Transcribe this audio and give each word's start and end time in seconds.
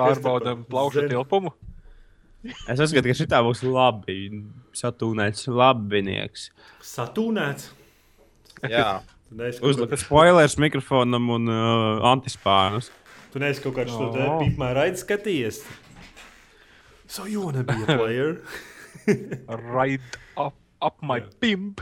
Pārbaudām 0.00 0.64
plaušu 0.70 1.02
Zen. 1.02 1.10
tilpumu. 1.12 1.52
Es 2.68 2.80
uzskatu, 2.80 3.04
ka 3.10 3.16
šī 3.18 3.26
būs 3.44 3.60
labi 3.68 4.16
satūnēts, 4.72 5.44
labinieks. 5.52 6.46
Satūnēts. 6.80 7.68
Jā, 8.64 9.02
kāds- 9.30 10.00
spoilers 10.00 10.56
mikrofonam 10.60 11.28
un 11.36 11.48
uh, 11.52 12.00
antispānus. 12.14 12.88
Tu 13.32 13.38
neesi 13.38 13.60
kaut 13.62 13.76
kāds 13.76 13.92
No. 13.92 14.08
no. 14.16 14.38
pīpmā 14.40 14.72
raidījis 14.74 15.04
skatījies. 15.04 15.60
So 17.06 17.26
you 17.26 17.40
wanna 17.44 17.62
be 17.62 17.74
a 17.74 17.86
player? 17.98 18.40
Ride 19.48 20.00
up, 20.36 20.54
up 20.80 20.96
my 21.02 21.20
pimp. 21.40 21.80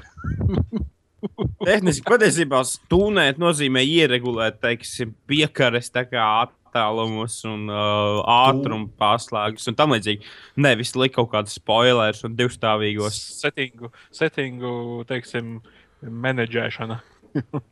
Tehniski 1.66 2.04
patiesībā 2.06 2.60
stūnēt 2.66 3.40
nozīmē 3.42 3.80
ieregulēt, 3.82 4.60
teiksim, 4.62 5.14
piekares 5.28 5.90
tā 5.90 6.04
kā 6.06 6.22
attālumus 6.68 7.40
un 7.48 7.66
uh, 7.72 8.20
ātrumu 8.28 8.90
pārslēgus 9.00 9.68
un 9.70 9.78
tam 9.78 9.96
līdzīgi. 9.96 10.28
Nevis 10.60 10.94
likt 10.98 11.16
kaut 11.16 11.32
kādus 11.32 11.56
spoilers 11.58 12.22
un 12.28 12.36
divstāvīgos. 12.38 13.16
Settingu, 13.40 13.90
settingu, 14.14 14.76
teiksim, 15.08 15.58
menedžēšana. 16.04 17.00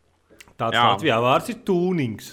Tāds 0.57 0.77
Jā. 0.77 0.89
Latvijā 0.89 1.21
vārds 1.21 1.53
ir 1.53 1.61
tūnings. 1.69 2.33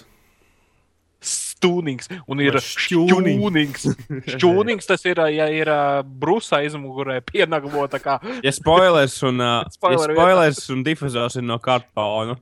Stūnings. 1.24 2.10
Un 2.28 2.40
ir 2.44 2.56
šķūnings. 2.60 3.86
šķūnings. 4.34 4.88
Tas 4.88 5.04
ir, 5.08 5.20
ja 5.32 5.48
ir 5.52 5.70
ā, 5.72 5.82
brusa 6.04 6.60
aizmugurē 6.60 7.20
pienagvota 7.24 8.00
kā 8.02 8.18
Ja 8.44 8.52
spoilers 8.52 9.16
un, 9.24 9.40
uh, 9.40 9.62
ja 9.64 9.76
Spoileri 9.76 10.16
spoilers 10.16 10.64
un 10.74 10.84
difuzors 10.86 11.40
ir 11.40 11.46
no 11.46 11.60
kartona. 11.64 12.36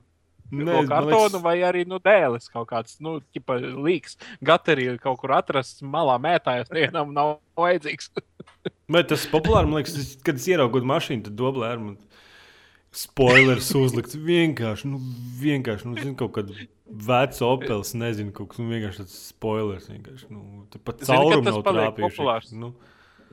No 0.53 0.77
man 0.81 0.87
kartona 0.91 1.25
liekas- 1.29 1.43
vai 1.43 1.55
arī 1.65 1.83
no 1.89 1.99
dēles 2.03 2.49
kaut 2.53 2.69
kāds, 2.69 2.99
nu, 3.03 3.17
tipa 3.33 3.57
līks. 3.59 4.17
Gateri 4.45 4.91
kaut 5.01 5.19
kur 5.21 5.33
atrasts 5.37 5.81
malā 5.81 6.19
mētājas, 6.21 6.69
nevienam 6.73 7.13
nav 7.15 7.39
vajadzīgs. 7.57 8.11
Bet 8.93 9.09
tas 9.09 9.25
populārs, 9.31 9.65
man 9.69 9.81
liekas, 9.81 10.17
kad 10.23 10.35
es 10.37 10.47
ieraugu 10.51 10.83
mašīnu, 10.85 11.25
tad 11.29 11.37
doblē 11.39 11.71
ar 11.73 11.81
man 11.81 11.97
spoilers 12.93 13.71
uzlikt. 13.77 14.13
Vienkārši, 14.13 14.89
nu, 14.91 14.99
vienkārši, 15.41 15.87
nu, 15.89 15.97
zinu, 15.97 16.15
kaut 16.19 16.33
kādu 16.35 16.53
vecu 17.07 17.45
opels, 17.47 17.93
nezinu, 17.97 18.33
kaut 18.35 18.51
kas, 18.51 18.61
nu, 18.61 18.67
vienkārši 18.69 19.01
tāds 19.01 19.15
spoilers. 19.31 19.87
Vienkārši, 19.89 20.27
nu, 20.29 20.43
pat 20.83 20.99
tas 21.01 21.09
nav 21.09 21.63
trāpījuši. 21.65 22.03
populārs? 22.03 22.51
Nu, 22.53 22.73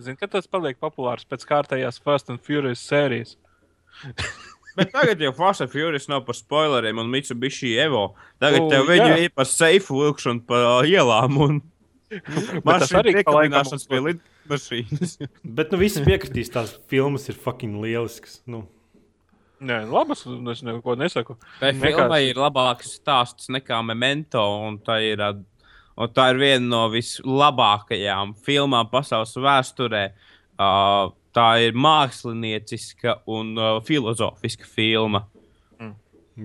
Zini, 0.00 0.16
ka 0.16 0.30
tas 0.32 0.46
paliek 0.48 0.78
populārs 0.80 1.26
pēc 1.28 1.42
kārtējās 1.44 1.98
Fast 2.00 2.30
and 2.32 2.40
Furious 2.40 2.80
sērijas. 2.88 3.34
Bet 4.78 4.92
tagad 4.94 5.20
jau 5.24 5.32
Fast 5.34 5.64
and 5.64 5.70
Furious 5.72 6.06
nav 6.08 6.22
par 6.26 6.36
spoileriem 6.38 6.98
un 7.02 7.08
Mitsubishi 7.10 7.72
Evo. 7.82 8.14
Tagad 8.42 8.66
O, 8.66 8.68
tev 8.70 8.86
viņi 8.90 9.08
jā. 9.10 9.16
ir 9.26 9.32
par 9.34 9.48
seifu 9.50 9.98
vilkšanu 10.04 10.44
pa 10.46 10.60
ielām 10.86 11.38
un 11.42 11.60
mašīnu 12.68 13.14
piekabināšanas 13.16 13.86
pie 13.90 14.00
lidmašīnas. 14.08 15.16
bet, 15.44 15.72
nu, 15.74 15.78
visi 15.82 16.02
piekritīs, 16.06 16.52
tās 16.54 16.76
filmas 16.90 17.28
ir 17.30 17.38
fucking 17.38 17.80
lieliskas. 17.82 18.40
Nu, 18.50 18.64
Nē, 19.60 19.82
nu, 19.84 19.92
labas, 19.92 20.22
es 20.24 20.62
neko 20.64 20.94
nesaku. 20.96 21.34
Tai 21.60 21.74
Vienkārši- 21.74 21.82
filmai 21.98 22.20
ir 22.30 22.38
labāks 22.40 22.94
stāsts 22.96 23.50
nekā 23.52 23.82
Memento, 23.84 24.40
un 24.64 24.78
tā 24.80 24.94
ir, 25.04 25.20
uh, 25.20 25.36
un 26.00 26.08
tā 26.16 26.30
ir 26.32 26.38
viena 26.40 26.64
no 26.64 26.86
vislabākajām 26.94 28.32
filmām 28.46 28.88
pasaules 28.88 29.34
vēsturē. 29.36 30.06
Uh, 30.56 31.10
tā 31.36 31.46
ir 31.64 31.76
mākslinieciska 31.78 33.20
un 33.30 33.52
uh, 33.58 33.78
filozofiska 33.86 34.68
filma. 34.70 35.26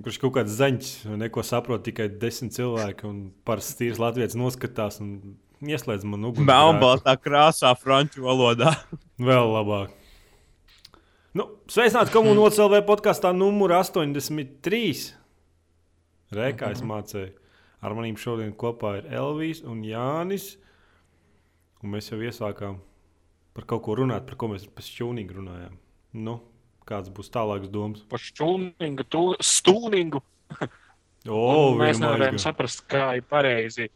kurš 0.04 0.18
kaut 0.20 0.34
kāds 0.36 0.56
zaņķis, 0.58 0.94
neko 1.22 1.44
saprot 1.46 1.86
tikai 1.86 2.10
desmit 2.22 2.56
cilvēki, 2.58 3.06
un 3.08 3.20
parasti 3.48 3.86
tīrs 3.86 4.02
Latvijas 4.02 4.36
noskatās 4.36 5.00
un 5.04 5.38
ieslēdz 5.64 6.08
man 6.10 6.26
uguns. 6.32 6.48
Melnbaltā 6.50 7.16
krāsā, 7.22 7.72
franču 7.80 8.26
valodā. 8.26 8.74
Vēl 9.30 9.54
labāk. 9.54 9.94
Nu, 11.36 11.50
Sveicināti 11.72 12.14
komunālajā 12.16 12.58
CLV 12.58 12.82
podkāstā 12.88 13.34
numur 13.36 13.74
83. 13.76 14.92
Reikā 16.36 16.72
es 16.76 16.84
mācīju. 16.84 17.34
Ar 17.86 17.94
maniem 17.94 18.16
šodien 18.18 18.54
kopā 18.58 18.96
ir 19.02 19.10
Elvijas 19.14 19.62
un 19.68 19.84
Jānis. 19.86 20.56
Un 21.84 21.92
mēs 21.94 22.08
jau 22.10 22.18
iesākām 22.24 22.80
par 23.56 23.68
kaut 23.70 23.84
ko 23.86 23.96
runāt, 24.02 24.26
par 24.28 24.38
ko 24.40 24.52
mēs 24.52 24.68
pēc 24.68 24.92
šķūnīgi 24.94 25.38
runājām. 25.38 25.78
Nu, 26.26 26.40
kāds 26.88 27.12
būs 27.14 27.32
tālāks 27.34 27.72
domas? 27.72 28.04
Par 28.12 28.22
stūningu, 28.24 29.06
tu- 29.10 29.38
stūningu. 29.44 30.24
O, 31.26 31.72
Un 31.74 31.80
mēs 31.80 31.98
nevarējām 31.98 32.36
saprast, 32.38 32.84
kā 32.86 33.16
ir 33.18 33.24
pareizi. 33.26 33.88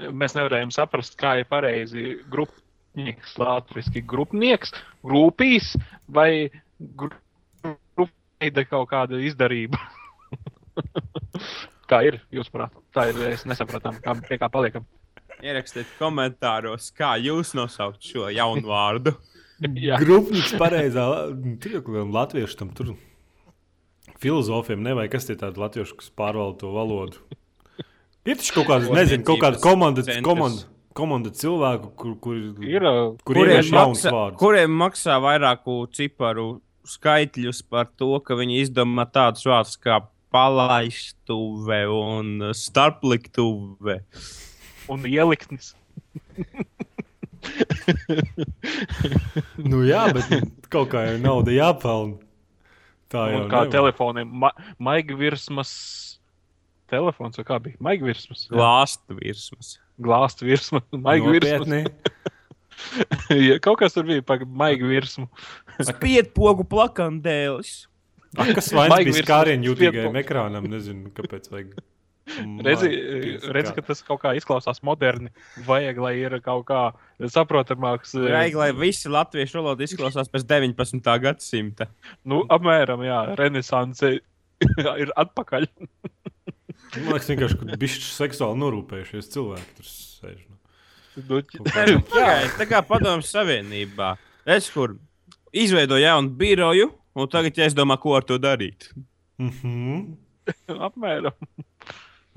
Mēs 0.00 0.32
nevarējām 0.38 0.70
saprast, 0.72 1.12
kā 1.20 1.34
ir 1.42 1.48
pareizi 1.50 2.14
grupnieks, 2.32 3.34
latviešu 3.36 4.00
grupnieks, 4.08 4.72
grupīs 5.04 5.74
vai 6.08 6.48
grupīda 6.80 8.64
kaut 8.70 8.88
kāda 8.88 9.20
izdarība. 9.20 9.76
kā 11.92 12.00
ir, 12.08 12.22
jūs 12.32 12.48
prāt? 12.52 12.72
Tā 12.96 13.10
ir, 13.10 13.20
mēs 13.20 13.44
nesapratām, 13.48 14.00
kā, 14.00 14.16
pie 14.24 14.40
kā 14.40 14.48
paliekam. 14.52 14.88
Ierakstiet 15.44 15.88
komentāros, 15.98 16.88
kā 16.96 17.16
jūs 17.20 17.52
nosaukt 17.56 18.04
šo 18.04 18.30
jaunu 18.32 18.64
vārdu. 18.70 19.12
Jā, 19.86 19.98
Grupniks 20.00 20.54
pareizā. 20.60 21.04
Kaut 21.62 21.84
kādam 21.88 22.12
latviešu 22.14 22.60
tam 22.60 22.72
tur. 22.76 22.94
Filozofiem 24.20 24.80
nevajag, 24.84 25.12
kas 25.12 25.28
ir 25.32 25.40
tādi 25.40 25.60
latvieši, 25.60 25.96
kas 26.00 26.08
pārvalda 26.16 26.60
to 26.62 26.72
valodu. 26.72 27.20
Ir 28.26 28.40
taču 28.40 28.56
kaut 28.58 28.68
kāda, 28.70 28.90
nezinu, 28.96 29.24
kaut 29.28 29.38
kāda 29.42 29.60
komanda, 29.62 30.02
komanda, 30.24 30.64
komanda 30.96 31.30
cilvēku, 31.36 31.92
kur, 32.00 32.16
kur, 32.24 32.38
ir. 32.64 32.82
ā, 32.82 32.94
kur 33.22 33.38
kuriem 33.38 33.68
maksā, 33.76 34.12
vārds. 34.12 34.38
kuriem 34.40 34.74
maksā 34.80 35.18
vairāku 35.22 35.76
ciparu 35.94 36.48
skaitļus 36.86 37.62
par 37.70 37.90
to, 37.98 38.16
ka 38.24 38.38
viņi 38.38 38.64
izdomā 38.64 39.06
tādus 39.12 39.46
vārdus 39.46 39.76
kā 39.78 40.00
palaistuve 40.34 41.80
un 41.92 42.50
starpliktuve. 42.56 44.00
Un 44.92 45.02
ieliktnis. 45.08 45.72
Nu 49.62 49.82
jā, 49.86 50.04
bet 50.14 50.30
kaut 50.72 50.90
kā 50.92 51.04
jau 51.10 51.18
nauda 51.22 51.54
jāpelna. 51.54 52.18
Tā 53.12 53.28
jau 53.30 53.42
Un 53.44 53.50
kā 53.50 53.60
nevar. 53.62 53.72
telefoniem. 53.74 54.30
Ma 54.42 54.50
Maiga 54.82 55.14
virsmas. 55.18 55.72
Telefons 56.90 57.38
vai 57.38 57.44
kā 57.46 57.58
bija? 57.62 57.78
Maiga 57.82 58.06
virsmas. 58.06 58.46
Glāstu 58.50 59.18
virsmas. 59.18 59.76
Maiga 61.06 61.34
virsmas. 61.34 61.66
Nopietni. 61.66 61.84
Ja, 63.32 63.54
kaut 63.64 63.78
kas 63.80 63.94
tur 63.96 64.04
bija 64.04 64.20
par 64.20 64.42
maigu 64.44 64.84
virsmu. 64.90 65.24
Spiedpogu 65.80 66.66
plakandēlis. 66.68 67.86
A, 68.36 68.44
kas 68.52 68.68
vainas 68.68 68.92
Maigi 68.92 69.06
bija 69.06 69.14
virsmas, 69.14 69.24
skārienu 69.24 69.68
jūtīgajam 69.70 70.18
ekrānam? 70.20 70.66
Nezinu, 70.68 71.08
kāpēc 71.16 71.48
vajag. 71.54 71.70
Redzi, 72.26 72.88
Maigi, 72.90 73.34
redzi, 73.54 73.72
ka 73.76 73.82
tas 73.86 74.00
kaut 74.02 74.20
kā 74.24 74.32
izklausās 74.34 74.82
moderni. 74.82 75.30
Vajag, 75.66 76.00
lai 76.02 76.14
ir 76.18 76.34
kaut 76.42 76.66
kā 76.66 76.80
saprotamāks. 77.32 78.16
eh, 78.18 78.26
Vajag, 78.34 78.56
lai 78.58 78.72
visi 78.74 79.08
latviešu 79.12 79.60
valoda 79.60 79.86
izklausās 79.86 80.30
pēc 80.32 80.44
19. 80.50 81.12
gadsimta. 81.22 81.86
Nu, 82.26 82.42
apmēram, 82.50 83.04
jā, 83.06 83.20
renesanse 83.38 84.16
ir 85.02 85.14
atpakaļ. 85.16 85.68
Man 86.96 87.12
liekas, 87.12 87.30
vienkārši, 87.30 87.58
ka 87.60 87.78
bišķi 87.80 88.10
seksuāli 88.10 88.60
norūpējušies 88.62 89.30
cilvēki 89.34 89.74
tur 89.78 89.88
sēž. 89.90 90.44
Nu. 90.50 91.40
Jā, 92.20 92.32
tā 92.58 92.66
kā 92.68 92.82
padomju 92.84 93.24
savienībā. 93.24 94.10
Es 94.44 94.68
kur 94.72 94.98
izveidoju 95.56 96.02
jaunu 96.04 96.34
biroju, 96.36 96.90
un 97.16 97.30
tagad 97.32 97.56
ja 97.56 97.68
es 97.70 97.76
domāju, 97.76 98.02
ko 98.02 98.16
ar 98.18 98.26
to 98.28 98.36
darīt. 98.38 98.90
Mm 99.40 99.50
-hmm. 99.50 100.02
apmēram. 100.88 101.32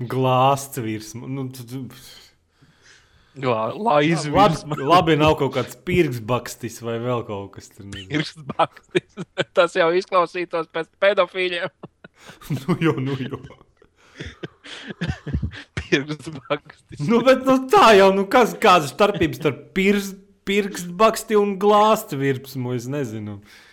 Glāsts 0.00 0.80
virsma. 0.80 1.28
Nu, 1.28 1.50
Lā- 3.36 3.74
Laiz 3.76 4.24
virsma. 4.26 4.74
labi, 4.74 4.86
labi, 4.88 5.16
nav 5.20 5.36
kaut 5.38 5.54
kāds 5.54 5.76
pirksbakstis 5.86 6.80
vai 6.82 6.96
vēl 6.98 7.22
kaut 7.28 7.52
kas 7.54 7.70
tāds. 7.70 8.06
Pirksts 8.08 8.42
bakstis. 8.48 9.20
Tas 9.56 9.76
jau 9.78 9.90
izklausītos 9.94 10.66
pēc 10.72 10.88
pedofīļiem. 11.02 11.68
nu, 12.56 12.76
jo, 12.82 12.96
nu, 12.98 13.14
jo. 13.20 13.38
Pirksts 15.78 16.32
bakstis. 16.40 17.06
Nu, 17.06 17.22
bet, 17.26 17.46
nu, 17.46 17.60
tā 17.70 17.92
jau, 18.00 18.10
nu, 18.16 18.26
kas, 18.30 18.56
kāda 18.60 18.90
starpība 18.90 19.38
starp 19.38 19.62
pirs, 19.78 20.10
pirkstbaksti 20.48 21.38
un 21.38 21.54
glāstu 21.60 22.18
virsmu, 22.20 22.74
es 22.74 22.90
nezinu. 22.90 23.38
Tā 23.44 23.69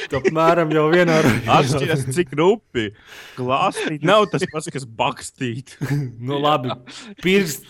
apmēram 0.20 0.72
jau 0.74 0.86
vienā 0.92 1.18
Atšķiras, 1.56 2.06
cik 2.16 2.32
rupi. 2.38 2.90
Glāstīt 3.38 4.04
nav 4.06 4.28
tas 4.32 4.44
pats, 4.52 4.70
kas 4.72 4.86
bakstīt. 4.86 5.76
Nu, 6.30 6.38
labi, 6.40 6.72
pirkst. 7.24 7.68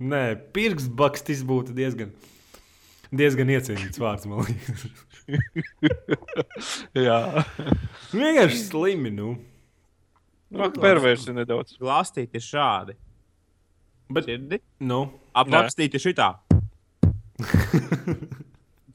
Nē, 0.00 0.22
pirkstbakstis 0.54 1.42
būtu 1.46 1.74
diezgan, 1.76 2.12
diezgan 3.12 3.52
iecienīts 3.52 4.00
vārds, 4.00 4.26
man 4.30 4.46
liekas. 4.46 4.86
Jā. 6.96 7.20
Vienkārši 8.12 8.62
slimi, 8.64 9.12
nu. 9.14 9.34
Nu, 10.50 10.70
Perversi 10.74 11.34
nedaudz. 11.36 11.76
Glāstīt 11.80 12.34
ir 12.34 12.44
šādi. 12.44 12.96
Bet, 14.10 14.26
Dzirdi? 14.26 14.58
nu, 14.82 15.04
Aprakstīt 15.38 15.94
ir 15.94 16.02
šitā. 16.02 16.32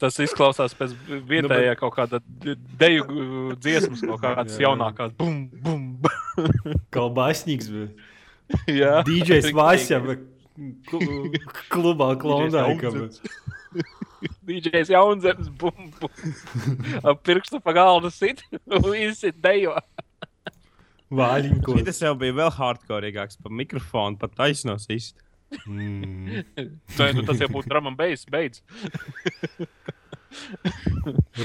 Tas 0.00 0.18
izklausās 0.20 0.74
pēc 0.76 0.92
vietējā 1.28 1.72
kaut 1.80 1.94
kāda 1.96 2.20
de- 2.44 2.56
deju 2.80 3.06
dziesmas, 3.56 4.02
kaut 4.04 4.20
kādas 4.24 4.58
jaunākās. 4.60 5.14
Bum, 5.16 5.46
bum, 5.64 5.86
bum. 6.04 6.76
kalbaisnīgs 6.96 7.70
bija. 7.72 7.88
Jā, 8.70 8.94
DJs. 9.06 9.50
Vaisjam 9.56 10.10
klubā 11.72 12.12
klondājam. 12.20 13.08
DJs 14.48 14.88
Jaunzems, 14.94 15.50
bum, 15.60 15.90
bum. 16.00 16.34
Ap 17.04 17.20
pirkstu 17.26 17.60
pa 17.64 17.74
galdu 17.76 18.12
sit, 18.14 18.40
un 18.64 18.86
visi 18.92 19.32
dejo. 19.32 19.74
Vāļiņko. 21.16 21.76
Tas 21.86 22.00
jau 22.02 22.14
bija 22.18 22.34
vēl 22.34 22.50
hardcoreāks 22.56 23.38
par 23.42 23.52
mikrofonu, 23.54 24.18
pat 24.18 24.32
taisnos 24.38 24.88
īsti. 24.90 25.25
Mm. 25.66 26.42
Nē, 26.98 27.10
nu, 27.14 27.22
tas 27.26 27.38
jau 27.42 27.48
būtu 27.52 27.78
and 27.78 27.96
bass, 27.98 28.26
beidz. 28.30 28.62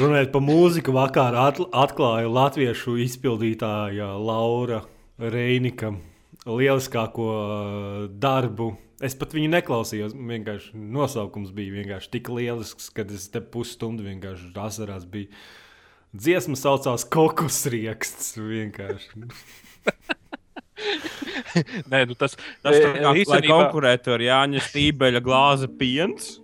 Runājot 0.02 0.32
par 0.34 0.44
mūziku, 0.44 0.94
vakar 0.96 1.36
atl 1.38 1.68
atklāja 1.70 2.30
latviešu 2.32 2.98
izpildītāja 3.06 4.10
Laura 4.18 4.82
Reinika 5.22 5.94
lieliskāko 6.46 7.28
uh, 7.32 8.08
darbu. 8.10 8.74
Es 9.02 9.16
pat 9.18 9.34
viņu 9.34 9.50
neklausījos. 9.54 10.16
Vienkārši 10.16 10.78
nosaukums 10.78 11.54
bija 11.56 11.74
vienkārši 11.80 12.12
tik 12.18 12.30
lielisks, 12.34 12.90
ka 12.94 13.06
es 13.10 13.30
te 13.34 13.42
pusstundu 13.42 14.06
vienkārši 14.06 14.52
asarās 14.62 15.06
biju. 15.10 15.30
Dziesma 16.12 16.58
saucās 16.60 17.06
Kokus 17.10 17.64
rieksts. 17.72 18.36
Vienkārši. 18.38 19.30
Nē, 21.92 22.04
nu, 22.08 22.16
tas, 22.16 22.36
Tas 22.64 22.76
e, 22.76 22.82
kā, 22.86 23.02
lai 23.06 23.14
īstenībā- 23.24 23.58
konkurētu 23.58 24.14
ar 24.16 24.24
Jāņa 24.28 24.64
Stībeļa 24.70 25.22
glāze 25.26 25.68
piens. 25.80 26.38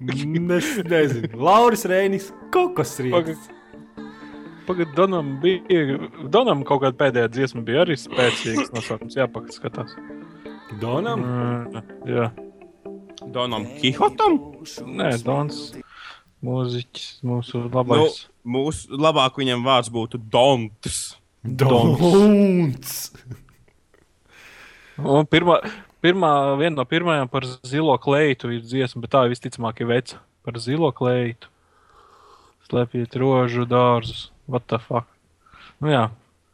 Es 0.00 0.24
nezinu. 0.24 1.28
Lauris 1.36 1.84
Reinis, 1.84 2.30
Kokus 2.54 2.94
rieksts. 3.04 3.50
Pagaidā, 4.66 4.94
Donam 4.96 5.34
bija. 5.42 5.98
Donam 6.32 6.62
kaut 6.64 6.80
kāda 6.84 6.96
pēdējā 7.00 7.28
dziesma 7.34 7.64
bija 7.66 7.82
arī 7.84 7.96
spēcīgs 8.00 8.70
nosaukums. 8.72 9.16
Jā, 9.18 9.26
paskatās. 9.28 9.92
Donam? 10.80 11.20
Mm, 11.26 11.82
jā, 12.06 12.30
Donam 13.34 13.66
Kihotam. 13.80 14.38
nē, 14.96 15.10
Dons. 15.26 15.72
Mūziķis, 16.40 17.08
mūsu 17.26 17.66
Nu, 17.66 17.68
labais. 17.74 18.22
mūsu 18.46 18.96
labāk 18.96 19.36
viņam 19.36 19.60
vārds 19.66 19.90
būtu 19.92 20.16
Donts. 20.32 21.16
Dons. 21.44 22.00
Un 22.00 22.72
pirmā, 25.30 25.58
pirmā, 26.04 26.32
viena 26.60 26.80
no 26.80 26.86
pirmajām 26.88 27.30
par 27.32 27.46
zilo 27.66 27.96
kleitu 28.02 28.52
ir 28.54 28.64
dziesma, 28.64 29.02
bet 29.04 29.14
tā 29.14 29.24
visticamāk 29.30 29.82
ir 29.82 29.90
veca 29.90 30.20
par 30.46 30.60
zilo 30.62 30.90
kleitu. 30.96 31.50
Slēpiet 32.70 33.16
rožu 33.18 33.66
dārzus. 33.68 34.28
What 34.50 34.66
the 34.70 34.78
fuck? 34.82 35.06
Nu, 35.80 35.90
jā, 35.90 36.04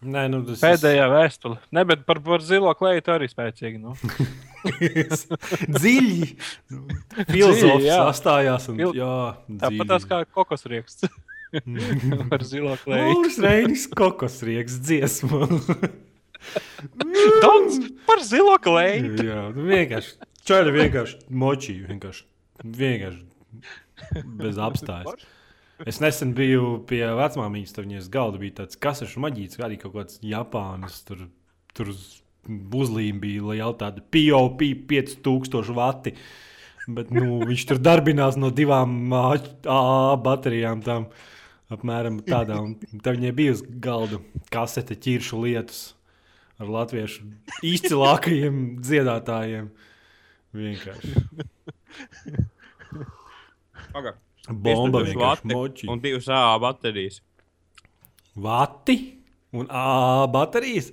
Nē, 0.07 0.27
nu 0.31 0.43
tas 0.45 0.61
pēdējā 0.61 1.07
vēstule. 1.09 1.57
Ne, 1.75 1.83
bet 1.89 2.03
par, 2.07 2.21
par 2.23 2.43
zilo 2.45 2.71
kleitu 2.77 3.15
arī 3.15 3.27
spēcīgi. 3.31 3.81
Nu. 3.81 3.95
dziļi. 5.81 6.29
Filozofs 7.31 7.87
sastājās. 7.89 8.69
Un, 8.71 8.81
Fil- 8.83 8.99
jā, 9.01 9.15
Tāpat 9.63 9.91
tās 9.95 10.07
kā 10.09 10.21
kokos 10.37 10.67
rieksts 10.69 11.09
par 12.31 12.45
zilo 12.47 12.77
kleitu. 12.85 13.17
Lauris 13.17 13.41
Reinis 13.43 13.87
kokos 13.97 14.39
rieks 14.47 14.77
dziesmu. 14.85 15.49
Dons 17.45 17.79
par 18.09 18.23
zilo 18.25 18.57
kleitu. 18.63 19.27
jā, 19.27 19.47
nu 19.57 19.69
vienkārši. 19.71 20.17
Čaļi 20.47 20.75
vienkārši 20.77 21.17
močī. 21.35 21.81
Vienkārši, 21.89 22.23
vienkārši 22.63 23.25
bez 24.39 24.61
apstājas. 24.63 25.27
Es 25.85 25.99
nesen 26.01 26.33
biju 26.37 26.79
pie 26.89 27.03
vecmāmiņas, 27.19 27.75
tur 27.77 27.85
viņas 27.85 28.13
galda 28.13 28.41
bija 28.41 28.63
tāds 28.63 28.79
kasešu 28.81 29.21
maģīts, 29.25 29.61
arī 29.61 29.77
kaut 29.81 29.97
kāds 29.97 30.21
Japānas. 30.25 31.03
Tur, 31.05 31.27
tur 31.77 31.91
uz 31.93 32.05
uzlīm 32.47 33.21
bija 33.21 33.45
liela 33.51 33.75
tāda 33.77 34.01
POP 34.01 34.63
5000 34.89 35.75
vati. 35.77 36.15
Bet 36.87 37.11
nu, 37.11 37.41
viņš 37.43 37.67
tur 37.67 37.83
darbinās 37.83 38.39
no 38.39 38.53
divām 38.55 39.11
AA 39.13 40.15
baterijām. 40.23 40.85
Tām, 40.87 41.11
apmēram 41.75 42.23
tādā. 42.25 42.63
Tad 43.03 43.19
viņai 43.19 43.35
bija 43.37 43.57
uz 43.59 43.65
galda 43.67 44.23
kasete 44.55 44.95
ķiršu 44.95 45.43
lietus 45.43 45.96
ar 46.61 46.71
latviešu 46.73 47.27
izcilākajiem 47.67 48.61
dziedātājiem. 48.85 49.69
Vienkārši. 50.57 51.13
Paga. 53.93 54.17
Bomba 54.47 55.03
15 55.03 55.11
vienkārši. 55.11 55.91
Un 55.91 56.01
divas 56.05 56.29
AA 56.31 56.55
baterijas. 56.63 57.21
Vati 58.37 58.97
un 59.57 59.69
AA 59.69 60.27
baterijas. 60.33 60.93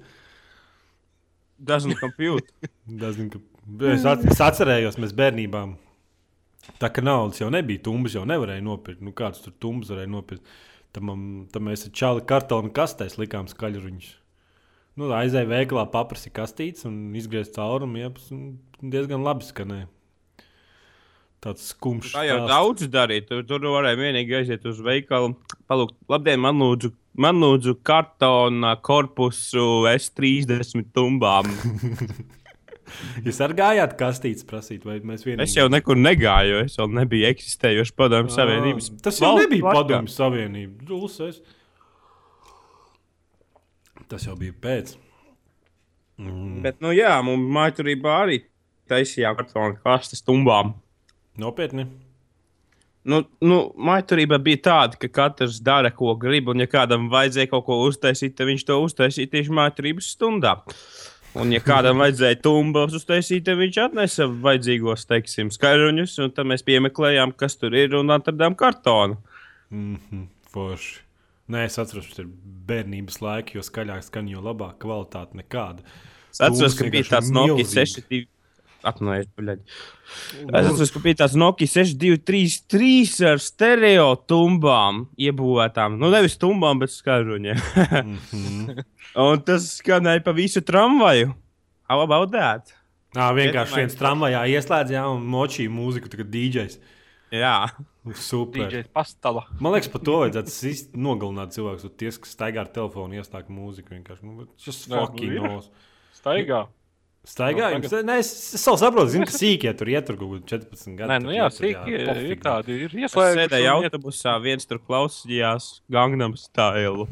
Doesn't 1.64 1.96
compute. 2.00 2.52
Dazin, 3.04 3.30
ka... 3.32 3.40
Es, 3.88 4.04
at, 4.10 4.26
es 4.28 4.42
atcerējos, 4.44 4.98
mēs 5.00 5.14
bērnībā. 5.16 5.64
Tā 6.80 6.90
kā 6.92 7.04
naudas 7.04 7.40
jau 7.40 7.48
nebija, 7.54 7.84
tumbas 7.86 8.16
jau 8.18 8.26
nevarēja 8.28 8.64
nopirkt. 8.66 9.04
Nu, 9.04 9.14
kāds 9.16 9.44
tur 9.44 9.56
tumbas 9.64 9.92
varēja 9.94 10.12
nopirkt? 10.12 10.58
Tam, 10.96 11.14
tam 11.52 11.70
mēs 11.70 11.88
ar 11.88 11.94
čāli 11.96 12.26
kartonu 12.28 12.72
kastēs 12.76 13.16
likām 13.22 13.48
skaļruņus. 13.52 14.12
Nu, 15.00 15.08
aizēja 15.18 15.50
veikalā, 15.50 15.88
paprasīja 15.90 16.36
kastītes 16.38 16.86
un 16.86 16.98
izgriezt 17.18 17.56
caurumu. 17.58 17.98
Jeps, 18.04 18.28
un 18.36 18.60
diezgan 18.94 19.24
labi 19.26 19.48
skanēja. 19.48 19.88
Tāds 21.44 21.66
skumjš. 21.74 22.14
Tā 22.16 22.22
jau 22.24 22.38
stāsts. 22.38 22.52
daudz 22.54 22.86
darīja. 22.94 23.26
Tur, 23.28 23.42
tur 23.50 23.66
varēja 23.74 24.00
vienīgi 24.00 24.38
aiziet 24.38 24.68
uz 24.70 24.78
veikalu. 24.86 25.34
Palūgt, 25.68 25.98
labdien, 26.14 26.40
man 26.40 26.62
lūdzu, 26.62 26.94
man 27.20 27.42
lūdzu 27.44 27.74
kartona 27.84 28.78
korpusu 28.80 29.66
S30 29.92 30.86
tumbām. 30.96 31.50
Jūs 33.26 33.40
arī 33.44 33.58
gājāt 33.58 33.96
kastītes 34.00 34.46
prasīt, 34.48 34.86
vai 34.88 35.00
mēs 35.04 35.26
vienīgi? 35.26 35.48
Es 35.48 35.58
jau 35.58 35.66
nekur 35.72 35.98
negāju, 36.00 36.62
es 36.68 36.78
vēl 36.80 36.92
nebiju 37.00 37.28
eksistējošs 37.32 37.94
padomju 37.98 38.34
savienības. 38.36 38.90
Ā, 38.94 38.98
Tas 39.08 39.20
jau 39.20 39.32
valsts 39.34 39.48
nebija 39.48 39.76
padomju 39.80 40.14
savienība. 40.14 40.88
Dulsēs. 40.88 41.42
Tas 44.14 44.28
jau 44.30 44.36
bija 44.38 44.54
pēc. 44.62 44.94
Mm. 46.22 46.62
Bet, 46.62 46.78
nu 46.86 46.92
jā, 46.94 47.16
mums 47.26 47.50
mājturībā 47.56 48.18
arī 48.28 48.44
taisījām 48.92 49.38
kartona 49.40 49.80
kastes 49.82 50.22
tumbām. 50.22 50.76
Nopietni. 51.42 51.88
Nu, 53.10 53.24
nu, 53.44 53.58
Maiturība 53.76 54.38
bija 54.40 54.62
tāda, 54.68 55.00
ka 55.00 55.10
katrs 55.12 55.58
dara, 55.66 55.90
ko 55.92 56.14
grib, 56.20 56.52
un, 56.54 56.62
ja 56.64 56.70
kādam 56.72 57.10
vajadzēja 57.12 57.50
kaut 57.52 57.66
ko 57.68 57.80
uztaisīt, 57.88 58.38
tad 58.38 58.48
viņš 58.48 58.64
to 58.70 58.78
uztaisīja 58.86 59.32
tieši 59.34 59.56
maiturības 59.58 60.12
stundā. 60.14 60.54
Un, 61.34 61.52
ja 61.52 61.60
kādam 61.66 62.00
vajadzēja 62.00 62.38
tumbas 62.46 62.94
uztaisīt, 62.96 63.48
tad 63.48 63.58
viņš 63.60 63.80
atnesa 63.88 64.30
vajadzīgos, 64.46 65.08
teiksim, 65.10 65.50
skaļruņus, 65.52 66.20
un 66.24 66.36
tad 66.38 66.48
mēs 66.54 66.64
piemeklējām, 66.70 67.34
kas 67.36 67.58
tur 67.60 67.76
ir, 67.76 67.98
un 67.98 68.14
atradām 68.14 68.56
kartonu. 68.56 69.18
Mm 69.74 69.98
-hmm. 69.98 70.30
Forši. 70.54 71.02
Nē, 71.52 71.66
es 71.68 71.76
atceros, 71.82 72.08
ka 72.08 72.16
tas 72.16 72.24
ir 72.24 72.30
bērnības 72.70 73.20
laiki, 73.24 73.58
jo 73.58 73.64
skaļāk 73.66 74.06
skan, 74.06 74.30
jo 74.32 74.44
labāk 74.44 74.78
kvalitāte 74.84 75.36
nekāda. 75.36 75.84
Es 76.32 76.40
atceros, 76.44 76.78
ka 76.80 76.88
bija 76.94 77.10
tāds 77.10 77.34
Nokia 77.34 77.60
milzīgi. 77.60 77.98
62. 78.08 78.30
Atnājies, 78.84 79.28
buļļaģi. 79.38 79.76
Es 80.44 80.70
atceros, 80.70 80.92
ka 80.96 81.02
bija 81.04 81.20
tāds 81.22 81.36
Nokia 81.40 81.70
6233 81.72 83.28
ar 83.32 83.44
stereo 83.44 84.08
tumbām 84.28 85.06
iebūvētām. 85.20 86.00
Nu, 86.00 86.12
nevis 86.12 86.40
tumbām, 86.40 86.82
bet 86.84 86.92
skaļruņiem. 86.96 87.62
Mm 88.00 88.18
-hmm. 88.32 88.84
Un 89.28 89.44
tas 89.46 89.68
skanēja 89.78 90.24
pa 90.24 90.34
visu 90.36 90.64
tramvaju. 90.64 91.34
How 91.92 92.02
about 92.02 92.32
that? 92.32 92.74
Nā, 93.14 93.30
vienkārši 93.38 93.84
viens 93.84 93.96
tramvajā 94.00 94.42
ieslēdz, 94.56 94.96
jā, 94.96 95.04
un 95.06 95.26
močīja 95.30 95.70
mūziku, 95.70 96.10
tagad 96.10 96.32
DJs. 96.34 96.80
Jā, 97.34 97.58
Super. 98.12 98.68
DJ 98.68 98.84
pastala. 98.92 99.46
Man 99.64 99.72
liekas, 99.78 99.88
par 99.94 100.02
to 100.04 100.18
vajadzētu 100.26 101.00
nogalināt 101.00 101.56
cilvēkus. 101.56 101.88
Tie, 101.96 102.10
kas 102.12 102.34
staigā 102.36 102.66
ar 102.66 102.72
telefonu, 102.76 103.16
iestāst 103.16 103.52
mūziku. 103.54 103.96
Vienkārši 103.96 104.28
nu, 104.28 104.48
tas 104.60 104.80
Nē, 104.92 104.98
nu, 104.98 105.06
fucking 105.06 105.36
ir. 105.38 105.46
nos. 105.48 105.70
Staigā. 106.18 106.66
Staigā, 107.24 107.70
Nu, 107.72 107.78
jums, 107.80 107.94
ne, 108.04 108.18
es, 108.20 108.30
es 108.58 108.60
savu 108.66 108.76
saprotu, 108.82 109.14
zinu, 109.14 109.24
ka 109.30 109.32
sīkie 109.32 109.72
tur 109.80 109.88
iet 109.94 110.04
tur 110.10 110.18
kaut 110.20 110.34
kādi 110.34 110.50
14 110.52 110.98
gadi. 111.00 111.08
Nē, 111.08 111.20
tur 111.22 111.30
nu 111.30 111.36
jā, 111.38 111.46
tur, 111.48 111.64
cik 111.64 111.88
ir, 111.94 112.42
tādi. 112.44 112.76
Ir 112.76 112.90
es 112.92 112.98
ieslēgti. 113.06 113.38
sēdēju 113.40 113.70
autobusā, 113.78 114.34
viens 114.44 114.68
tur 114.68 114.82
klausījās 114.84 115.70
Gangnam 115.96 116.36
stēlu. 116.36 117.08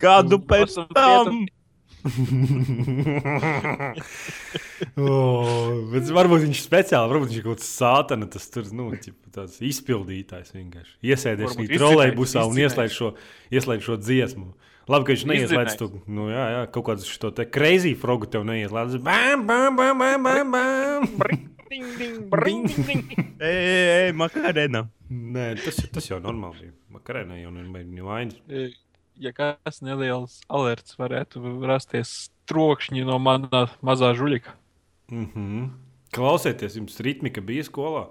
Kādu 0.00 0.40
pēc 0.48 0.78
tam? 0.96 1.42
oh, 5.02 5.90
bet 5.92 6.08
varbūt 6.14 6.44
viņš 6.46 6.60
speciāli, 6.64 7.10
varbūt 7.12 7.28
viņš 7.28 7.40
ir 7.40 7.44
kaut 7.46 7.58
kāds 7.58 7.68
sātana, 7.70 8.26
tas 8.32 8.44
tur, 8.54 8.64
nu, 8.76 8.84
tāds 9.34 9.56
izpildītājs 9.64 10.50
vienkārši. 10.56 10.94
Iesēdies 11.10 11.52
viņa 11.58 11.70
trolejbusā 11.74 12.40
un 12.48 12.54
izcinējis. 12.56 12.72
ieslēdz 12.72 12.92
šo, 12.96 13.08
ieslēdz 13.54 13.82
šo 13.88 13.94
dziesmu. 14.02 14.48
Labi, 14.88 15.04
ka 15.04 15.12
viņš 15.12 15.24
neieslēdz 15.28 15.72
to, 15.76 15.86
nu, 16.08 16.22
jā, 16.32 16.44
jā, 16.54 16.62
kaut 16.72 16.84
kādu 16.88 17.00
šo 17.04 17.28
te 17.36 17.44
crazy 17.44 17.92
frogu 17.98 18.26
tev 18.32 18.42
neieslēdz. 18.48 18.92
Bam, 19.04 19.38
bam, 19.48 19.72
bam, 19.76 19.96
bam, 20.00 20.20
bam, 20.24 20.46
bam. 20.56 21.00
Ding, 21.68 21.84
ding, 21.98 22.30
bring, 22.32 22.64
ding. 22.86 23.04
Ej, 23.44 24.14
makarēna. 24.16 24.88
Nē, 25.12 25.60
tas, 25.60 25.76
tas 25.92 26.06
jau 26.08 26.16
normāli 26.24 26.56
bija. 26.62 26.72
Makarēnai 26.96 27.42
jau 27.42 27.52
nebija 27.52 28.04
vainas. 28.06 28.38
Ja 29.18 29.32
kāds 29.34 29.82
neliels 29.82 30.40
alerts 30.46 30.94
varētu 30.98 31.42
rasties 31.66 32.30
trokšņi 32.48 33.04
no 33.08 33.18
mana 33.18 33.66
mazā 33.84 34.12
žuļika. 34.16 34.54
Mm 35.10 35.28
-hmm. 35.34 35.68
Klausieties, 36.14 36.76
jums 36.76 37.00
ritmika 37.00 37.40
bija 37.40 37.64
skolā. 37.64 38.08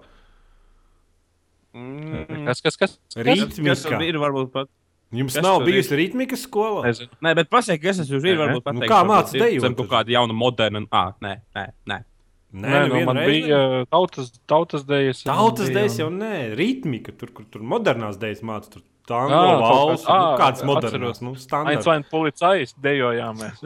Mm. 1.74 2.46
Kas, 2.46 2.62
kas, 2.62 2.78
kas? 2.78 2.98
Kas 3.14 3.26
Ritmika. 3.26 3.76
tur 3.84 4.04
ir 4.04 4.18
varbūt 4.22 4.52
pat? 4.52 4.70
Jums 5.12 5.38
Kas 5.38 5.44
nav 5.44 5.62
bijusi 5.64 5.96
ritmika 5.96 6.36
skolā? 6.36 6.84
Nezinu. 6.90 7.10
Nē, 7.24 7.34
bet 7.36 7.50
pasakiet, 7.50 7.84
kas 7.84 8.02
tas 8.02 8.10
ir. 8.12 8.38
Varbūt 8.38 8.60
Nu, 8.60 8.62
pateikt, 8.66 8.92
kā 8.92 9.00
ir 9.06 9.42
dejot 9.42 9.62
zem 9.64 9.76
Kaut 9.78 9.90
kāda 9.94 10.12
jauna, 10.12 10.36
moderna. 10.36 10.84
Ah, 10.92 11.14
nē, 11.24 11.34
nē, 11.56 11.66
nē. 11.88 12.00
Nē, 12.48 12.64
Nē, 12.64 12.80
nu, 12.88 12.88
nevienu 12.88 13.06
man 13.06 13.18
reizi 13.20 13.42
bija 13.44 13.86
tautas, 13.92 14.32
tautas 14.48 14.84
dēļas. 14.88 15.24
Tautas 15.28 15.72
dēļas 15.72 15.98
jau 16.00 16.08
nē, 16.12 16.34
ritmika, 16.56 17.12
tur, 17.16 17.32
kur 17.36 17.48
tur 17.52 17.64
modernās 17.64 18.20
dēļas 18.20 18.44
mācās. 18.48 18.72
Tur 18.72 18.84
tango, 19.08 19.34
Ā, 19.34 19.58
kaut 19.58 19.64
valsts, 19.64 20.06
kā- 20.08 20.18
nu, 20.18 20.28
ā, 20.28 20.38
kāds 20.42 20.62
atceros. 20.62 20.70
modernās, 20.72 21.22
nu, 21.26 21.34
standarts. 21.40 21.80
Aizvain 21.82 22.06
policijas 22.12 22.76
dejojām 22.84 23.40
mēs. 23.42 23.64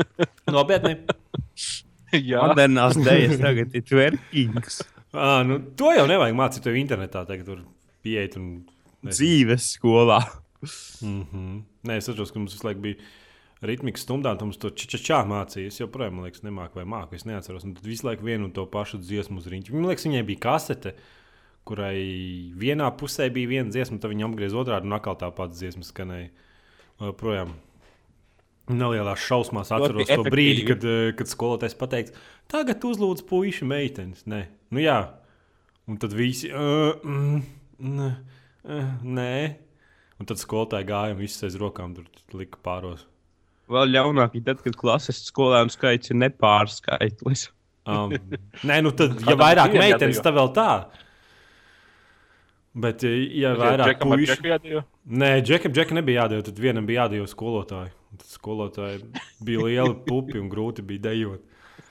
Nopietni. 0.56 0.96
Jā, 2.16 2.42
Modernās 2.50 2.98
dēļas 2.98 3.38
tagad 3.42 3.74
ir 3.78 3.84
twerkings. 3.86 4.80
Ā, 5.14 5.30
nu, 5.48 5.60
to 5.78 5.92
jau 5.94 6.06
nevajag 6.10 6.36
mācīt 6.38 6.66
tev 6.66 6.78
internetā, 6.80 7.24
tagad 7.28 7.46
tur 7.46 7.64
pieiet 8.04 8.36
un... 8.40 8.52
Dzīves 9.06 9.70
skolā. 9.78 10.18
Mm 11.00 11.20
-hmm. 11.24 11.60
Nē, 11.88 11.96
es 11.96 12.08
atceros, 12.10 12.32
ka 12.34 12.38
mums 12.38 12.52
visu 12.52 12.66
laiku 12.66 12.80
bija 12.84 12.96
ritmikas 13.64 14.02
stundā, 14.04 14.32
un 14.34 14.50
mums 14.50 14.58
to 14.60 14.68
čačā 14.68 15.22
mācīja. 15.28 15.66
Es 15.72 15.80
joprojām, 15.80 16.18
man 16.18 16.24
liekas, 16.26 16.42
nemāku 16.44 16.80
vai 16.80 16.84
māku, 16.84 17.14
es 17.14 17.24
neatceros. 17.24 17.64
Un 17.64 17.74
tad 17.74 17.84
visu 17.84 18.06
laiku 18.06 18.24
vienu 18.24 18.44
un 18.44 18.52
to 18.52 18.66
pašu 18.66 18.98
dziesmu 18.98 19.38
uz 19.40 19.46
riņķa. 19.46 19.72
Man 19.72 19.88
liekas, 19.88 20.04
viņai 20.04 20.22
bija 20.26 20.38
kasete, 20.40 20.94
kurai 21.68 21.98
vienā 22.58 22.88
pusē 22.98 23.28
bija 23.32 23.50
viena 23.50 23.72
dziesma, 23.72 24.00
tad 24.00 24.12
viņa 24.12 24.28
apgriez 24.28 24.54
otrādi 24.56 24.88
un 24.88 24.96
atkal 24.96 25.18
tā 25.20 25.30
pati 25.34 25.58
dziesma 25.58 25.86
skanēja. 25.86 26.30
Projām. 27.20 27.54
Nelielās 28.70 29.22
šausmās 29.24 29.70
atceros 29.74 30.04
to 30.04 30.04
efektīvi. 30.04 30.32
brīdi, 30.34 30.66
kad, 30.68 30.84
eh, 30.84 31.12
kad 31.16 31.30
skolotājs 31.30 31.74
pateica, 31.78 32.12
tagad 32.50 32.84
uzlūdz 32.86 33.24
puikas 33.26 33.64
meitenes. 33.66 34.26
Nē, 34.30 34.44
nu 34.70 34.82
jā. 34.84 34.98
Un 35.88 35.96
tad 35.98 36.12
visi. 36.14 36.52
Uh, 36.52 36.94
mm, 37.02 37.40
nē, 37.80 38.10
uh, 38.68 38.90
nē. 39.02 39.56
Un 40.20 40.28
tad 40.28 40.38
skolotāji 40.38 40.86
gāja 40.86 41.16
un 41.16 41.22
viss 41.22 41.42
aiz 41.42 41.56
rokām 41.58 41.96
tur 41.96 42.04
lika 42.36 42.60
pāros. 42.62 43.06
Vēl 43.70 43.90
ļaunāk 43.94 44.36
ir 44.38 44.44
tad, 44.46 44.60
kad 44.62 44.76
klases 44.78 45.22
skolēnu 45.30 45.72
skaits 45.72 46.12
ir 46.12 46.18
nepārskaitlis. 46.20 47.48
Um, 47.88 48.12
nē, 48.66 48.80
nu 48.84 48.92
tad, 48.94 49.16
ja 49.30 49.36
vairāk 49.40 49.74
meitenes, 49.78 50.20
tad 50.22 50.36
vēl 50.36 50.52
tā. 50.54 50.70
Bet, 52.80 53.04
ja 53.04 53.54
vairāk 53.58 54.02
puikas. 54.02 54.36
Džeku 54.36 54.52
jādējo. 54.52 54.82
Nē, 55.10 55.30
Džekam, 55.44 55.74
Džekam 55.74 55.98
nebija 55.98 56.24
jādara. 56.24 56.46
Tad 56.46 56.60
vienam 56.62 56.86
bija 56.88 57.04
jādara 57.04 57.28
skolotāji. 57.30 57.92
Tad 58.16 58.26
skolotāji 58.30 59.04
bija 59.44 59.66
lieli 59.66 59.96
pupi 60.08 60.40
un 60.40 60.50
grūti 60.52 60.84
bija 60.86 61.10
dejot. 61.10 61.46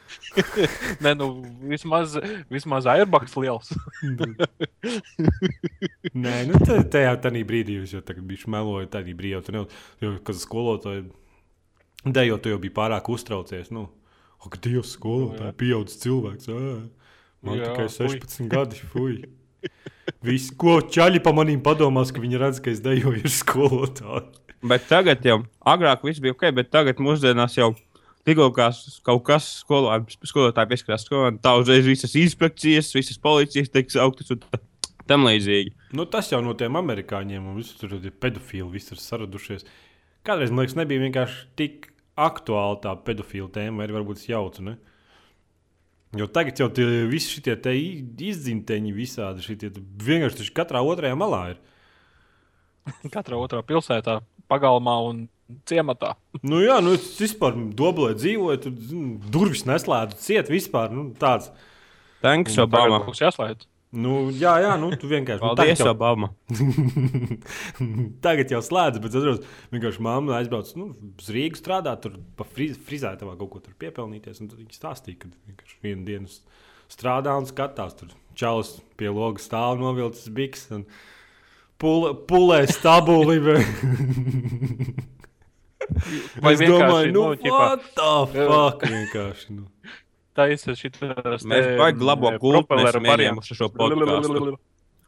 Nē, 1.03 1.13
nu, 1.19 1.27
vismaz, 1.69 2.15
vismaz 2.49 2.87
airbaks 2.89 3.35
liels. 3.37 3.69
Nē, 6.23 6.35
nu, 6.49 6.61
te, 6.65 6.81
te 6.89 7.05
jau 7.05 7.15
tādā 7.21 7.43
brīdī 7.47 7.79
jūs 7.79 7.97
jau 7.97 8.01
bijāt 8.01 8.47
melojis. 8.49 8.91
Tādā 8.93 9.13
brīdī 9.13 9.35
jau 9.35 9.43
tur 9.45 9.61
jau, 9.61 10.13
kad 10.25 10.41
skolotāji 10.41 11.09
dejot, 12.05 12.43
tu 12.43 12.53
jau 12.53 12.61
bija 12.61 12.75
pārāk 12.81 13.09
uztraucies. 13.13 13.69
Nu, 13.75 13.87
ak, 14.45 14.57
Dievs, 14.63 14.95
skolotāji, 14.97 15.55
pieaugušs 15.61 15.99
cilvēks. 16.05 16.49
Ā, 16.49 16.55
man 17.45 17.59
Jā, 17.59 17.69
tikai 17.69 17.89
fuj. 17.91 18.15
16 18.23 18.49
gadi. 18.51 18.81
Fui. 18.93 19.19
Visi, 20.25 20.53
ko 20.59 20.79
čaļi 20.81 21.21
pa 21.23 21.33
manīm 21.35 21.61
padomās, 21.63 22.11
ka 22.11 22.21
viņi 22.23 22.39
redz, 22.41 22.61
ka 22.63 22.71
es 22.73 22.81
dejoju 22.83 23.21
ar 23.23 23.33
skolotāju. 23.33 24.25
Bet 24.69 24.89
tagad 24.89 25.23
jau, 25.23 25.37
agrāk 25.71 26.01
viss 26.03 26.19
bija 26.19 26.35
ok, 26.35 26.49
bet 26.57 26.71
tagad 26.73 26.99
mūsdienās 26.99 27.55
jau 27.55 27.69
tikko 28.27 28.49
kaut 28.51 29.23
kas 29.27 29.51
skolā- 29.63 30.01
skolotāji 30.27 30.71
pieskarās 30.73 31.05
skolā, 31.07 31.31
tā 31.39 31.53
uzreiz 31.61 31.87
visas 31.87 32.17
inspekcijas, 32.19 32.91
visas 32.97 33.21
policijas 33.21 33.71
tiek 33.71 33.93
sauktas 33.93 34.33
un 34.35 34.43
tam 35.09 35.23
līdzīgi. 35.29 35.71
Nu, 35.95 36.05
tas 36.05 36.29
jau 36.33 36.41
no 36.43 36.53
tiem 36.57 36.75
amerikāņiem, 36.79 37.47
un 37.49 37.61
visur 37.61 37.79
tur 37.79 37.95
ir 37.97 38.11
pedofili, 38.11 38.67
visi 38.75 38.93
ir 38.93 39.01
saradušies. 39.01 39.65
Kādreiz 40.27 40.51
man 40.51 40.65
liekas, 40.65 40.77
nebija 40.77 41.05
vienkārši 41.07 41.47
tik 41.57 41.89
aktuāla 42.19 42.81
tā 42.83 42.93
pedofila 43.07 43.47
tēma, 43.55 43.79
vai 43.79 43.87
arī 43.87 43.95
varbūt 43.95 44.19
es 44.19 44.27
jaucu. 44.29 44.65
Ne? 44.67 44.75
Jo 46.17 46.25
tagad 46.25 46.57
jau 46.57 46.69
tie 46.73 46.85
visi 47.09 47.37
šie 47.37 47.53
izdzimteņi 48.31 48.93
visādi, 48.95 49.43
šitie, 49.45 49.69
vienkārši 50.01 50.53
katrā 50.57 50.81
otrajā 50.81 51.17
malā 51.19 51.41
ir. 51.51 51.59
Katrā 53.15 53.37
otrā 53.37 53.61
pilsētā, 53.65 54.19
pagalmā 54.49 54.95
un 55.09 55.27
ciematā. 55.69 56.15
Nu, 56.49 56.61
jā, 56.63 56.79
nu, 56.81 56.95
es 56.97 57.17
vispār 57.19 57.57
doblē 57.77 58.13
dzīvoju, 58.17 58.61
tur 58.63 59.01
durvis 59.33 59.65
neslēdzu, 59.69 60.17
ciet 60.23 60.49
vispār. 60.49 60.93
Nu, 60.95 61.09
tāds. 61.19 61.51
Thanks, 62.23 62.57
Obama. 62.61 63.01
tagad 63.05 63.21
jāslēdz. 63.21 63.67
Nu, 63.89 64.29
jā, 64.29 64.51
jā, 64.61 64.75
nu, 64.77 64.91
tu 65.01 65.07
vienkārši. 65.09 65.41
nu, 65.41 65.55
Paldies, 65.57 65.79
jau- 65.81 65.89
Obama. 65.95 66.27
Tagad 68.25 68.51
jau 68.53 68.59
slēdz, 68.61 68.99
bet 69.01 69.09
es 69.09 69.17
atceros, 69.17 69.39
vienkārši 69.73 70.03
mamma 70.05 70.35
aizbrauca 70.37 70.77
nu, 70.77 70.91
uz 71.17 71.29
Rīgā 71.33 71.57
strādāt, 71.57 72.03
tur 72.03 72.19
pa 72.37 72.45
friz, 72.45 72.77
frizētavā 72.85 73.33
kaut 73.39 73.49
ko 73.55 73.61
tur 73.65 73.73
piepelnīties. 73.81 74.43
un 74.43 74.51
Tad 74.51 74.59
viņi 74.61 74.77
stāstīja, 74.77 75.17
ka 75.23 75.31
vienkārši 75.49 75.79
vienu 75.87 76.05
dienu 76.05 76.29
strādā 76.93 77.33
un 77.41 77.49
skatās. 77.49 77.97
Tur 77.97 78.13
čalis 78.37 78.75
pie 78.99 79.09
logas 79.09 79.49
stāv 79.49 79.81
novilcis 79.81 80.29
biks 80.37 80.67
un 80.77 80.85
pul, 81.81 82.11
pulē 82.29 82.61
stabuli. 82.69 83.39
Vai 86.43 86.53
vienkārši, 86.53 86.69
domāju, 86.69 87.11
nu, 87.15 87.23
nu, 87.33 87.49
what 87.55 87.81
the 87.97 88.13
fuck? 88.35 88.83
Vienkārši, 88.85 89.55
nu. 89.57 89.65
Taisa 90.39 90.75
šitās 90.79 91.45
Mēs 91.47 91.67
te, 91.67 91.75
baigi 91.79 92.07
labo 92.07 92.31
mm, 92.31 92.39
kultu 92.41 92.79
bariem. 92.79 93.09
ieņēmuši 93.13 93.59
šo 93.59 93.69
podcastu. 93.75 94.55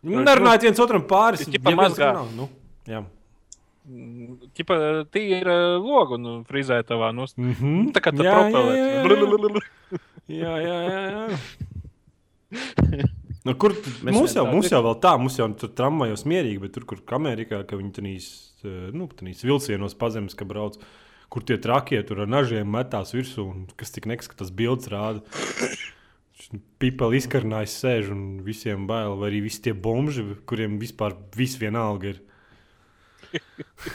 Nerunājiet 0.01 0.67
viens 0.67 0.83
otram 0.83 1.03
pāris. 1.09 1.45
Ķipa 1.47 1.75
mazgā. 1.77 2.11
Nu, 2.35 2.50
jā. 2.89 3.03
Ķipa 4.57 4.77
tīra 5.13 5.57
logu 5.81 6.19
un 6.19 6.43
frizētavā. 6.50 7.11
Nu, 7.15 7.25
Mm 7.38 7.53
-hmm. 7.53 7.91
tā 7.95 8.03
kā 8.03 8.13
tā 8.13 8.23
jā, 8.25 8.38
jā, 8.51 8.61
jā, 8.75 8.85
jā. 9.01 9.63
Jā, 10.27 10.53
jā, 10.67 10.77
jā. 10.91 11.01
jā. 12.51 13.09
Nu, 13.41 13.55
kur 13.57 13.73
Mēs 13.73 14.13
mums 14.13 14.35
jau, 14.35 14.43
tā 14.45 14.51
mums 14.53 14.67
jau 14.69 14.79
vēl 14.85 14.97
tā, 15.01 15.15
mums 15.17 15.38
jau 15.39 15.47
tur 15.57 15.71
tramvajos 15.73 16.27
mierīgi, 16.29 16.59
bet 16.61 16.75
tur, 16.75 16.85
kur 16.85 17.00
Amerikā, 17.17 17.63
ka 17.65 17.79
viņi 17.79 17.93
tenīs, 17.95 18.27
eh, 18.61 18.91
nu, 18.93 19.07
tenīs 19.17 19.41
vilcienos 19.41 19.95
pazemes, 19.97 20.35
ka 20.38 20.45
brauc, 20.45 20.77
kur 21.31 21.45
tie 21.47 21.57
trakie 21.61 22.01
tur 22.07 22.25
ar 22.25 22.29
nažiem 22.31 22.67
metās 22.67 23.15
virsū, 23.15 23.45
un 23.47 23.67
kas 23.79 23.93
tik 23.95 24.09
neskatās 24.11 24.51
bildes 24.53 24.91
rāda. 24.91 25.23
Pipeli 26.81 27.21
izkarnājis 27.21 27.77
sēž 27.83 28.09
un 28.11 28.23
visiem 28.43 28.88
bail, 28.89 29.15
vai 29.19 29.29
arī 29.29 29.43
visi 29.45 29.61
tie 29.67 29.73
bomži, 29.77 30.25
kuriem 30.50 30.79
vispār 30.81 31.15
viss 31.38 31.59
vienalga 31.61 32.15
ir. 32.15 32.21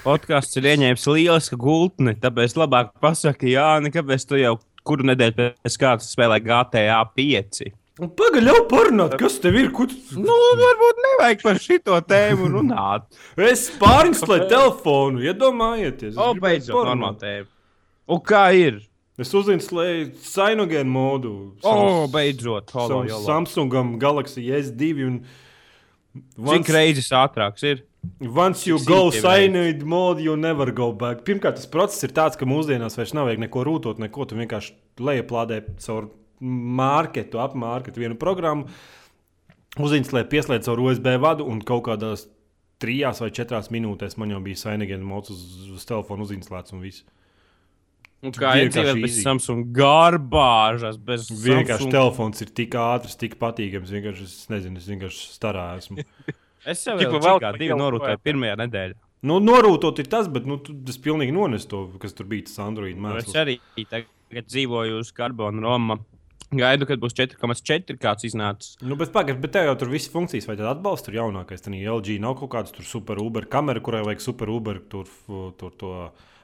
Podkāsts 0.06 0.56
ir 0.56 0.70
ieņēmis 0.70 1.04
lielisku 1.10 1.58
gultni, 1.60 2.14
tāpēc 2.22 2.54
labāk 2.56 2.94
pasaki, 3.02 3.52
jā, 3.52 3.74
nekāpēc 3.84 4.24
tu 4.30 4.40
jau 4.40 4.54
kuru 4.86 5.10
nedēļu 5.10 5.50
pēc 5.64 5.76
kārtas 5.82 6.14
spēlē 6.14 6.38
GTA 6.44 7.02
5. 7.18 7.66
Un 7.96 8.10
Pagaid, 8.12 8.44
jau 8.44 8.58
parunāt, 8.68 9.14
kas 9.16 9.38
tev 9.40 9.54
ir? 9.56 9.70
Tu... 9.72 10.18
Nu, 10.20 10.34
varbūt 10.60 10.98
nevajag 11.00 11.44
par 11.46 11.60
šito 11.64 12.00
tēmu 12.04 12.50
runāt. 12.52 13.06
Es 13.52 13.70
pārinstalēju 13.80 14.50
telefonu, 14.50 15.22
iedomājieties. 15.24 16.18
O, 16.20 16.34
beidzot, 16.36 16.76
normāla 16.90 17.16
tēma. 17.22 17.48
Un 18.12 18.20
kā 18.20 18.42
ir? 18.52 18.82
Es 19.16 19.32
uzinstalēju 19.32 20.10
Sinogēnu 20.20 20.92
modu. 20.92 21.32
O, 21.64 22.04
beidzot, 22.12 22.68
holo, 22.76 23.00
jolo. 23.08 23.24
Samsungam 23.24 23.94
Galaxy 24.02 24.44
S2. 24.44 24.90
Un 25.06 25.18
Cik 26.16 26.52
once, 26.52 26.76
reizes 26.76 27.08
ātrāks 27.16 27.64
ir? 27.64 27.80
once 28.20 28.68
you 28.68 28.76
Cik 28.76 28.92
go 28.92 29.00
Sinogēnu 29.08 29.88
mode, 29.88 30.20
you 30.20 30.36
never 30.36 30.68
go 30.68 30.90
back. 30.92 31.24
Pirmkārt, 31.24 31.56
tas 31.62 31.72
process 31.72 32.04
ir 32.04 32.12
tāds, 32.12 32.36
ka 32.36 32.44
mūsdienās 32.44 33.00
vairs 33.00 33.16
nav 33.16 33.30
vajag 33.30 33.40
neko 33.46 33.64
rūtot, 33.64 34.04
neko. 34.04 34.28
Tu 34.28 34.36
vienkārši 34.36 34.76
lejuplādē 35.00 35.62
caur 35.80 36.12
marketu, 36.40 37.40
apmārketu 37.42 38.02
vienu 38.02 38.16
programmu. 38.20 38.66
Uzinstalēju, 39.76 40.28
pieslēdzu 40.32 40.70
caur 40.70 40.80
USB 40.86 41.10
vadu 41.20 41.44
un 41.52 41.58
kaut 41.60 41.84
kādās 41.90 42.26
trijās 42.80 43.20
vai 43.20 43.28
četrās 43.34 43.68
minūtēs 43.72 44.16
man 44.20 44.32
jau 44.32 44.40
bija 44.44 44.56
Sinogēnu 44.62 45.04
mods 45.04 45.32
uz, 45.34 45.42
uz 45.76 45.84
telefona 45.88 46.24
uzinstalēts 46.24 46.72
un 46.76 46.80
viss. 46.84 47.04
Un 48.24 48.32
kā 48.32 48.54
Vienkārši 48.56 48.70
iedzīvot 48.72 49.02
bez. 49.04 49.18
Samsung 49.22 49.66
garbāžas, 49.76 50.96
bez 50.96 51.28
Vienkārši 51.28 51.84
Samsung. 51.84 51.92
telefons 51.92 52.40
ir 52.46 52.52
tik 52.56 52.72
ātrs, 52.80 53.18
tik 53.20 53.36
patīkams. 53.40 53.92
Vienkārši 53.92 54.24
es 54.24 54.38
nezinu, 54.52 54.80
es 54.80 54.88
vienkārši 54.92 55.28
starā 55.36 55.68
esmu. 55.80 56.00
Es 56.66 56.80
jau 56.82 56.96
Tipa 56.98 57.20
vēl 57.22 57.36
kā 57.38 57.52
ķelu 57.54 57.76
norūtēju 57.78 58.18
pirmajā 58.26 58.54
nedēļā. 58.58 58.94
Nu, 59.30 59.36
norūtot 59.38 60.00
ir 60.02 60.08
tas, 60.10 60.26
bet 60.32 60.48
nu, 60.50 60.56
tu- 60.58 60.72
tas 60.88 60.96
pilnīgi 60.98 61.30
nones 61.36 61.62
to, 61.70 61.84
kas 62.02 62.16
tur 62.18 62.26
bija 62.26 62.48
tas 62.48 62.56
Android 62.64 62.96
Nu, 62.98 63.12
Es 63.14 63.28
mēsls. 63.28 63.36
arī 63.38 63.54
tagad 63.86 64.48
dzīvoju 64.50 64.96
uz 64.98 65.12
Carbona 65.14 65.62
Roma. 65.62 65.96
Gaidu, 66.54 66.86
kad 66.86 67.00
būs 67.02 67.16
4,4 67.18 67.98
kāds 67.98 68.26
iznācis. 68.28 68.76
Nu, 68.84 68.94
bet 68.98 69.10
pagaidi, 69.14 69.40
bet 69.42 69.56
tev 69.56 69.66
jau 69.66 69.74
tur 69.80 69.90
viss 69.90 70.10
funkcijas, 70.12 70.46
vai 70.46 70.54
tad 70.58 70.68
atbalsta 70.70 71.10
tur 71.10 71.18
jaunākais. 71.18 71.64
Tad 71.64 71.74
LG 71.74 72.20
nav 72.22 72.36
kaut 72.38 72.52
kāds 72.54 72.74
tur 72.76 72.86
super 72.86 73.18
Uber 73.22 73.48
kamera, 73.50 73.82
kurai 73.82 74.04
vajag 74.06 74.22
super 74.22 74.52
Uber 74.54 74.78
tur, 74.92 75.10
tur 75.58 75.74
to 75.80 75.92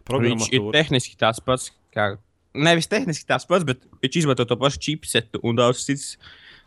Viņš 0.02 0.49
ir 0.50 0.64
tehniski 0.75 1.14
tāds 1.14 1.38
pats. 1.47 1.71
Kā, 1.94 2.16
nevis 2.59 2.90
tehniski 2.90 3.28
tāds 3.28 3.47
pats, 3.49 3.66
bet 3.68 3.85
viņš 4.02 4.23
izmanto 4.23 4.47
to 4.49 4.56
pašu 4.59 4.80
chipsetu 4.82 5.40
un 5.47 5.59
daudz 5.61 5.85
citas 5.87 6.16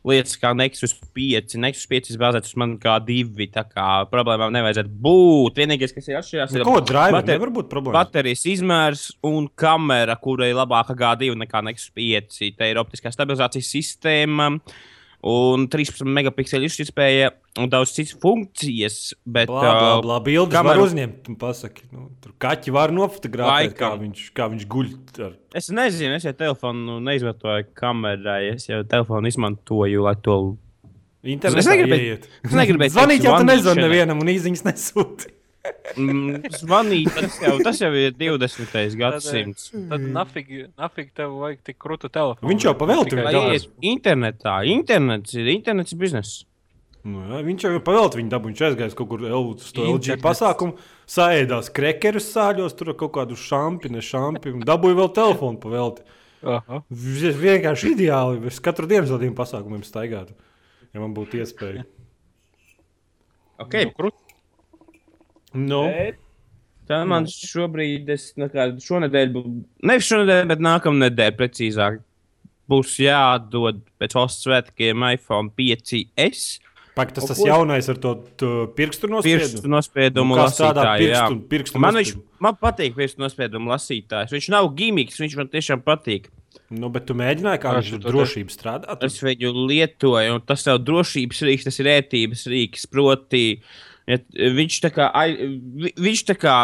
lietas, 0.06 0.36
kā 0.38 0.52
Nexus 0.58 0.94
5. 1.18 1.56
Nexus 1.62 1.88
5 1.90 2.12
ir 2.14 2.20
bāzēts 2.22 2.52
uz 2.54 2.58
man 2.62 2.78
kā 2.82 2.96
divi. 3.06 3.48
Tā 3.52 3.64
kā 3.68 3.88
problēmām 4.12 4.54
nevajadzētu 4.56 4.92
būt. 5.06 5.58
Vienīgais, 5.62 5.94
kas 5.96 6.08
ir 6.12 6.20
atšķirās, 6.22 6.54
Nu, 6.54 6.60
ir 6.62 6.66
bater- 7.18 7.40
baterijas 7.98 8.46
izmērs 8.46 9.06
un 9.24 9.48
kamera, 9.56 10.16
kurai 10.22 10.50
ir 10.54 10.60
labāka 10.60 10.96
G2 10.96 11.36
nekā 11.46 11.64
Nexus 11.66 11.90
5. 11.96 12.52
Te 12.58 12.70
ir 12.72 12.78
optiskā 12.82 13.12
stabilizācijas 13.14 13.72
sistēma. 13.76 14.52
Un 15.26 15.64
13 15.74 16.06
megapikseli 16.06 16.68
izšķirtspēja 16.70 17.32
un 17.58 17.70
daudz 17.72 17.96
citas 17.96 18.14
funkcijas. 18.22 18.98
Bet, 19.26 19.50
Blā, 19.50 19.62
blā, 19.66 19.94
blā. 20.06 20.18
Bildes 20.22 20.54
var 20.54 20.60
kameru- 20.68 20.84
uzņemt 20.86 21.30
un 21.32 21.38
pasaki. 21.42 21.88
Nu, 21.92 22.12
tur 22.22 22.36
kaķi 22.46 22.74
var 22.76 22.94
nofotografēt, 22.94 23.74
kā 23.80 23.90
Laikam. 23.90 24.04
viņš, 24.04 24.26
kā 24.38 24.48
viņš 24.54 24.68
guļ. 24.70 24.92
Ar... 25.26 25.34
Es 25.58 25.72
nezinu, 25.74 26.14
es 26.20 26.28
jau 26.30 26.36
telefonu 26.38 27.00
neizmantoju 27.02 27.66
kamerai. 27.74 28.52
Es 28.54 28.70
jau 28.70 28.84
telefonu 28.86 29.32
izmantoju, 29.34 30.04
lai 30.06 30.14
to. 30.22 30.38
Internetā 31.26 31.58
Es 31.64 31.72
negribēju- 31.74 32.20
es 32.46 32.54
negribēju 32.54 32.94
Zvanīt 32.94 33.24
jau 33.26 33.40
tu 33.42 33.48
nezvani 33.50 33.82
nevienam 33.82 34.20
un 34.22 34.30
īziņas 34.30 34.62
nesūti. 34.68 35.32
Mm, 35.98 36.42
zvanīt, 36.60 37.10
tas 37.16 37.38
jau, 37.42 37.54
tas 37.64 37.80
jau 37.82 37.92
ir 37.96 38.12
20. 38.20 38.96
gadsimts. 39.00 39.70
Tad 39.72 40.02
nafig, 40.14 40.50
nafig 40.78 41.12
tev 41.16 41.38
vajag 41.42 41.62
tik 41.64 41.78
krūtu 41.82 42.10
telefonu. 42.12 42.50
Viņš 42.52 42.66
jau 42.68 42.74
pavēlti 42.82 43.16
dabūjis. 43.22 43.66
iet 43.70 43.88
internetā, 43.96 44.58
internets 44.68 45.34
ir, 45.38 45.48
internets 45.54 45.94
bizness. 45.94 46.44
Nu, 47.06 47.22
jā, 47.30 47.40
viņš 47.46 47.66
jau 47.68 47.80
pavēlti 47.86 48.18
viņu 48.18 48.32
dabūju. 48.34 48.52
Viņš 48.56 48.64
aizgājis 48.68 48.96
kaut 48.98 49.10
kur 49.12 49.22
L- 49.30 49.54
uz 49.54 49.72
to 49.72 49.84
LG 49.86 50.16
pasākumu, 50.24 50.78
saēdās 51.08 51.70
krekerus 51.74 52.32
sāļos, 52.34 52.74
tur 52.76 52.94
kaut 52.98 53.14
kādu 53.14 53.38
šampi, 53.38 53.92
ne 53.94 54.02
šampi. 54.02 54.54
un 54.58 54.62
Dabūju 54.66 54.98
vēl 54.98 55.12
telefonu 55.14 55.60
pavēlti. 55.62 56.02
Aha. 56.46 56.82
Vi- 56.90 57.34
Vienkārši 57.46 57.94
ideāli. 57.96 58.42
Es 58.50 58.60
katru 58.60 58.88
dienu 58.90 59.06
tādiem 59.06 59.36
pasākumiem 59.38 59.86
staigātu. 59.86 60.34
Ja 60.94 61.00
man 61.00 61.14
būtu 61.14 61.38
iespēja. 61.42 61.86
Okay. 63.60 63.86
Nu, 63.86 63.92
krūt. 63.96 64.18
Nu, 65.56 65.82
Tā 66.86 67.00
man 67.10 67.26
šobrīd, 67.26 68.10
es, 68.14 68.28
nu, 68.38 68.46
kā, 68.54 68.68
šonadēļ, 68.78 69.32
bū- 69.34 69.64
nevis 69.90 70.06
šonadēļ, 70.06 70.44
bet 70.52 70.60
nākamā 70.62 71.08
nedēļa 71.10 71.34
precīzāk, 71.40 71.96
būs 72.70 72.92
jādod 73.02 73.80
pēc 73.98 74.14
valsts 74.14 74.46
svētkiem 74.46 75.02
iPhone 75.16 75.50
5S. 75.58 76.60
pak, 76.96 77.12
tas 77.12 77.26
tas 77.26 77.42
jaunais 77.42 77.90
ar 77.90 77.98
to 77.98 78.14
pirkstu 78.38 78.76
Pirkstu 78.78 79.10
nospiedumu. 79.10 79.72
nospiedumu 79.74 80.36
Nu, 80.36 80.44
lasītāju. 80.44 81.00
pirkstu, 81.02 81.40
pirkstu 81.50 81.80
Man, 81.82 81.94
viņš, 81.98 82.14
nospiedumu? 82.14 82.40
man 82.40 82.56
patīk 82.62 82.96
pirkstu 82.96 83.20
nospiedumu 83.26 83.74
lasītājs. 83.74 84.32
Viņš 84.38 84.50
nav 84.54 84.70
gimmiks, 84.78 85.18
viņš 85.20 85.36
man 85.42 85.48
tiešām 85.50 85.82
patīk. 85.84 86.30
Nu, 86.70 86.90
bet 86.90 87.06
tu 87.08 87.14
mēģināji, 87.18 87.60
kā 87.66 87.74
viņš 87.76 87.90
tu 87.90 87.98
tur 88.00 88.12
to 88.12 88.18
drošību 88.18 88.54
strādā. 88.54 88.96
Es 89.04 89.18
viņu 89.22 89.52
lietoju, 89.68 90.36
un 90.36 90.42
tas 90.42 90.64
nav 90.70 90.80
drošības 90.86 91.42
rīks, 91.50 91.64
tas 91.66 91.80
ir 91.80 91.86
ētības 91.98 92.46
rīks. 92.48 92.86
Proti, 92.90 93.60
ja 94.08 94.18
viņš 94.60 94.80
tā 94.86 94.92
kā, 94.94 95.10
ai- 95.14 95.36
vi- 95.82 95.94
viņš 95.98 96.24
tā 96.32 96.36
kā 96.40 96.56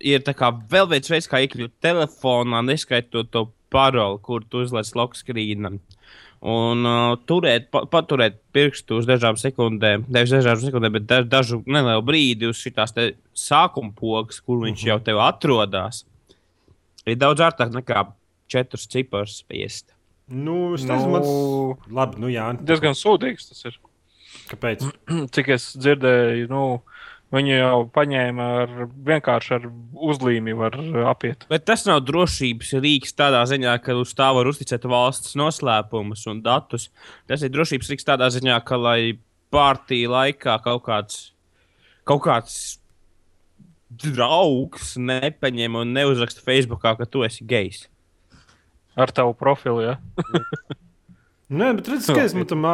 ir 0.00 0.22
tā 0.24 0.32
kā 0.36 0.48
vēl 0.70 0.88
viens 0.88 1.10
veids, 1.12 1.28
kā 1.28 1.42
iekļūt 1.44 1.72
telefonā, 1.84 2.62
neskaitot 2.64 3.30
to 3.30 3.48
paroli, 3.70 4.18
kur 4.24 4.42
tu 4.48 4.62
uzliec 4.64 4.88
lokskrīnam. 4.96 5.78
Un 6.40 6.86
uh, 6.88 7.18
turēt, 7.28 7.66
pa, 7.68 7.82
paturēt 7.84 8.38
pirkstu 8.56 8.96
uz 8.96 9.04
dažām 9.08 9.36
sekundēm, 9.36 10.06
nevis 10.08 10.32
dažām 10.32 10.56
sekundēm, 10.62 10.94
bet 10.96 11.04
da, 11.10 11.18
dažu 11.36 11.58
nelielu 11.68 12.00
brīdi 12.00 12.48
uz 12.48 12.56
šīs 12.62 13.12
sākuma 13.36 13.92
pogas, 13.92 14.40
kur 14.40 14.62
viņš 14.64 14.86
jau 14.88 14.96
tev 15.04 15.20
atrodas. 15.20 16.06
Ir 17.04 17.16
daudz 17.20 17.44
ārtāk 17.44 17.74
nekā 17.76 18.06
četrus 18.48 18.88
ciparus 18.88 19.36
spiest. 19.44 19.92
Nu, 20.30 20.74
es 20.78 20.84
Nu, 20.86 20.94
nezinu, 20.94 21.12
mans... 21.12 21.30
Labi, 21.92 22.20
nu 22.22 22.30
jā. 22.32 22.48
Diezgan 22.56 22.96
sūdīgs 22.96 23.50
tas 23.50 23.64
ir. 23.68 23.76
Kāpēc? 24.50 24.86
Cik 25.34 25.52
es 25.54 25.70
dzirdēju, 25.78 26.48
nu, 26.50 26.64
viņi 27.34 27.54
jau 27.54 27.84
paņēma 27.94 28.48
ar 28.64 28.74
vienkārši 29.06 29.54
ar 29.58 29.68
uzlīmi 30.10 30.56
var 30.58 30.76
apiet. 31.10 31.46
Bet 31.52 31.66
tas 31.68 31.86
nav 31.88 32.02
drošības 32.08 32.74
rīks 32.82 33.14
tādā 33.18 33.44
ziņā, 33.50 33.76
ka 33.84 33.96
uz 33.98 34.14
tā 34.18 34.30
var 34.36 34.50
uzticēt 34.50 34.86
valsts 34.90 35.36
noslēpumus 35.38 36.26
un 36.32 36.42
datus. 36.46 36.88
Tas 37.30 37.46
ir 37.46 37.54
drošības 37.54 37.92
rīks 37.94 38.08
tādā 38.08 38.30
ziņā, 38.34 38.58
ka 38.66 38.80
lai 38.80 39.00
pārtīja 39.54 40.10
laikā 40.10 40.58
kaut 40.66 40.84
kāds, 40.86 41.22
kaut 42.08 42.24
kāds 42.26 42.58
draugs 43.90 44.94
nepaņem 44.98 45.80
un 45.80 45.96
neuzraksta 45.96 46.44
Facebookā, 46.46 46.94
ka 46.98 47.06
tu 47.10 47.24
esi 47.26 47.46
gejs. 47.46 47.86
Ar 48.98 49.10
tavu 49.14 49.34
profilu, 49.38 49.82
ja? 49.86 49.98
Nē, 51.50 51.72
bet 51.80 51.88
redziet, 51.90 52.14
ka 52.14 52.28
es 52.28 52.36
tam 52.50 52.68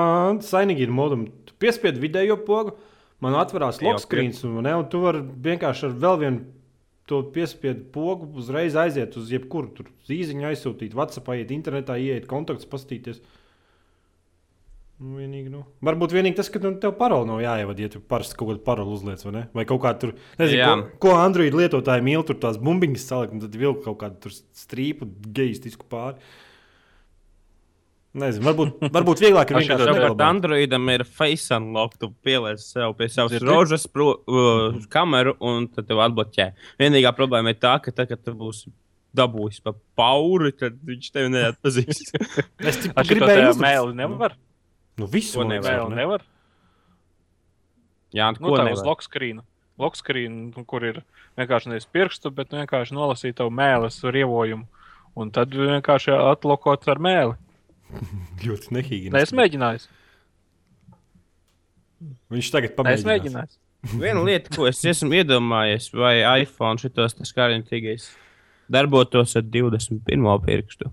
sainīgi 0.45 0.85
ir 0.85 0.93
modam. 0.93 1.25
Tu 1.49 1.57
piespied 1.63 1.97
vidējo 2.01 2.37
pogu, 2.45 2.77
man 3.25 3.39
atverās 3.41 3.81
lokskrīns, 3.81 4.43
un, 4.45 4.61
ne, 4.67 4.75
un 4.77 4.85
tu 4.93 5.01
vari 5.01 5.23
vienkārši 5.25 5.89
ar 5.89 5.97
vēl 6.05 6.21
vienu 6.25 6.45
to 7.07 7.23
piespiedu 7.33 7.87
pogu 7.95 8.29
uzreiz 8.37 8.77
aiziet 8.77 9.17
uz 9.17 9.31
jebkuru 9.31 9.71
tur 9.77 9.91
zīziņu 10.09 10.49
aizsūtīt, 10.51 10.95
WhatsApp, 10.99 11.31
iet 11.39 11.53
internetā, 11.55 11.97
iet 12.03 12.27
kontaktus, 12.31 12.69
pastīties. 12.69 13.21
Nu, 14.97 15.19
vienīgi, 15.21 15.51
nu. 15.53 15.61
Varbūt 15.85 16.15
vienīgi 16.17 16.39
tas, 16.39 16.49
ka 16.49 16.61
nu, 16.63 16.73
tev 16.81 16.95
paroli 16.97 17.29
nav 17.29 17.43
jāievada, 17.45 17.85
ja 17.85 17.93
tu 17.93 18.01
parasti 18.01 18.37
kaut 18.39 18.51
kādu 18.51 18.63
paroli 18.65 18.95
uzliec, 18.97 19.23
vai 19.27 19.33
ne? 19.35 19.43
Vai 19.55 19.67
kaut 19.69 19.83
kā 19.85 19.93
tur, 20.01 20.15
nezinu, 20.41 20.59
Jā. 20.59 20.71
ko, 20.73 20.97
ko 21.05 21.13
Android 21.21 21.57
lietotāji 21.57 22.05
mīl, 22.07 22.25
tur 22.27 22.39
tās 22.41 22.57
bumbiņas 22.57 23.05
salikt, 23.13 23.37
un 23.37 23.45
tad 23.45 23.59
vilkt 23.61 23.85
kaut 23.85 24.01
kādu 24.01 24.19
tur 24.25 24.35
strīpu, 24.35 25.09
geistisku 25.37 25.85
pāri. 25.93 26.17
Nezinu, 28.17 28.47
varbūt, 28.49 28.79
varbūt 28.95 29.21
vieglāk 29.21 29.51
ir 29.53 29.59
vienkārši 29.59 29.83
Savukārt 29.85 29.99
neglabāt. 29.99 30.23
Androidam 30.27 30.87
ir 30.95 31.03
face 31.05 31.53
unlock, 31.53 31.99
tu 32.01 32.09
pieliec 32.25 32.63
sev 32.65 32.95
pie 32.97 33.11
savas 33.13 33.35
Dzirdi? 33.35 33.49
rožas 33.51 33.85
pro, 33.93 34.07
uh, 34.25 34.79
kameru 34.93 35.35
un 35.45 35.67
tad 35.69 35.85
tev 35.91 36.01
atbloķē. 36.07 36.47
Vienīgā 36.81 37.13
problēma 37.19 37.53
ir 37.53 37.59
tā, 37.61 37.75
ka 37.85 37.93
tad, 37.93 38.09
kad 38.15 38.23
tu 38.25 38.33
būsi 38.39 38.73
dabūjis 39.17 39.61
pa 39.65 39.75
pauri, 39.97 40.55
tad 40.57 40.79
viņš 40.89 41.11
tevi 41.13 41.35
neatpazīs. 41.35 42.01
Es 42.73 42.81
tik 42.87 42.97
Ar 42.97 43.05
šo 43.05 43.15
gribēju 43.19 43.51
uzlikt. 43.51 43.63
mēli 43.67 43.95
nevar. 44.01 44.35
Nu, 44.97 45.11
visu 45.13 45.43
Ko 45.43 45.45
nevar, 45.49 45.85
ne? 45.93 46.01
nevar. 46.01 46.25
Jā, 48.17 48.31
Nu, 48.39 48.49
ko 48.49 48.57
tā 48.57 48.65
uz 48.71 48.81
nevar? 48.81 48.89
lokskrīna. 48.95 49.45
Lokskrīna, 49.81 50.65
kur 50.65 50.85
ir 50.89 51.03
vienkārši 51.37 51.69
nevis 51.75 51.89
pirkstu, 51.93 52.31
bet 52.33 52.55
vienkārši 52.57 52.97
nolasīt 52.97 53.37
tavu 53.37 53.53
mēlis 53.53 53.99
ar 54.09 54.17
ievojumu. 54.17 54.65
Un 55.17 55.31
tad 55.33 55.53
vienkārši 55.53 56.15
atlokot 56.17 56.89
ar 56.93 57.01
mēli. 57.01 57.37
Ļoti 58.43 58.75
nehīgi. 58.77 59.13
Es 59.21 59.33
mēģināju. 59.37 59.87
Viņš 62.33 62.51
tagad 62.53 62.83
Nē, 62.85 62.93
es 62.99 63.07
mēģināju. 63.07 63.59
Viena 63.97 64.23
lieta, 64.27 64.51
ko 64.51 64.67
es 64.67 64.81
esmu 64.89 65.15
iedomājies, 65.21 65.93
vai 65.95 66.19
iPhone 66.43 66.81
šitos 66.83 67.15
skārientīgais 67.29 68.09
darbotos 68.73 69.37
ar 69.39 69.45
21. 69.47 70.27
pirkstu. 70.45 70.91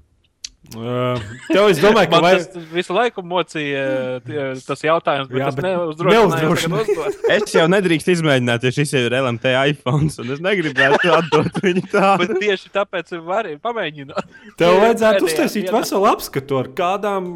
Tev 0.71 1.67
es 1.67 1.79
domāju, 1.83 2.07
ka 2.09 2.19
vajag. 2.23 2.45
tas 2.53 2.67
visu 2.71 2.95
laiku 2.95 3.23
mocīja 3.27 4.21
tas 4.63 4.83
jautājums, 4.85 5.27
bet 5.29 5.41
Jā, 5.41 5.49
es 5.49 5.57
bet 5.57 5.65
tagad 5.67 5.91
uzdot. 5.91 7.17
Es 7.35 7.53
jau 7.53 7.65
nedrīkstu 7.71 8.13
izmēģināt, 8.15 8.63
ja 8.63 8.71
šis 8.73 8.93
ir 8.97 9.15
LMT 9.19 9.51
iPhone, 9.73 10.07
un 10.23 10.31
es 10.33 10.41
negribētu 10.43 11.11
atdot 11.17 11.59
viņu 11.63 11.83
tādu. 11.91 12.23
Bet 12.23 12.41
tieši 12.41 12.71
tāpēc 12.73 13.11
var 13.27 13.49
pamēģināt. 13.63 14.33
Tev 14.59 14.77
vajadzētu 14.85 15.27
uztaisīt 15.27 15.69
veselu 15.73 16.09
apskatu, 16.13 16.61
ar 16.63 16.71
kādām 16.77 17.29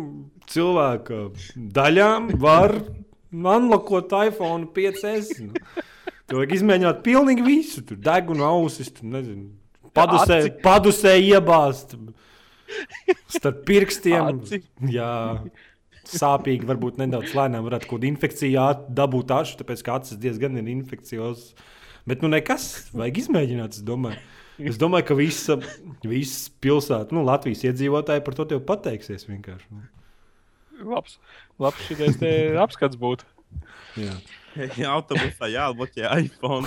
cilvēka 0.47 1.21
daļām 1.77 2.31
var 2.41 2.77
unlockot 3.35 4.15
iPhone 4.23 4.71
5S. 4.75 5.43
Nu, 5.43 5.65
Tev 6.27 6.41
vajag 6.41 6.57
izmēģināt 6.57 7.03
pilnīgi 7.05 7.43
visu. 7.45 7.83
Tur 7.87 7.99
deguna 8.03 8.49
ausis, 8.55 8.89
tur 8.95 9.11
nezinu. 9.13 9.51
Padusē, 9.95 10.41
padusē 10.63 11.13
iebāzt. 11.23 11.95
Starp 13.31 13.63
pirkstiem. 13.67 14.41
Jā. 14.91 15.11
Sāpīgi, 16.07 16.63
varbūt 16.67 17.01
nedaudz 17.01 17.33
lēnām 17.35 17.65
varētu 17.67 17.89
kaut 17.89 17.99
kādu 17.99 18.07
infekciju 18.13 18.59
āt- 18.63 18.85
dabūt 18.95 19.31
ašu, 19.35 19.57
tāpēc 19.59 19.81
ka 19.83 19.97
acis 19.99 20.19
diezgan 20.23 20.55
ir 20.61 20.69
infekcijos. 20.71 21.49
Bet 22.07 22.21
nu 22.23 22.29
nekas, 22.31 22.67
vajag 22.95 23.17
izmēģināt, 23.25 23.75
es 23.75 23.83
domāju. 23.83 24.19
Es 24.57 24.77
domāju, 24.81 25.05
ka 25.09 25.17
visa, 25.19 25.57
visas 26.07 26.47
pilsētas, 26.63 27.11
nu, 27.13 27.21
Latvijas 27.27 27.65
iedzīvotāji 27.67 28.23
par 28.25 28.33
to 28.39 28.45
tev 28.49 28.63
pateiksies 28.65 29.27
vienkārši. 29.27 29.67
nu. 29.75 29.83
Labs, 30.93 31.17
labs 31.59 31.83
šitais 31.89 32.17
te 32.21 32.31
apskats 32.61 32.95
būtu. 32.97 33.27
Jā. 33.99 34.15
Jā, 34.79 34.95
autobusā 34.95 35.51
jābūt 35.51 35.99
jā, 35.99 36.09
iPhone. 36.23 36.65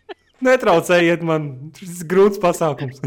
Netraucējiet 0.45 1.23
man, 1.25 1.49
šis 1.79 2.03
ir 2.03 2.11
grūts 2.11 2.41
pasākums. 2.43 3.01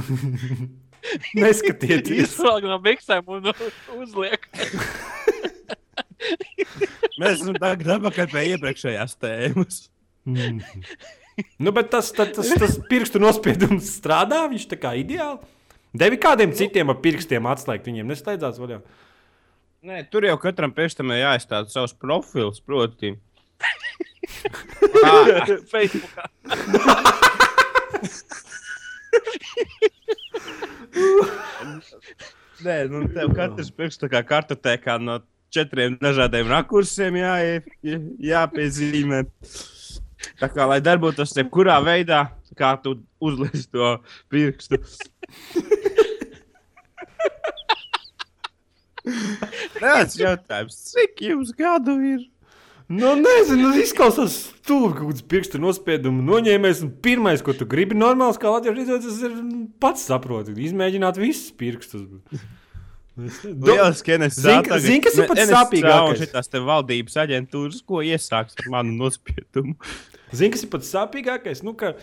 Neskatieties. 1.38 2.34
Izvelk 2.34 2.66
no 2.68 2.80
biksēm 2.84 3.30
un 3.32 3.52
uzliek. 3.98 4.48
Mēs 7.22 7.40
esam 7.40 7.56
tagad 7.58 7.98
atpakaļ 7.98 8.32
pie 8.34 8.44
iepriekšējās 8.54 9.16
tēmas. 9.22 9.86
Mm. 10.28 10.60
Nu, 11.62 11.72
bet 11.72 11.92
tas, 11.94 12.10
tas, 12.16 12.34
tas, 12.34 12.50
tas 12.58 12.78
pirkstu 12.90 13.22
nospiedums 13.22 13.92
strādā, 14.00 14.44
viņš 14.50 14.66
tā 14.74 14.80
kā 14.82 14.96
ideāli. 14.98 15.40
Devi 15.98 16.18
kādiem 16.22 16.54
citiem 16.58 16.92
ar 16.92 17.00
pirkstiem 17.02 17.48
atslēgt, 17.50 17.88
viņiem 17.88 18.10
neslēdzās 18.12 18.58
vaļā. 18.62 18.82
Nē, 19.88 20.02
tur 20.12 20.26
jau 20.28 20.36
katram 20.42 20.74
pirkstam 20.76 21.14
ir 21.14 21.22
jāizstāda 21.22 21.72
savs 21.72 21.94
profils, 21.96 22.60
proti. 22.66 23.14
Facebookā. 25.72 26.28
Nē, 32.66 32.78
nu 32.90 33.06
tev 33.14 33.34
katrs 33.38 33.70
pirksts 33.74 34.02
tā 34.02 34.10
kā 34.12 34.24
kartotēkā 34.26 34.98
no 35.02 35.20
četriem 35.54 35.98
dažādiem 36.02 36.50
rakursiem 36.52 37.20
jā, 37.22 37.34
jā, 37.86 38.00
jāpiezīmē. 38.32 39.24
Tā 40.42 40.50
kā, 40.50 40.66
lai 40.70 40.80
darbotos 40.84 41.36
jebkurā 41.38 41.78
veidā, 41.86 42.24
kā 42.58 42.74
tu 42.82 42.98
uzliec 43.22 43.68
to 43.70 43.92
pirkstu. 44.34 44.82
Tāds 49.78 50.18
jautājums, 50.20 50.80
cik 50.92 51.22
jums 51.30 51.54
gadu 51.56 51.96
ir? 52.04 52.26
Nu, 52.88 53.10
nezinu, 53.20 53.74
tas 53.74 53.82
izklausās 53.84 54.36
stulbi, 54.62 54.94
kaut 54.96 55.10
kāds 55.10 55.24
pirkstu 55.28 55.60
nospiedumu 55.60 56.24
noņēmējs. 56.24 56.86
Pirmais, 57.04 57.42
ko 57.44 57.52
tu 57.58 57.68
gribi, 57.68 57.98
normāls, 58.00 58.40
kā 58.40 58.54
Latvijas 58.54 58.78
rīzot, 58.78 59.04
tas 59.04 59.18
ir 59.28 59.34
pats 59.84 60.06
saproti. 60.08 60.56
Izmēģināt 60.70 61.20
visus 61.20 61.52
pirkstus. 61.60 62.06
Lielas 63.18 64.00
skenes 64.04 64.38
Zini, 64.38 64.78
zini, 64.80 65.02
kas 65.04 65.18
ir 65.18 65.28
pats 65.28 65.50
sāpīgākais? 65.50 66.22
Šitās 66.22 66.52
te 66.54 66.62
valdības 66.64 67.18
aģentūras, 67.26 67.82
ko 67.84 68.04
iesāks 68.06 68.56
ar 68.62 68.70
manu 68.72 68.94
nospiedumu. 69.00 69.74
Zini, 70.32 70.54
kas 70.54 70.64
ir 70.64 70.72
pats 70.72 70.94
sāpīgākais? 70.94 71.64
Nu, 71.68 71.74
ka, 71.76 71.96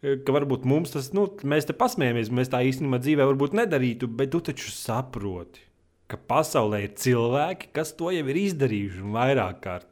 ka 0.00 0.34
varbūt 0.38 0.64
mums 0.66 0.96
tas, 0.96 1.12
nu, 1.14 1.28
mēs 1.46 1.68
te 1.68 1.76
pasmējamies, 1.76 2.32
mēs 2.34 2.50
tā 2.50 2.64
īstenībā 2.66 3.02
dzīvē 3.04 3.28
varbūt 3.30 3.54
nedarītu, 3.60 4.10
bet 4.10 4.32
tu 4.32 4.42
taču 4.48 4.72
saproti, 4.74 5.62
ka 6.10 6.18
pasaulē 6.18 6.86
ir 6.88 6.96
cilvēki, 6.98 7.70
kas 7.76 7.92
to 7.98 8.10
jau 8.16 8.24
ir 8.32 8.44
izdarījuši 8.48 9.12
vairāk 9.12 9.62
kārt. 9.62 9.91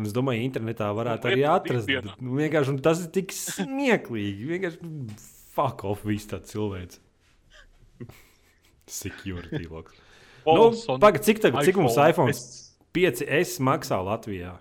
Un 0.00 0.08
es 0.08 0.14
domāju, 0.16 0.40
internetā 0.46 0.88
varētu 0.96 1.28
arī 1.28 1.42
atrast. 1.44 1.90
Nu, 2.22 2.36
vienkārši, 2.38 2.76
tas 2.84 3.02
ir 3.04 3.10
tik 3.12 3.34
smieklīgi. 3.36 4.46
Vienkārši 4.48 4.92
fuck 5.52 5.84
off, 5.84 6.06
viss 6.08 6.30
tāds 6.30 6.48
cilvēks. 6.54 7.00
Security 8.88 9.66
logs. 9.68 9.98
Nu, 10.46 10.70
Pagaid, 10.98 11.22
cik, 11.26 11.42
tagad, 11.44 11.62
cik 11.68 11.76
mums 11.78 11.98
iPhone 12.02 12.32
5S 12.96 13.60
maksā 13.62 14.00
Latvijā? 14.02 14.56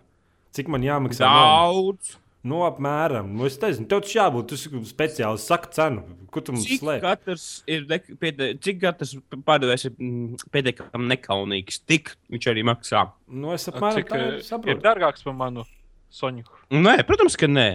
Cik 0.54 0.68
man 0.72 0.84
jāmaksā? 0.86 1.26
Daudz. 1.26 2.18
Nu, 2.44 2.64
apmēram. 2.66 3.28
Nu, 3.38 3.46
es 3.46 3.60
nezinu, 3.62 3.86
tev 3.92 4.00
tas 4.02 4.16
jābūt. 4.16 4.48
Tas 4.50 4.64
ir 4.66 4.80
speciāli 4.90 5.42
saka 5.44 5.70
cenu. 5.76 6.02
Ko 6.34 6.42
tu 6.42 6.56
mums 6.56 6.66
Cik 6.66 6.80
slēdz? 6.82 7.04
katrs 7.04 7.44
ir, 7.70 7.84
piede, 8.18 8.48
cik 8.64 8.80
katrs 8.82 9.12
pārdevējs 9.46 9.86
ir 9.90 9.94
mm, 10.00 10.40
pietiekami 10.56 11.10
nekaunīgs, 11.12 11.82
tik 11.86 12.14
viņš 12.32 12.48
arī 12.54 12.64
maksā. 12.66 13.04
Nu, 13.30 13.52
es 13.54 13.68
apmēram 13.70 14.00
Cik 14.00 14.10
tā 14.10 14.18
eh, 14.18 14.24
arī 14.26 14.40
ir 14.40 14.46
saprotu. 14.48 14.82
dārgāks 14.88 15.26
par 15.28 15.38
manu 15.38 15.68
Soņu? 16.12 16.48
Nē, 16.74 16.98
protams, 17.08 17.38
ka 17.40 17.52
nē. 17.52 17.68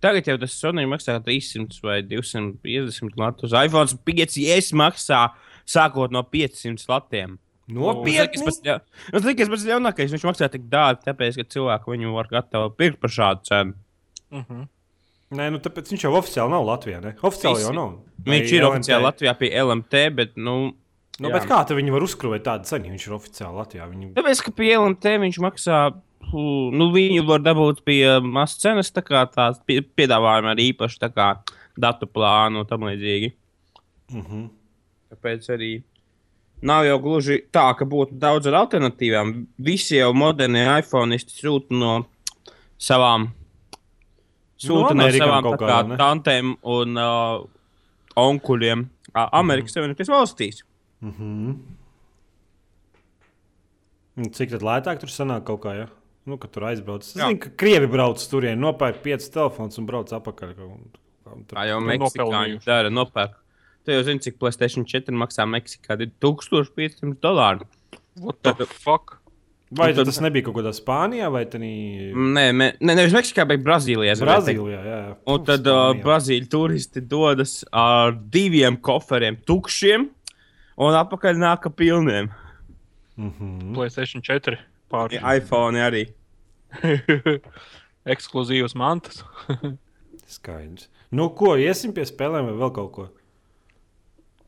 Tagad 0.00 0.30
jau 0.30 0.36
tas 0.40 0.54
Sony 0.56 0.86
maksā 0.88 1.18
300 1.20 1.82
vai 1.84 1.98
250 2.08 3.18
latus. 3.20 3.52
iPhone 3.52 3.98
5S 4.06 4.70
maksā 4.72 5.26
sākot 5.68 6.14
no 6.14 6.22
500 6.24 6.86
latiem. 6.88 7.34
Nopietni. 7.76 8.42
Nu, 8.42 9.20
tas 9.20 9.30
ir 9.30 9.50
pats 9.54 9.64
ļaunākais. 9.68 10.12
Viņš 10.14 10.26
maksā 10.28 10.48
tik 10.52 10.68
dārgi, 10.72 11.04
tāpēc, 11.06 11.38
ka 11.40 11.48
cilvēki 11.56 11.94
viņu 11.94 12.12
var 12.16 12.28
gatavi 12.32 12.74
pirkt 12.78 13.00
par 13.00 13.10
šādu 13.10 13.46
cenu. 13.48 13.74
Uh 14.30 14.44
-huh. 14.44 14.68
Nē, 15.30 15.46
nu, 15.54 15.58
tāpēc 15.62 15.90
viņš 15.92 16.04
jau 16.04 16.12
oficiāli 16.18 16.50
nav 16.50 16.64
Latvijā. 16.66 17.00
Ne? 17.02 17.14
Oficiāli 17.22 17.62
jau 17.62 17.70
Visi. 17.70 17.76
nav. 17.76 17.90
Viņš 18.26 18.52
ir 18.52 18.62
LMT? 18.62 18.70
oficiāli 18.70 19.04
Latvijā 19.04 19.34
pie 19.38 19.50
LMT, 19.62 20.10
bet, 20.14 20.36
nu, 20.36 20.72
Nu, 21.20 21.28
jā. 21.28 21.32
bet 21.36 21.48
kā 21.50 21.58
tu 21.68 21.74
viņu 21.76 21.92
var 21.92 22.02
uzkrāpt 22.02 22.44
tādu 22.46 22.64
cenu, 22.64 22.86
ja 22.88 22.92
viņš 22.94 23.06
ir 23.06 23.12
oficiāli 23.12 23.56
Latvijā? 23.60 23.86
Viņu... 23.90 24.14
Tāpēc, 24.16 24.40
ka 24.46 24.52
pie 24.56 24.70
LMT 24.78 25.04
viņš 25.20 25.38
maksā, 25.44 25.80
nu, 26.32 26.86
viņu 26.94 27.26
var 27.28 27.42
dabūt 27.44 27.82
pie 27.84 28.20
mazas 28.24 28.56
cenas, 28.62 28.90
tā 28.90 29.02
kā 29.04 29.26
tās 29.28 29.60
pie- 29.66 29.82
piedāvājumi 29.82 30.48
ar 30.48 30.56
īpašu 30.56 30.98
tā 30.98 31.10
datu 31.76 32.06
plānu 32.08 32.62
un 32.64 32.66
tam 32.66 32.80
līdzīgi. 32.88 33.32
Uh 34.14 34.24
-huh. 34.24 34.48
Tāpēc 35.12 35.50
arī 35.50 35.82
nav 36.66 36.86
jau 36.86 36.98
gluži 37.02 37.40
tā, 37.52 37.66
ka 37.76 37.86
būtu 37.88 38.18
daudz 38.20 38.48
ar 38.50 38.60
alternatīvām. 38.62 39.34
Visi 39.64 39.98
jau 39.98 40.12
modernie 40.16 40.64
iPhone 40.80 41.18
sūta 41.20 41.76
no 41.76 41.92
savām, 42.80 43.28
sūta 44.60 44.94
no, 44.94 45.04
Amerikām 45.04 45.28
savām 45.28 45.50
kā, 45.50 45.58
kādām, 45.64 45.92
ne? 45.92 46.00
tantēm 46.00 46.54
un 46.76 47.00
uh, 47.00 47.44
onkuļiem 48.20 48.86
uh, 48.86 49.26
Amerikas 49.40 49.76
Savienotajās 49.76 50.12
valstīs. 50.12 50.64
Uh 51.00 51.14
-huh. 51.20 51.54
Cik 54.36 54.50
tad 54.50 54.62
lētāk 54.66 55.00
tur 55.00 55.08
sanāk 55.08 55.44
kaut 55.48 55.62
kā? 55.64 55.74
Ja? 55.76 55.86
Nu, 56.28 56.36
kad 56.38 56.50
tur 56.50 56.66
aizbrauc. 56.68 57.02
Es 57.02 57.14
zinu, 57.14 57.38
ka 57.40 57.50
krievi 57.56 57.86
brauc 57.86 58.20
tur, 58.30 58.44
nopērk 58.56 59.00
piecus 59.02 59.30
telefonus 59.30 59.78
un 59.78 59.86
brauc 59.86 60.08
tur. 60.08 60.20
Tā 61.54 61.64
jau 61.68 61.80
Nu, 61.80 61.86
Meksikāņi 61.86 62.60
dara, 62.64 62.90
nopērk. 62.90 63.36
Tu 63.90 63.96
jau 63.96 64.02
zini, 64.06 64.20
cik 64.22 64.36
Playstation 64.38 64.84
4 64.86 65.10
maksā 65.18 65.42
Meksikā. 65.50 65.96
Ir 65.98 66.12
1500 66.22 67.16
dolāri. 67.24 67.66
What 68.22 68.36
the 68.44 68.52
Tad- 68.54 68.68
fuck? 68.70 69.16
Vai 69.74 69.88
tad- 69.94 70.06
tas 70.06 70.20
nebija 70.22 70.44
kaut 70.46 70.54
kādā 70.60 70.70
Spānijā 70.74 71.30
vai 71.30 71.44
tādā 71.46 71.66
Nē, 72.14 72.44
me, 72.54 72.72
ne, 72.80 72.94
nevis 72.94 73.12
Meksikā, 73.12 73.48
bet 73.48 73.64
Brazīlijā. 73.66 74.14
Brazīlijā? 74.22 74.78
Jā, 74.78 74.94
jā. 75.08 75.16
Un 75.26 75.44
tad 75.44 75.66
uh, 75.66 75.90
Brazīļu 76.04 76.48
turisti 76.50 77.02
dodas 77.02 77.64
ar 77.72 78.12
diviem 78.12 78.76
koferiem, 78.78 79.36
tukšiem, 79.46 80.08
un 80.78 80.98
atpakaļ 81.02 81.42
nāk 81.42 81.66
ar 81.66 81.74
pilniem. 81.74 82.30
Mm 83.18 83.30
-hmm. 83.30 83.74
PlayStation 83.74 84.22
4 84.22 84.56
pāri. 84.90 85.18
iPhone 85.36 85.78
arī. 85.78 86.06
Ekskluzīvas 88.06 88.74
mantas. 88.74 89.24
Skaidrs. 90.38 90.88
Nu, 91.10 91.28
ko 91.34 91.56
iesim 91.56 91.92
pie 91.92 92.04
spēlēm 92.06 92.46
vai 92.52 92.54
vēl 92.54 92.72
kaut 92.74 92.92
ko? 92.92 93.08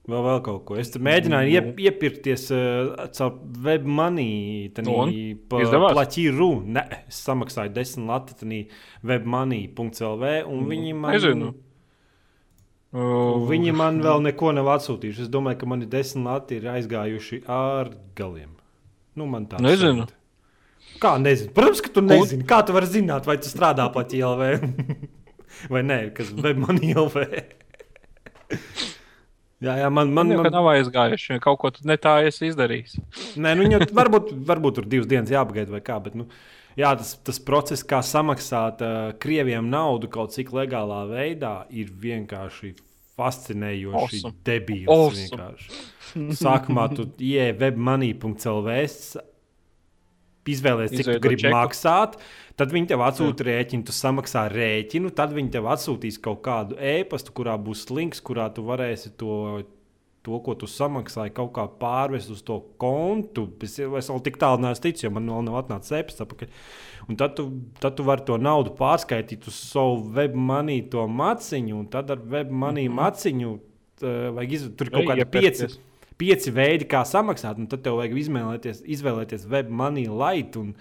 Vēl, 0.02 0.22
vēl 0.26 0.38
kaut 0.42 0.64
ko. 0.66 0.76
Es 0.82 0.90
mēģināju 0.98 1.46
Nu. 1.46 1.54
iep, 1.54 1.76
iepirkties 1.78 2.48
uh, 2.50 3.04
caur 3.14 3.36
webmoney. 3.62 4.70
Un? 4.82 5.12
Izdevās? 5.62 5.94
Plaķīru. 5.94 6.48
Nē, 6.74 6.82
es 7.06 7.20
samaksāju 7.22 7.70
10 7.76 8.08
lati 8.10 8.34
tanī 8.40 8.58
webmoney.lv 9.06 10.32
un 10.50 10.64
viņi 10.72 10.96
man. 10.98 11.14
Nezinu. 11.14 11.52
Un 12.92 13.46
Viņi 13.48 13.72
man 13.72 14.02
vēl 14.04 14.24
neko 14.26 14.50
nav 14.52 14.72
atsūtījuši. 14.74 15.28
Es 15.28 15.30
domāju, 15.32 15.62
ka 15.62 15.68
mani 15.70 15.86
10 15.88 16.26
lati 16.26 16.58
ir 16.58 16.66
aizgājuši 16.74 17.44
ar 17.48 17.94
galiem. 18.18 18.50
Nu, 19.16 19.28
man 19.30 19.46
tā 19.48 19.62
Nezinu. 19.62 20.08
Kā 21.00 21.14
nezinu? 21.22 21.54
Protams, 21.54 21.80
ka 21.84 21.92
tu 21.94 22.02
nezini. 22.04 22.44
Kā 22.48 22.58
tu 22.66 22.74
vari 22.74 22.90
zināt, 22.90 23.24
vai 23.28 23.38
tu 23.40 23.48
strādā 23.48 23.86
plaķī 23.94 24.18
LV? 24.26 24.50
vai 25.72 25.82
nē, 25.86 25.98
kas 26.16 26.34
webmoney 26.34 26.92
LV? 26.98 27.22
jā, 29.62 29.76
jā, 29.82 29.90
man, 29.94 30.12
man, 30.14 30.32
Man 30.36 30.50
nav 30.52 30.70
aizgājuši. 30.74 31.38
Kaut 31.44 31.60
ko 31.62 31.70
ne 31.88 31.96
tā 32.00 32.18
esi 32.28 32.50
izdarījis. 32.50 32.98
Nē, 33.40 33.54
nu, 33.58 33.66
viņu, 33.66 33.86
varbūt, 33.94 34.32
varbūt 34.48 34.80
tur 34.80 34.88
divas 34.90 35.10
dienas 35.10 35.32
jāpagaida, 35.32 35.72
vai 35.72 35.82
kā. 35.84 35.98
Bet, 36.02 36.16
nu, 36.18 36.28
jā, 36.78 36.92
tas, 36.98 37.14
tas 37.26 37.40
process, 37.42 37.84
kā 37.86 38.02
samaksāt 38.06 38.84
uh, 38.84 39.02
krieviem 39.22 39.70
naudu 39.72 40.10
kaut 40.12 40.34
cik 40.36 40.54
legālā 40.56 41.04
veidā, 41.10 41.56
ir 41.70 41.92
vienkārši 42.04 42.74
fascinējoši. 43.18 44.22
Awesome. 44.22 44.38
Debīls. 44.46 44.88
Awesome. 44.92 45.26
vienkārši. 45.26 45.82
Sākumā 46.38 46.88
tu 46.96 47.08
ieej 47.22 47.54
webmoney.lv. 47.60 48.78
Izvēlēties, 50.48 50.96
cik 50.96 51.04
tu 51.04 51.10
Izveido 51.10 51.22
gribi 51.26 51.44
čeku. 51.44 51.54
maksāt, 51.54 52.16
tad 52.58 52.72
viņi 52.74 52.90
tev 52.90 53.04
atsūta 53.06 53.46
rēķinu, 53.46 53.86
tu 53.86 53.94
samaksā 53.94 54.48
rēķinu, 54.50 55.12
tad 55.14 55.36
viņi 55.36 55.52
tev 55.54 55.68
atsūtīs 55.70 56.18
kaut 56.22 56.42
kādu 56.42 56.78
e-pastu, 56.78 57.34
kurā 57.36 57.54
būs 57.58 57.86
links, 57.94 58.20
kurā 58.20 58.48
tu 58.54 58.66
varēsi 58.66 59.14
to 59.20 59.62
to, 60.22 60.38
ko 60.38 60.54
tu 60.54 60.68
samaksāji, 60.70 61.34
kaut 61.34 61.50
kā 61.56 61.64
pārvest 61.80 62.30
uz 62.30 62.42
to 62.46 62.60
kontu. 62.78 63.48
Es, 63.66 63.74
es 63.82 64.10
vēl 64.10 64.22
tik 64.22 64.38
tālu 64.38 64.62
neesmu 64.62 64.84
ticis, 64.84 65.06
jo 65.06 65.10
man 65.14 65.26
vēl 65.26 65.46
nav 65.48 65.58
atnācis 65.64 65.96
e-pasta 65.98 66.26
tad 67.18 67.34
tu, 67.38 67.48
tad 67.82 67.96
tu 67.98 68.06
vari 68.06 68.22
to 68.26 68.38
naudu 68.38 68.74
pārskaitīt 68.78 69.48
uz 69.50 69.58
savu 69.72 70.04
webmanī, 70.14 70.78
to 70.90 71.06
maciņu, 71.10 71.78
un 71.80 71.88
tad 71.90 72.12
ar 72.14 72.22
webmanī 72.22 72.86
mm 72.86 72.92
-hmm. 72.92 73.00
maciņu 73.00 73.50
uh, 73.52 74.28
vajag 74.36 74.52
ir 74.52 74.90
kaut 74.90 75.08
kādi 75.10 75.26
pieci, 75.30 75.66
pieci 76.22 76.54
veidi, 76.54 76.86
kā 76.86 77.02
samaksāt, 77.08 77.58
un 77.58 77.66
tad 77.70 77.82
tev 77.82 77.98
vajag 77.98 78.18
izvēlēties, 78.22 78.82
izvēlēties 78.96 79.46
webmanī 79.50 80.06
light. 80.06 80.58
Un... 80.60 80.76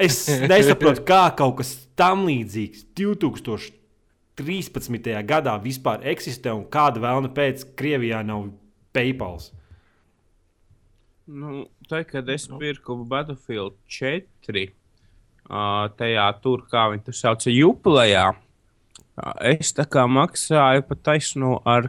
Es 0.00 0.24
nesaprotu, 0.52 1.04
kā 1.08 1.26
kaut 1.36 1.60
kas 1.60 1.76
tam 1.98 2.24
līdzīgs 2.30 2.88
2000. 2.96 3.76
13. 4.36 5.00
gadā 5.24 5.56
vispār 5.64 6.02
eksistē 6.12 6.52
un 6.52 6.66
kāda 6.68 7.00
vēlna 7.00 7.30
pēc 7.32 7.62
Krievijā 7.78 8.20
nav 8.26 8.50
PayPal. 8.92 9.38
Nu, 11.26 11.64
tā, 11.88 12.02
kad 12.06 12.28
es 12.30 12.44
pirku 12.60 12.98
Battlefield 13.08 13.74
4, 13.90 14.66
uh, 15.48 15.88
tajā 15.98 16.26
tur, 16.44 16.66
kā 16.70 16.84
viņi 16.92 17.06
to 17.08 17.14
sauca, 17.16 17.50
juplējā, 17.50 18.26
uh, 18.36 19.32
es 19.48 19.72
tā 19.74 19.88
kā 19.90 20.04
maksāju 20.06 20.84
pa 20.86 21.00
taisnu 21.08 21.56
ar 21.64 21.88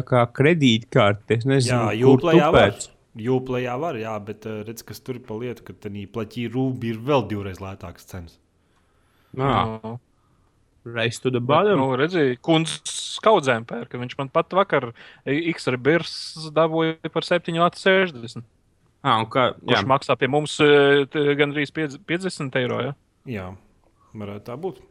kredītkarti. 0.00 1.36
Es 1.36 1.44
nezinu, 1.48 1.90
jā, 1.92 2.06
juplējā 2.06 2.48
var. 2.54 2.78
Jūplējā 3.20 3.74
var, 3.76 3.98
jā, 4.00 4.14
bet 4.24 4.46
uh, 4.48 4.62
redz, 4.64 4.84
kas 4.88 5.02
tur 5.04 5.18
ir 5.18 5.26
pa 5.26 5.36
lietu, 5.36 5.66
ka 5.66 5.76
tā 5.76 5.92
plaķī 5.92 6.46
rūbi 6.54 6.94
ir 6.94 7.02
vēl 7.04 7.26
divreiz 7.28 7.60
lētākas 7.60 8.08
cenas. 8.08 8.38
Jā. 9.36 9.52
No. 9.84 9.98
Race 10.84 11.20
to 11.22 11.30
the 11.30 11.40
bottom. 11.40 11.78
Nu, 11.78 11.92
redzēju, 11.98 12.40
kundzes 12.42 12.96
skaudzēm 13.18 13.66
pērka. 13.68 14.00
Viņš 14.00 14.16
man 14.18 14.32
pat 14.34 14.54
vakar 14.56 14.88
X-ray 15.28 15.78
birs 15.78 16.14
dabūja 16.56 17.12
par 17.12 17.26
7,60. 17.28 18.42
Ah, 19.02 19.18
un 19.18 19.28
kā? 19.30 19.50
Kurš 19.58 19.86
maksā 19.90 20.16
pie 20.18 20.28
mums 20.30 20.56
e, 20.62 21.04
gandrīz 21.38 21.72
50 21.74 22.58
eiro? 22.60 22.80
Ja? 22.82 22.94
Jā, 23.26 23.46
varētu 24.14 24.46
tā 24.46 24.56
būt. 24.58 24.82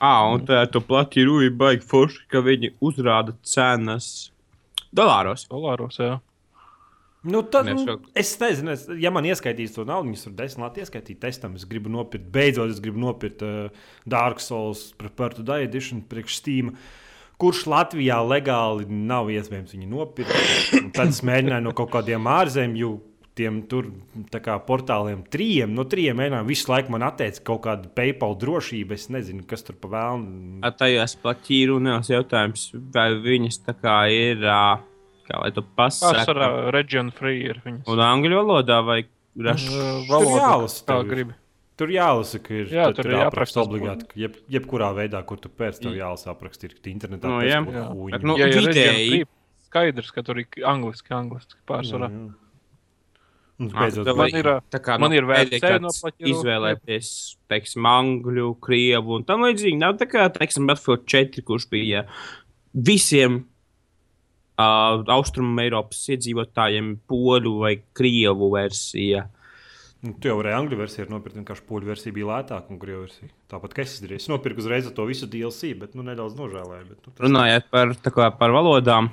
Ah, 0.00 0.24
un 0.32 0.46
tā 0.48 0.62
tu 0.72 0.80
plati 0.80 1.26
rūji 1.28 1.52
baigi 1.60 1.84
forši, 1.84 2.22
ka 2.32 2.40
viņi 2.44 2.72
uzrāda 2.80 3.34
cenas 3.44 4.30
dolāros. 4.96 5.44
Dolāros, 5.50 5.98
jā. 6.00 6.14
Nu, 7.22 7.42
tad, 7.42 7.68
nu, 7.68 7.98
es 8.16 8.30
nezinu, 8.40 8.72
es, 8.72 8.86
ja 8.96 9.10
man 9.12 9.26
ieskaitīs 9.28 9.74
to 9.74 9.84
naudu, 9.84 10.08
viņas 10.08 10.22
tur 10.24 10.32
desmit 10.38 10.64
lati 10.64 10.80
ieskaitīt 10.80 11.20
testam. 11.20 11.52
Es 11.58 11.66
gribu 11.68 11.92
nopirkt, 11.92 12.30
beidzot, 12.32 12.72
es 12.72 12.80
gribu 12.80 13.02
nopirkt 13.02 13.44
uh, 13.44 13.90
Dark 14.08 14.40
Souls 14.40 14.86
Prepared 14.96 15.42
Die 15.44 15.66
Edition 15.68 16.00
priekš 16.08 16.38
Steam. 16.40 16.72
Kurš 17.40 17.66
Latvijā 17.68 18.16
legāli 18.24 18.88
nav 18.88 19.28
iespējams 19.32 19.76
viņu 19.76 19.90
nopirkt. 19.92 20.32
Un 20.80 20.88
tad 20.96 21.12
es 21.12 21.20
mēģināju 21.28 21.66
no 21.68 21.76
kaut 21.76 21.92
kādiem 21.92 22.24
ārzemju 22.28 22.94
tiem 23.40 23.62
tur 23.70 23.88
kā, 24.36 24.58
portāliem, 24.68 25.24
trījiem, 25.32 25.72
no 25.74 25.86
trījiem 25.88 26.20
mēģinājumiem. 26.20 26.52
Visu 26.52 26.70
laiku 26.70 26.94
man 26.94 27.08
atteica 27.08 27.42
kaut 27.48 27.64
kāda 27.64 27.90
PayPal 27.96 28.36
drošība. 28.40 29.00
Es 29.00 29.08
nezinu, 29.10 29.42
kas 29.48 29.66
tur 29.66 29.80
pa 29.80 29.90
vēlnu. 29.96 30.60
Tajās 30.78 31.16
pat 31.24 31.50
īrunās 31.56 32.12
jautājums, 32.12 32.68
vai 32.94 33.10
viņas 33.24 33.62
tā 33.66 33.76
kā 33.80 33.98
ir. 34.12 34.44
Uh 34.44 34.86
Kā 35.30 35.38
lai 35.44 35.52
tu 35.54 35.62
pasaki? 35.62 36.16
Pārsvarā 36.18 36.48
region 36.74 37.12
free 37.14 37.44
ir 37.46 37.60
viņas. 37.62 37.86
Un 37.92 38.02
angļu 38.02 38.40
valodā 38.40 38.80
vai 38.82 39.04
rašu 39.38 39.84
valodā? 40.08 40.40
Jālasa, 40.42 40.82
kā 40.88 40.96
gribi. 41.06 41.36
Tur 41.80 41.92
jālasa, 41.94 42.40
ka 42.44 42.56
ir, 42.58 42.72
jā, 42.74 42.88
tur 42.96 43.08
ir 43.08 43.14
jāapraksta 43.16 43.62
obligāti. 43.62 44.08
Jeb, 44.20 44.34
jebkurā 44.52 44.90
veidā, 44.98 45.22
kur 45.28 45.38
tu 45.40 45.48
pēc 45.48 45.78
tam 45.80 45.94
jālasa 45.96 46.34
aprakstīt, 46.34 46.74
ir 46.76 46.90
internetā. 46.90 47.30
No, 47.30 47.38
jā, 47.46 47.62
jā. 47.62 47.86
Bet, 48.10 48.26
nu, 48.26 48.36
ja 48.36 48.50
vidēji 48.52 49.22
skaidrs, 49.70 50.10
ka 50.12 50.26
tur 50.26 50.42
ir 50.42 50.66
angliski, 50.66 51.14
angliski 51.14 51.56
pārsvarā. 51.70 52.10
Jā, 52.10 52.26
jā. 52.26 52.49
Beidzot, 53.60 54.08
man 54.16 54.32
ir, 54.32 54.46
kā, 54.80 54.94
man 55.02 55.12
ir 55.12 55.26
vērts 55.28 55.64
no 55.84 55.90
izvēlēties, 56.30 57.10
teiksim, 57.50 57.84
angļu, 57.90 58.54
krievu 58.64 59.18
un 59.18 59.26
tam 59.28 59.44
līdzīgi. 59.44 59.76
Nav 59.82 59.98
tā 60.00 60.08
kā, 60.08 60.24
teiksim, 60.32 60.64
Battlefield 60.70 61.04
4, 61.12 61.44
kurš 61.44 61.66
bija 61.68 62.06
visiem 62.72 63.42
uh, 63.42 65.04
Austrum 65.12 65.60
Eiropas 65.60 66.00
iedzīvotājiem 66.16 66.94
poļu 67.10 67.54
vai 67.60 67.74
krievu 67.96 68.48
versija. 68.56 69.26
Nu, 70.00 70.14
tu 70.16 70.30
jau 70.30 70.38
vari 70.38 70.54
angļu 70.56 70.78
versiju 70.80 71.10
nopirkt, 71.12 71.36
vienkārši 71.36 71.66
poļu 71.68 71.90
versija 71.90 72.16
bija 72.16 72.30
lētāka 72.30 72.72
un 72.72 72.80
krievu 72.80 73.04
versija. 73.04 73.28
Tāpat 73.52 73.76
kā 73.76 73.84
es 73.84 73.98
izdarīju. 73.98 74.22
Es 74.22 74.30
nopirku 74.32 74.64
uzreiz 74.64 74.88
to 74.96 75.04
visu 75.04 75.28
DLC, 75.28 75.74
bet 75.76 75.92
nu, 75.92 76.06
nedaudz 76.06 76.38
nožēlēju. 76.38 76.86
Bet, 76.94 77.02
nu, 77.04 77.12
Runājot 77.26 77.68
par, 77.74 77.92
kā, 78.08 78.30
par 78.40 78.56
valodām, 78.56 79.10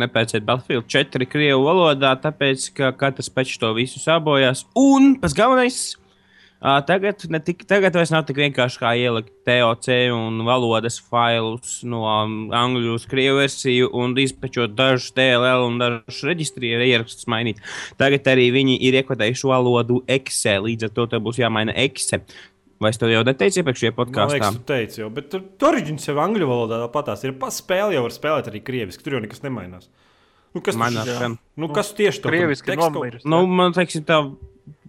nepērciet 0.00 0.46
Battlefield 0.46 0.88
4 0.90 1.28
krievu 1.30 1.64
valodā, 1.68 2.16
tāpēc 2.22 2.70
ka 2.76 2.92
katrs 3.00 3.32
pēc 3.32 3.56
to 3.60 3.74
visu 3.78 4.02
sabojās. 4.02 4.66
Un 4.78 5.14
pats 5.20 5.36
galvenais 5.36 5.80
Uh, 6.60 6.82
tagad, 6.84 7.22
tik, 7.40 7.62
tagad 7.64 7.94
vairs 7.96 8.10
nav 8.12 8.26
tik 8.28 8.36
vienkārši 8.36 8.80
kā 8.82 8.90
ielikt 9.00 9.30
TOC 9.48 9.86
un 10.12 10.42
valodas 10.44 10.98
failus 11.00 11.78
no 11.88 12.02
um, 12.04 12.34
angļu 12.52 12.98
uz 12.98 13.06
krievu 13.08 13.38
versiju 13.38 13.88
un 13.96 14.12
izpečot 14.20 14.74
dažus 14.76 15.08
DLL 15.16 15.64
un 15.64 15.80
dažus 15.80 16.18
reģistrieru 16.28 16.84
ierakstus 16.84 17.24
mainīt. 17.32 17.64
Tagad 17.96 18.28
arī 18.34 18.50
viņi 18.52 18.76
ir 18.90 18.98
iekodējuši 19.00 19.48
valodu 19.48 20.02
Excel, 20.04 20.68
līdz 20.68 20.90
ar 20.90 20.92
to 20.98 21.22
būs 21.24 21.40
jāmaina 21.40 21.72
Excel. 21.80 22.28
Vai 22.80 22.94
es 22.94 23.00
to 23.00 23.08
jau 23.10 23.20
neteicu 23.28 23.60
iepriekšējā 23.60 23.92
podkāstā? 23.92 24.38
Jā, 24.40 24.52
es 24.54 24.62
teicu, 24.68 25.00
jau, 25.02 25.08
bet 25.12 25.26
tur, 25.32 25.42
tur 25.60 25.74
oriģins 25.74 26.06
jau 26.08 26.14
angļu 26.22 26.46
valodā 26.48 26.78
patās 26.94 27.26
ir. 27.26 27.34
Paspēle 27.40 27.92
jau 27.98 28.06
var 28.06 28.14
spēlēt 28.14 28.48
arī 28.48 28.62
krieviski, 28.64 29.04
tur 29.04 29.18
jau 29.18 29.20
nekas 29.24 29.44
nemainās. 29.44 29.90
Nu, 30.50 30.62
kas, 30.66 30.78
Manā, 30.78 31.04
nu, 31.54 31.68
kas 31.70 31.92
tieši 31.94 32.22
tur 32.24 32.34
nomirst. 32.34 33.26
Nu, 33.28 33.44
man 33.46 33.74
teiksim, 33.76 34.02
tā 34.06 34.24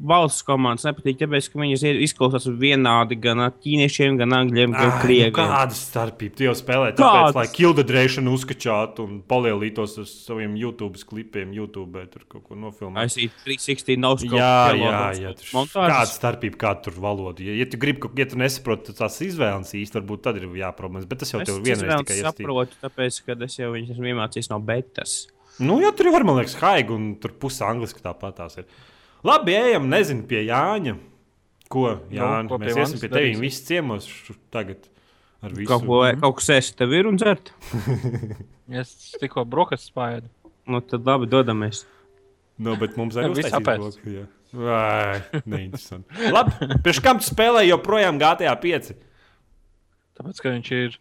valsts 0.02 0.42
komandas 0.46 0.86
nepatīk, 0.88 1.20
tāpēc, 1.20 1.48
ka 1.52 1.60
viņas 1.62 1.84
izklausās 2.06 2.48
vienādi 2.60 3.18
gan 3.22 3.44
ķīniešiem, 3.62 4.18
gan 4.20 4.36
angļiem, 4.40 4.74
gan 4.76 4.94
krieviem. 5.02 5.34
Nu 5.36 5.38
kāda 5.38 5.78
starpība? 5.78 6.36
Tu 6.38 6.48
jau 6.48 6.54
spēlē 6.58 6.92
tāpēc, 6.98 7.38
lai 7.38 7.46
kildedrēšanu 7.54 8.34
uzkačātu 8.36 9.06
un 9.06 9.20
palielītos 9.30 9.98
uz 10.02 10.14
saviem 10.26 10.56
YouTube 10.60 11.02
klipiem, 11.08 11.54
YouTube 11.56 12.06
tur 12.14 12.26
kaut 12.28 12.46
ko 12.48 12.58
nofilmēt. 12.60 13.12
Es 13.12 13.20
īsti 13.22 13.46
360 13.48 14.02
nav 14.02 14.18
skatījies. 14.22 14.82
Jā, 14.82 15.04
jā, 15.20 15.34
jā. 15.36 15.66
Kāda 15.76 16.08
starpība, 16.10 16.62
kāda 16.66 16.88
tur 16.88 16.98
valoda? 17.02 17.46
Ja, 17.46 17.58
ja 17.62 17.68
tu 17.70 17.80
gribi, 17.82 18.10
ja 18.20 18.30
tu 18.32 18.40
nesaproti 18.42 18.96
tās 18.98 19.20
izvēles 19.26 19.76
īsti, 19.78 20.00
varbūt 20.00 20.26
tad 20.26 20.42
ir 20.42 20.50
jāproblēmas, 20.62 21.10
bet 21.10 21.24
tas 21.24 21.36
jau 21.36 21.44
tev 21.46 21.62
vienreiz 21.62 22.02
tikai 22.02 22.22
jāsaprot. 22.22 22.42
Es 22.42 22.42
saprotu, 22.42 22.82
tāpēc, 22.88 23.22
ka 23.28 23.38
es 23.46 23.62
jau 23.62 23.70
viņus 23.76 23.94
esmu 23.96 24.12
iemācījis 24.16 24.52
no 24.54 24.60
betas. 24.66 25.22
Nu, 25.62 25.78
jā, 25.84 25.92
tur 25.96 26.10
var, 26.14 26.26
man 26.28 26.40
liekas, 26.40 26.58
haigi, 26.62 26.96
un 26.96 27.14
tur 27.22 27.36
puse 27.42 27.64
angliski 27.66 28.02
tāpat 28.04 28.40
tās 28.40 28.58
ir. 28.62 28.68
Labi, 29.28 29.54
ejam, 29.54 29.86
nezinu, 29.92 30.26
pie 30.30 30.42
Jāņa. 30.48 30.96
Ko, 31.72 31.86
Jāņa, 32.12 32.48
nu, 32.48 32.52
ko 32.52 32.60
mēs 32.62 32.80
iesim 32.82 33.02
pie 33.04 33.12
tevis 33.12 33.40
visi 33.42 33.68
ciemos 33.70 34.10
tagad. 34.54 34.90
Kaut 35.70 35.86
ko, 35.88 36.02
kaut 36.22 36.38
kas 36.38 36.52
ēst 36.58 36.78
tev 36.78 36.94
ir 36.94 37.10
un 37.10 37.18
dzert? 37.18 37.54
es 38.82 38.92
tikko 39.22 39.46
brokastis 39.50 39.94
pāēdu. 39.96 40.30
Nu, 40.70 40.82
tad 40.86 41.08
labi, 41.08 41.30
dodamies. 41.30 41.86
No, 42.62 42.76
bet 42.78 42.98
mums 43.00 43.18
arī 43.18 43.34
viss 43.40 43.56
apēst. 43.58 44.04
Vai, 44.52 45.22
neinteresanti. 45.48 46.28
labi, 46.36 46.76
pēc 46.84 47.00
kam 47.02 47.22
tu 47.22 47.30
spēlē 47.30 47.64
joprojām 47.70 48.20
GTA 48.22 48.54
5? 48.62 48.92
Tāpēc, 50.20 50.42
ka 50.44 50.52
viņš 50.52 50.72
ir 50.78 50.98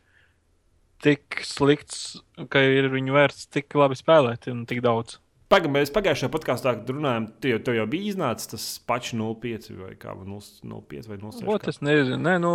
tik 1.04 1.42
slikts, 1.46 2.20
ka 2.52 2.62
ir 2.62 2.90
viņu 2.92 3.16
vērts 3.16 3.48
tik 3.52 3.74
labi 3.78 3.98
spēlēt 3.98 4.48
un 4.52 4.64
tik 4.68 4.82
daudz. 4.84 5.18
Pagaidām, 5.50 5.72
mēs 5.74 5.90
pagājušajā 5.90 6.30
podkāstā 6.30 6.72
runājām, 6.86 7.24
tev, 7.42 7.56
tev 7.66 7.74
jau 7.74 7.86
bija 7.90 8.12
iznācis 8.12 8.52
tas 8.52 8.64
pats 8.86 9.10
05 9.18 9.72
vai 9.80 9.96
05 9.98 11.08
vai 11.10 11.16
06. 11.18 11.42
Ot, 11.50 11.66
es 11.72 11.80
nezinu, 11.82 12.20
Nē, 12.22 12.36
nu, 12.38 12.52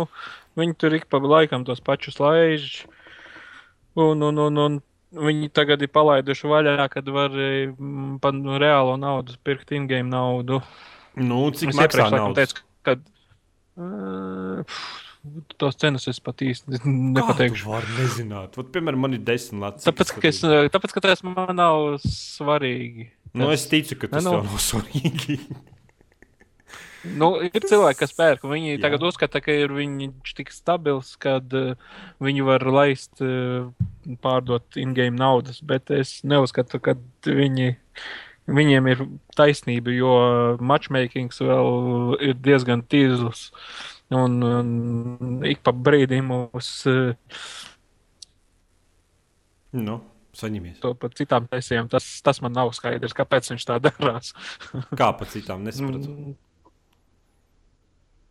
viņi 0.56 0.76
tur 0.80 0.96
ik 0.96 1.04
pa 1.12 1.20
laikam 1.20 1.66
tos 1.68 1.82
pašus 1.84 2.16
laiž. 2.22 2.86
Un, 4.00 4.24
un, 4.24 4.40
un, 4.46 4.62
un 4.62 4.78
viņi 5.28 5.50
tagad 5.52 5.84
ir 5.84 5.92
palaiduši 5.92 6.48
vaļā, 6.48 6.88
kad 6.92 7.12
var 7.12 7.36
mm, 7.36 8.16
par 8.24 8.32
nu, 8.36 8.56
reālo 8.60 8.96
naudu 9.00 9.36
pirkt 9.44 9.76
in-game 9.76 10.08
naudu. 10.08 10.62
Nu, 11.20 11.42
cik 11.52 11.76
maksā 11.76 12.08
naudas? 12.12 12.56
Teicu, 12.56 12.64
kad, 12.88 13.04
uh, 13.76 14.80
tos 15.60 15.78
cenas 15.80 16.06
es 16.10 16.18
pat 16.22 16.42
īsti 16.44 16.80
nepateikšu. 16.86 17.68
Var 17.70 17.86
nezināt. 17.96 18.58
Vat, 18.58 18.72
piemēram, 18.74 19.06
man 19.06 19.16
ir 19.16 19.22
desmit 19.26 19.62
lati. 19.62 19.84
Tāpēc, 19.86 20.12
ka, 20.16 20.26
es, 20.30 20.42
tāpēc, 20.74 20.94
ka 20.96 21.04
tas 21.08 21.24
man 21.26 21.54
nav 21.56 21.96
svarīgi. 22.04 23.10
Nu, 23.36 23.50
es 23.52 23.66
ticu, 23.68 23.98
ka 24.00 24.10
tas 24.14 24.24
ne, 24.24 24.32
nu, 24.32 24.44
nav 24.46 24.60
svarīgi. 24.62 25.38
nu, 27.20 27.30
ir 27.44 27.66
cilvēki, 27.68 28.00
kas 28.02 28.14
pērk, 28.16 28.46
viņi 28.48 28.76
Jā. 28.76 28.82
tagad 28.86 29.04
uzskata, 29.08 29.42
ka 29.44 29.54
ir 29.54 29.74
viņš 29.76 30.36
tik 30.38 30.52
stabils, 30.54 31.14
ka 31.20 31.38
uh, 31.40 31.98
viņi 32.24 32.46
var 32.46 32.64
laist, 32.70 33.12
uh, 33.24 33.68
pārdot 34.24 34.80
in-game 34.80 35.18
naudas, 35.18 35.60
bet 35.60 35.92
es 35.94 36.18
neuzskatu, 36.26 36.80
ka 36.80 36.96
viņi, 37.26 37.74
viņiem 38.48 38.88
ir 38.94 39.04
taisnība, 39.36 39.92
jo 39.92 40.16
matchmakings 40.64 41.42
vēl 41.44 42.16
ir 42.30 42.40
diezgan 42.40 42.86
tīzls. 42.88 43.50
Uh, 43.50 43.95
Un, 44.14 44.36
un 44.42 45.46
ik 45.46 45.64
pa 45.66 45.72
brīdim 45.74 46.28
mūs. 46.30 46.68
Nu, 49.76 49.96
saņemies. 50.38 50.78
To 50.84 50.92
par 50.98 51.14
citām 51.18 51.48
sesijām. 51.50 51.90
Tas, 51.90 52.06
tas 52.24 52.40
man 52.44 52.54
nav 52.54 52.70
skaidrs, 52.76 53.16
kāpēc 53.16 53.50
viņš 53.52 53.66
tā 53.66 53.78
darās. 53.82 54.32
Kā 55.00 55.10
pa 55.16 55.28
citām 55.30 55.66
nesapratu? 55.66 56.12
Mm. 56.12 56.36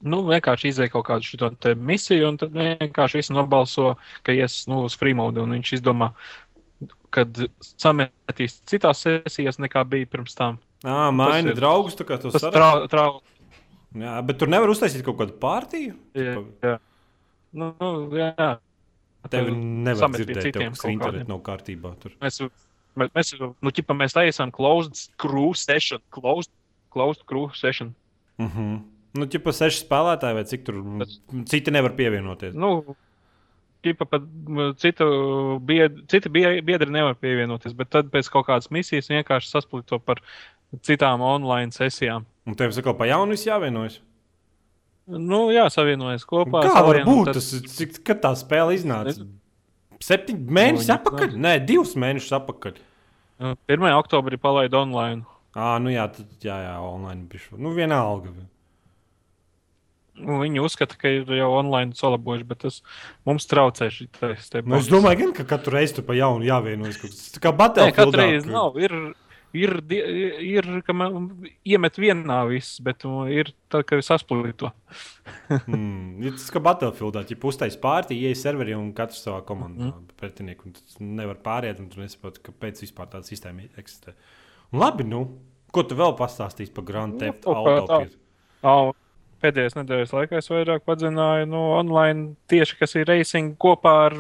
Nu, 0.05 0.21
vienkārši 0.27 0.69
izvēlēja 0.69 0.93
kaut 0.93 1.07
kādu 1.07 1.25
šo 1.25 1.75
misiju, 1.81 2.27
un 2.29 2.37
tad 2.37 2.53
vienkārši 2.53 3.21
viss 3.21 3.33
nobalso, 3.33 3.95
ka 4.27 4.35
ies 4.35 4.65
nu, 4.69 4.83
uz 4.85 4.97
Freemodu. 4.99 5.47
Viņš 5.49 5.71
izdomā, 5.79 6.11
kad 7.15 7.39
sametīs 7.79 8.59
citās 8.69 9.01
sesijās, 9.05 9.57
nekā 9.63 9.85
bija 9.89 10.09
pirms 10.11 10.37
tam. 10.37 10.59
Ā, 10.85 11.09
maini 11.15 11.55
draugus, 11.57 11.95
tā 11.97 12.05
kā 12.05 12.19
tu 12.21 12.29
trau, 12.29 13.15
Jā, 13.95 14.15
bet 14.27 14.39
tur 14.41 14.51
nevar 14.51 14.71
uztaisīt 14.73 15.05
kaut 15.07 15.17
kādu 15.21 15.37
pārtīju. 15.41 15.95
jā, 16.17 16.35
jā. 16.65 16.77
Nu, 17.55 17.69
nu, 17.79 17.89
jā. 18.19 18.57
Tev 19.31 19.47
nevar 19.55 20.11
dzirdēt, 20.13 20.51
tev, 20.53 20.65
kas 20.75 20.83
internet 20.91 21.29
nav 21.31 21.39
kārtībā. 21.45 21.93
Tur. 22.01 22.11
Mēs, 22.21 22.41
mēs, 22.99 23.13
mēs 23.15 23.31
nu, 23.39 23.71
ķipa, 23.73 23.95
mēs 23.97 24.13
taisām 24.17 24.51
closed 24.53 25.07
crew 25.21 25.53
session. 25.57 26.03
Closed, 26.13 26.51
closed 26.93 27.23
crew 27.29 27.47
session. 27.55 27.95
Uh 28.37 28.51
-huh. 28.51 28.75
Nu, 29.15 29.27
ja 29.31 29.39
pa 29.39 29.51
seši 29.55 29.85
spēlētāji, 29.85 30.35
vai 30.35 30.43
cik 30.43 30.63
tur 30.67 30.81
Bet- 30.99 31.19
citi 31.47 31.71
nevar 31.71 31.95
pievienoties. 31.95 32.53
Nu, 32.53 32.95
ķipa, 33.85 34.05
pat 34.09 34.21
citu 34.81 35.59
bied, 35.63 36.01
citi 36.11 36.29
bie- 36.29 36.61
biedri 36.61 36.91
nevar 36.91 37.15
pievienoties, 37.15 37.73
bet 37.77 37.89
tad 37.89 38.11
pēc 38.11 38.29
kaut 38.29 38.47
kādas 38.49 38.69
misijas 38.73 39.07
vienkārši 39.07 39.51
sasplīt 39.53 39.85
to 39.85 39.99
par 39.99 40.21
citām 40.83 41.21
online 41.21 41.71
sesijām. 41.71 42.25
Un 42.45 42.55
tev 42.55 42.71
sakot, 42.75 42.97
pa 42.97 43.05
jaunu 43.09 43.31
viss 43.35 43.45
jāvienojas. 43.47 43.99
Nu, 45.07 45.49
jā, 45.53 45.67
savienojas 45.69 46.25
kopā. 46.25 46.63
Kā 46.65 46.81
var 46.85 47.03
būt? 47.05 47.25
tad- 47.29 47.33
Tas, 47.37 47.49
cik, 47.77 48.03
kad 48.03 48.21
tā 48.21 48.31
spēle 48.35 48.73
iznāca? 48.73 49.27
Septiņi 50.01 50.47
mēneši 50.49 50.81
viņi 50.85 50.95
atpakaļ? 50.97 51.35
Nē, 51.37 51.65
divus 51.65 51.93
mēnešus 51.95 52.33
atpakaļ. 52.41 52.73
1. 53.39 53.91
oktobrī 54.01 54.37
palaida 54.41 54.77
online. 54.81 55.25
À, 55.55 55.77
nu 55.79 55.89
jā, 55.89 56.07
tad, 56.11 56.25
jā, 56.41 56.55
jā, 56.65 56.73
online 56.81 57.27
bišu. 57.31 57.57
Nu, 57.57 57.71
vienalga. 57.73 58.33
Nu, 60.15 60.37
Viņi 60.39 60.61
uzskata, 60.63 60.95
ka 60.99 61.09
ir 61.11 61.25
jau 61.27 61.49
online 61.57 61.91
salabojuši, 61.97 62.45
bet 62.47 62.61
tas 62.63 62.77
mums 63.27 63.45
traucē 63.51 63.89
te 64.15 64.61
Nu, 64.63 64.77
es 64.79 64.87
domāju, 64.87 65.17
gan, 65.19 65.33
ka 65.35 65.43
katru 65.43 65.73
reizi 65.75 65.97
tur 65.97 66.05
pa 66.07 66.13
jaunu 66.15 66.45
jāvienojas. 66.47 66.99
kā 67.35 67.51
Nē, 67.51 67.57
Battlefield. 67.57 67.95
katru 67.99 68.21
reizi 68.21 68.47
nav. 68.47 68.77
Ir, 68.79 68.91
ir, 69.55 69.73
ir 70.43 70.67
ka 70.85 70.95
man 70.95 71.29
iemet 71.67 71.99
vienā 72.01 72.41
viss, 72.49 72.79
bet 72.83 73.05
nu, 73.07 73.23
ir 73.31 73.51
tā, 73.71 73.81
ka 73.87 74.01
sasplīt 74.03 74.59
to. 74.63 74.71
Mm, 75.45 76.23
ir 76.25 76.33
tas 76.33 76.47
kā 76.53 76.59
Battlefieldā, 76.63 77.21
ja 77.29 77.37
uztaisīs 77.49 77.77
pārti, 77.81 78.17
ieeja 78.17 78.37
serveri 78.39 78.73
un 78.77 78.91
katrs 78.97 79.21
savā 79.25 79.41
komandā 79.45 79.91
mm. 79.91 80.15
pretinieku. 80.19 80.69
un 80.69 80.75
tas 80.77 80.99
Nevar 81.01 81.37
pāriet, 81.43 81.79
un 81.81 81.89
tu 81.91 82.01
nesaproti, 82.01 82.41
kāpēc 82.45 82.81
vispār 82.81 83.09
tāda 83.11 83.27
sistēma 83.27 83.67
eksistē. 83.77 84.15
Un 84.73 84.81
labi, 84.81 85.05
nu, 85.07 85.23
ko 85.75 85.83
tu 85.85 85.97
vēl 85.97 86.15
pastāstīsi 86.17 86.73
par 86.73 86.87
Grand 86.87 87.17
Nu, 87.17 87.21
Theft 87.21 87.49
Auto? 87.51 88.95
Pēdējās 89.43 89.75
nedēļas 89.77 90.13
laikā 90.15 90.39
es 90.39 90.47
vairāk 90.49 90.85
padzināju 90.87 91.49
no 91.51 91.65
online 91.75 92.31
tieši, 92.49 92.77
kas 92.79 92.95
ir 92.97 93.09
racing 93.11 93.57
kopā 93.61 93.93
ar, 94.07 94.15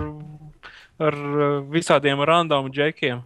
ar 1.01 1.17
uh, 1.17 1.45
visādiem 1.71 2.21
random 2.27 2.69
džekiem. 2.73 3.23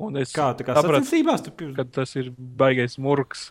Un 0.00 0.16
es 0.20 0.32
Kā 0.32 0.50
tā 0.56 0.64
kā 0.64 0.74
sapratu, 0.78 1.04
sacensībās? 1.04 1.42
Tu... 1.44 1.52
pi- 1.60 1.72
ka 1.76 1.84
tas 2.00 2.14
ir 2.16 2.30
baigais 2.38 2.96
murgs. 3.02 3.50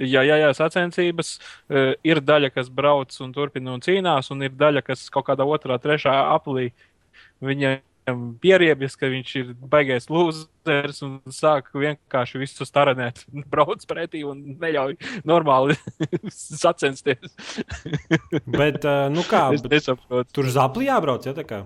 Jā, 0.00 0.24
jā, 0.26 0.40
jā, 0.40 0.48
sacensības. 0.58 1.34
Uh, 1.70 1.92
ir 2.02 2.18
daļa, 2.24 2.48
kas 2.54 2.70
brauc 2.72 3.12
un 3.22 3.34
turpina 3.36 3.76
un 3.76 3.82
cīnās, 3.84 4.32
un 4.34 4.42
ir 4.42 4.54
daļa, 4.58 4.82
kas 4.88 5.04
kaut 5.14 5.28
kādā 5.28 5.46
otrā, 5.46 5.76
trešā 5.78 6.14
aplī 6.34 6.70
viņam 7.44 7.82
pierēbjas, 8.42 8.98
ka 9.00 9.08
viņš 9.08 9.30
ir 9.40 9.52
baigais 9.72 10.10
lūzers 10.12 10.98
un 11.06 11.14
sāk 11.32 11.70
vienkārši 11.72 12.40
visu 12.42 12.66
staranēt, 12.68 13.22
brauc 13.52 13.84
pretī 13.88 14.24
un 14.28 14.42
neļauj 14.60 14.96
normāli 15.24 15.76
sacensties. 16.34 17.38
Bet, 18.44 18.82
uh, 18.84 19.06
nu 19.14 19.24
kā, 19.28 19.46
Es 19.54 19.62
bet 19.64 19.78
nesaprotu. 19.78 20.28
tur 20.36 20.50
uz 20.50 20.58
apli 20.60 20.90
jābrauc, 20.90 21.24
ja 21.30 21.32
tā 21.38 21.46
kā? 21.48 21.62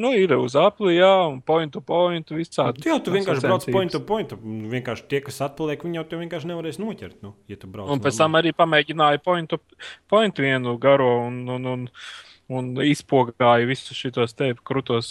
Nu, 0.00 0.12
ir 0.16 0.32
uz 0.36 0.54
apli, 0.58 0.94
jā, 0.96 1.10
un 1.28 1.40
point 1.44 1.72
to 1.74 1.82
point, 1.84 2.32
visādi. 2.32 2.84
Jā, 2.88 2.96
tu 3.04 3.12
vienkārši 3.14 3.44
brauc 3.44 3.66
point 3.74 3.92
to 3.94 4.00
point. 4.08 4.34
Vienkārši 4.72 5.06
tie, 5.10 5.20
kas 5.24 5.40
atpaliek, 5.44 5.84
viņi 5.84 6.00
jau 6.00 6.04
te 6.08 6.20
vienkārši 6.20 6.50
nevarēs 6.50 6.80
noķert. 6.82 7.18
Nu, 7.24 7.34
ja 7.50 7.58
Un 7.60 8.02
pēc 8.02 8.18
tam 8.18 8.32
normāli. 8.32 8.40
arī 8.40 8.54
pamēģināja 8.56 9.22
point, 9.24 9.56
point 10.08 10.42
vienu 10.44 10.76
garo 10.82 11.10
un, 11.26 11.40
un, 11.56 11.70
un, 11.74 11.86
un 12.52 12.70
izpogāja 12.86 13.68
visus 13.68 13.96
šos 13.98 14.36
te 14.38 14.52
krūtos 14.64 15.10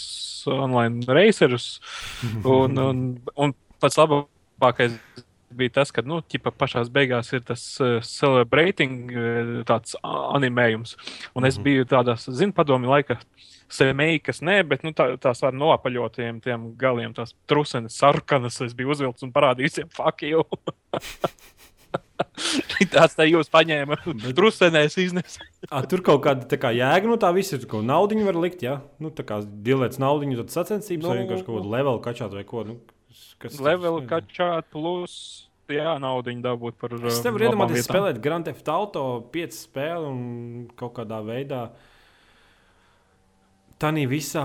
online 0.50 1.06
racerus. 1.06 1.76
Un, 2.44 2.78
un, 2.78 3.04
un 3.36 3.54
pats 3.82 3.98
labākais 3.98 4.98
bija 5.56 5.74
tas, 5.80 5.90
ka, 5.94 6.02
nu, 6.06 6.20
ķipa 6.22 6.52
pašās 6.58 6.90
beigās 6.92 7.32
ir 7.36 7.42
tas 7.46 7.62
uh, 7.80 7.98
celebrating 8.06 9.10
uh, 9.12 9.50
tāds 9.68 9.96
animējums. 10.02 10.96
Un 11.34 11.44
es 11.48 11.58
Mhm. 11.58 11.64
biju 11.64 11.88
tādās, 11.92 12.28
zinu, 12.30 12.52
padomi 12.56 12.90
laika. 12.90 13.18
Semējas, 13.72 14.42
nē, 14.44 14.58
bet 14.68 14.82
nu, 14.84 14.90
tā, 14.92 15.06
tās 15.16 15.40
ar 15.48 15.54
nopaļotiem 15.56 16.42
tiem 16.44 16.66
galiem, 16.76 17.14
tās 17.16 17.32
trusenes, 17.48 17.96
sarkanas. 17.96 18.60
Es 18.60 18.74
biju 18.76 18.90
uzvilcis 18.92 19.24
un 19.24 19.32
parādījis 19.32 19.78
visiem 19.78 19.88
fakiju. 19.96 20.44
Tās 22.92 23.16
tā 23.16 23.24
jūs 23.26 23.48
paņēma. 23.52 23.96
Trusenēs 24.36 24.96
iznesa. 25.00 25.44
Tur 25.90 26.02
kaut 26.04 26.22
kāda 26.24 26.58
kā 26.60 26.70
jēga 26.76 27.08
no 27.08 27.16
tā 27.20 27.32
visa 27.34 27.56
ir. 27.56 27.80
Naudu 27.84 28.18
var 28.26 28.38
likt, 28.38 28.62
ja? 28.64 28.80
Nu, 29.02 29.10
tā 29.10 29.24
kā 29.26 29.40
dilēts 29.42 30.00
naudu, 30.02 30.28
tad 30.42 30.52
sacensības, 30.54 31.02
nu, 31.02 31.08
vai 31.10 31.16
Nu, 31.18 31.24
vienkārši 31.24 31.46
kaut 31.48 31.58
kādu 31.60 31.72
levelu 31.72 32.02
kačāt 32.04 32.36
vai 32.36 32.44
ko. 32.48 32.64
Nu, 32.68 32.78
kas 33.42 33.60
Level 33.60 34.00
kačāt 34.10 34.68
plus. 34.72 35.48
Jā, 35.72 35.94
naudu 36.02 36.34
dabūt 36.44 36.76
par. 36.76 36.92
Es 37.08 37.22
nevaru 37.24 37.46
labām 37.46 37.62
iedomāties, 37.62 37.78
vietām. 37.80 37.94
spēlēt 37.94 38.18
Grand 38.24 38.44
Theft 38.44 38.66
Auto 38.68 39.04
5 39.32 39.54
spēli 39.56 40.08
un 40.10 40.22
kaut 40.76 40.92
kādā 40.98 41.22
veidā. 41.24 41.62
Tā 43.80 43.90
nī 43.94 44.04
visā 44.06 44.44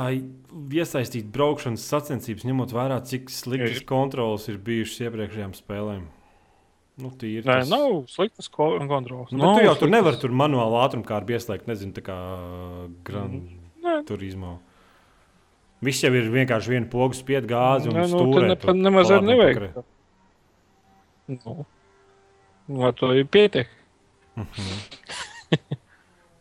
iesaistīt 0.74 1.28
braukšanas 1.34 1.84
sacensības, 1.92 2.46
ņemot 2.48 2.72
vērā, 2.74 3.02
cik 3.06 3.28
sliktas 3.30 3.84
kontrolas 3.86 4.48
ir 4.50 4.58
bijušas 4.58 5.04
iepriekšējām 5.10 5.54
spēlēm. 5.58 6.06
Nu, 6.98 7.12
tīri 7.14 7.44
Nē, 7.46 7.60
tas- 7.62 7.70
nav 7.70 8.08
sliktas 8.10 8.48
ko- 8.50 8.80
kontrols. 8.90 9.30
Nu, 9.32 9.52
tu 9.58 9.66
jau 9.68 9.76
tur 9.78 9.92
nevari 9.94 10.18
tur 10.18 10.32
manuāli 10.34 10.80
ātrumkārt 10.82 11.30
ieslēgt, 11.30 11.68
nezinu, 11.70 11.94
tā 11.94 12.02
kā 12.08 12.16
uh, 12.16 12.88
Grand. 13.04 13.44
Turismo. 14.08 14.60
Viss 15.86 16.02
jau 16.02 16.10
ir 16.18 16.30
vienkārši 16.34 16.74
viena 16.74 16.88
pogu 16.90 17.14
spied 17.14 17.46
gāzi 17.50 17.92
un 17.92 18.00
Nē, 18.00 18.06
nu, 18.10 18.18
stūrē. 18.18 18.34
tur 18.34 18.48
ne, 18.50 18.56
pa- 18.58 18.72
pa- 18.72 18.78
nemaz 18.78 19.12
pa 19.12 19.18
arī 19.20 19.28
nevajag. 19.30 19.84
Nu, 21.28 21.66
nu, 22.68 22.84
ar 22.88 22.96
to 22.98 23.12
ir 23.14 23.28
pietiek. 23.30 23.70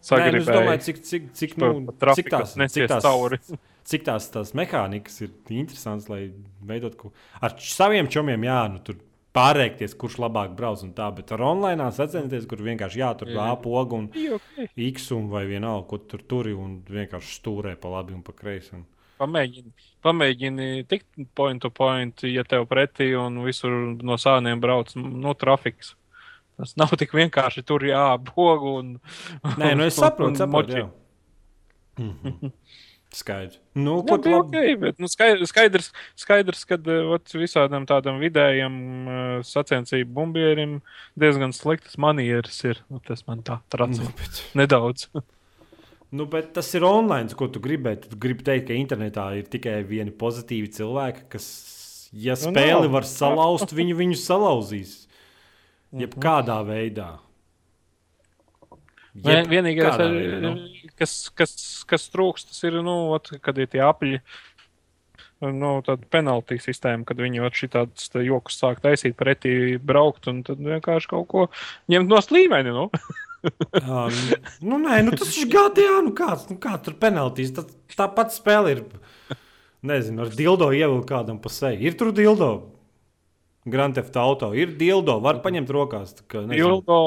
Nē, 0.07 0.29
nu, 0.31 0.38
es 0.38 0.46
domāju, 0.46 0.83
cik, 0.87 1.01
cik, 1.03 1.25
cik, 1.35 1.57
nu, 1.59 1.70
cik 2.14 2.29
tās, 2.31 2.53
cik 2.55 2.87
tās, 2.92 3.03
cauri. 3.03 3.40
cik 3.90 4.05
tās, 4.07 4.29
tās 4.31 4.53
mehānikas 4.57 5.18
ir 5.27 5.33
interesantas, 5.51 6.07
lai 6.12 6.29
veidot 6.66 6.94
ko. 7.01 7.11
Ar 7.42 7.57
saviem 7.62 8.07
čomiem, 8.12 8.46
jā, 8.46 8.61
nu, 8.70 8.81
tur 8.87 9.01
pārēkties, 9.37 9.96
kurš 10.01 10.16
labāk 10.22 10.55
brauc 10.57 10.81
un 10.87 10.94
tā, 10.96 11.11
bet 11.12 11.33
ar 11.35 11.42
online 11.44 11.90
sacensties, 11.92 12.46
kur 12.49 12.62
vienkārši 12.64 13.03
jātur 13.03 13.35
Jā. 13.35 13.51
A 13.53 13.57
pogu 13.61 13.99
un 13.99 14.07
Jā, 14.16 14.38
okay. 14.38 14.70
X 14.94 15.11
un 15.16 15.27
vai 15.33 15.44
vienalga, 15.51 15.85
ko 15.90 15.99
tu 16.01 16.14
tur 16.14 16.22
turi 16.31 16.55
un 16.57 16.79
vienkārši 16.88 17.35
stūrē 17.40 17.75
pa 17.81 17.90
labi 17.99 18.16
un 18.16 18.22
pa 18.25 18.33
kreisi. 18.37 18.72
Un... 18.79 18.87
Pamēģini, 19.16 19.70
pamēģini 20.05 20.66
tikt 20.90 21.07
point 21.38 21.62
to 21.64 21.70
point, 21.72 22.24
ja 22.29 22.44
tev 22.44 22.66
pretī 22.68 23.12
un 23.16 23.40
visur 23.46 23.72
no 24.05 24.18
sāniem 24.20 24.61
brauc 24.61 24.92
no 24.96 25.33
trafikas. 25.38 25.94
Tas 26.57 26.72
nav 26.81 26.92
tik 27.00 27.12
vienkārši 27.16 27.64
tur 27.68 27.85
jābogu 27.85 28.79
un. 28.81 28.92
Nē, 29.61 29.74
nu 29.76 29.88
es 29.88 29.96
saprotu, 30.00 30.40
saprotu 30.40 30.83
jā. 30.83 30.87
Mhm. 32.00 32.52
Skaidrs. 33.16 33.61
Nu, 33.72 34.00
Jā, 34.02 34.16
tu 34.16 34.16
bija 34.26 34.38
labi? 34.42 34.59
okay, 34.59 34.74
bet, 34.76 34.98
nu, 35.00 35.09
skaidrs, 35.09 35.48
skaidrs, 35.48 35.87
skaidrs 36.20 36.66
ka 36.68 36.76
visādam 37.38 37.87
tādam 37.88 38.18
vidējam 38.20 38.75
uh, 39.06 39.44
sacensību 39.46 40.10
bumbierim 40.19 40.75
diezgan 41.17 41.54
sliktas 41.56 41.96
manieres 42.02 42.58
ir. 42.69 42.83
Nu, 42.92 43.00
tas 43.06 43.25
man 43.29 43.40
tā 43.46 43.60
tracē 43.73 44.02
Nu, 44.02 44.12
bet, 44.19 44.42
nedaudz. 44.58 45.06
Nu, 46.17 46.27
bet 46.31 46.52
tas 46.56 46.69
ir 46.77 46.85
online, 46.87 47.33
ko 47.37 47.48
tu 47.52 47.60
gribēji. 47.62 48.06
Tu 48.10 48.19
gribi 48.21 48.46
teikt, 48.46 48.71
ka 48.71 48.77
internetā 48.77 49.27
ir 49.38 49.50
tikai 49.52 49.79
vieni 49.88 50.14
pozitīvi 50.14 50.71
cilvēki, 50.77 51.27
kas, 51.33 51.46
ja 52.12 52.37
Nu, 52.40 52.52
spēli 52.52 52.90
var 52.92 53.06
salauzt, 53.08 53.75
viņi 53.77 53.96
viņu 54.00 54.19
salauzīs. 54.21 54.98
Mhm. 55.92 56.02
Jebkādā 56.04 56.58
veidā. 56.67 57.12
Vien, 59.17 59.46
vienīgais, 59.48 59.94
ar, 59.94 60.12
veidā, 60.12 60.40
nu. 60.44 60.90
kas, 61.00 61.14
kas, 61.33 61.54
kas 61.88 62.10
trūkst, 62.12 62.50
tas 62.52 62.67
ir, 62.69 62.83
nu, 62.85 62.96
ot, 63.17 63.33
kad 63.40 63.56
ir 63.56 63.71
tie 63.73 63.81
apļi. 63.85 64.21
Nu, 65.44 65.75
tāda 65.85 66.04
penaltī 66.08 66.56
sistēma, 66.60 67.04
kad 67.08 67.21
viņi 67.21 67.44
šī 67.52 67.69
tādas 67.73 68.08
joks 68.25 68.56
sāk 68.56 68.81
taisīt 68.85 69.19
pretī, 69.21 69.77
braukt 69.77 70.29
un 70.33 70.40
tad 70.44 70.60
vienkārši 70.64 71.10
kaut 71.12 71.29
ko 71.29 71.46
ņemt 71.92 72.12
no 72.12 72.21
līmeņa. 72.38 72.73
Nu. 72.77 72.88
Jā, 73.47 74.05
nu, 74.65 74.79
nē, 74.83 75.01
nu, 75.07 75.15
tas 75.17 75.35
ir 75.40 75.51
GTA. 75.53 76.01
Nu, 76.05 76.13
kāds, 76.17 76.47
nu, 76.51 76.57
kā 76.63 76.77
tur 76.83 76.97
penaltīs? 77.01 77.53
Tas, 77.57 77.69
tā 77.97 78.09
pati 78.13 78.37
spēle 78.37 78.75
ir. 78.75 78.85
nezinu, 79.87 80.25
ar 80.27 80.33
dildo 80.35 80.71
ievilkt 80.75 81.09
kādam 81.11 81.38
pa 81.42 81.53
seju. 81.53 81.81
Ir 81.87 81.99
tur 81.99 82.13
dildo. 82.17 82.51
Grand 83.67 83.97
Theft 83.99 84.17
Auto 84.23 84.53
ir 84.55 84.77
dildo, 84.79 85.19
var 85.23 85.40
paņemt 85.42 85.71
rokās. 85.75 86.15
tā 86.21 86.27
Kā, 86.31 86.44
nezinu. 86.47 86.79
Dildo. 86.79 87.01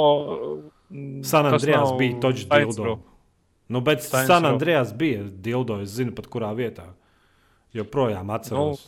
San 1.23 1.47
Andrejas 1.47 1.91
nav 1.91 1.97
bija 1.99 2.17
Saints 2.19 2.45
dildo. 2.49 2.83
Row. 2.83 3.01
Nu, 3.69 3.81
bet 3.85 4.03
Saints 4.03 4.27
San. 4.27 4.47
Andrejas 4.49 4.91
bija 4.97 5.23
dildo, 5.23 5.79
es 5.83 5.93
zinu 5.95 6.15
pat 6.17 6.27
kurā 6.31 6.49
vietā. 6.57 6.89
Joprojām 7.75 8.31
atceros. 8.33 8.87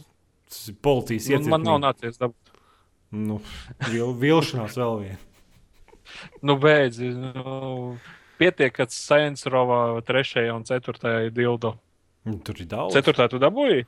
Tas 0.49 0.63
ir 0.67 0.79
policijas 0.83 1.45
Nu, 1.45 1.51
man 1.53 1.63
nav 1.63 1.77
nācies 1.83 2.17
dabūt. 2.19 2.55
Nu, 3.11 3.37
vil, 3.91 4.15
vilšanās 4.19 4.75
vēl 4.79 4.97
viena. 5.03 5.19
Nu, 6.41 6.55
beidz. 6.61 6.99
Nu, 7.01 7.97
pietiek, 8.41 8.73
ka 8.73 8.85
Saints 8.89 9.45
Rovā 9.45 10.01
3. 10.05 10.49
un 10.55 10.63
4. 10.67 11.25
ir 11.27 11.31
dildo. 11.35 11.75
Nu, 12.25 12.37
Tur 12.45 12.55
ir 12.61 12.67
daudz. 12.69 12.93
4. 12.95 13.27
tu 13.33 13.39
dabūji? 13.41 13.85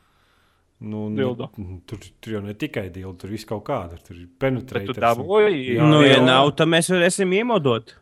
Nu, 0.84 1.05
dildo. 1.15 1.49
Ne, 1.57 1.78
tur, 1.88 1.99
tur 2.19 2.34
jau 2.34 2.41
ne 2.43 2.53
tikai 2.59 2.89
dildo, 2.91 3.13
tur 3.21 3.30
viss 3.32 3.45
kaut 3.47 3.63
kāda. 3.67 3.99
Tur 4.03 4.17
ir 4.17 4.26
Bet 4.28 4.34
tu 4.57 4.65
penetrēta. 4.65 4.95
dabūji? 4.99 5.78
Jā, 5.78 5.86
Nu, 5.88 6.01
ja 6.03 6.17
nav, 6.24 6.49
tad 6.59 6.67
mēs 6.67 6.89
varēsim 6.91 7.32
iemodot. 7.38 7.93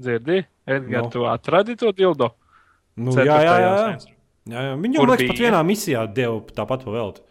Dzirdi? 0.00 0.42
Edgars, 0.66 1.06
Nu. 1.06 1.10
tu 1.14 1.24
atradi 1.30 1.76
to 1.76 1.92
dildo? 1.92 2.34
Nu, 2.96 3.12
jā, 3.12 3.24
jā, 3.24 3.54
jā. 3.60 3.70
jā. 3.70 3.98
Jā, 4.46 4.60
jā. 4.66 4.74
Viņu 4.82 4.98
Kur 5.00 5.08
liekas, 5.10 5.28
pat 5.30 5.40
vienā 5.40 5.60
misijā 5.66 6.02
deva 6.12 6.40
tāpat 6.54 6.84
pa 6.84 6.90
velti. 6.94 7.22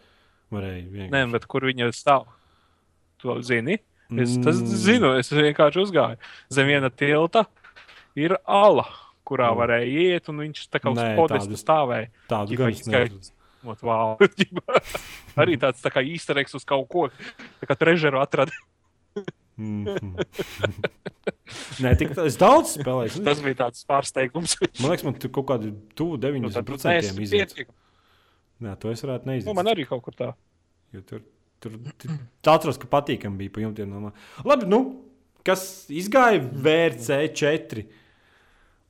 Varēja 0.52 0.82
Nē, 0.82 0.90
vienkārši. 1.10 1.32
bet 1.32 1.46
kur 1.46 1.60
viņa 1.68 1.88
stāv? 1.94 2.26
Tu 3.22 3.36
zini? 3.42 3.78
Es 4.10 4.36
tas 4.38 4.60
Mm. 4.62 4.76
zinu, 4.86 5.18
es 5.18 5.30
vienkārši 5.32 5.80
uzgāju. 5.82 6.16
Zem 6.52 6.66
viena 6.68 6.90
tilta 6.90 7.46
ir 8.14 8.36
ala, 8.46 8.84
kurā 9.26 9.50
Mm. 9.50 9.58
varēja 9.58 9.88
iet, 10.14 10.28
un 10.28 10.38
viņš 10.38 10.68
tā 10.70 10.78
kā 10.78 10.92
uz 10.92 11.00
podesta 11.18 11.56
stāvēja. 11.58 12.08
Tādu 12.28 12.56
gan 12.56 12.70
es 12.70 12.86
neredzu. 12.86 13.32
Wow. 13.82 14.16
Arī 15.36 15.56
tāds 15.58 15.82
tā 15.82 15.90
kā 15.90 15.98
īstereks 16.06 16.54
uz 16.54 16.64
kaut 16.64 16.88
ko. 16.88 17.08
Tā 17.60 17.66
kā 17.66 17.74
trežeru 17.76 18.20
atrada. 18.22 18.52
Mhm. 19.58 20.16
Nē, 21.82 21.92
tik 21.98 22.12
es 22.26 22.36
daudz 22.38 22.76
spēlēju. 22.76 23.24
Tas 23.24 23.40
bija 23.42 23.54
tāds 23.66 23.82
pārsteigums. 23.88 24.54
Man 24.82 24.90
liekas, 24.92 25.04
man 25.06 25.14
tur 25.18 25.30
kaut 25.34 25.46
kādi 25.50 25.72
tuvu 25.98 26.18
Nu, 26.18 26.50
tad 26.50 26.64
90% 26.66 27.18
iziet. 27.24 27.54
pietiek. 27.54 27.68
Nē, 28.62 28.78
to 28.78 28.90
es 28.90 29.02
varētu 29.02 29.24
neiziet. 29.26 29.46
Nu, 29.48 29.54
man 29.54 29.66
arī 29.66 29.86
kaut 29.88 30.02
kur 30.04 30.12
tā. 30.12 30.34
Jo 30.94 31.00
tur 31.02 31.20
tur 31.62 31.76
atceros, 32.46 32.78
ka 32.80 32.88
patīkami 32.90 33.44
bija 33.44 33.54
pa 33.54 33.64
jumtiem. 33.64 33.92
No 33.92 34.12
Labi, 34.46 34.68
nu, 34.70 34.80
kas 35.46 35.86
izgāja 35.92 36.42
VRC 36.42 37.22
4 37.36 37.86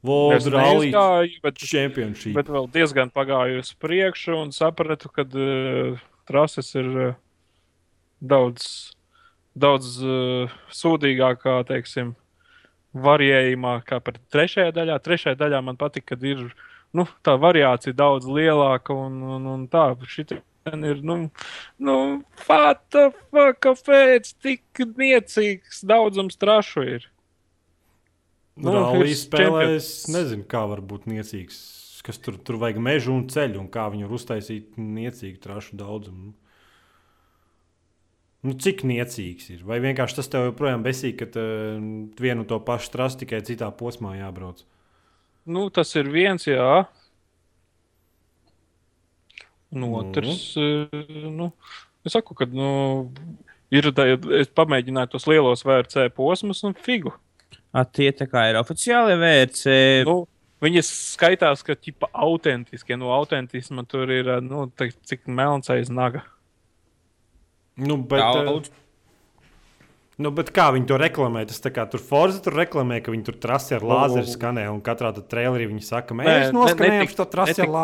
Es 0.06 0.08
World 0.08 0.46
Rally 0.52 0.90
neizgāju, 0.90 1.40
bet, 1.42 1.56
Championship. 1.58 2.34
bet 2.36 2.50
vēl 2.52 2.68
diezgan 2.70 3.10
pagāju 3.10 3.62
uz 3.62 3.72
priekšu 3.82 4.36
un 4.38 4.52
sapratu, 4.54 5.10
ka 5.10 5.24
uh, 5.26 5.96
trases 6.28 6.68
ir 6.78 6.90
uh, 6.94 7.16
daudz, 8.20 8.92
daudz 9.56 9.96
uh, 10.04 10.52
sūdīgākā, 10.70 11.56
teiksim, 11.66 12.14
variējumā 12.94 13.80
kā 13.88 13.98
par 14.04 14.20
trešajā 14.32 14.74
daļā. 14.76 15.00
Trešajā 15.02 15.40
daļā 15.40 15.62
man 15.64 15.80
patīk, 15.80 16.06
kad 16.12 16.22
ir 16.22 16.44
nu, 16.94 17.08
tā 17.26 17.34
variācija 17.40 17.96
daudz 17.96 18.28
lielāka 18.30 18.94
un, 18.94 19.18
un, 19.36 19.50
un 19.56 19.66
tā. 19.72 19.90
Šitien 20.66 20.84
ir, 20.84 21.02
nu, 21.02 21.30
nu 21.78 22.24
what 22.48 22.80
the 22.90 23.12
fuck, 23.30 23.60
kāpēc 23.62 24.32
tik 24.42 24.80
niecīgs 24.98 25.84
daudzums 25.86 26.34
trašu 26.40 26.82
ir? 26.82 27.06
Nu, 28.58 28.72
Rally 28.74 29.12
ir 29.12 29.20
spēlē, 29.20 29.60
čempions. 29.62 29.76
es 29.76 30.08
nezinu, 30.10 30.42
kā 30.50 30.64
var 30.66 30.82
būt 30.82 31.06
niecīgs. 31.06 31.60
Kas 32.02 32.18
tur, 32.18 32.34
tur 32.42 32.58
vajag 32.58 32.80
mežu 32.82 33.14
un 33.14 33.28
ceļu, 33.30 33.60
un 33.62 33.70
kā 33.70 33.86
viņu 33.94 34.10
uztaisīt 34.10 34.74
niecīgu 34.74 35.38
trašu 35.42 35.78
daudzumu. 35.78 36.34
Nu, 38.42 38.58
cik 38.58 38.82
niecīgs 38.86 39.52
ir? 39.54 39.62
Vai 39.66 39.78
vienkārši 39.82 40.18
tas 40.18 40.30
tev 40.30 40.48
joprojām 40.48 40.82
besīk, 40.82 41.22
ka 41.22 41.30
uh, 41.30 41.78
vienu 42.18 42.46
to 42.46 42.58
pašu 42.58 42.90
trasu 42.94 43.22
tikai 43.22 43.44
citā 43.46 43.70
posmā 43.70 44.16
jābrauc? 44.18 44.66
Nu, 45.46 45.68
tas 45.70 45.94
ir 45.94 46.10
viens, 46.10 46.46
jā. 46.50 46.86
Un 49.72 49.80
Nu. 49.80 49.94
otrs, 49.98 50.56
eh, 50.56 50.88
nu, 51.30 51.52
es 52.04 52.12
saku, 52.14 52.34
ka 52.38 52.46
nu, 52.46 53.10
ir 53.70 53.82
tā, 53.92 54.06
es 54.40 54.48
pamēģināju 54.54 55.10
tos 55.10 55.26
lielos 55.26 55.64
VRC 55.66 56.08
posmus 56.14 56.62
un 56.64 56.74
figu. 56.74 57.12
A, 57.74 57.82
tie 57.84 58.12
tā 58.12 58.28
kā 58.30 58.46
ir 58.50 58.56
oficiāli 58.56 59.18
vērts. 59.20 59.66
Nu, 60.06 60.26
viņi 60.62 60.80
skaitās, 60.86 61.62
ka 61.66 61.74
tipa 61.74 62.08
autentiskie, 62.14 62.96
no 62.96 63.10
autentisma 63.12 63.84
tur 63.86 64.08
ir, 64.10 64.28
eh, 64.38 64.40
nu, 64.40 64.68
tā, 64.68 64.88
cik 65.04 65.26
melns 65.26 65.68
aiz 65.68 65.90
naga. 65.90 66.22
Nu, 67.76 67.96
bet, 67.98 68.20
Daudz. 68.22 68.70
uh, 68.70 69.42
nu, 70.24 70.30
bet 70.30 70.48
kā 70.56 70.70
viņi 70.72 70.86
to 70.88 70.96
reklamē? 70.96 71.42
Tas 71.46 71.60
tā 71.60 71.68
kā 71.74 71.84
tur 71.90 72.00
Forza 72.00 72.40
tur 72.40 72.54
reklamē, 72.56 73.02
ka 73.04 73.12
viņi 73.12 73.24
tur 73.26 73.34
trasi 73.34 73.74
ar 73.76 73.84
lāzeru 73.84 74.24
skanē, 74.30 74.64
un 74.72 74.80
katrā 74.80 75.10
trailerī 75.12 75.66
viņi 75.68 75.84
saka, 75.84 76.14
mēs 76.16 76.24
Nē, 76.24 76.52
noskanējam 76.56 77.02
netik- 77.04 77.16
šo 77.18 77.26
trasi 77.28 77.60
ar 77.60 77.66
netik- 77.66 77.74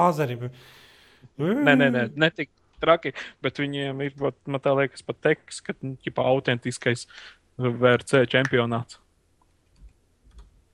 lāzeri. 1.38 1.64
Nē, 1.64 1.76
nē, 1.78 1.88
nē, 1.94 2.04
ne 2.20 2.30
tik 2.34 2.50
traki, 2.82 3.14
bet 3.44 3.60
viņiem 3.62 4.02
ir, 4.06 4.16
man 4.20 4.62
tā 4.62 4.74
liekas, 4.76 5.04
pat 5.06 5.20
teksts, 5.22 5.62
ka, 5.64 5.76
nu, 5.86 5.94
tipa 6.02 6.26
autentiskais 6.26 7.06
VRC 7.62 8.24
čempionāts. 8.32 8.98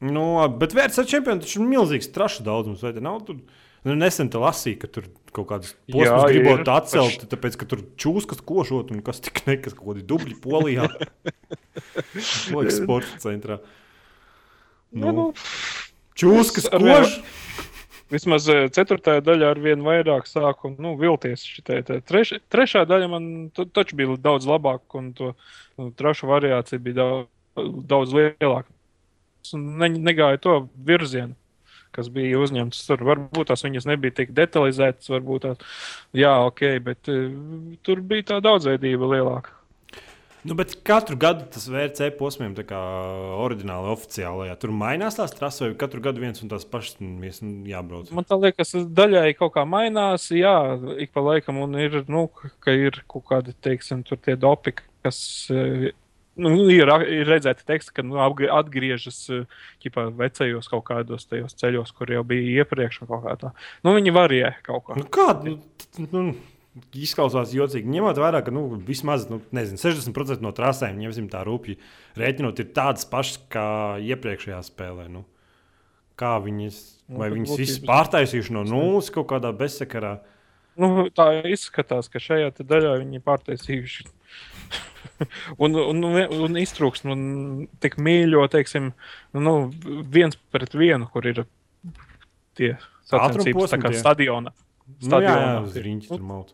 Nu, 0.01 0.25
bet 0.61 0.75
čempionu 1.11 1.43
taču 1.43 1.59
ir 1.61 1.67
milzīgs 1.67 2.13
trašu 2.15 2.45
daudzums. 2.47 2.85
Vai 2.87 2.93
te 2.95 3.03
nav? 3.03 3.19
Tur, 3.27 3.41
nu, 3.87 3.97
nesen 3.99 4.31
te 4.31 4.39
lasīju, 4.39 4.79
ka 4.85 4.91
tur 4.95 5.09
kaut 5.35 5.49
kādas 5.51 5.75
posmas 5.91 6.29
gribot 6.31 6.71
atcelt, 6.71 7.27
tāpēc, 7.33 7.59
ka 7.59 7.67
tur 7.69 7.83
čūskas 7.99 8.41
košot 8.47 8.93
un 8.95 9.03
kas 9.07 9.19
tik 9.27 9.43
nekas, 9.49 9.75
kaut 9.75 9.91
kādi 9.91 10.07
dubļi 10.09 10.39
polijā. 10.45 10.87
Liekas, 12.55 12.79
sporta 12.79 13.19
centrā. 13.27 13.59
Nu, 14.95 15.11
nu, 15.13 15.27
Čūskas 16.19 16.71
ar 16.75 16.83
vien- 16.83 17.05
koš! 17.05 17.19
Vismaz 18.13 18.47
eh, 18.49 18.67
ceturtajā 18.73 19.21
daļā 19.25 19.51
ar 19.53 19.59
vien 19.61 19.83
vairāk 19.85 20.29
sāku 20.29 20.73
nu, 20.81 20.95
vilties. 21.01 21.45
Šitai. 21.45 21.83
Treš, 22.09 22.39
trešā 22.53 22.87
daļa 22.89 23.11
man 23.13 23.27
taču 23.57 23.99
bija 23.99 24.17
daudz 24.23 24.49
labāka, 24.49 25.01
un 25.01 25.13
to 25.17 25.35
nu, 25.77 25.91
trašu 25.99 26.31
variācija 26.31 26.81
bija 26.81 27.03
daudz, 27.03 27.29
daudz 27.91 28.17
lielāka. 28.17 28.73
Ne, 29.53 29.91
negāju 30.09 30.41
to 30.45 30.57
virzienu, 30.89 31.37
kas 31.97 32.09
bija 32.13 32.41
uzņemts 32.41 32.81
tur. 32.89 33.05
Varbūt 33.11 33.53
tās 33.53 33.65
viņas 33.65 33.89
nebija 33.89 34.17
tik 34.23 34.33
detalizētas, 34.37 35.13
varbūt 35.13 35.45
tās, 35.45 35.79
jā, 36.17 36.33
ok, 36.49 36.65
bet 36.85 37.13
uh, 37.13 37.29
tur 37.87 38.03
bija 38.05 38.33
tā 38.33 38.41
daudzveidība 38.45 39.13
lielāka. 39.15 39.58
Nu, 40.47 40.55
bet 40.59 40.76
katru 40.86 41.16
gadu 41.18 41.47
tas 41.51 41.66
VRC 41.70 42.12
posmiem, 42.18 42.55
tā 42.57 42.62
kā 42.68 42.78
oriģināli 43.43 43.91
oficiālajā, 43.95 44.55
tur 44.62 44.72
mainās 44.76 45.18
tās 45.18 45.34
trases, 45.34 45.64
vai 45.64 45.78
katru 45.80 46.03
gadu 46.05 46.22
viens 46.22 46.43
un 46.45 46.51
tās 46.53 46.66
pašas 46.68 47.01
mēs 47.03 47.41
nu, 47.43 47.64
jābrauc. 47.68 48.12
Man 48.14 48.28
liekas, 48.45 48.74
tas 48.76 48.86
daļai 49.01 49.32
kaut 49.39 49.57
kā 49.57 49.64
mainās. 49.68 50.28
Jā, 50.34 50.55
ik 51.03 51.14
pa 51.16 51.24
laikam, 51.26 51.59
un 51.64 51.78
ir, 51.80 52.03
nu, 52.12 52.28
ka 52.64 52.74
ir 52.76 53.03
kaut 53.11 53.26
kādi, 53.32 53.57
teiksim, 53.66 54.05
tur 54.07 54.20
tie 54.22 54.36
dopi, 54.39 54.76
kas. 55.07 55.22
eh, 55.55 55.91
Nu, 56.39 56.53
ir, 56.70 56.86
ir 57.11 57.26
redzēti 57.26 57.64
teksti, 57.66 57.97
ka 57.97 58.03
nu, 58.07 58.20
atgriežas 58.22 59.16
eh, 59.34 59.57
ķipā, 59.82 60.05
vecajos 60.20 60.68
kaut 60.70 60.84
kādos 60.86 61.26
tajos 61.26 61.57
ceļos, 61.59 61.91
kur 61.99 62.12
jau 62.14 62.22
bija 62.22 62.62
iepriekš. 62.62 63.01
kā. 63.11 63.51
Nu, 63.82 63.97
viņi 63.97 64.14
varēja 64.14 64.53
kaut 64.62 64.84
kā. 64.86 65.01
Nu, 65.01 65.09
Kāda 65.11 65.51
nu, 65.51 66.07
nu, 66.12 66.22
izklausās 66.97 67.55
jocīgi? 67.57 67.91
Ņemot 67.93 68.20
vērā, 68.20 68.43
ka 68.47 68.55
nu, 68.55 68.66
vismaz 68.87 69.29
nu, 69.31 69.41
nezinu, 69.55 69.81
60% 69.81 70.45
no 70.45 70.53
trasēm, 70.57 70.99
ņemsim 71.01 71.29
tā 71.33 71.45
rūpīgi, 71.47 71.79
rēķinot, 72.18 72.62
ir 72.62 72.70
tādas 72.76 73.09
pašas 73.09 73.41
kā 73.53 73.68
iepriekšējā 74.05 74.61
spēlē. 74.70 75.09
Nu. 75.12 75.24
Kā 76.18 76.37
viņas, 76.43 76.81
Nu, 77.09 77.22
vai 77.22 77.31
tad 77.31 77.39
viņas 77.39 77.61
visas 77.61 77.81
pārtaisījuši 77.89 78.53
no 78.53 78.66
nulles 78.68 79.09
kaut 79.14 79.31
kādā 79.31 79.53
bezsakarā? 79.57 80.18
Nu, 80.79 81.09
tā 81.14 81.31
izskatās, 81.49 82.11
ka 82.12 82.20
šajā 82.22 82.53
daļā 82.61 82.99
viņi 83.01 83.22
pārtaisījuši. 83.24 84.05
un, 85.64 85.79
un, 85.81 86.05
un, 86.05 86.59
iztrūks 86.61 87.07
nu, 87.09 87.16
tik 87.83 87.97
mīļo, 88.03 88.45
teiksim, 88.53 88.93
nu, 89.35 89.55
viens 90.12 90.39
pret 90.53 90.76
vienu, 90.76 91.09
kur 91.11 91.26
ir 91.31 91.43
tie 92.59 92.74
sacensības 93.09 93.72
tā 93.72 93.81
kā 93.81 93.95
tie? 93.95 94.03
stadionā. 94.03 94.55
Nu, 95.05 95.20
jā, 95.22 95.33
jā, 95.33 95.57
uz 95.64 95.76
ir. 95.76 95.89
riņķa 95.89 96.12
tur 96.12 96.24
mauc. 96.24 96.53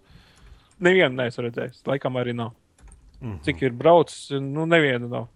Nevienu 0.84 1.16
neesmu 1.18 1.46
redzējis. 1.48 1.82
Laikam 1.88 2.20
arī 2.20 2.34
nav. 2.36 2.52
Mhm. 3.20 3.40
Cik 3.46 3.62
ir 3.64 3.72
braucis, 3.76 4.28
nu, 4.42 4.66
nevienu 4.68 5.08
nav. 5.08 5.30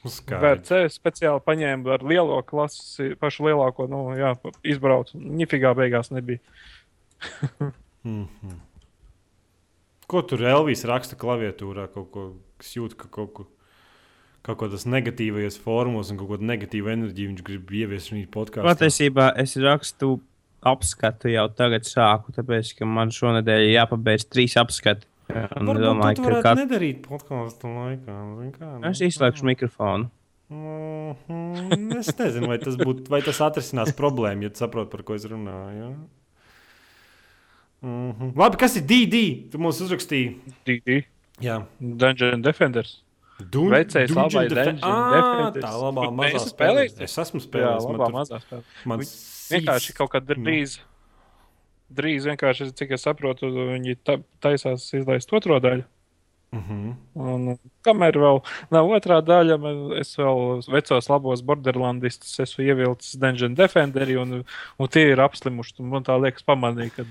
Skaidrs. 0.00 0.40
VRC 0.40 0.94
speciāli 0.94 1.42
paņēma 1.44 1.98
ar 1.98 2.04
lielo 2.08 2.38
klasi, 2.48 3.10
pašu 3.20 3.44
lielāko, 3.50 3.84
nu, 3.90 4.06
jā, 4.16 4.32
izbraucu. 4.64 5.20
Nifigā 5.20 5.74
beigās 5.76 6.12
nebija. 6.14 6.40
Mhm. 8.00 8.54
Ko 10.08 10.22
tur 10.24 10.40
Elvis 10.48 10.86
raksta 10.88 11.18
klaviatūrā? 11.20 11.84
Kaut 11.92 12.06
ko, 12.14 12.22
kas 12.56 12.70
jūt, 12.72 12.96
ka 12.96 13.10
kaut 13.12 13.34
ko. 13.36 13.44
Kaut 14.40 14.56
kādas 14.62 14.86
negatīvas 14.88 15.58
formos 15.60 16.08
un 16.08 16.16
kaut 16.16 16.30
kādu 16.32 16.46
negatīvu 16.48 16.88
enerģiju 16.88 17.28
viņš 17.34 17.42
grib 17.44 17.74
ieviest 17.76 18.08
šajā 18.08 18.24
podkāstā. 18.32 18.64
Patiesībā 18.64 19.26
es 19.42 19.52
rakstu 19.60 20.14
apskatu 20.66 21.30
jau 21.32 21.46
tagad 21.56 21.86
sāku, 21.88 22.32
tāpēc, 22.36 22.74
ka 22.78 22.86
man 22.88 23.12
šonadēļ 23.14 23.66
jāpabeidz 23.74 24.26
trīs 24.28 24.56
apskati. 24.60 25.06
Un 25.30 25.68
Varbūt 25.70 25.78
domāju, 25.84 26.16
tu 26.18 26.22
ka 26.24 26.28
varētu 26.28 26.42
kat... 26.48 26.58
nedarīt 26.64 27.02
podkāstu 27.06 27.68
laikā. 27.70 28.16
Kā, 28.58 28.70
nu. 28.80 28.88
es 28.90 29.00
izslēgšu 29.06 29.46
mikrofonu. 29.46 30.08
Mhm, 30.50 31.92
Es 32.00 32.10
nezinu, 32.18 32.48
vai 32.50 32.56
tas, 32.58 32.74
būt, 32.80 33.04
vai 33.12 33.20
tas 33.22 33.38
atrisinās 33.46 33.92
problēmu, 33.94 34.48
ja 34.48 34.50
tu 34.50 34.58
saproti, 34.64 34.90
par 34.90 35.04
ko 35.06 35.14
es 35.14 35.26
runāju. 35.30 35.78
Ja? 35.84 35.90
Mhm. 37.86 38.32
Labi, 38.36 38.58
kas 38.60 38.74
ir 38.76 38.84
DD? 38.84 39.20
Tu 39.52 39.58
mums 39.62 39.78
uzrakstīji. 39.80 40.34
DD. 40.68 40.98
Jā, 41.40 41.62
Dungeon 41.80 42.42
Defenders. 42.44 42.98
Dun- 43.40 43.70
Vecais 43.72 44.10
labais 44.12 44.50
Dungeon 44.50 44.50
Defenders. 44.52 45.62
Tā 45.64 45.70
labā 45.80 46.10
mazā 46.18 46.42
spēlē. 46.50 46.82
Es 47.06 47.14
esmu 47.22 47.40
Jā, 47.40 47.46
spēlējis. 47.46 47.86
man 47.88 47.96
labā 48.02 48.10
mazā 48.18 48.40
spēlē. 48.42 48.64
man 48.92 49.04
Vienkārši 49.50 49.94
kaut 49.96 50.10
kad 50.14 50.28
Nu. 50.28 50.34
drīz. 50.44 50.78
Drīz 51.90 52.26
vienkārši, 52.28 52.68
cik 52.78 52.92
es 52.94 53.02
saprotu, 53.02 53.50
viņi 53.50 53.96
ta- 54.04 54.20
taisās 54.40 54.84
izlaist 54.94 55.32
otro 55.34 55.58
daļu. 55.60 55.84
Mhm. 56.52 56.94
Un, 57.14 57.58
kamēr 57.86 58.16
vēl 58.18 58.40
nav 58.74 58.88
otrā 58.90 59.20
daļa, 59.22 59.56
es 60.00 60.16
vēl 60.18 60.64
vecos 60.66 61.08
labos 61.08 61.42
borderlandistus 61.46 62.40
esmu 62.42 62.64
ievilcis 62.66 63.18
Dungeon 63.22 63.54
Defenderi, 63.54 64.16
un, 64.18 64.44
un 64.78 64.88
tie 64.88 65.12
ir 65.12 65.22
apslimuši. 65.22 65.78
Man 65.80 66.02
tā 66.02 66.16
liekas, 66.20 66.42
pamanīja, 66.42 66.90
ka 66.96 67.04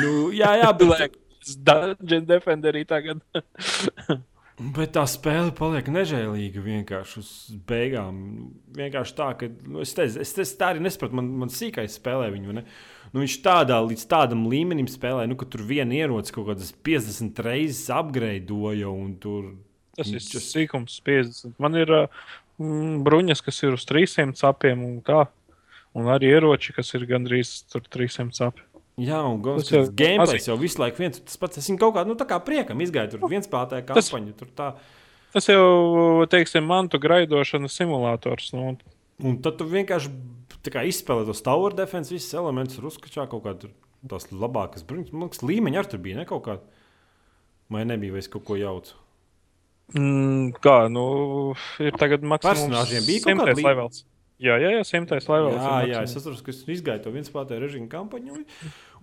Nu, 0.00 0.30
jā, 0.30 0.52
jā, 0.60 0.72
bet, 0.78 1.16
Dungeon 1.66 2.24
Defenderi 2.26 2.84
tagad. 2.84 3.20
bet 4.76 4.92
tā 4.96 5.02
spēle 5.10 5.52
paliek 5.56 5.86
nežēlīga 5.92 6.62
vienkārši 6.64 7.18
uz 7.20 7.30
beigām. 7.68 8.16
Vienkārši 8.76 9.16
tā, 9.18 9.28
ka 9.40 9.48
nu, 9.66 9.82
es, 9.84 9.92
teicu, 9.96 10.20
es, 10.22 10.32
es 10.44 10.52
tā 10.60 10.72
arī 10.72 10.82
nesaprotu. 10.84 11.16
Man, 11.18 11.28
man 11.44 11.52
sīkais 11.52 11.98
spēlē 12.00 12.30
viņu. 12.34 12.54
Ne? 12.56 12.64
Nu, 13.12 13.22
viņš 13.22 13.36
tādā 13.44 13.78
līdz 13.84 14.06
tādam 14.10 14.46
līmenim 14.50 14.88
spēlē, 14.90 15.26
nu, 15.30 15.36
ka 15.38 15.46
tur 15.50 15.62
viena 15.68 15.94
ierocis 15.94 16.34
kaut 16.34 16.48
kādas 16.50 16.72
50 16.86 17.44
reizes 17.46 17.86
apgreidoja. 17.94 18.90
un 18.90 19.16
Tur, 19.22 19.52
Tas 19.94 20.08
ir 20.10 20.18
Tas- 20.18 20.50
sīkums 20.50 20.96
50. 21.06 21.54
Man 21.62 21.76
ir 21.78 21.86
mm, 22.58 23.02
bruņas, 23.06 23.42
kas 23.46 23.62
ir 23.62 23.76
uz 23.76 23.84
300 23.86 24.34
sapiem 24.34 24.82
un 24.82 25.00
tā. 25.06 25.26
Un 25.94 26.08
arī 26.10 26.32
ieroči, 26.34 26.72
kas 26.74 26.90
ir 26.98 27.04
gandrīz 27.06 27.60
tur 27.70 27.84
300 27.86 28.34
sapi. 28.34 28.64
Jā, 28.98 29.20
un 29.26 29.42
Tas 29.42 29.68
tas 29.68 29.70
jau 29.72 29.84
gameplays 29.98 30.46
jau 30.48 30.56
visu 30.60 30.78
laiku 30.82 31.02
viens. 31.02 31.20
Tas 31.20 31.36
pats, 31.40 31.58
es 31.58 31.68
viņu 31.70 31.78
kaut 31.80 31.94
kā, 31.96 32.04
nu, 32.06 32.14
tā 32.14 32.26
kā 32.28 32.38
priekam 32.44 32.78
izgāju. 32.84 33.10
Tur 33.16 33.28
viens 33.30 33.46
spēlētāja 33.48 33.86
Tas- 33.86 34.10
kampaņu. 34.10 34.34
Tur 34.38 34.48
tā. 34.54 34.74
Tas 35.34 35.46
jau, 35.50 36.26
teiksim, 36.30 36.62
mantu 36.66 36.98
graidošanas 37.02 37.74
simulators. 37.74 38.52
Nu, 38.54 38.76
Un 39.22 39.36
tad 39.42 39.58
tu 39.58 39.64
vienkārši 39.64 40.10
izspēlē 40.90 41.24
tos 41.26 41.40
tower 41.42 41.72
defense, 41.74 42.10
visas 42.10 42.34
elementus, 42.34 42.78
uzskačā 42.82 43.28
kaut 43.30 43.44
kādas 43.44 43.70
tās 44.08 44.26
labākas 44.32 44.82
bruņas. 44.82 45.12
Man 45.12 45.28
liekas, 45.28 45.42
līmeņi 45.46 45.78
ar 45.78 45.86
tur 45.86 45.98
bija 46.02 46.16
ne 46.16 46.24
kaut 46.26 46.42
kāda. 46.44 46.60
Vai 47.70 47.84
nebija, 47.84 48.12
vai 48.12 48.18
es 48.18 48.28
kaut 48.28 48.44
ko 48.44 48.56
jaucu? 48.58 48.92
mm, 49.94 50.54
kā, 50.64 50.88
nu, 50.90 51.54
ir 51.78 51.92
tagad 52.00 52.22
maksimums 52.22 52.64
Personāžiem 52.64 53.06
bija 53.06 53.20
kaut 53.24 53.38
kāda 53.38 53.54
simtais 53.54 53.58
lī- 53.58 53.66
levels. 53.68 54.04
Jā, 54.42 54.56
jā, 54.58 54.70
jā, 54.74 54.80
simtais 54.84 55.28
levels. 55.30 55.60
Jā, 55.62 55.74
jā, 55.86 56.00
es 56.02 56.16
atceros, 56.18 56.40
ka 56.42 56.50
es 56.50 56.64
izgāju 56.66 57.04
to 57.04 57.12
viens 57.14 57.28
spēlētāju 57.30 57.62
režīmu 57.62 57.86
kampaņu. 57.92 58.40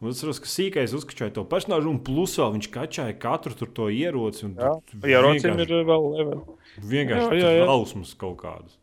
Un 0.01 0.09
es 0.11 0.17
atceros, 0.19 0.41
ka 0.43 0.49
sīkais 0.51 0.91
uzskačāja 0.97 1.31
to 1.37 1.45
personāžu, 1.47 1.87
un 1.93 2.01
plus 2.03 2.35
vēl 2.41 2.57
viņš 2.57 2.67
kačāja 2.73 3.15
katru 3.21 3.55
tur 3.55 3.71
to 3.71 3.87
ieroci. 3.93 4.43
un 4.49 4.55
Jā, 4.59 4.73
tur 4.91 5.07
ierocim 5.07 5.55
vienkārši- 5.55 5.79
ir 5.79 5.85
vēl 5.87 6.09
level. 6.17 6.43
Vienkārši 6.83 7.39
Jā, 7.39 7.47
jā, 7.47 7.51
jā. 7.61 7.65
hausmas 7.71 8.13
kaut 8.17 8.37
kādas. 8.43 8.75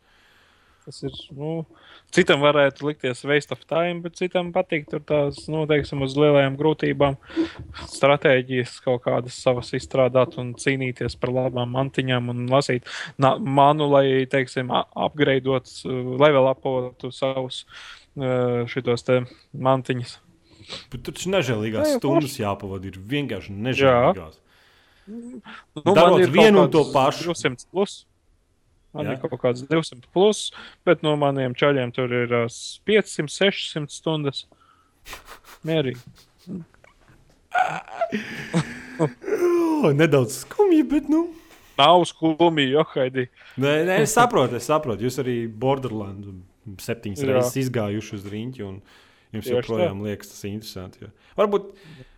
Tas 0.88 1.02
ir, 1.04 1.12
nu, 1.36 1.66
citam 2.16 2.40
varētu 2.40 2.86
likties 2.88 3.20
waste 3.28 3.52
of 3.52 3.60
time, 3.68 3.98
bet 4.00 4.14
citam 4.16 4.48
patīk 4.54 4.86
tur 4.88 5.02
tās, 5.04 5.42
nu, 5.52 5.66
teiksim, 5.68 6.00
uz 6.06 6.14
lielajām 6.16 6.56
grūtībām 6.56 7.18
stratēģijas 7.92 8.78
kaut 8.86 9.02
kādas 9.04 9.36
savas 9.36 9.74
izstrādāt 9.76 10.38
un 10.40 10.54
cīnīties 10.56 11.18
par 11.20 11.34
labām 11.36 11.74
mantiņām 11.76 12.32
un 12.32 12.46
lasīt 12.48 12.88
na, 13.20 13.34
manu, 13.36 13.90
lai, 13.92 14.24
teiksim, 14.32 14.72
a- 14.72 14.86
upgradeot, 15.08 15.68
uh, 15.84 16.00
level 16.24 16.48
upotu 16.54 17.12
savus 17.12 17.66
uh, 18.16 18.64
šitos 18.72 19.04
te 19.04 19.20
mantiņas. 19.52 20.16
Bet 20.88 21.04
tur 21.04 21.12
taču 21.16 21.36
nežēlīgās 21.36 21.84
Jā, 21.84 21.94
jā, 21.96 22.00
stundas 22.00 22.40
jāpavada. 22.40 22.88
Ir 22.88 22.96
vienkārši 23.12 23.52
nežēlīgās. 23.68 24.40
Nu, 25.08 25.94
Darot 25.96 26.24
vienu 26.32 26.64
un 26.64 26.72
to 26.72 26.82
pašu. 26.92 27.30
200 27.32 27.68
plus. 27.72 28.02
Man 28.96 29.04
Jā. 29.04 29.14
ir 29.14 29.18
kaut 29.20 29.36
kāds 29.42 29.60
200 29.68 30.08
plus, 30.14 30.38
bet 30.88 31.02
no 31.04 31.12
maniem 31.20 31.52
čaļiem 31.58 31.90
tur 31.96 32.08
ir 32.24 32.30
ā, 32.32 32.46
500, 32.88 33.28
600 33.28 33.92
stundas. 33.92 34.46
Mierīgi. 35.66 36.00
Nedaudz 39.98 40.40
skumji, 40.44 40.82
bet 40.88 41.08
nu. 41.12 41.26
Nav 41.78 42.02
skumji, 42.10 42.72
jo 42.72 42.82
haidī. 42.94 43.28
Nē, 43.60 43.72
nē, 43.86 44.00
es 44.02 44.14
saprotu, 44.16 44.56
es 44.58 44.66
saprotu. 44.66 45.04
Jūs 45.06 45.20
arī 45.22 45.36
Borderlands 45.46 46.82
septiņas 46.84 47.22
Jā. 47.22 47.28
reizes 47.30 47.58
izgājuši 47.62 48.16
uz 48.18 48.24
rīņķi, 48.32 48.64
un 48.66 48.80
jums 49.36 49.46
Tieši 49.46 49.54
joprojām 49.54 50.02
liekas 50.06 50.32
tas 50.32 50.42
interesanti. 50.48 51.04
Jo. 51.04 51.12
Varbūt 51.38 51.68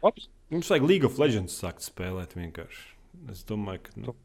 Labs. 0.07 0.31
jums 0.55 0.71
vajag 0.73 0.85
League 0.89 1.07
of 1.09 1.21
Legends 1.21 1.59
sākt 1.61 1.85
spēlēt 1.85 2.31
vienkārši. 2.39 2.83
Es 3.35 3.41
domāju, 3.49 3.81
ka. 3.85 3.91
Nu, 4.01 4.17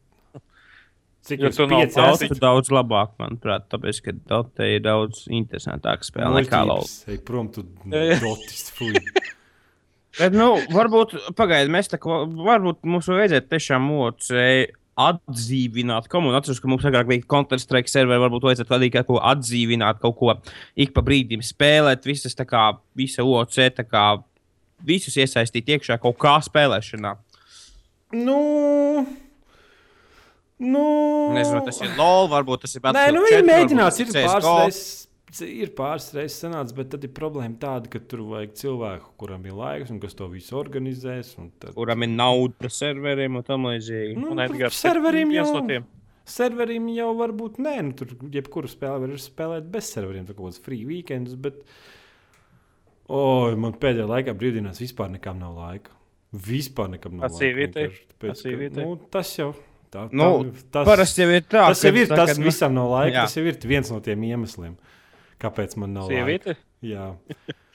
cik 1.28 1.44
jūs 1.46 1.58
tu 1.58 1.66
nav 1.68 1.82
pieci 1.84 1.98
daudz- 1.98 2.22
esat? 2.22 2.30
Tas 2.30 2.38
ir 2.38 2.42
daudz 2.44 2.72
labāk, 2.74 3.14
manuprāt, 3.22 3.66
tāpēc, 3.74 4.02
ka 4.06 4.16
Dota 4.30 4.68
ir 4.70 4.84
daudz 4.86 5.26
interesantāka 5.28 6.08
spēle 6.08 6.42
nekā. 6.42 6.62
Muļķības. 6.70 6.96
Ej 7.14 7.22
prom, 7.28 7.50
tu 7.54 7.66
dotis, 8.26 8.70
fuj. 8.78 8.96
Bet, 10.16 10.32
nu, 10.32 10.54
varbūt, 10.72 11.18
pagaidiet, 11.36 11.74
mēs 11.74 11.92
tā 11.92 12.00
kā, 12.00 12.22
varbūt 12.24 12.86
mums 12.88 13.10
vajadzētu 13.12 13.52
tiešām 13.52 13.84
mocē 13.90 14.46
atdzīvināt 14.96 16.08
komuniju. 16.08 16.38
Atceros, 16.40 16.62
ka 16.64 16.70
mums 16.72 16.86
agrāk 16.88 17.10
bija 17.10 17.26
Counter-Strike 17.28 17.92
serveri, 17.92 18.22
varbūt 18.24 18.46
vajadzētu 18.48 18.78
arī 18.78 18.88
kaut 18.94 19.10
ko 19.10 19.18
atdzīvināt, 19.20 20.00
kaut 20.00 20.16
ko 20.22 20.38
ik 20.80 20.94
pa 20.96 21.04
brīdim 21.04 21.44
spēlēt, 21.44 22.08
visas 22.08 22.38
tā 22.38 22.46
kā, 22.48 22.70
visa 22.96 23.26
OC, 23.28 23.60
tā 23.76 23.84
kā, 23.84 24.06
visus 24.88 25.18
iesaistīt 25.20 25.76
iekšā 25.76 26.00
kaut 26.00 26.16
kā 26.22 26.38
spēlēšanā. 26.48 27.16
Nu. 28.16 28.40
Nu. 30.60 30.84
Nezinu, 31.36 31.60
tas 31.66 31.82
ir 31.84 31.90
LOL, 32.00 32.30
varbūt 32.32 32.62
tas 32.64 32.76
ir 32.78 32.80
Nē, 32.80 32.86
Battlefield 32.88 33.18
nu 33.18 33.24
viņi 33.26 33.42
4, 33.42 33.48
mēģinās, 33.50 33.98
varbūt 33.98 34.06
ir 34.06 34.14
tas 34.16 34.46
pāris 34.46 34.46
reizes. 34.62 35.02
Ir 35.52 35.72
pāris 35.76 36.06
reizes 36.16 36.38
sanācis, 36.46 36.76
bet 36.78 36.88
tad 36.94 37.04
ir 37.04 37.12
problēma 37.12 37.58
tāda, 37.60 37.90
ka 37.92 38.00
tur 38.00 38.22
vajag 38.30 38.54
cilvēku, 38.62 39.10
kuram 39.20 39.44
ir 39.50 39.58
laiks 39.58 39.92
un 39.92 39.98
kas 40.00 40.16
to 40.16 40.30
visu 40.32 40.56
organizēs. 40.56 41.34
un 41.42 41.50
Tad... 41.60 41.74
kuram 41.76 42.06
ir 42.08 42.12
nauda 42.14 42.56
par 42.62 42.72
serveriem 42.72 43.36
un 43.36 43.44
tam 43.44 43.68
līdzīgi. 43.68 44.16
Nu, 44.22 44.30
Un 44.32 44.40
Edgars 44.46 44.80
serveriem 44.80 45.34
jau, 45.36 45.44
no 45.58 45.66
tiem. 45.68 45.90
serveriem 46.38 46.88
jau 46.96 47.10
var 47.20 47.36
būt 47.36 47.60
nē, 47.60 47.76
nu, 47.90 47.92
tur 48.00 48.16
jebkuru 48.32 48.72
spēli 48.72 49.10
var 49.12 49.20
spēlēt 49.26 49.68
bez 49.76 49.92
serveriem, 49.98 50.24
tā 50.30 50.38
kā 50.38 50.40
kāds 50.46 50.62
free 50.64 50.86
weekends. 50.88 51.36
Bet, 51.36 51.60
oi, 53.12 53.60
man 53.60 53.76
pēdējā 53.76 54.08
laikā 54.10 54.38
brīvdienās 54.40 54.80
vispār 54.82 55.12
nekam 55.18 55.44
nav 55.44 55.60
laika. 55.60 55.92
Vispār 56.32 56.90
nekam 56.96 57.20
nav 57.20 57.28
Tas 57.28 57.42
laika. 57.44 57.60
vienkārši 57.60 58.06
tāpēc, 58.14 58.32
Tas 58.32 58.48
ka? 58.48 58.80
Nu, 58.88 58.96
tas 59.12 59.36
jau. 59.40 59.52
Tā, 59.96 60.06
Nu, 60.12 60.30
tas, 60.74 60.86
Parasti 60.88 61.24
jau 61.24 61.32
ir 61.32 61.44
tā, 61.48 61.66
tas 61.72 61.84
jau 61.88 61.94
ir 61.96 62.12
tas, 62.12 62.34
kad- 62.34 62.44
visam 62.44 62.76
nav 62.76 62.92
laika. 62.92 63.16
Jā. 63.16 63.26
Tas 63.30 63.38
jau 63.40 63.46
ir 63.48 63.60
viens 63.72 63.92
no 63.94 64.00
tiem 64.04 64.28
iemesliem, 64.28 64.76
kāpēc 65.42 65.78
man 65.82 65.96
nav 65.96 66.10
laika. 66.12 66.20
Sieviete? 66.20 66.58
Jā, 66.86 67.06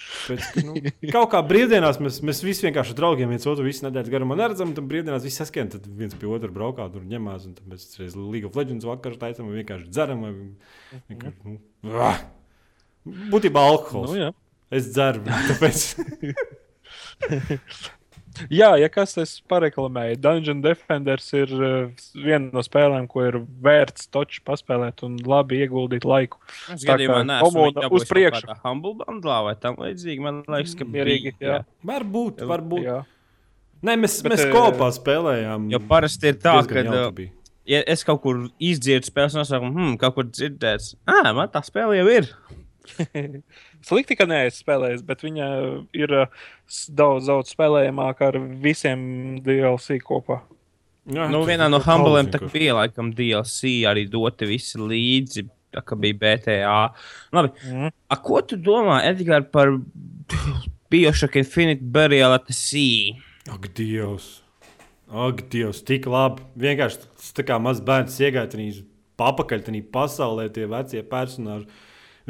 Pēc, 0.01 0.45
nu, 0.65 0.75
kaut 1.13 1.29
kā 1.35 1.41
brīvdienās 1.45 1.99
mēs, 2.03 2.21
mēs 2.25 2.41
visi 2.45 2.65
vienkārši 2.67 2.95
draugiem 2.97 3.33
viens 3.33 3.45
otru 3.51 3.67
visu 3.67 3.85
nedēļu 3.85 4.13
garumā 4.15 4.37
neredzam. 4.39 4.73
Tad 4.77 4.87
brīvdienās 4.89 5.27
viss 5.27 5.41
saskan, 5.43 5.69
tad 5.75 5.85
viens 5.99 6.17
pie 6.17 6.29
otra 6.31 6.49
braukā, 6.53 6.87
tur 6.93 7.05
ņemās. 7.09 7.47
Un 7.49 7.57
tad 7.59 7.69
mēs 7.71 7.85
reiz 8.01 8.17
League 8.17 8.49
of 8.49 8.57
Legends 8.57 8.87
vakarā 8.89 9.19
taisām, 9.21 9.51
vai 9.51 9.61
vienkārši 9.61 9.91
dzeram. 9.93 10.25
Vai 10.25 10.33
vienkārši, 11.13 11.39
nu, 11.45 11.59
ah! 12.01 12.23
Būtībā 13.35 13.61
alkohols. 13.73 14.13
Nu, 14.15 14.19
jā. 14.21 14.31
es 14.81 14.91
dzeru, 14.95 15.25
tāpēc. 15.51 15.79
Jā, 18.49 18.71
ja 18.81 18.89
kas 18.93 19.13
tas 19.17 19.33
pareklamēja, 19.51 20.17
Dungeon 20.23 20.63
Defenders 20.65 21.29
ir 21.37 21.53
uh, 21.57 22.05
viena 22.15 22.49
no 22.55 22.63
spēlēm, 22.65 23.09
ko 23.11 23.27
ir 23.29 23.41
vērts 23.65 24.09
toču 24.15 24.41
paspēlēt 24.47 25.05
un 25.07 25.19
labi 25.29 25.61
ieguldīt 25.65 26.07
laiku. 26.09 26.41
Es 26.73 26.85
Tā 26.85 26.95
gadījumā 26.95 27.21
neesmu 27.29 27.67
uz 27.99 28.07
priekšu. 28.09 28.47
kādā 28.47 28.57
Humble 28.65 28.97
bundlā 29.03 29.41
vai 29.51 29.57
tam 29.61 29.77
līdzīgi. 29.83 30.23
Man 30.25 30.43
liekas, 30.49 30.77
ka 30.79 30.89
Mierīgi, 30.89 31.35
bija, 31.41 31.61
jā. 31.61 31.65
varbūt, 31.93 32.45
varbūt. 32.49 32.87
Jā. 32.87 33.01
Nē, 33.87 33.97
mēs, 34.01 34.19
Bet, 34.25 34.35
mēs 34.35 34.47
eh, 34.47 34.55
kopā 34.55 34.91
spēlējām. 34.93 35.69
Jo 35.73 35.81
parasti 35.89 36.33
ir 36.33 36.41
tā, 36.41 36.59
ka, 36.69 36.83
uh, 36.85 37.07
bija. 37.17 37.33
ja 37.69 37.81
es 37.89 38.05
kaut 38.05 38.21
kur 38.25 38.43
izdzirdu 38.61 39.09
spēles 39.09 39.37
nosaukumu, 39.39 39.73
hmm, 39.73 39.95
kaut 40.03 40.19
kur 40.19 40.29
dzirdēts, 40.29 40.95
ah, 41.09 41.31
man 41.37 41.49
tā 41.53 41.63
spēle 41.65 41.97
jau 42.01 42.09
ir. 42.13 42.29
Slikti, 43.87 44.17
ka 44.19 44.27
neesmu 44.29 44.61
spēlējis, 44.65 45.03
bet 45.09 45.23
viņa 45.25 45.47
ir 45.97 46.13
s- 46.69 46.91
daudz, 46.93 47.27
daudz 47.31 47.55
spēlējamāka 47.55 48.29
ar 48.29 48.39
visiem 48.61 49.41
DLC 49.43 49.99
kopā. 50.05 50.43
Jā, 51.11 51.31
Nu, 51.33 51.41
vienā 51.49 51.71
no 51.71 51.79
bija 51.81 51.87
kaut 51.87 51.97
Humble 52.05 52.25
kas 52.27 52.35
tā 52.35 52.53
bija 52.53 52.75
laikam 52.77 53.09
DLC 53.17 53.71
arī 53.89 54.05
doti 54.11 54.47
visi 54.47 54.79
līdzi. 54.79 55.47
Tā 55.73 55.81
kā 55.87 55.97
bija 55.99 56.15
BTA. 56.19 56.93
Labi, 57.33 57.53
Mm. 57.65 57.91
A, 58.11 58.17
ko 58.17 58.41
tu 58.43 58.57
domā, 58.57 59.01
Edgars, 59.07 59.47
par 59.53 59.69
Bioshock 60.91 61.37
Infinite 61.37 61.81
Burial 61.93 62.33
at 62.35 62.47
the 62.47 62.53
Sea. 62.53 63.17
Ak, 63.49 63.69
Dievs! 63.75 64.43
Ak, 65.11 65.49
Dievs, 65.51 65.83
tik 65.87 66.05
labi. 66.07 66.43
Vienkārši 66.59 67.01
tas 67.17 67.33
tā 67.35 67.45
kā 67.47 67.57
mazs 67.63 67.81
bērns 67.87 68.19
iegāja 68.23 68.51
tajā 68.53 68.83
papakaļ, 69.19 69.63
tajā 69.67 69.85
pasaulē, 69.95 70.49
tie 70.55 70.67
vecie 70.71 71.03
personāļi. 71.03 71.67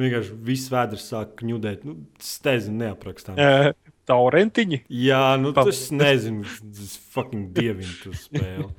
Vienkārši 0.01 0.37
viss 0.51 0.71
vēders 0.73 1.07
sāk 1.13 1.35
kņudēt. 1.41 1.87
Nu, 1.89 1.97
tas 2.19 2.35
nezinu, 2.47 2.85
neaprakstām. 2.85 3.41
Eh, 3.41 3.73
Taurentiņi. 4.11 4.85
Jā, 4.91 5.25
nu 5.41 5.53
Pa- 5.57 5.67
tas 5.69 5.89
nezinu, 5.95 6.45
tas 6.45 6.97
fucking 7.15 7.51
dievinu 7.57 7.93
to 8.03 8.15
spēli. 8.17 8.71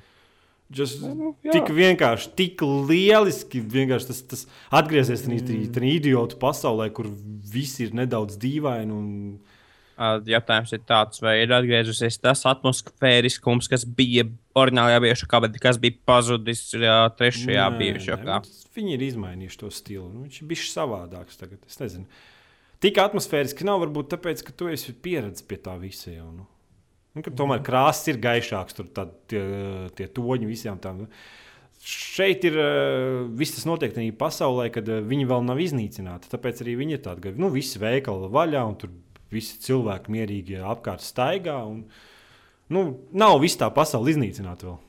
Just, 0.72 1.02
Nu, 1.04 1.34
jā. 1.44 1.52
tik 1.52 1.68
vienkārši, 1.76 2.30
tik 2.40 2.62
lieliski. 2.64 3.60
Vienkārši 3.60 4.08
tas, 4.08 4.22
tas 4.24 4.44
atgriezies 4.72 5.26
tajā 5.26 5.42
mm. 5.44 5.88
idiotu 5.90 6.38
pasaulē, 6.40 6.88
kur 6.96 7.10
viss 7.12 7.82
ir 7.84 7.92
nedaudz 7.98 8.40
dīvaini. 8.40 8.96
Un... 8.96 9.10
Jautājums 10.00 10.72
ir 10.74 10.80
tāds, 10.88 11.20
vai 11.22 11.36
ir 11.44 11.52
atgriezusies 11.54 12.18
tas 12.24 12.42
atmosfēriskums, 12.50 13.68
kas 13.70 13.84
bija 13.86 14.24
oriģinālajā 14.58 15.02
Bioshockā, 15.04 15.42
bet 15.46 15.60
kas 15.62 15.78
bija 15.82 15.98
pazudis 16.10 16.64
uh, 16.78 17.10
trešajā 17.20 17.68
nē, 17.74 17.78
tas- 18.42 18.68
Viņi 18.76 18.94
ir 18.96 19.02
izmainījuši 19.10 19.60
to 19.60 19.70
stilu. 19.76 20.08
Nu, 20.14 20.24
viņš 20.26 20.42
ir 20.42 20.48
bijis 20.48 20.70
savādāks 20.74 21.38
tagad. 21.38 21.60
Es 21.68 21.78
nezinu. 21.82 22.06
Tik 22.82 22.98
atmosfēriski 23.04 23.68
nav 23.68 23.82
varbūt 23.84 24.10
tāpēc, 24.16 24.42
ka 24.48 24.54
tu 24.58 24.70
esi 24.72 24.94
pieredzējis 24.96 25.46
pie 25.48 25.58
tā 25.62 25.76
visa 25.78 26.10
jau. 26.16 26.30
Nu. 26.34 26.48
Nu, 27.14 27.22
tomēr 27.22 27.60
krāsas 27.62 28.08
ir 28.08 28.18
gaišākas, 28.24 28.74
tur 28.78 28.88
tā, 28.96 29.04
tie, 29.28 29.42
tie 30.00 30.08
toņi 30.08 30.48
visām 30.48 30.80
tām. 30.82 31.04
Šeit 31.84 32.46
ir 32.48 32.56
viss 33.38 33.56
tas 33.58 33.66
notiek 33.68 33.92
tajā 33.94 34.14
pasaulē, 34.18 34.70
kad 34.72 34.88
viņi 34.88 35.28
vēl 35.28 35.44
nav 35.46 35.60
iznīcināti. 35.60 36.30
Tāpēc 36.32 36.62
arī 36.64 36.78
viņi 36.80 36.96
ir 36.98 37.02
tādi, 37.04 37.26
ka 37.28 37.34
nu, 37.42 37.50
visi 37.54 37.82
veikali 37.82 38.30
vaļā 38.32 38.62
un 38.70 38.78
tur 38.80 38.94
visi 39.32 39.58
cilvēki 39.66 40.12
mierīgi 40.14 40.62
apkārt 40.62 41.04
staigā. 41.06 41.58
Un, 41.68 41.84
nu, 42.72 42.86
nav 43.12 43.40
viss 43.44 43.60
tā 43.60 43.70
pasaule 43.74 44.14
iznīcināta 44.14 44.68
vēl. 44.70 44.80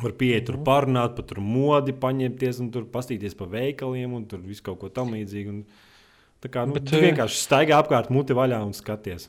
Var 0.00 0.14
pieiet, 0.16 0.46
tur 0.48 0.56
parunāt, 0.64 1.12
pat 1.18 1.28
tur 1.28 1.42
modi 1.44 1.92
paņemties 1.92 2.62
un 2.64 2.70
tur 2.72 2.86
pastīties 2.88 3.36
pa 3.36 3.44
veikaliem 3.50 4.14
un 4.16 4.24
tur 4.28 4.40
visu 4.40 4.64
kaut 4.64 4.80
ko 4.80 4.88
tam 4.88 5.12
līdzīgu. 5.12 5.52
Un, 5.52 5.62
tā 6.40 6.48
kā 6.52 6.64
nu, 6.68 6.78
Bet, 6.78 6.92
eh, 6.96 7.04
vienkārši 7.10 7.42
staigā 7.42 7.80
apkārt, 7.82 8.08
muti 8.14 8.36
vaļā 8.36 8.62
un 8.64 8.72
skaties. 8.76 9.28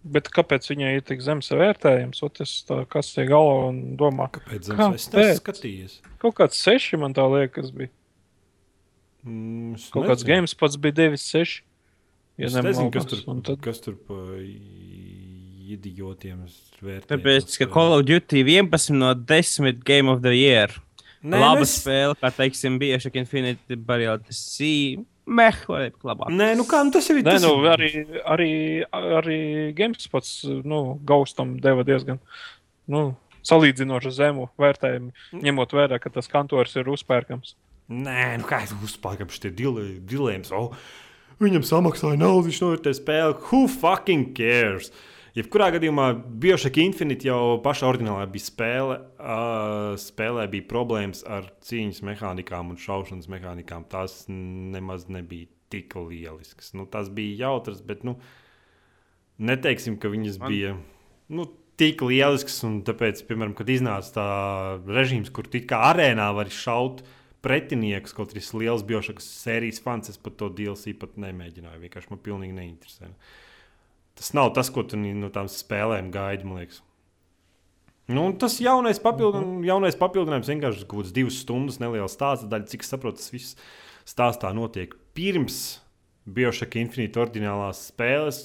Bet 0.00 0.30
kāpēc 0.32 0.64
viņai 0.70 0.94
ir 0.96 1.02
tik 1.04 1.20
zems 1.20 1.50
vērtējums? 1.52 2.22
Tā 2.64 2.78
kā 2.88 3.02
tie 3.04 3.26
galvo 3.28 3.68
un 3.68 3.80
domā, 4.00 4.30
Kāpēc? 4.32 4.70
tam 4.72 4.94
es 4.96 5.10
neesmu 5.12 5.42
skatījies. 5.42 5.98
kaut 6.22 6.38
kāds 6.38 6.56
seši 6.56 6.96
man 6.96 7.12
tā 7.12 7.26
liekas 7.28 7.68
bija. 7.76 7.92
Mm, 9.26 9.76
Kaut 9.92 10.06
kāds 10.08 10.22
nezinu. 10.24 10.30
games 10.32 10.54
pats 10.56 10.78
bija 10.80 10.96
9,6. 10.96 11.60
Ja 11.60 11.69
Es 12.38 12.54
nezinu, 12.54 12.90
kas 12.94 13.06
tur, 13.10 13.22
tad 13.44 13.60
kas 13.64 13.80
tur 13.84 13.96
pa 14.06 14.14
idiotiem 15.70 16.44
vērtē. 16.82 17.14
Tāpēc, 17.14 17.56
ka 17.60 17.68
Call 17.70 17.96
of 17.98 18.06
Duty 18.08 18.42
11 18.44 18.96
no 18.98 19.12
10 19.14 19.82
Game 19.84 20.10
of 20.10 20.22
the 20.24 20.34
Year. 20.34 20.72
Nē, 21.20 21.36
Laba 21.36 21.60
nu 21.60 21.66
es- 21.66 21.74
spēle, 21.82 22.16
kā 22.16 22.30
teiksim, 22.32 22.78
Burial 23.84 24.14
at 24.14 24.24
the 24.24 24.32
Sea. 24.32 24.98
Meh, 25.26 25.54
vai 25.68 25.90
labāk. 26.02 26.30
Nē, 26.32 26.56
nu 26.56 26.64
kā, 26.64 26.80
nu 26.82 26.90
tas 26.90 27.06
jau 27.06 27.16
ir. 27.16 27.22
Nē, 27.22 27.34
tas 27.36 27.42
nu, 27.44 27.50
arī, 27.70 27.90
arī, 28.24 28.52
arī 28.90 29.74
GameSpots 29.76 30.64
nu, 30.64 30.98
gaustam 31.04 31.60
deva 31.60 31.84
diezgan 31.84 32.18
nu, 32.88 33.16
salīdzinoši 33.46 34.10
zemu 34.16 34.48
vērtējumu, 34.58 35.12
ņemot 35.44 35.76
vērā, 35.76 36.00
ka 36.00 36.10
tas 36.10 36.26
kantors 36.26 36.74
ir 36.80 36.90
uzpērkams. 36.90 37.54
Nē, 37.90 38.38
nu 38.40 38.48
kā 38.48 38.62
tas 38.64 38.74
uzspēkam 38.74 39.30
šie 39.30 39.52
dilēmas. 39.54 40.50
Oh, 40.56 40.74
viņam 41.40 41.64
samaksāja 41.66 42.18
naudu, 42.20 42.48
viņš 42.48 42.60
novērtēja 42.64 42.98
spēli. 43.00 43.38
Who 43.50 43.64
fucking 43.70 44.32
cares? 44.36 44.90
Jebkurā 45.36 45.68
gadījumā 45.76 46.08
Bioshock 46.42 46.80
Infinite 46.82 47.28
jau 47.28 47.60
pašā 47.62 47.86
oriģinālā 47.86 48.24
bija 48.32 48.48
spēle. 48.48 48.96
Uh, 49.22 49.92
spēlē 50.00 50.48
bija 50.50 50.66
problēmas 50.72 51.22
ar 51.22 51.46
cīņas 51.68 52.02
mehānikām 52.08 52.72
un 52.74 52.80
šaušanas 52.82 53.30
mehānikām. 53.30 53.86
Tās 53.92 54.24
nemaz 54.28 55.06
nebija 55.08 55.46
tik 55.70 55.94
lieliskas. 55.94 56.72
Nu, 56.74 56.88
tās 56.90 57.12
bija 57.14 57.46
jautras, 57.46 57.78
bet 57.86 58.02
nu, 58.04 58.16
neteiksim, 59.38 60.00
ka 60.02 60.10
viņas 60.10 60.40
Man- 60.42 60.50
bija 60.50 60.74
nu, 61.30 61.46
tik 61.78 62.02
lieliskas. 62.02 62.58
un 62.66 62.82
Tāpēc, 62.82 63.22
piemēram, 63.28 63.54
kad 63.56 63.70
iznāca 63.70 64.12
tā 64.18 64.26
režīms, 64.90 65.30
kur 65.32 65.46
tik 65.46 65.68
kā 65.70 65.78
arēnā 65.94 66.26
var 66.34 66.50
šaut 66.50 67.04
pretiniekus, 67.44 68.14
kaut 68.16 68.34
arī 68.34 68.42
liels 68.60 68.84
Bioshock 68.86 69.22
sērijas 69.24 69.80
fans, 69.84 70.12
es 70.12 70.20
pat 70.20 70.36
to 70.40 70.50
DLC 70.52 70.94
pat 70.98 71.16
nemēģināju. 71.20 71.82
Vienkārši 71.84 72.12
man 72.12 72.22
pilnīgi 72.24 72.56
neinteresē. 72.56 73.10
Tas 74.20 74.32
nav 74.36 74.52
tas, 74.56 74.68
ko 74.72 74.84
tu 74.84 74.98
no 75.00 75.30
tām 75.32 75.48
spēlēm 75.48 76.10
gaidi, 76.12 76.48
man 76.48 76.60
liekas. 76.60 76.82
Nu, 78.10 78.24
tas 78.34 78.56
jaunais, 78.58 78.98
papildin, 79.02 79.60
jaunais 79.62 79.96
papildinājums 79.98 80.50
vienkārši 80.50 80.86
kaut 80.88 81.04
kāds 81.04 81.14
divas 81.14 81.38
stundas, 81.44 81.78
neliels 81.78 82.16
stāsts 82.16 82.48
daļa, 82.50 82.66
cik 82.72 82.82
es 82.82 82.90
saprotu, 82.90 83.20
tas 83.22 83.30
viss 83.30 83.54
stāstā 84.08 84.50
notiek 84.56 84.96
pirms 85.14 85.78
Bioshock 86.26 86.74
Infinite 86.80 87.22
oriģinālās 87.22 87.84
spēles. 87.92 88.42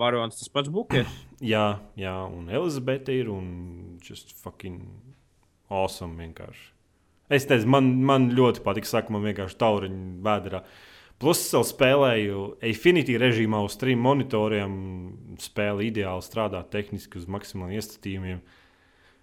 Varons 0.00 0.38
tas 0.38 0.50
pats 0.52 0.70
Bukers. 0.70 1.14
Jā, 1.42 1.80
jā, 1.98 2.16
un 2.30 2.50
Elizabete 2.52 3.14
ir 3.14 3.30
un 3.32 3.46
just 4.04 4.34
fucking 4.42 4.82
awesome 5.70 6.18
vienkārši. 6.20 6.68
Es 7.30 7.46
nezinu, 7.46 7.70
man, 7.76 7.90
man 8.02 8.30
ļoti 8.34 8.62
patīk, 8.64 8.88
saka, 8.90 9.12
man 9.14 9.22
vienkārši 9.28 9.58
tauriņa 9.60 10.00
vēdā. 10.26 10.64
Plus, 11.20 11.42
es 11.44 11.52
vēl 11.54 11.66
spēlēju 11.68 12.44
Infinity 12.66 13.18
režīmā 13.20 13.60
uz 13.62 13.76
trim 13.78 14.00
monitoriem. 14.02 14.72
Spēle 15.40 15.86
ideāli 15.86 16.24
strādā 16.26 16.64
tehniski 16.72 17.20
uz 17.20 17.28
maksimāliem 17.30 17.76
iestatījumiem. 17.78 18.40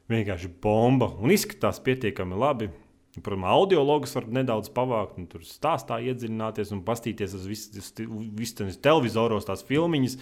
Vienkārši 0.07 0.51
bomba 0.63 1.09
un 1.19 1.33
izskatās 1.35 1.81
pietiekami 1.83 2.37
labi. 2.39 2.69
Protams, 3.17 3.49
audio 3.49 3.81
logus 3.81 4.13
var 4.13 4.27
nedaudz 4.29 4.69
pavākt, 4.71 5.17
un 5.17 5.25
tur 5.27 5.41
stāstā 5.43 5.97
iedziļināties 6.05 6.71
un 6.75 6.83
paskatīties 6.85 7.33
uz 7.33 7.47
visiem 7.49 8.69
televizoros, 8.77 9.47
tās 9.49 9.65
filmiņas. 9.65 10.19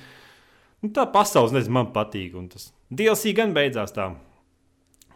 Nu, 0.82 0.94
tā 0.96 1.04
pasaules, 1.12 1.54
nezinu, 1.54 1.76
man 1.76 1.92
patīk. 1.94 2.38
Un 2.40 2.48
tas 2.54 2.70
DLC 2.90 3.36
gan 3.36 3.54
beidzās 3.54 3.94
tā 3.94 4.14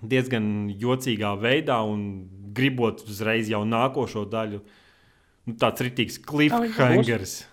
diezgan 0.02 0.70
jocīgā 0.80 1.34
veidā, 1.42 1.80
un 1.86 2.28
gribot 2.56 3.02
uzreiz 3.08 3.50
jau 3.52 3.64
nākošo 3.68 4.26
daļu. 4.32 4.62
Nu, 5.50 5.56
tāds 5.60 5.82
rītīgs 5.86 6.20
cliffhangers. 6.26 7.46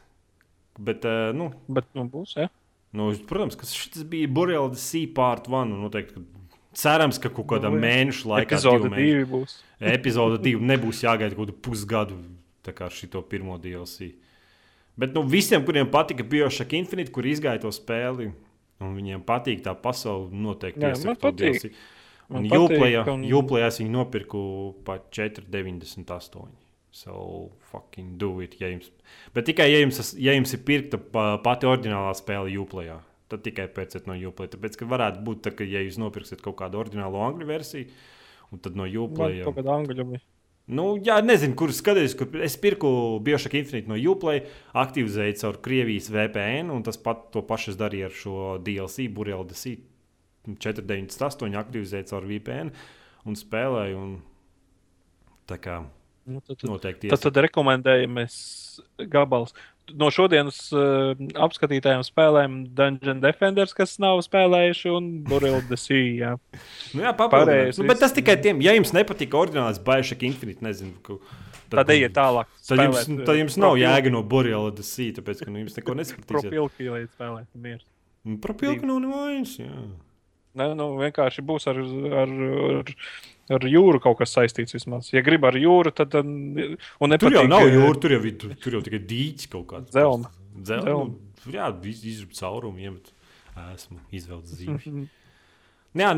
Bet, 0.78 1.04
uh, 1.08 1.32
nu, 1.32 1.50
Bet, 1.72 1.86
nu, 1.96 2.04
būs, 2.12 2.34
ja? 2.36 2.50
nu, 2.96 3.10
protams, 3.28 3.56
ka 3.56 3.64
šis 3.68 4.04
bija 4.08 4.28
Burbuļs 4.28 4.82
C 4.90 5.06
part 5.14 5.48
1. 5.48 5.72
un 5.72 5.80
Noteikti, 5.86 6.12
ka 6.18 6.50
cerams, 6.76 7.16
ka 7.22 7.30
kaut 7.32 7.46
kādā 7.54 7.70
Nu, 7.72 7.80
mēneša 7.80 8.28
laikā, 8.28 8.50
Epizode 8.58 8.82
divu 8.84 8.92
mēnešu- 8.92 9.06
divi 9.06 9.24
būs. 9.30 9.54
epizode 9.80 10.42
divi 10.44 10.60
nebūs 10.60 11.00
jāgaida 11.06 11.34
kaut 11.34 11.48
kādu 11.48 11.56
pusgadu, 11.64 12.18
tā 12.62 12.74
kā 12.76 12.90
šo 12.92 13.22
pirmo 13.24 13.56
DLC. 13.58 14.12
Bet 14.96 15.14
nu, 15.14 15.22
visiem, 15.22 15.64
kuriem 15.64 15.88
patika 15.90 16.22
Bioshock 16.24 16.72
Infinite, 16.72 17.10
kur 17.12 17.22
izgāja 17.24 17.60
to 17.60 17.68
spēli, 17.72 18.32
un 18.80 18.94
viņiem 18.96 19.24
patīk 19.24 19.62
tā 19.64 19.72
pasaule, 19.74 20.28
noteikti 20.32 20.80
man 20.80 21.16
to. 21.16 21.32
DLC. 21.32 21.72
Un 22.28 22.42
patīk, 22.48 22.56
Jūplējā 22.56 23.02
un- 23.12 23.22
Jūplējā 23.24 23.66
es 23.70 23.78
viņu 23.80 23.90
nopirku 23.94 24.40
par 24.84 25.00
4,98. 25.14 26.48
So 26.90 27.50
fucking 27.70 28.16
do 28.16 28.40
it. 28.40 28.56
Ja 28.60 28.68
jums, 28.72 28.88
bet 29.34 29.44
tikai, 29.46 29.66
ja 29.70 29.82
jums, 29.84 30.14
ja 30.18 30.32
jums 30.32 30.54
ir 30.56 30.62
pirkta 30.64 30.98
pa- 30.98 31.36
pati 31.44 31.66
oriģinālā 31.68 32.14
spēle 32.16 32.48
Jūplējā. 32.54 32.98
Tad 33.28 33.42
tikai 33.44 33.66
pēc 33.68 33.98
no 34.06 34.14
Jūplēja. 34.14 34.54
Tāpēc, 34.56 34.76
ka 34.78 34.86
varētu 34.86 35.22
būt 35.26 35.42
tā, 35.42 35.50
ka, 35.54 35.64
ja 35.64 35.80
jūs 35.84 35.98
nopirksiet 35.98 36.40
kaut 36.42 36.56
kādu 36.56 36.80
oriģinālu 36.80 37.20
angļu 37.26 37.46
versiju, 37.46 37.88
un 38.52 38.58
tad 38.58 38.74
no 38.76 38.84
Man 38.84 38.92
Jūplēja. 38.92 39.44
kaut 39.44 39.56
kāda 39.56 39.76
angļu 39.76 40.08
bija. 40.12 40.20
Nu, 40.68 40.96
jā, 40.98 41.20
nezinu, 41.22 41.54
kur 41.54 41.68
skatīties. 41.68 42.16
Kur 42.18 42.40
es 42.42 42.56
pirku 42.56 43.20
Bioshock 43.22 43.54
Infinite 43.54 43.86
no 43.86 43.94
Uplay, 43.94 44.44
aktivizēju 44.74 45.36
caur 45.38 45.58
Krievijas 45.62 46.08
VPN, 46.10 46.70
un 46.72 46.82
tas 46.82 46.96
pat 46.96 47.30
to 47.30 47.42
pašu 47.42 47.76
darīju 47.76 48.04
ar 48.08 48.10
šo 48.10 48.58
DLC, 48.64 49.06
Burbuļs 49.08 49.46
DC 49.52 49.76
498, 50.54 51.58
aktivizēju 51.58 52.10
caur 52.12 52.30
VPN 52.30 52.72
un 53.26 53.38
spēlēju. 53.38 54.00
Un 54.06 54.16
tā 55.50 55.58
kā 55.62 55.80
Nu, 56.26 56.40
tad, 56.42 56.56
tad, 56.58 56.66
noteikti 56.66 57.06
tad, 57.12 57.20
tad 57.22 57.36
rekomendējamais 57.44 58.36
gabals. 59.12 59.52
No 59.94 60.08
šodienas 60.10 60.56
uh, 60.74 61.12
apskatītajām 61.38 62.02
spēlēm 62.02 62.56
Dungeon 62.74 63.20
Defenders, 63.22 63.70
kas 63.76 63.92
nav 64.02 64.18
spēlējuši, 64.26 64.90
un 64.90 65.06
Burbuļs 65.28 65.68
DC. 65.70 65.98
Jā. 66.18 66.32
Nu, 66.90 67.04
jā, 67.04 67.12
papildinājums. 67.14 67.78
Nu, 67.78 67.86
bet 67.86 68.02
tas 68.02 68.16
tikai 68.16 68.34
tiem, 68.42 68.58
ja 68.66 68.74
jums 68.74 68.90
nepatīk 68.96 69.36
oriģinālais 69.38 69.78
Bioshock 69.86 70.26
Infinite, 70.26 70.66
nezinu, 70.66 70.96
ka, 71.06 71.20
Tad 71.70 71.90
ejiet 71.94 72.14
tālāk. 72.14 72.50
Tad 72.66 72.82
jums, 72.82 72.98
spēlēt, 73.04 73.22
tad 73.30 73.38
jums 73.38 73.60
nav 73.62 73.78
jēga 73.78 74.10
no 74.14 74.24
Burbuļs 74.26 74.74
DC, 74.80 75.12
tāpēc, 75.20 75.44
ka 75.46 75.54
nu, 75.54 75.62
jums 75.62 75.78
neko 75.78 75.96
nesapratīsiet. 76.00 76.50
Propilki, 76.50 76.90
lai 76.90 77.04
spēlētu 77.06 77.62
mieru. 77.62 77.86
Nu, 78.26 78.40
Par 78.42 78.58
pilku 78.58 78.90
nav 78.90 78.98
nevainas. 79.06 79.54
jā. 79.62 79.70
Ne, 80.56 80.70
nu, 80.78 80.90
vienkārši 81.00 81.44
būs 81.46 81.68
ar, 81.70 81.80
ar, 82.22 82.32
ar, 82.80 82.94
ar 83.58 83.66
jūru 83.70 84.00
kaut 84.04 84.20
kas 84.22 84.32
saistīts. 84.36 84.76
Vismaz. 84.76 85.10
Ja 85.14 85.22
grib 85.26 85.44
ar 85.48 85.58
jūru, 85.60 85.92
tad. 85.96 86.14
tad 86.14 86.26
un 86.26 86.56
Tur 86.56 86.72
jau 86.96 87.10
nepatīk, 87.12 87.50
nav 87.52 87.66
eh, 87.66 87.76
jūra, 87.76 88.00
tur 88.02 88.16
jau, 88.16 88.22
tur, 88.40 88.56
tur 88.62 88.78
jau 88.78 88.86
tikai 88.88 89.02
dīķis 89.12 89.52
kaut 89.52 89.68
kāds. 89.74 89.92
Zelma. 89.96 90.32
Zelma. 90.56 90.88
Zelma. 90.88 91.12
nu, 91.44 91.54
jā, 91.58 91.70
izrūp 92.14 92.34
caurumu, 92.38 92.82
iemet. 92.88 93.12
Esmu 93.56 94.02
izvelcis 94.12 94.58
zīmi. 94.60 95.06
Jā, 95.96 96.10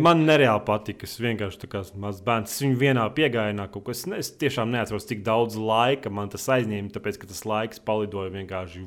man 0.00 0.22
nereāli 0.24 0.62
patika. 0.64 1.04
Es 1.04 1.18
vienkārši 1.20 1.60
tā 1.60 1.68
kā 1.68 1.82
mazs 2.00 2.22
bērns. 2.24 2.54
Es 2.54 2.62
viņu 2.64 2.78
vienā 2.80 3.02
piegājienā 3.16 3.66
kaut 3.72 3.84
kas. 3.90 4.06
Es 4.16 4.30
tiešām 4.40 4.70
neatceros, 4.72 5.04
cik 5.10 5.20
daudz 5.26 5.58
laika 5.60 6.12
man 6.12 6.30
tas 6.32 6.46
aizņēma. 6.56 6.88
Tāpēc, 6.94 7.18
ka 7.20 7.28
tas 7.28 7.42
laiks 7.48 7.82
palidoja 7.84 8.32
vienkārši. 8.32 8.86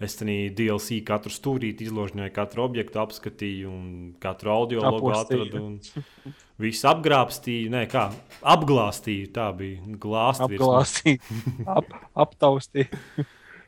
Es 0.00 0.14
tam 0.16 0.30
DLC 0.56 1.02
katru 1.04 1.32
stūrīti 1.32 1.84
izložņoju, 1.84 2.32
katru 2.32 2.64
objektu 2.64 3.02
apskatīju, 3.02 3.68
un 3.68 3.88
katru 4.22 4.54
audio 4.54 4.80
logo 4.86 5.12
atradu. 5.12 5.64
Visu 6.60 6.88
apgrābstīju, 6.88 7.68
ne 7.72 7.82
kā 7.90 8.06
apglāstīju. 8.40 9.28
Tā 9.36 9.50
bija 9.56 9.98
glāzta. 10.00 10.48
Apglāstīju, 10.48 11.20
ap, 11.76 11.92
aptaustīju. 12.24 12.88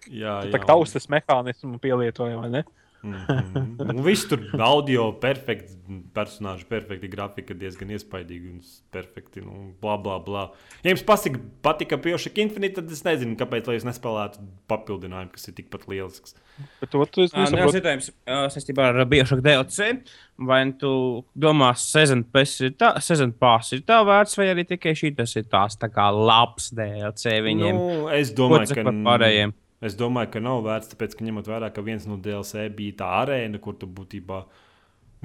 Jā, 0.08 0.38
jā. 0.42 0.52
Tā 0.54 0.62
kā 0.62 0.70
taustas 0.72 1.06
mehānismu 1.12 1.76
pielietoja, 1.82 2.40
vai 2.40 2.48
ne? 2.52 2.64
Mm 3.02 3.14
-hmm. 3.14 4.02
Viss 4.04 4.28
tur 4.30 4.40
audio, 4.58 5.12
perfekts, 5.12 5.74
personāžs, 6.14 6.64
perfekti 6.68 7.08
grafika, 7.08 7.54
diezgan 7.54 7.90
iespaidīgi 7.90 8.50
un 8.50 8.60
perfekti. 8.90 9.40
Nu, 9.40 9.74
bla, 9.80 9.96
bla, 9.98 10.18
bla. 10.18 10.52
Ja 10.84 10.90
jums 10.90 11.02
pasika, 11.02 11.40
patika 11.62 11.96
Bioshock 11.96 12.38
Infinite, 12.38 12.74
tad 12.74 12.92
es 12.92 13.02
nezinu, 13.04 13.34
kāpēc 13.36 13.66
jūs 13.66 13.86
nespēlētu 13.88 14.38
papildinājumu, 14.70 15.32
kas 15.32 15.48
ir 15.48 15.54
tikpat 15.54 15.88
lielisks. 15.88 16.36
Bet 16.80 16.90
to 16.90 17.04
tu 17.04 17.26
nesaproti. 17.26 17.56
Nē, 17.56 17.80
jautājums 17.80 18.12
saistībā 18.54 18.86
ar 18.92 19.06
Bioshock 19.06 19.42
DLC. 19.42 19.98
Vai 20.38 20.62
tu 20.78 21.24
domā, 21.38 21.72
sezon 21.74 22.22
pass 22.24 22.60
ir 22.60 22.70
tā, 22.78 22.94
sezon 23.00 23.32
pass 23.32 23.72
ir 23.72 23.82
tā 23.86 23.98
vērts, 24.06 24.38
vai 24.38 24.46
arī 24.54 24.64
tikai 24.64 24.94
šī 24.94 25.16
tas 25.16 25.34
ir 25.36 25.44
tās 25.50 25.76
tā 25.76 25.90
kā 25.90 26.06
labs 26.10 26.70
DLC 26.70 27.40
viņiem? 27.42 27.74
Nu, 27.74 28.08
es 28.14 28.30
domāju, 28.30 28.78
ka 28.78 28.94
pārējiem. 29.10 29.52
Es 29.82 29.96
domāju, 29.98 30.30
ka 30.36 30.42
nav 30.42 30.60
vērts, 30.62 30.92
tāpēc, 30.92 31.16
ka 31.18 31.26
ņemot 31.26 31.48
vērā, 31.50 31.72
ka 31.74 31.82
viens 31.82 32.04
no 32.06 32.14
DLC 32.22 32.68
bija 32.76 33.00
tā 33.00 33.08
arēna, 33.24 33.58
kur 33.62 33.74
tu 33.78 33.88
būtībā 33.90 34.38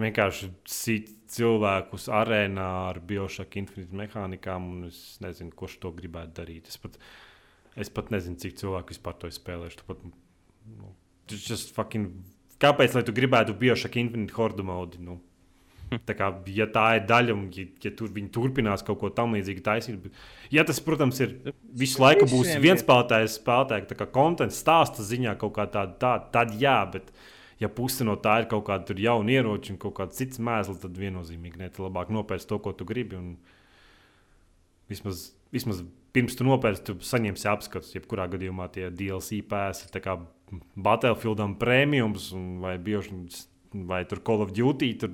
vienkārši 0.01 0.49
sit 0.69 1.11
cilvēkus 1.29 2.07
arēnā 2.13 2.65
ar 2.87 2.99
biošaku 3.05 3.61
infinītu 3.61 3.99
mehānikām, 3.99 4.69
un 4.73 4.87
es 4.89 5.01
nezinu, 5.21 5.53
kurš 5.57 5.77
to 5.83 5.91
gribētu 5.97 6.39
darīt. 6.39 6.71
Es 6.71 6.81
pat, 6.81 6.97
es 7.77 7.93
pat 7.93 8.09
nezinu, 8.13 8.39
cik 8.41 8.57
cilvēku 8.63 8.95
vispār 8.95 9.19
to 9.21 9.29
spēlēšu. 9.33 9.85
Pat, 9.89 10.01
nu, 10.73 10.93
fucking, 11.77 12.09
kāpēc, 12.63 12.97
lai 12.97 13.05
tu 13.05 13.13
gribētu 13.13 13.57
biošaku 13.61 14.01
infinītu 14.07 14.39
hordu 14.39 14.65
modi? 14.65 15.03
Nu? 15.03 15.19
Tā 16.07 16.15
kā, 16.17 16.29
ja 16.51 16.67
tā 16.71 16.85
ir 16.97 17.05
daļa, 17.07 17.35
un 17.35 17.47
ja, 17.55 17.63
ja 17.83 17.91
tur 17.95 18.11
viņi 18.13 18.29
turpinās 18.35 18.83
kaut 18.87 18.99
ko 19.01 19.11
tamlīdzīgu 19.15 19.63
taisīt, 19.63 19.99
bet, 20.03 20.21
ja 20.51 20.65
tas, 20.67 20.81
protams, 20.83 21.21
ir 21.23 21.37
visu 21.77 22.01
laiku 22.03 22.27
būs 22.27 22.57
viens 22.63 22.83
spēlētājs, 22.83 23.39
spēlētājs, 23.39 23.95
kā 23.99 24.09
konteksts, 24.11 24.61
stāsta 24.65 25.05
ziņā 25.07 25.37
kaut 25.39 25.55
kā 25.55 25.67
tāda, 25.71 25.95
tā, 26.01 26.13
tad 26.33 26.51
jā, 26.59 26.79
bet, 26.91 27.11
ja 27.61 27.69
puse 27.71 28.05
no 28.07 28.17
tā 28.19 28.41
ir 28.41 28.49
kaut 28.51 28.67
kāda 28.67 28.97
jauna 29.01 29.37
ieroča 29.37 29.73
un 29.73 29.79
kaut 29.81 29.95
kāds 30.01 30.19
cits 30.19 30.41
mēsls, 30.43 30.81
tad 30.83 30.97
viennozīmīgi 30.99 31.61
ne. 31.61 31.71
Tad 31.71 31.87
labāk 31.87 32.11
nopērst 32.13 32.49
to, 32.51 32.59
ko 32.61 32.73
tu 32.77 32.85
gribi. 32.87 33.21
Vismaz, 34.91 35.29
vismaz 35.51 35.81
pirms 36.15 36.37
tu 36.37 36.45
nopērci, 36.47 36.83
tu 36.87 36.97
saņemsi 37.05 37.49
apskatus. 37.51 37.95
Jebkurā 37.97 38.27
gadījumā 38.31 38.69
tie 38.73 38.89
DLC 38.93 39.41
pēsi 39.47 39.89
ir 39.89 40.09
Battlefieldam 40.75 41.57
prēmijums 41.59 42.31
vai 42.63 42.77
biošanas. 42.81 43.45
Vai 43.87 44.05
tur 44.07 44.21
Call 44.25 44.41
of 44.45 44.53
Duty, 44.55 44.93
tur 44.97 45.11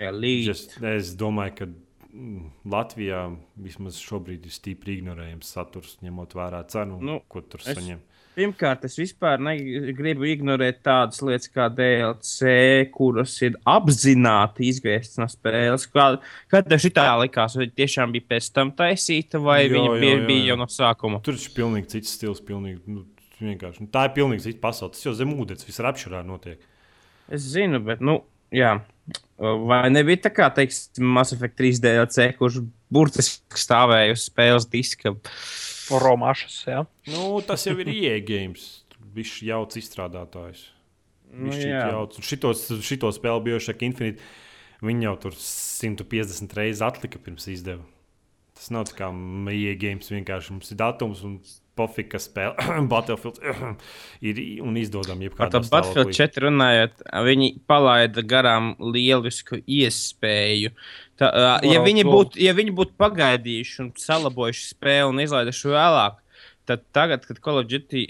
Just, 0.00 0.78
es 0.80 1.12
domāju, 1.20 1.56
ka 1.58 1.66
mm, 1.68 2.44
Latvijā 2.72 3.26
vismaz 3.60 3.98
šobrīd 4.00 4.46
ir 4.48 4.54
stipri 4.54 4.96
ignorējams 4.96 5.50
saturs, 5.56 5.98
ņemot 6.04 6.36
vērā 6.38 6.62
cenu, 6.72 6.96
nu, 7.04 7.18
ko 7.28 7.42
tur 7.44 7.60
es, 7.60 7.74
saņem. 7.76 8.00
Pirmkārt, 8.38 8.86
es 8.86 8.94
vispār 8.96 9.42
negribu 9.42 10.24
ignorēt 10.30 10.80
tādas 10.86 11.20
lietas 11.26 11.50
kā 11.52 11.66
DLC, 11.74 12.54
kuras 12.94 13.34
ir 13.44 13.58
apzināti 13.68 14.70
izgrieztas 14.70 15.20
no 15.20 15.28
spēles. 15.28 15.84
Kad, 15.92 16.20
kad 16.48 16.72
šī 16.80 16.92
tā 16.96 17.08
likās, 17.20 17.58
vai 17.60 17.68
tiešām 17.68 18.14
bija 18.16 18.28
pēc 18.30 18.50
tam 18.56 18.72
taisīta, 18.78 19.42
vai 19.42 19.64
jo, 19.66 19.74
viņa 19.74 19.96
bija, 19.98 20.14
jo, 20.14 20.20
jo, 20.22 20.26
bija 20.30 20.48
jau 20.52 20.60
no 20.62 20.70
sākuma? 20.70 21.20
Tur 21.26 21.36
ir 21.36 21.48
pilnīgi 21.58 21.92
cits 21.98 22.16
stils, 22.16 22.40
pilnīgi, 22.46 22.80
nu, 22.88 23.04
vienkārši. 23.42 23.84
Nu, 23.84 23.92
tā 23.92 24.06
ir 24.08 24.16
pilnīgi 24.16 24.46
cita 24.48 24.62
pasaule. 24.64 24.94
Tas 24.94 25.04
jau 25.04 25.16
zem 25.20 25.34
ūdens, 25.36 25.66
visur 25.68 25.90
apšurā 25.90 26.22
notiek. 26.24 26.62
Es 27.30 27.44
zinu, 27.52 27.82
bet, 27.84 28.00
nu, 28.04 28.22
jā. 28.54 28.78
Vai 29.40 29.86
nebija 29.88 30.26
tā 30.26 30.32
kā, 30.34 30.50
teiksim, 30.52 31.06
Mass 31.16 31.32
Effect 31.34 31.56
3 31.58 31.80
DLC, 31.80 32.26
kurš 32.36 32.60
burtiski 32.92 33.58
stāvēja 33.58 34.12
uz 34.14 34.26
spēles 34.28 34.68
diska? 34.70 35.14
Romašas, 35.90 36.58
jā. 36.68 36.84
Nu, 37.10 37.40
tas 37.42 37.64
jau 37.66 37.74
ir 37.82 37.88
IE 37.90 38.18
games. 38.22 38.84
Viņš 39.16 39.32
jauc 39.48 39.74
izstrādātājs. 39.80 40.68
Viņš 41.30 41.56
nu, 41.56 41.70
jauc. 41.72 42.20
Šitos, 42.26 42.66
šitos 42.86 43.18
spēli 43.18 43.46
Bioshock 43.48 43.82
Infinite. 43.86 44.22
Viņi 44.84 45.08
jau 45.08 45.16
tur 45.24 45.34
150 45.36 46.54
reizes 46.56 46.84
atlika 46.84 47.20
pirms 47.20 47.48
izdeva. 47.50 47.82
Tas 48.60 48.68
nav 48.74 48.84
tā 48.90 48.98
kā 48.98 49.06
IE 49.54 49.72
games 49.80 50.10
vienkārši 50.12 50.52
mums 50.52 50.72
ir 50.74 50.76
datums 50.76 51.22
un 51.24 51.38
pofika 51.80 52.18
spēle, 52.20 52.52
Battlefield 52.92 53.38
ir 54.28 54.40
un 54.60 54.76
izdodama. 54.76 55.30
Par 55.32 55.54
Battlefield 55.54 56.12
4 56.12 56.44
runājot, 56.44 57.00
viņi 57.24 57.54
palaida 57.70 58.24
garām 58.26 58.74
lielisku 58.80 59.62
iespēju. 59.64 60.74
Tā, 61.20 61.30
uh, 61.30 61.54
ja, 61.64 61.80
viņi 61.84 62.04
būtu, 62.04 62.40
ja 62.44 62.52
viņi 62.56 62.76
būtu 62.76 62.96
pagaidījuši 63.00 63.80
un 63.86 63.90
salabojuši 64.00 64.68
spēli 64.74 65.08
un 65.08 65.24
izlaiduši 65.24 65.72
vēlāk, 65.72 66.20
tad 66.68 66.84
tagad, 66.96 67.24
kad 67.28 67.40
Call 67.40 67.62
of 67.62 67.72
Duty 67.72 68.06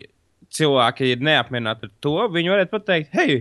cilvēki 0.50 1.14
ir 1.14 1.24
neapmierināti 1.30 1.86
ar 1.86 1.96
to, 2.02 2.18
viņi 2.34 2.54
varētu 2.56 2.74
pateikt, 2.74 3.14
hei, 3.14 3.40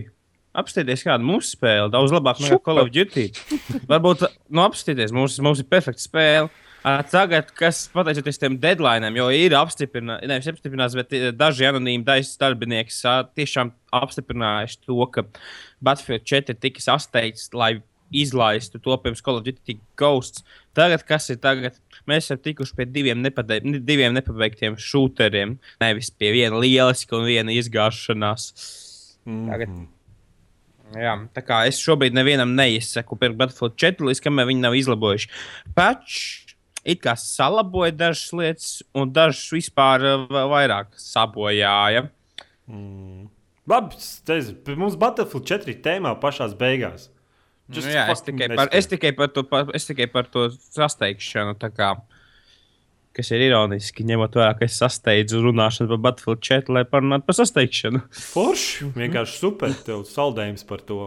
apstāties 0.54 1.02
kādu 1.06 1.26
mūsu 1.26 1.56
spēli, 1.56 1.90
daudz 1.90 2.14
labāk 2.14 2.38
nekā 2.42 2.62
Call 2.62 2.86
of 2.86 2.94
Duty. 2.94 3.32
Varbūt, 3.90 4.28
nu, 4.46 4.62
apstāties, 4.62 5.10
mums, 5.14 5.42
mums 5.42 5.62
ir 5.62 5.70
perfekta 5.70 6.06
spēle. 6.06 6.50
Tagad, 6.82 7.50
kas 7.56 7.82
pateicoties 7.92 8.40
tiem 8.40 8.56
deadline'iem, 8.60 9.18
jo 9.18 9.26
ir 9.36 9.52
apstiprināts, 9.58 10.24
nevis 10.30 10.48
apstiprināts, 10.48 10.96
bet 10.96 11.12
daži 11.36 11.68
anonīmi 11.68 12.06
daļas 12.06 12.32
darbinieki 12.40 12.94
tiešām 13.36 13.74
apstiprinājuši 14.00 14.80
to, 14.86 14.98
ka 15.12 15.26
Battlefield 15.84 16.24
4 16.24 16.56
tika 16.62 16.80
sasteigts, 16.84 17.50
lai 17.52 17.74
izlaistu 18.10 18.80
to 18.82 18.96
pirms 19.02 19.22
Call 19.22 19.38
of 19.38 19.44
Duty 19.44 19.76
Ghosts. 20.00 20.44
Tagad, 20.74 21.04
kas 21.06 21.28
ir 21.30 21.38
tagad? 21.42 21.76
Mēs 22.08 22.26
esam 22.26 22.40
tikuši 22.42 22.76
pie 22.78 22.88
diviem, 22.88 23.20
nepade, 23.22 23.60
diviem 23.86 24.16
nepabeigtiem 24.16 24.78
šūteriem, 24.80 25.56
nevis 25.82 26.10
pie 26.10 26.32
viena 26.34 26.58
lieliska 26.58 27.18
un 27.18 27.28
viena 27.28 27.54
izgāšanās. 27.54 28.52
Mm 29.26 29.32
-hmm. 29.36 29.50
Tagad. 29.52 29.80
Jā, 30.90 31.14
tā 31.36 31.42
kā 31.46 31.66
es 31.68 31.78
šobrīd 31.78 32.16
nevienam 32.16 32.56
neizsaku 32.56 33.16
par 33.16 33.32
Battlefield 33.38 33.76
4, 33.78 34.06
līdz 34.08 34.20
kamēr 34.24 34.48
viņi 34.48 34.64
nav 34.64 34.74
izlabojuši. 34.74 35.28
Patch 35.74 36.49
it 36.84 37.02
kā 37.04 37.16
salaboja 37.18 37.94
dažas 37.96 38.32
lietas, 38.36 38.70
un 38.96 39.12
dažas 39.12 39.42
vispār 39.54 40.06
uh, 40.06 40.26
vairāk 40.52 40.94
sabojāja. 41.00 42.08
Mm. 42.70 43.28
Labi, 43.70 43.98
teizu, 44.26 44.56
mums 44.78 44.96
Battlefield 44.98 45.46
4 45.46 45.80
tēmā 45.84 46.14
pašā 46.22 46.48
beigās. 46.58 47.10
Nu, 47.70 47.82
jā, 47.86 48.08
es 48.10 48.24
tikai, 48.26 48.48
par, 48.58 48.70
es, 48.74 48.88
tikai 48.90 49.12
par 49.14 49.28
to, 49.30 49.44
par, 49.46 49.68
es 49.76 49.86
tikai 49.86 50.08
par 50.10 50.26
to 50.32 50.48
sasteigšanu. 50.50 51.54
Kā, 51.76 51.92
kas 53.14 53.30
ir 53.30 53.44
ironiski, 53.46 54.06
ņemot 54.08 54.34
vērā, 54.40 54.56
ka 54.58 54.66
es 54.66 54.78
sasteidzu 54.80 55.44
runāšanu 55.44 55.92
par 55.92 56.00
Battlefield 56.08 56.42
4, 56.48 56.74
lai 56.74 56.82
parunātu 56.88 57.28
par 57.28 57.38
sasteigšanu. 57.38 58.02
Forši! 58.32 58.90
Vienkārši 58.96 59.38
super! 59.44 59.76
Tev 59.86 60.02
saldējums 60.08 60.66
par 60.66 60.82
to. 60.88 60.98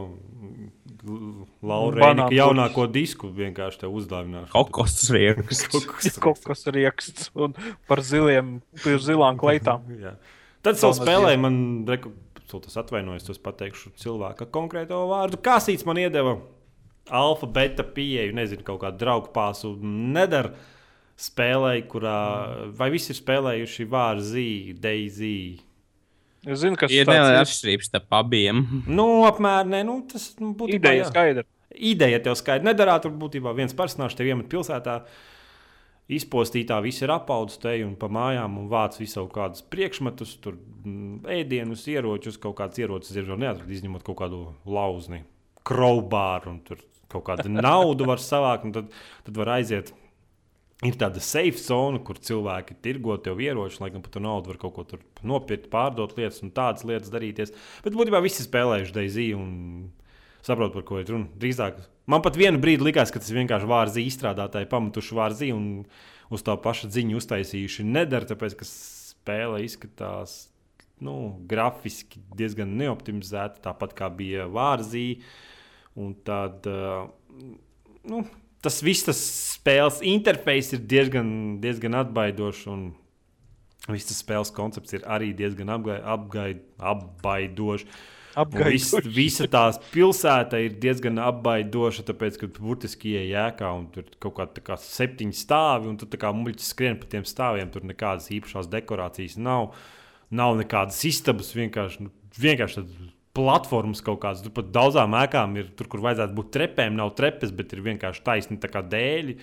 Laura 1.03 2.29
jaunāko 2.31 2.85
disku 2.91 3.27
vienkārši 3.35 3.81
te 3.83 3.89
uzdāvināšu. 3.91 4.51
Kokos 4.53 4.95
rieksts. 5.11 6.17
Kokos 6.23 6.63
rieksts 6.71 7.31
un 7.35 7.55
par 7.89 8.03
ziliem, 8.05 8.57
par 8.83 9.03
zilām 9.03 9.39
kleitām. 9.41 9.83
Tad 10.63 10.79
savu 10.79 10.95
spēlēju 10.95 11.41
man, 11.43 11.57
reku, 11.89 12.13
tas 12.47 12.77
atvainojos, 12.79 13.27
es 13.33 13.41
pateikšu 13.43 13.91
cilvēka 13.99 14.47
konkrēto 14.53 15.01
vārdu. 15.09 15.41
Kāsīts 15.43 15.83
man 15.87 15.99
iedeva 15.99 16.37
alfa, 17.11 17.49
beta 17.51 17.83
pieeju, 17.83 18.35
nezinu, 18.37 18.63
kaut 18.67 18.79
kādu 18.85 19.01
draugu 19.03 19.33
pāsu. 19.35 19.73
Nedara 19.83 20.53
spēlēju, 21.19 21.85
kurā, 21.91 22.17
vai 22.77 22.89
visi 22.93 23.11
ir 23.11 23.19
spēlējuši 23.19 23.89
vārdu 23.91 24.27
zīmi, 24.31 24.77
Daisy. 24.83 25.35
Es 26.43 26.59
zinu, 26.59 26.75
kas 26.79 26.91
ir 26.91 27.07
neliela 27.07 27.43
atšķirība 27.43 27.85
starp 27.87 28.15
abiem. 28.19 28.63
Nu, 28.87 29.23
apmēram, 29.27 29.69
ne, 29.71 29.83
nu, 29.87 29.99
tas 30.09 30.33
nu, 30.41 30.51
būtu 30.59 30.75
ideja 30.75 31.05
skaidra. 31.07 31.45
Ideja 31.73 32.19
tev 32.25 32.35
skaidra. 32.37 32.67
Nedarā 32.67 32.97
tur 33.03 33.13
būtībā 33.17 33.53
viens 33.55 33.75
personāžs 33.77 34.17
tev 34.19 34.27
iemet 34.29 34.49
pilsētā. 34.51 34.99
Izpostītā 36.13 36.81
viss 36.83 36.99
ir 36.99 37.13
apaudzis 37.15 37.61
te 37.63 37.77
un 37.85 37.93
pa 37.95 38.09
mājām 38.11 38.57
un 38.59 38.67
vāc 38.71 38.97
visu 38.99 39.23
kādus 39.31 39.63
priekšmetus, 39.71 40.35
tur 40.43 40.57
mm, 40.59 41.21
ēdienus, 41.31 41.85
ieročus, 41.87 42.35
kaut 42.43 42.57
kādas 42.59 42.81
ierocis 42.83 43.15
ir 43.15 43.31
neatrast, 43.31 43.71
izņemot 43.71 44.03
kaut 44.03 44.19
kādu 44.19 44.41
lauzni, 44.67 45.21
kraubāru 45.63 46.51
un 46.51 46.59
tur 46.67 46.83
kaut 47.07 47.23
kādu 47.31 47.47
naudu 47.55 48.09
var 48.09 48.19
savākt. 48.19 48.67
Tad, 48.75 48.91
tad 49.23 49.39
var 49.39 49.55
aiziet 49.55 49.93
Ir 50.83 50.97
tāda 50.99 51.21
safe 51.23 51.59
zona, 51.61 52.01
kur 52.03 52.19
cilvēki 52.19 52.75
tirgo 52.83 53.15
tev 53.23 53.39
ieroči, 53.43 53.79
lai 53.79 53.91
gan 53.93 54.03
par 54.03 54.11
to 54.13 54.21
naudu 54.23 54.51
var 54.51 54.59
kaut 54.61 54.75
ko 54.75 54.99
nopirkt, 55.23 55.69
pārdot 55.71 56.15
lietas 56.17 56.41
un 56.43 56.51
tādas 56.55 56.85
lietas 56.87 57.11
darīties. 57.13 57.53
Bet 57.85 57.95
būtībā 57.95 58.19
visi 58.23 58.43
spēlējuši 58.45 58.95
Daisy 58.95 59.29
un 59.37 59.53
saprot, 60.43 60.73
par 60.75 60.85
ko 60.87 60.99
ir 60.99 61.09
runa. 61.09 61.29
Drīzāk 61.39 61.79
man 62.11 62.23
pat 62.25 62.39
vienu 62.39 62.59
brīdi 62.63 62.83
likās, 62.87 63.13
ka 63.13 63.21
tas 63.23 63.31
vienkārši 63.35 63.69
vārzi 63.69 64.07
izstrādātāji 64.09 64.69
pametuši 64.71 65.19
vārzi 65.19 65.51
un 65.55 65.67
uz 66.33 66.43
tā 66.43 66.57
paša 66.59 66.91
ziņu 66.93 67.19
uztaisījuši. 67.21 67.87
Nedara, 67.87 68.27
tāpēc 68.33 68.57
ka 68.59 68.67
spēle 68.67 69.63
izskatās 69.63 70.47
nu, 71.03 71.15
grafiski 71.49 72.21
diezgan 72.37 72.75
neoptimizēta, 72.79 73.61
tāpat 73.69 73.95
kā 73.97 74.09
bija 74.13 74.47
vārzī. 74.51 75.21
Un 75.99 76.15
tad, 76.25 76.65
uh, 76.65 77.05
nu, 78.09 78.23
tas 78.63 78.79
viss, 78.83 79.05
tas 79.07 79.19
spēles 79.57 80.01
interfejs 80.07 80.73
ir 80.77 80.83
diezgan, 80.89 81.29
diezgan 81.63 81.99
atbaidošs. 82.01 82.65
Un 82.71 82.89
viss 83.91 84.09
tas 84.09 84.21
spēles 84.23 84.53
koncepts 84.55 84.95
ir 84.95 85.07
arī 85.11 85.33
diezgan 85.37 85.71
apgai, 85.73 86.49
apbaidošs. 86.79 87.87
Vis, 88.33 88.87
visa 89.13 89.45
tās 89.45 89.77
pilsēta 89.91 90.57
ir 90.63 90.79
diezgan 90.81 91.19
apbaidoša, 91.21 92.05
tāpēc, 92.07 92.39
ka 92.41 92.47
burtiski 92.55 93.11
ienākā 93.19 93.69
un 93.77 93.83
tur 93.93 94.07
kaut 94.23 94.39
kāda 94.39 94.63
kā 94.65 94.77
septiņi 94.81 95.37
stāvi, 95.37 95.91
un 95.91 95.99
tur 96.01 96.09
kā 96.17 96.31
muļķis 96.33 96.71
skrien 96.73 96.97
pa 96.97 97.11
tiem 97.11 97.27
stāviem. 97.29 97.69
Tur 97.73 97.85
nekādas 97.85 98.31
īpašās 98.33 98.71
dekorācijas 98.73 99.37
nav. 99.37 99.75
Nav 100.33 100.55
nekādas 100.57 100.97
istabas, 101.05 101.51
vienkārši, 101.53 102.07
nu, 102.07 102.13
vienkārši 102.41 102.81
platformas 103.33 104.01
kaut 104.05 104.21
kādas. 104.23 104.43
Tur 104.45 104.53
pat 104.53 104.69
daudzām 104.73 105.15
ēkām 105.17 105.57
ir, 105.57 105.73
tur, 105.77 105.89
kur 105.89 106.03
vajadzētu 106.05 106.37
būt 106.37 106.51
trepēm, 106.53 106.97
nav 106.99 107.13
trepes, 107.17 107.53
bet 107.55 107.73
ir 107.73 107.83
vienkārši 107.85 108.25
taisni 108.25 108.59
dēļi. 108.61 109.37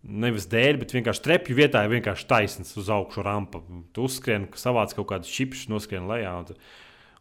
Nevis 0.00 0.46
dēļ, 0.48 0.78
bet 0.80 0.94
vienkārši 0.96 1.22
trepju 1.26 1.56
vietā 1.58 1.84
ir 1.84 1.92
vienkārši 1.92 2.26
taisns 2.26 2.72
uz 2.80 2.88
augšu 2.90 3.22
rampa. 3.22 3.60
Tu 3.92 4.06
uzskrien, 4.06 4.48
savāc 4.56 4.94
kaut 4.96 5.10
kādus 5.12 5.32
čipsus, 5.32 5.68
noskrien 5.68 6.08
lejā. 6.08 6.32
Un, 6.40 6.62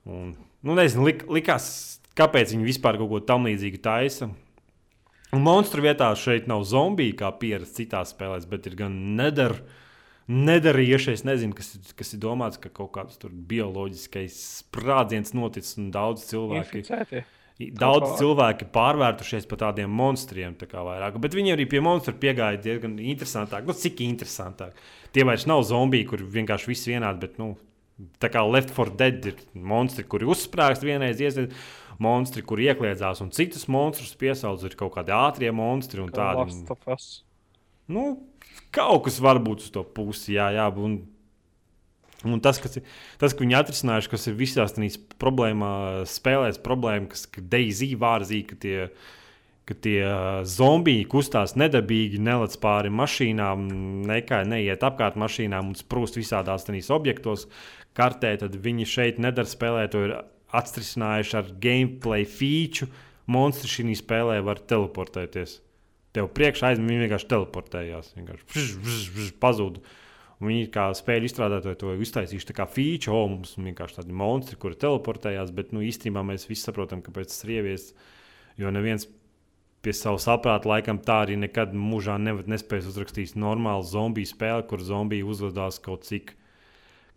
un, 0.08 0.30
nu, 0.64 0.78
nezinu, 0.80 1.04
lik, 1.10 1.26
likās, 1.28 2.00
kāpēc 2.18 2.56
viņi 2.56 2.70
vispār 2.70 2.98
kaut 3.02 3.12
ko 3.12 3.20
tam 3.28 3.50
līdzīgu 3.50 3.84
taisa. 3.84 4.30
Un 5.36 5.44
monstru 5.46 5.84
vietā 5.86 6.08
šeit 6.18 6.48
nav 6.50 6.64
zombiju, 6.66 7.20
kā 7.20 7.30
pierasts 7.38 7.78
citās 7.78 8.16
spēlēs, 8.16 8.48
bet 8.50 8.66
ir 8.66 8.80
gan 8.80 8.96
nedara 9.20 9.60
nedarījuši. 10.30 11.16
Es 11.18 11.26
nezinu, 11.28 11.56
kas, 11.58 11.74
kas 11.98 12.14
ir 12.16 12.22
domāts, 12.24 12.60
ka 12.62 12.72
kaut 12.74 12.94
kāds 12.96 13.20
bioloģiskais 13.50 14.38
sprādziens 14.62 15.36
noticis 15.38 15.78
un 15.82 15.92
daudz 15.96 16.28
cilvēku. 16.30 16.84
Inficēti. 16.84 17.26
Daudz 17.76 18.14
cilvēki 18.22 18.70
pārvērtušies 18.72 19.48
par 19.50 19.60
tādiem 19.66 19.92
monstriem. 19.92 20.54
Tā 20.56 20.84
vairāk. 20.86 21.18
Bet 21.20 21.36
viņi 21.36 21.58
arī 21.58 21.66
pie 21.68 21.82
monstru 21.84 22.14
piegāja 22.22 22.62
diezgan 22.64 22.94
interesantāk. 23.04 23.66
Nu, 23.68 23.76
cik 23.76 24.00
interesantāk. 24.06 24.78
Tie 25.12 25.26
vairs 25.28 25.44
nav 25.50 25.66
zombiji, 25.68 26.08
kur 26.08 26.24
vienkārši 26.24 26.72
viss 26.72 26.88
vienādi. 26.88 27.26
Bet, 27.26 27.36
nu, 27.42 27.58
tā 28.24 28.32
kā 28.32 28.46
Left 28.48 28.72
4 28.78 28.96
Dead 28.96 29.28
ir 29.34 29.44
monstri, 29.60 30.08
kuri 30.08 30.30
uzsprāgst 30.32 30.86
vienreiz, 30.88 31.20
iesaistīt 31.20 31.58
monstri, 32.00 32.46
kur 32.48 32.62
iekļiedzās, 32.64 33.20
un 33.26 33.34
citus 33.36 33.68
monstrus 33.68 34.16
piesauc, 34.16 34.64
ir 34.64 34.78
kaut 34.80 34.94
kādi 34.96 35.12
ātrie 35.12 35.52
monstri 35.52 36.00
un 36.00 36.14
tādi. 36.16 36.56
Nu, 37.92 38.06
kaut 38.76 39.06
kas 39.08 39.20
var 39.24 39.40
būt 39.44 39.66
uz 39.66 39.72
to 39.74 39.84
pusi. 39.84 40.36
Jā, 40.38 40.50
jā, 40.56 40.68
un, 40.78 41.00
un 42.28 42.42
tas, 42.44 42.60
kas 42.62 42.80
ir, 42.80 42.90
tas, 43.22 43.34
ka 43.34 43.46
viņi 43.46 43.58
atrisinājuši, 43.60 44.12
kas 44.12 44.28
ir 44.30 44.38
visās 44.40 44.76
tādās 44.76 45.00
problēmās, 45.22 46.18
spēlēs 46.20 46.62
problēma, 46.66 47.10
kas 47.12 47.28
Daisy 47.52 47.94
vārzī, 48.00 48.44
ka 48.50 48.58
tie, 48.60 48.90
ka 49.70 49.78
tie 49.78 50.00
zombiji 50.50 51.08
kustās 51.12 51.56
nedabīgi, 51.60 52.22
nelec 52.24 52.58
pāri 52.62 52.94
mašīnām, 52.94 53.70
nekā 54.10 54.44
neiet 54.50 54.86
apkārt 54.86 55.20
mašīnām 55.20 55.74
un 55.74 55.80
sprūst 55.80 56.20
visādās 56.20 56.68
tādās 56.68 56.92
objektos. 56.94 57.48
Kartē, 57.98 58.36
tad 58.40 58.54
viņi 58.64 58.86
šeit 58.88 59.18
nedara 59.20 59.50
spēlēt, 59.50 59.94
to 59.94 60.04
ir 60.08 60.20
atrisinājuši 60.56 61.40
ar 61.40 61.50
gameplay 61.62 62.26
feature. 62.26 62.90
Monstri 63.30 63.70
šī 63.70 63.94
spēlē 63.98 64.40
var 64.42 64.62
teleportēties 64.66 65.60
tev 66.16 66.30
priekšā 66.36 66.74
viņi 66.78 67.04
vienkārši 67.06 67.30
teleportējās. 67.30 68.14
Vienkārši 68.18 68.48
vž, 68.54 68.70
vž, 68.86 69.02
vž, 69.16 69.34
pazuda. 69.42 69.84
Viņi 70.40 70.70
kā 70.72 70.88
spēļu 70.96 71.28
izstrādātāji 71.28 71.78
to 71.82 71.94
iztaisījuši 72.00 72.56
kā 72.56 72.66
feature, 72.72 73.16
oh, 73.16 73.28
mums 73.28 73.58
vienkārši 73.60 74.00
tādi 74.00 74.16
monstri, 74.16 74.56
kuri 74.60 74.80
teleportējās. 74.80 75.52
Bet 75.56 75.74
nu, 75.76 75.84
īstenībā 75.84 76.24
mēs 76.26 76.48
visi 76.48 76.64
saprotam, 76.64 77.04
kāpēc 77.04 77.34
tas 77.34 77.44
ir 77.44 77.58
ievies. 77.58 77.90
Jo 78.60 78.72
neviens 78.72 79.08
pie 79.84 79.94
sava 79.96 80.20
saprāta 80.20 80.68
laikam 80.68 80.98
tā 81.04 81.22
arī 81.26 81.38
nekad 81.40 81.76
mūžā 81.76 82.18
nespēs 82.20 82.88
uzrakstīt 82.90 83.36
normālu 83.40 83.86
zombiju 83.88 84.32
spēli, 84.32 84.66
kur 84.68 84.84
zombiji 84.84 85.28
uzvedās 85.28 85.80
kaut 85.84 86.08
cik. 86.08 86.36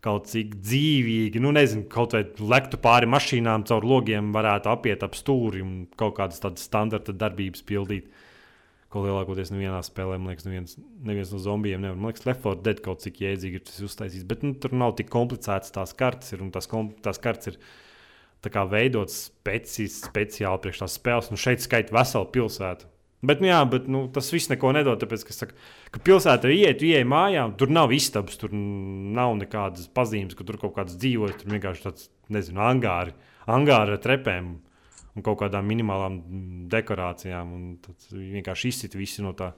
Kaut 0.03 0.27
cik 0.27 0.57
dzīvīgi, 0.59 1.39
nu, 1.39 1.53
nezinu, 1.55 1.85
kaut 1.91 2.17
vai 2.17 2.25
lektu 2.27 2.79
pāri 2.83 3.07
mašīnām, 3.07 3.63
caur 3.71 3.87
logiem 3.87 4.33
varētu 4.35 4.71
apiet 4.73 5.05
ap 5.07 5.15
stūri 5.15 5.63
un 5.63 5.77
kaut 5.95 6.17
kādas 6.17 6.43
tādas 6.43 6.67
standarta 6.67 7.15
darbības 7.15 7.63
pildīt. 7.69 8.09
Uh, 8.11 8.32
ko 8.93 9.03
lielākoties 9.07 9.53
nevienā 9.55 9.81
spēlē, 9.87 10.19
man 10.21 10.35
liekas, 10.35 10.47
neviens, 10.47 10.77
neviens 11.09 11.33
no 11.33 11.41
zombijiem 11.41 11.81
nevar. 11.83 11.99
Man 11.99 12.13
liekas, 12.13 12.27
Left 12.29 12.45
4 12.45 12.61
Dead 12.67 12.83
kaut 12.85 13.05
cik 13.05 13.23
jēdzīgi 13.25 13.61
ir 13.61 13.65
tas 13.69 13.81
uztaisīts, 13.87 14.27
bet 14.29 14.45
nu, 14.45 14.53
tur 14.61 14.75
nav 14.77 14.97
tik 14.99 15.09
komplicēts 15.13 15.73
tās 15.75 15.95
kartes, 15.97 16.35
ir, 16.35 16.45
un 16.45 16.53
tās, 16.55 16.69
tās 17.05 17.21
kartes 17.23 17.55
ir 17.55 17.61
veidotas 18.43 19.29
speci, 19.31 19.89
speciāli 19.93 20.65
priekš 20.65 20.83
tās 20.83 20.97
spēles. 20.99 21.31
Nu, 21.33 21.41
šeit 21.41 21.65
skaita 21.65 21.95
veselu 21.95 22.29
pilsētu. 22.35 22.89
Bet, 23.23 23.39
nu, 23.39 23.47
jā, 23.53 23.61
bet 23.71 23.87
nu, 23.87 24.03
tas 24.11 24.33
viss 24.35 24.51
neko 24.51 24.73
nedod. 24.75 24.99
Tāpēc, 24.99 25.23
ka, 25.29 25.35
saka, 25.37 25.55
ka 25.95 26.01
pilsētā 26.03 26.51
iet, 26.51 26.83
iet 26.83 27.07
mājā, 27.07 27.45
tur 27.59 27.71
nav 27.71 27.95
istabas, 27.95 28.35
tur 28.41 28.51
nav 28.53 29.37
nekādas 29.39 29.87
pazīmes, 29.95 30.35
ka 30.35 30.47
tur 30.49 30.59
kaut 30.59 30.75
kāds 30.81 30.99
dzīvojas. 30.99 31.39
Tur 31.39 31.55
vienkārši 31.55 31.87
tāds, 31.87 32.09
nezinu, 32.35 32.65
angāri, 32.67 33.15
angāri 33.47 33.95
ar 33.95 34.03
trepēm 34.03 34.57
un 35.17 35.25
kaut 35.27 35.39
kādām 35.43 35.65
minimālām 35.69 36.15
dekorācijām. 36.73 37.47
Tad 37.85 37.97
vienkārši 38.13 38.69
izsit 38.73 38.93
visi 38.99 39.25
no 39.25 39.33
tā, 39.37 39.49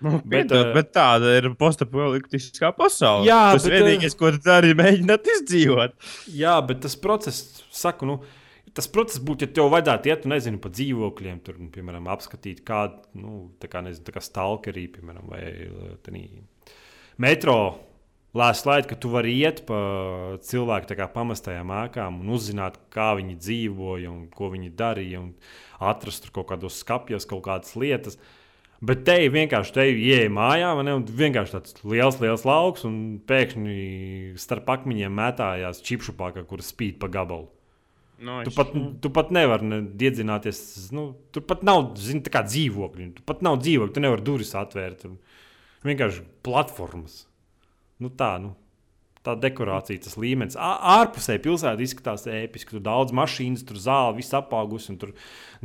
Nu, 0.00 0.14
bet, 0.24 0.46
Piedod, 0.48 0.70
uh, 0.70 0.72
bet 0.78 0.94
tāda 0.96 1.34
ir 1.36 1.50
postapokaliptiskā 1.60 2.70
pasaule. 2.72 3.26
Jā, 3.28 3.50
tas 3.52 3.66
bet, 3.68 3.74
vienīgais, 3.76 4.16
ko 4.16 4.30
tu 4.32 4.40
dari, 4.46 4.70
ir 4.72 4.78
mēģināt 4.78 5.28
izdzīvot. 5.34 5.98
Jā, 6.32 6.54
bet 6.64 6.80
tas 6.86 6.96
process, 6.96 7.60
saku, 7.76 8.08
nu, 8.08 8.16
tas 8.72 8.88
process 8.88 9.20
būtu, 9.20 9.44
ja 9.44 9.58
tev 9.58 9.68
vajadzētu 9.74 10.08
iet, 10.08 10.24
nu, 10.24 10.32
nezinu, 10.32 10.62
pa 10.64 10.72
dzīvokļiem, 10.72 11.42
tur, 11.44 11.60
nu, 11.60 11.68
piemēram, 11.74 12.08
apskatīt 12.16 12.64
kādu, 12.64 13.02
nu, 13.20 13.42
tā 13.60 13.68
kā, 13.68 13.84
nezinu, 13.84 14.06
tā 14.08 14.16
kā 14.16 14.24
stalkerī, 14.24 14.86
piemēram, 14.96 15.28
vai 15.28 15.44
tādā 16.08 16.24
metro 17.20 17.56
Lēs 18.30 18.60
laid, 18.62 18.86
ka 18.86 18.94
tu 18.94 19.10
vari 19.10 19.32
iet 19.40 19.64
pa 19.66 19.76
cilvēku 20.46 20.94
pamestajām 21.14 21.72
ēkām 21.74 22.20
un 22.22 22.34
uzzināt, 22.36 22.76
kā 22.94 23.10
viņi 23.18 23.38
dzīvoja 23.42 24.10
un 24.10 24.28
ko 24.30 24.52
viņi 24.52 24.70
darīja, 24.78 25.22
un 25.24 25.32
atrast 25.82 26.30
kaut 26.30 26.52
kādos 26.52 26.78
skapjos 26.84 27.26
kaut 27.26 27.42
kādas 27.48 27.74
lietas. 27.74 28.20
Bet 28.80 29.02
te 29.04 29.16
vienkārši 29.28 29.74
te 29.74 29.86
ienāca 29.90 30.32
mājā, 30.32 30.68
ne, 30.86 30.94
un 30.96 31.02
vienkārši 31.04 31.56
tāds 31.56 31.74
liels, 31.82 32.20
liels 32.22 32.46
lauks, 32.48 32.86
un 32.88 33.18
pēkšņi 33.28 34.36
starp 34.40 34.70
akmeņiem 34.76 35.18
mētājās 35.18 35.82
čipšupāka, 35.84 36.46
kuras 36.48 36.70
spīd 36.70 37.00
pa 37.02 37.10
gabalu. 37.12 37.50
No, 38.20 38.38
tu, 38.44 38.52
pat, 38.52 38.72
tu 39.00 39.10
pat 39.16 39.32
nevari 39.32 39.66
ne, 39.66 39.80
iedzināties. 39.96 40.62
Nu, 40.96 41.10
tur 41.32 41.44
pat 41.48 41.64
nav 41.66 41.96
zini, 41.98 42.22
dzīvokļi. 42.22 43.10
Tu 43.16 43.24
pat 43.26 43.42
nav 43.44 43.58
dzīvokļi, 43.64 43.94
tu 43.96 44.04
nevari 44.04 44.24
durvis 44.24 44.52
atvērt. 44.60 45.06
Vienkārši 45.88 46.24
platformas. 46.44 47.22
Nu, 48.00 48.10
tā, 48.16 48.34
nu, 48.42 48.54
tā 49.26 49.34
dekorācija, 49.36 50.00
tas 50.06 50.16
līmenis. 50.20 50.56
Ārpusē 50.56 51.36
pilsēta 51.42 51.84
izskatās 51.84 52.24
ēpiski. 52.30 52.76
Tur 52.76 52.84
daudz 52.84 53.14
mašīnas, 53.16 53.64
tur 53.68 53.80
zāle, 53.80 54.16
viss 54.18 54.36
apaugusi, 54.36 54.94
un 54.94 55.00
tur 55.02 55.12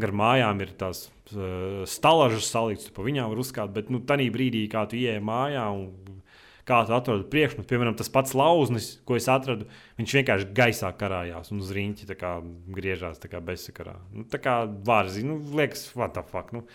gar 0.02 0.12
mājām 0.16 0.64
ir 0.66 0.74
tās 0.80 1.08
uh, 1.08 1.86
stalažas 1.90 2.52
saliktas, 2.52 2.92
pa 2.96 3.06
viņām 3.06 3.32
var 3.32 3.44
uzkāpt. 3.46 3.76
Bet 3.78 3.94
nu, 3.94 4.04
tajā 4.04 4.28
brīdī, 4.36 4.66
kā 4.72 4.84
tu 4.92 5.00
ieej 5.00 5.22
mājā 5.24 5.70
un 5.72 5.88
kā 6.66 6.82
tu 6.88 6.96
atrodi 6.98 7.28
priekšmetu. 7.32 7.68
Piemēram, 7.70 7.96
tas 7.98 8.12
pats 8.12 8.36
lauznis, 8.38 8.96
ko 9.08 9.20
es 9.20 9.30
atradu, 9.32 9.70
viņš 10.00 10.18
vienkārši 10.20 10.52
gaisā 10.58 10.92
karājās 10.98 11.54
un 11.54 11.62
uz 11.64 11.72
kā 12.20 12.36
griežās 12.76 13.22
bezsakarā. 13.22 13.96
Nu, 14.12 14.26
tā 14.30 14.42
kā 14.42 14.64
vārzi, 14.66 15.24
nu, 15.28 15.38
liekas, 15.56 15.92
what 15.96 16.18
the 16.18 16.26
fuck. 16.26 16.52
Nu, 16.56 16.66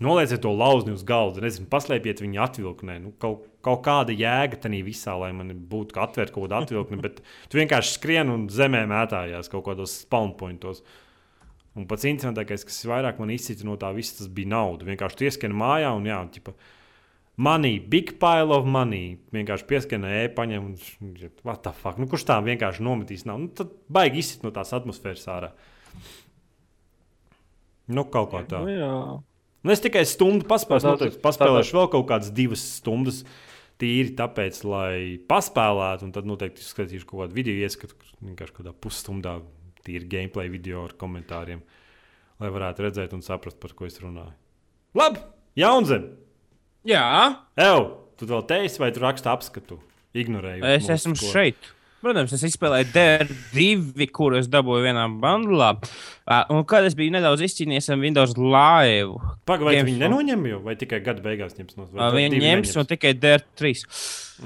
Nolieciet 0.00 0.40
to 0.40 0.54
lauzni 0.56 0.94
uz 0.96 1.02
galda, 1.04 1.42
nezinu, 1.44 1.66
paslēpiet 1.68 2.22
viņu 2.22 2.40
atvilknē. 2.40 2.96
Nu, 3.04 3.12
kaut, 3.20 3.44
kaut 3.64 3.82
kāda 3.84 4.14
jēga 4.16 4.56
tam 4.62 4.72
visā, 4.86 5.12
lai 5.20 5.28
man 5.36 5.52
būtu 5.68 6.00
atvērt 6.00 6.32
kaut 6.32 6.46
kādu 6.46 6.56
atvilkni, 6.56 7.00
bet 7.04 7.20
tu 7.52 7.60
vienkārši 7.60 7.98
skrien 7.98 8.32
un 8.32 8.48
zemē 8.48 8.86
mētājās 8.88 9.52
kaut 9.52 9.66
kādos 9.68 9.98
spawn 10.06 10.32
pointos. 10.40 10.80
Un 11.76 11.84
pats 11.90 12.08
interesantākais, 12.08 12.64
kas 12.66 12.80
vairāk 12.88 13.20
man 13.20 13.34
izcīnīja 13.36 13.68
no 13.68 13.76
tā 13.80 13.92
visa, 13.94 14.16
tas 14.22 14.32
bija 14.32 14.48
nauda. 14.56 14.88
Vienkārši 14.88 15.20
tu 15.20 15.28
ieskani 15.28 15.60
mājā 15.60 15.92
un 15.94 16.08
jā, 16.08 16.18
ķipa, 16.32 16.56
money, 17.36 17.76
big 17.92 18.16
pile 18.22 18.56
of 18.56 18.64
money. 18.64 19.18
Vienkārši 19.36 19.68
pieskanē, 19.68 20.16
e, 20.24 20.34
paņem 20.34 20.72
un 20.72 21.14
what 21.44 21.60
the 21.68 21.76
fuck. 21.76 22.00
Nu, 22.00 22.08
kurš 22.08 22.24
tā 22.32 22.40
vienkārši 22.48 22.88
nometīs? 22.88 23.28
Nav? 23.28 23.44
Nu, 23.44 23.52
tad 23.52 23.76
baigi 23.92 24.24
izsit 24.24 24.48
no 24.48 24.56
tās 24.56 24.72
atmosfēras 24.76 25.28
ārā. 25.30 25.52
Nu, 27.92 28.08
kaut 28.08 28.32
kā 28.32 28.46
tā. 28.48 28.64
Nu, 28.64 28.72
jā. 28.72 28.94
Nu, 29.62 29.72
es 29.74 29.82
tikai 29.84 30.06
stundu 30.08 30.46
paspēlēšu, 30.48 30.86
Tādā- 30.86 30.96
noteikti 30.96 31.22
paspēlēšu 31.24 31.76
vēl 31.76 31.88
kaut 31.92 32.06
kādas 32.08 32.30
divas 32.32 32.62
stundas. 32.78 33.24
Tīri 33.80 34.12
tāpēc, 34.16 34.58
lai 34.68 35.18
paspēlētu, 35.28 36.04
un 36.04 36.12
tad 36.12 36.26
noteikti 36.28 36.60
skatīšu 36.60 37.06
kaut 37.08 37.22
kādu 37.24 37.36
video 37.38 37.54
ieskatu, 37.64 37.96
vienkārši 38.20 38.52
kādā 38.58 38.74
pusstundā 38.76 39.38
tīri 39.86 40.04
gameplay 40.08 40.50
video 40.52 40.84
ar 40.84 40.92
komentāriem, 41.00 41.62
lai 42.40 42.50
varētu 42.52 42.84
redzēt 42.84 43.14
un 43.16 43.22
saprast, 43.24 43.56
par 43.60 43.72
ko 43.72 43.88
es 43.88 43.96
runāju. 44.02 44.34
Labi, 44.94 45.20
Jaunzem! 45.56 46.10
Jā, 46.84 47.36
Evo, 47.56 48.10
tu 48.20 48.28
vēl 48.28 48.44
teisi, 48.48 48.80
vai 48.80 48.90
tu 48.92 49.00
raksti 49.00 49.28
apskatu? 49.32 49.80
Ignorēju. 50.14 50.64
es 50.64 50.88
esmu 50.88 51.14
ko. 51.16 51.32
šeit. 51.32 51.56
Protams, 52.00 52.32
es 52.32 52.42
izspēlēju 52.48 52.86
DR2, 52.94 54.06
kuru 54.16 54.38
es 54.38 54.46
dabūju 54.48 54.86
vienā 54.86 55.02
bandlā. 55.20 55.74
Un 56.48 56.62
kad 56.68 56.86
es 56.88 56.94
biju 56.96 57.12
nedaudz 57.12 57.42
izcīnījies 57.44 57.90
ar 57.92 57.98
Windows 58.00 58.32
Live, 58.38 59.18
Pagaid, 59.48 59.66
vai 59.66 59.74
Games 59.76 59.90
viņi 59.90 60.00
nenoņem 60.06 60.46
jau, 60.48 60.60
vai 60.64 60.76
tikai 60.80 61.02
gada 61.04 61.20
beigās 61.24 61.58
ņems 61.58 61.76
no 61.76 61.84
uh, 61.90 62.06
viņi 62.14 62.40
ņems 62.40 62.72
no 62.78 62.84
tikai 62.88 63.12
DR3. 63.20 63.74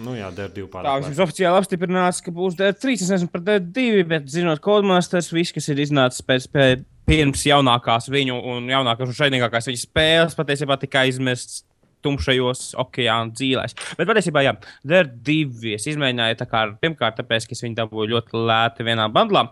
Nu 0.02 0.16
jā, 0.18 0.32
der 0.34 0.50
divi 0.50 0.66
Tā 0.66 0.80
pārāk. 0.80 1.06
viņš 1.06 1.20
oficiāli 1.22 1.60
apstiprināts, 1.60 2.22
ka 2.24 2.34
būs 2.34 2.56
DR3. 2.58 2.96
Es 3.06 3.12
esmu 3.20 3.30
par 3.30 3.44
DR2, 3.46 4.02
bet 4.10 4.26
zinot, 4.32 4.62
Codemasters, 4.64 5.30
viss, 5.30 5.54
kas 5.54 5.70
ir 5.70 5.84
iznācis 5.84 6.24
pēc, 6.26 6.48
pēc 6.50 6.82
pirms 7.06 7.44
jaunākās 7.46 8.08
viņu 8.10 8.40
un 8.50 8.66
jaunākās 8.72 9.12
un 9.12 9.18
šaidīgākās 9.20 9.70
viņa 9.70 9.82
spēles, 9.84 10.36
patiesībā 10.38 10.80
tika 10.80 11.04
aizmirsts 11.04 11.62
tumšajos 12.04 12.62
okeāna 12.84 13.34
dzīvēs. 13.34 13.76
Bet 13.98 14.10
patiesībā, 14.10 14.44
jā, 14.46 14.54
DR2 14.86 15.74
es 15.78 15.88
izmēģināju 15.90 16.40
tā 16.40 16.48
kā 16.50 16.66
pirmkārt, 16.80 17.18
tāpēc, 17.20 17.48
ka 17.48 17.56
es 17.56 17.64
viņu 17.64 17.78
dabūju 17.82 18.14
ļoti 18.14 18.46
lēti 18.50 18.86
vienā 18.86 19.10
bandlā. 19.12 19.48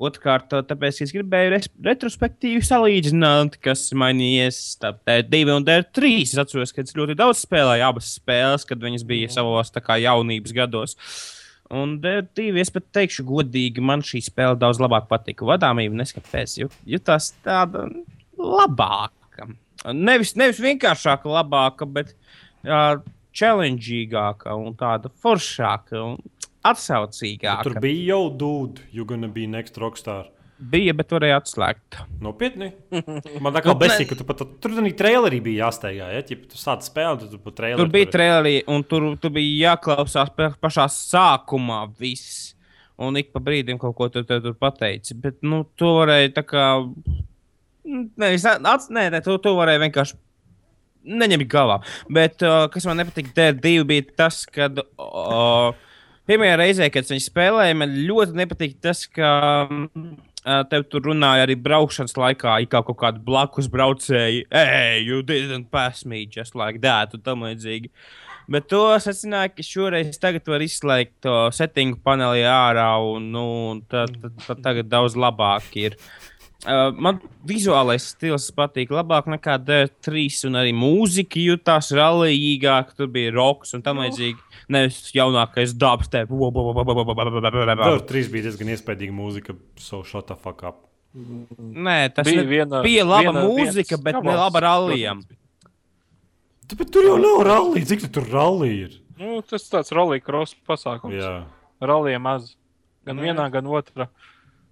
Otrkārt, 0.00 0.48
tāpēc, 0.48 0.96
ka 0.96 1.04
es 1.04 1.10
gribēju 1.12 1.58
retrospektīvi 1.84 2.62
salīdzināt, 2.64 3.58
kas 3.60 3.82
ir 3.92 3.98
mainījies 4.00 4.60
DR2 4.80 5.42
un 5.58 5.66
DR3. 5.66 6.12
Es 6.22 6.38
atceros, 6.40 6.72
ka 6.72 6.80
es 6.80 6.96
ļoti 6.96 7.18
daudz 7.20 7.42
spēlēju 7.44 7.84
abas 7.84 8.14
spēles, 8.16 8.64
kad 8.68 8.80
viņas 8.80 9.04
bija 9.08 9.28
savos 9.34 9.74
kā 9.76 9.98
jaunības 10.00 10.56
gados. 10.56 10.96
Un 11.70 11.98
DR2, 12.02 12.48
es 12.64 12.72
pat 12.72 12.88
teikšu, 12.96 13.26
godīgi, 13.28 13.84
man 13.84 14.00
šī 14.02 14.22
spēle 14.24 14.56
daudz 14.58 14.80
labāk 14.82 15.04
patika. 15.10 15.44
Vadāmība 15.52 16.00
neskapēc, 16.00 16.56
jo 16.62 16.70
jutās 16.96 17.34
tāda 17.44 17.84
labāka. 18.40 19.50
Nevis, 19.96 20.34
nevis 20.36 20.60
vienkāršāka, 20.60 21.30
labāka, 21.30 21.86
bet 21.88 22.12
uh, 22.66 22.98
challengeīgāka 23.36 24.52
un 24.58 24.74
tāda 24.78 25.08
foršāka 25.22 26.02
un 26.04 26.18
atsaucīgāka. 26.68 27.64
Tur 27.64 27.80
bija 27.80 28.12
jau 28.12 28.26
dude, 28.36 28.84
you 28.92 29.06
gonna 29.08 29.28
be 29.28 29.46
next 29.48 29.78
rockstar. 29.80 30.28
bija, 30.60 30.92
bet 30.92 31.08
varēja 31.08 31.38
atslēgt. 31.40 31.96
Nopietni. 32.20 32.66
Man 33.40 33.54
tā 33.56 33.62
kā 33.64 33.72
besīk, 33.80 34.10
ka 34.10 34.18
tu 34.18 34.26
pat 34.28 34.42
tur 34.60 34.74
arī 34.82 34.92
trailerī 34.92 35.38
bija 35.40 35.64
jāsteigā. 35.64 36.10
Ja, 36.12 36.20
ja 36.20 36.36
tu 36.36 36.60
sāc 36.60 36.84
spēlēt, 36.84 37.22
tad 37.24 37.32
tu 37.32 37.40
pat 37.40 37.56
trailerī. 37.56 37.80
Tur 37.80 37.92
bija 37.94 38.10
traileri, 38.12 38.58
un 38.68 38.84
tur, 38.84 39.06
tur 39.22 39.32
bija 39.32 39.70
jāklausās 39.70 40.34
pa- 40.36 40.52
pašā 40.60 40.84
sākumā 40.92 41.86
viss. 41.96 42.50
Un 43.00 43.16
ik 43.16 43.30
pa 43.32 43.40
brīdim 43.40 43.80
kaut 43.80 43.96
ko 43.96 44.10
tur, 44.12 44.26
tur, 44.28 44.42
tur 44.44 44.52
pateici. 44.60 45.16
Bet, 45.16 45.38
nu, 45.40 45.62
to 45.80 45.94
varēja 46.02 46.34
tā 46.36 46.44
kā. 46.44 46.66
Nevis, 47.84 48.44
ats, 48.44 48.90
nē, 48.92 49.08
nē, 49.14 49.22
to, 49.24 49.38
to 49.42 49.54
varēja 49.56 49.82
vienkārši 49.84 50.18
neņemt 51.20 51.48
galvā. 51.50 51.80
Bet, 52.12 52.42
uh, 52.44 52.66
kas 52.72 52.86
man 52.88 53.00
nepatika, 53.00 53.32
D2 53.36 53.86
bija 53.88 54.08
tas, 54.24 54.42
ka. 54.48 54.70
Uh, 54.98 55.86
Pirmajā 56.30 56.58
reizē, 56.60 56.86
kad 56.94 57.08
viņi 57.08 57.24
spēlēja, 57.24 57.74
man 57.74 57.94
ļoti 58.06 58.36
nepatīk 58.38 58.76
tas, 58.84 59.00
ka 59.10 59.30
mm, 59.66 60.10
uh, 60.44 60.60
tev 60.70 60.84
tur 60.92 61.08
runāja 61.08 61.42
arī 61.42 61.56
braukšanas 61.58 62.14
laikā, 62.14 62.52
kā 62.70 62.82
kaut 62.86 62.98
kāda 63.00 63.18
blakus 63.24 63.66
braucēji. 63.72 64.44
Hey, 64.52 65.00
you 65.02 65.24
didn't 65.26 65.72
pass 65.72 66.04
me 66.04 66.26
just 66.30 66.54
like 66.54 66.84
that, 66.84 67.16
un 67.16 67.24
tam 67.26 67.42
līdzīgi. 67.48 67.90
Bet 68.50 68.68
to 68.70 68.82
secināju, 69.02 69.56
ka 69.56 69.66
šoreiz 69.66 70.22
var 70.22 70.62
izslēgt 70.62 71.16
to 71.26 71.34
settingu 71.54 71.98
paneli 72.02 72.46
ārā, 72.46 72.92
un, 73.10 73.30
nu, 73.34 73.44
un 73.72 73.82
tad, 73.90 74.14
tad, 74.22 74.38
tad 74.46 74.62
tagad 74.64 74.90
daudz 74.90 75.18
labāk 75.18 75.66
ir. 75.82 75.98
Uh, 76.60 76.90
man 76.92 77.16
vizuālais 77.48 78.04
stils 78.12 78.50
patīk 78.52 78.90
labāk 78.92 79.24
nekā 79.32 79.54
D3, 79.64 80.26
un 80.50 80.58
arī 80.60 80.74
mūzika 80.76 81.40
jutās 81.40 81.88
rallīgāk. 81.96 82.90
Tur 82.98 83.08
bija 83.08 83.32
roks 83.32 83.72
un 83.78 83.80
tam 83.86 83.96
līdzīgi. 84.02 84.36
Nevis 84.68 84.98
jaunākais 85.16 85.72
dabas. 85.72 86.10
Tur 86.12 88.04
trīs 88.10 88.28
bija 88.30 88.46
diezgan 88.50 88.68
iespaidīga 88.74 89.14
mūzika, 89.16 89.56
so 89.80 90.02
shut 90.04 90.28
the 90.28 90.36
fuck 90.36 90.62
up. 90.68 90.82
Nē, 91.16 92.12
tas 92.14 92.26
Bija 92.28 92.42
ne, 92.44 92.46
viena- 92.52 92.82
bija 92.84 93.04
laba 93.04 93.32
viena- 93.32 93.42
mūzika, 93.48 93.96
viens 93.96 94.04
bet 94.04 94.20
ne 94.22 94.36
laba 94.36 94.60
rallija. 94.62 95.14
protams. 95.16 95.36
Tāpēc 96.70 96.90
tur 96.94 97.02
jau 97.08 97.16
nav 97.18 97.40
rallija. 97.48 97.86
Cik 97.86 98.00
tu 98.04 98.08
tur 98.20 98.28
rallija 98.30 98.84
ir? 98.86 98.92
Nu, 99.18 99.40
tas 99.42 99.64
tāds 99.68 99.90
rolling 99.92 100.22
cross 100.22 100.54
pasākums. 100.68 101.16
Jā. 101.18 101.46
Rallija 101.82 102.20
maz. 102.20 102.54
Gan 103.04 103.16
Nu, 103.16 103.22
vienā, 103.22 103.50
gan 103.50 103.64
otrā. 103.64 104.06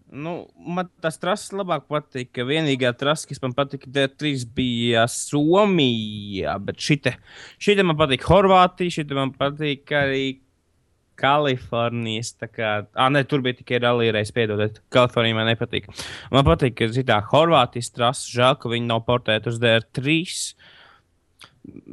Nu, 0.09 0.47
man 0.57 0.89
tas 1.05 1.19
trases 1.21 1.53
labāk 1.53 1.85
patīk. 1.91 2.41
Vienīgā 2.49 2.95
trasa, 2.97 3.29
kas 3.29 3.43
man 3.43 3.53
patika, 3.57 3.91
D3 3.93 4.47
bija 4.57 5.05
Somija. 5.13 6.57
Bet 6.65 6.81
šī 6.81 7.01
te 7.05 7.85
man 7.85 7.99
patīk 7.99 8.25
Horvātija, 8.25 8.95
šī 8.99 9.05
man 9.13 9.35
patīk 9.37 9.93
arī 9.93 10.23
Kalifornijas. 11.19 12.33
Kā, 12.55 12.73
ah, 12.95 13.13
nē, 13.13 13.25
tur 13.29 13.45
bija 13.45 13.59
tikai 13.61 13.83
rallija, 13.85 14.25
piedodiet. 14.35 14.81
Kalifornija 14.95 15.37
man 15.37 15.51
nepatīk. 15.53 15.91
Man 16.33 16.47
patīk, 16.47 16.79
ka 16.79 16.91
tā 17.13 17.21
Horvātijas 17.33 17.93
trasa, 17.93 18.33
žēl, 18.33 18.59
ka 18.63 18.73
viņi 18.73 18.89
nav 18.89 19.05
portēti 19.09 19.53
uz 19.53 19.61
DR3. 19.61 20.19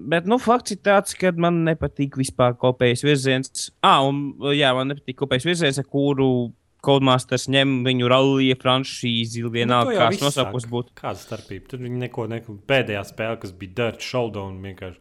Bet, 0.08 0.28
nu, 0.30 0.38
fakts 0.40 0.72
ir 0.72 0.80
tāds, 0.86 1.18
ka 1.20 1.34
man 1.36 1.66
nepatīk 1.68 2.16
vispār 2.22 2.56
kopējais 2.62 3.04
virziens. 3.04 3.72
Ah, 3.84 4.06
un, 4.08 4.30
jā, 4.56 4.72
man 4.78 4.94
nepatīk 4.94 5.20
kopējais 5.20 5.50
virziens, 5.50 5.82
ar 5.82 5.90
kuru 5.90 6.54
Codemasters 6.86 7.48
ņem 7.52 7.78
viņu 7.88 8.10
rallija 8.12 8.58
franšīzi, 8.62 9.44
vienalga, 9.52 9.90
Nu, 9.90 9.94
to 9.94 9.98
jau 9.98 10.08
kāds 10.08 10.24
nosaukums 10.24 10.68
būtu. 10.72 10.94
Kāda 11.00 11.22
starpība? 11.22 11.70
Tur 11.72 11.84
viņi 11.86 12.02
neko, 12.06 12.28
neko 12.32 12.58
pēdējā 12.70 13.04
spēlē, 13.10 13.40
kas 13.42 13.54
bija 13.58 13.78
Dirt 13.80 14.06
Showdown 14.06 14.60
vienkārši. 14.64 15.00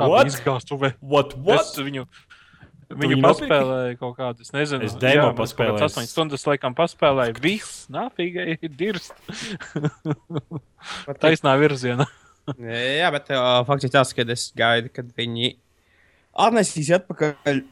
What? 0.00 0.30
izgāstuve. 0.32 0.94
What? 1.00 1.36
What? 1.44 1.60
Es 1.60 1.76
viņu, 1.78 2.06
viņu 2.94 3.14
viņu 3.14 3.20
paspēlēju 3.24 3.98
kaut 4.00 4.16
kādu, 4.18 4.44
es 4.46 4.52
nezinu, 4.54 4.86
Es 4.88 4.96
demo 5.00 5.30
jā, 5.30 5.34
paspēlēju. 5.38 5.80
kādas 5.82 5.98
8 6.00 6.10
stundas 6.10 6.46
laikam 6.48 6.76
paspēlēju. 6.78 7.36
Viss, 7.44 7.84
nāfīgai, 7.92 8.58
dirst. 8.72 9.14
Taisnā 11.22 11.56
virzienā. 11.60 12.08
Jā, 12.60 13.08
bet 13.14 13.30
uh, 13.32 13.62
fakts 13.68 13.86
ir 13.88 13.92
tas, 13.92 14.10
ka 14.16 14.24
es 14.34 14.50
gaidu, 14.56 14.90
kad 14.92 15.08
viņi 15.16 15.54
atnesīs 16.44 16.90
atpakaļ 16.98 17.62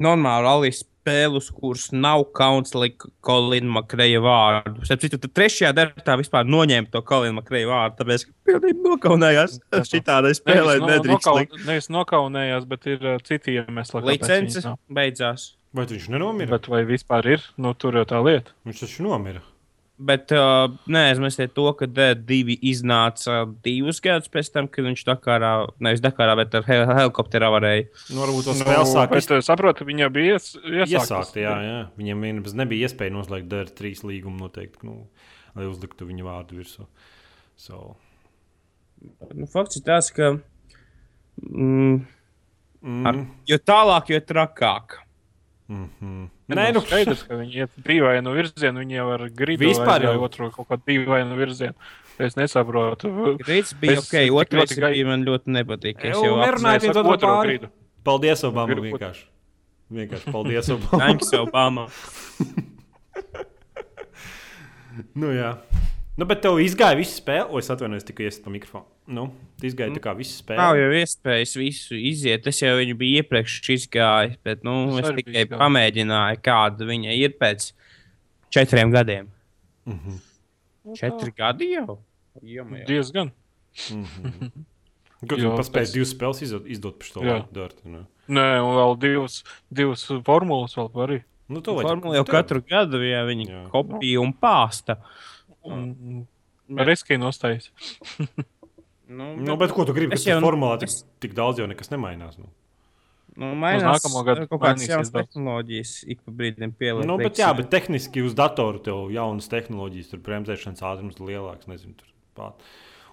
normālu 0.00 0.46
rallija 0.46 0.78
spēli, 1.00 1.40
uz 1.40 1.48
kuras 1.54 1.86
nav 1.96 2.26
kauns 2.36 2.74
likt 2.76 3.06
Kolina 3.24 3.72
Makreja 3.80 4.20
vārdu. 4.24 4.84
Starp 4.86 5.00
citu, 5.04 5.18
tad 5.22 5.32
trešajā 5.36 5.70
darbā 5.76 6.16
vispār 6.20 6.48
noņēma 6.48 6.90
to 6.92 7.02
Kolina 7.08 7.38
Makreja 7.40 7.68
vārdu, 7.70 7.96
tāpēc, 8.02 8.26
ka 8.28 8.34
pilnīgi 8.50 8.84
nokaunējās. 8.84 9.56
Šī 9.90 10.02
tāda 10.06 10.32
spēlē 10.36 10.76
Nevis 10.76 10.84
no- 10.84 10.90
nedrīkst 10.92 11.16
nokau- 11.28 11.38
likt. 11.40 11.56
Nevis 11.66 11.88
nokaunējās, 11.94 12.68
bet 12.70 12.86
ir 12.92 13.06
uh, 13.14 13.18
citi 13.24 13.56
iemesli. 13.60 14.04
Licences 14.12 14.68
beidzās. 14.92 15.54
Vai 15.76 15.84
viņš 15.86 16.08
nenomira? 16.10 16.50
Bet 16.56 16.66
vai 16.72 16.82
vispār 16.88 17.28
ir? 17.36 17.44
Nu, 17.56 17.70
tur 17.78 17.94
jau 18.00 18.02
tā 18.10 18.18
lieta. 18.26 18.50
Viņš 18.66 18.80
taču 18.84 19.04
nomira. 19.06 19.40
Bet 20.00 20.32
uh, 20.32 20.72
neaizmirstiet 20.88 21.52
to, 21.56 21.66
ka 21.76 21.88
D2 21.90 22.56
iznāca 22.70 23.42
divus 23.64 24.00
gadus 24.04 24.30
pēc 24.32 24.48
tam, 24.54 24.68
kad 24.72 24.86
viņš 24.86 25.04
Dakarā, 25.08 25.52
nevis 25.84 26.02
Dakarā, 26.04 26.36
bet 26.40 26.54
ar 26.56 26.64
hel 26.68 26.84
helikopterā 26.88 27.50
varēja. 27.52 27.88
Nu, 28.08 28.22
varbūt 28.22 28.48
to 28.48 28.54
spēli 28.56 28.86
sāk 28.88 29.12
bet 29.12 29.34
es 29.36 29.50
saprotu, 29.50 29.88
viņa 29.88 30.10
bija 30.14 30.38
ies, 30.38 30.52
iesākt. 30.60 30.94
iesāktas. 30.94 31.34
Jā, 31.40 31.56
jā. 31.66 31.80
Viņam 32.00 32.24
nebija 32.62 32.88
iespēja 32.88 33.14
noslēgt 33.16 33.50
Dirt 33.52 33.74
3 33.80 34.06
līgumu 34.08 34.46
noteikti, 34.46 34.86
nu, 34.88 35.02
lai 35.58 35.68
uzliktu 35.68 36.08
viņa 36.08 36.28
vārdu 36.28 36.62
virsū. 36.62 36.88
So. 37.60 37.82
Nu, 39.36 39.44
fakts 39.48 39.80
ir 39.80 39.84
tas, 39.84 40.08
ka 40.16 40.32
mm, 41.44 42.00
Mm. 42.80 43.04
Ar, 43.04 43.18
jo 43.48 43.58
tālāk, 43.60 44.14
jo 44.14 44.20
trakāk. 44.24 45.00
Mm 45.70 45.86
-hmm. 46.00 46.28
Nē, 46.50 46.64
nu, 46.72 46.80
nu, 46.80 46.82
skaidrs, 46.82 47.20
ka 47.28 47.34
viņi 47.38 47.54
iet 47.62 47.70
dīvainu 47.86 48.32
virzienu, 48.34 48.80
viņi 48.82 48.94
jau 48.96 49.04
ar 49.14 49.28
gribu 49.30 49.64
Vispār 49.68 50.02
vai 50.02 50.14
jau. 50.16 50.22
otru 50.26 50.50
kaut 50.50 50.66
kādu 50.68 50.82
dīvainu 50.86 51.36
virzienu. 51.38 51.74
Es 52.18 52.34
nesaprotu. 52.36 53.08
Rīts 53.46 53.74
bija 53.80 53.92
Es 53.92 53.98
ok, 54.10 54.18
ļoti 54.28 54.80
gai- 54.80 54.92
bija 54.92 55.06
man 55.06 55.24
ļoti 55.24 55.46
nepatīk. 55.46 55.96
Es 56.04 56.16
Jau 56.16 56.24
jau 56.24 56.36
nerunāju. 56.42 56.90
Otru 56.90 57.10
otro 57.12 57.42
gridu. 57.42 57.68
paldies, 58.04 58.42
Obama. 58.44 58.74
Gribu- 58.74 58.98
Vienkārši. 58.98 59.24
Vienkārši 59.92 60.32
paldies, 60.32 60.68
Obama. 60.76 60.98
Thanks, 61.06 61.32
Obama. 61.32 61.86
nu, 65.14 65.26
jā. 65.32 65.54
Nu, 66.18 66.26
bet 66.28 66.42
tev 66.42 66.58
izgāja 66.60 66.96
viss 66.98 67.16
spēle, 67.22 67.46
o 67.48 67.58
es 67.58 67.70
atvainojos, 67.72 68.04
tikai 68.04 68.26
ies 68.28 68.38
pa 68.42 68.50
mikrofonu. 68.52 68.84
Nu, 69.10 69.24
izgāja 69.66 69.90
tā 69.96 70.00
kā 70.04 70.12
viss 70.16 70.36
spēle. 70.40 70.60
Nav 70.62 70.76
jau 70.78 70.90
iespējas 71.00 71.56
visu 71.58 71.96
iziet. 71.98 72.46
Es 72.46 72.60
jau 72.62 72.76
viņu 72.78 72.94
biju 73.00 73.22
iepriekš 73.24 73.56
izgājis, 73.74 74.36
bet 74.46 74.62
nu, 74.66 74.74
Es 75.00 75.08
es 75.08 75.16
tikai 75.18 75.34
izgājis. 75.44 75.58
pamēģināju, 75.58 76.40
kāda 76.46 76.86
viņa 76.86 77.16
ir 77.18 77.34
pēc 77.40 77.72
četriem 78.54 78.92
gadiem. 78.94 79.28
Mhm. 79.86 80.20
Četri 80.94 81.32
gadi 81.36 81.72
jau? 81.74 81.98
Diezgan. 82.40 83.32
Kur 85.20 85.36
tu 85.36 85.42
Jo, 85.42 85.50
paspēji 85.58 85.84
tas- 85.90 85.92
divas 85.92 86.12
spēles 86.14 86.42
izdot, 86.46 86.66
izdot 86.66 86.98
par 86.98 87.06
šo? 87.10 87.24
Dartu, 87.52 87.84
nu. 87.84 88.06
Nē, 88.30 88.46
un 88.64 88.74
vēl 88.78 88.94
divas, 89.02 89.42
divas 89.72 90.06
formulas 90.24 90.74
vēl 90.78 90.88
arī. 91.04 91.18
Nu, 91.50 91.60
to 91.60 91.74
vajag- 91.74 91.88
Formula 91.90 92.14
jau 92.16 92.24
tev- 92.24 92.32
katru 92.38 92.62
gadu, 92.62 93.02
ja 93.04 93.24
viņi 93.26 93.46
Jā. 93.48 93.68
kopija 93.70 94.20
un 94.22 94.32
pāsta. 94.32 94.96
Un 95.64 96.26
Riskīgi 96.70 97.18
nostājas. 97.18 97.68
Nu, 99.10 99.34
Nu, 99.36 99.56
bet 99.58 99.72
ko 99.74 99.84
tu 99.84 99.94
gribi? 99.96 100.14
Es 100.14 100.24
jau 100.26 100.38
formulā 100.42 100.78
tik, 100.78 100.90
es- 100.92 101.04
tik 101.22 101.34
daudz 101.34 101.58
jau 101.58 101.66
nekas 101.66 101.90
nemainās. 101.90 102.36
Nu, 102.38 102.46
nu, 103.34 103.48
mainās 103.58 103.98
nākamo 103.98 104.22
gadu 104.26 104.46
kaut 104.46 104.62
kādas 104.62 104.86
jaunas 104.86 105.10
tehnoloģijas, 105.10 105.94
ik 106.06 106.22
pa 106.22 106.30
brīdim 106.30 106.70
pieliek. 106.78 107.06
nu, 107.08 107.16
bet, 107.18 107.40
jā, 107.42 107.50
bet 107.56 107.70
tehniski 107.72 108.22
uz 108.22 108.36
datoru 108.38 108.78
tev 108.78 109.10
jaunas 109.10 109.50
tehnoloģijas, 109.50 110.12
tur 110.12 110.22
bremzēšanas 110.28 110.84
ātrums 110.92 111.18
lielāks, 111.18 111.66
nezinu, 111.66 111.96
tur 111.98 112.06
pār 112.38 112.54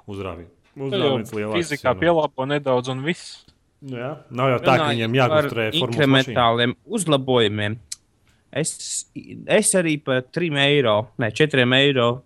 uzrāvīt. 0.07 0.53
Uzrāvīts 0.77 1.33
lielāks. 1.33 1.57
Fizikā 1.65 1.95
nu. 1.95 2.01
pielāgo 2.05 2.45
nedaudz 2.45 2.93
un 2.93 3.01
viss. 3.01 3.45
Nu, 3.81 3.97
Jā, 3.97 4.13
nav 4.29 4.49
jau 4.53 4.61
tā, 4.65 4.77
ka 4.77 4.87
viņiem 4.93 5.17
jākonstruē. 5.17 5.67
Inkrementāliem 5.81 6.77
uzlabojumiem. 6.85 7.79
Es, 8.57 9.05
es 9.13 9.73
arī 9.77 9.97
par 10.03 10.21
3 10.33 10.57
eiro, 10.63 11.07
ne 11.17 11.29
4 11.31 11.65
eiro 11.77 12.23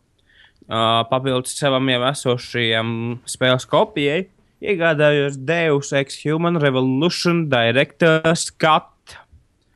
uh, 0.72 1.02
papildus 1.12 1.58
savam 1.60 1.90
jau 1.92 2.02
esošajam 2.10 2.94
spēles 3.30 3.68
kopijai 3.70 4.22
iegādājos 4.62 5.40
Deus 5.42 5.92
Ex 5.98 6.20
Human 6.24 6.60
Revolution 6.62 7.48
Director's 7.50 8.48
Cut. 8.62 8.88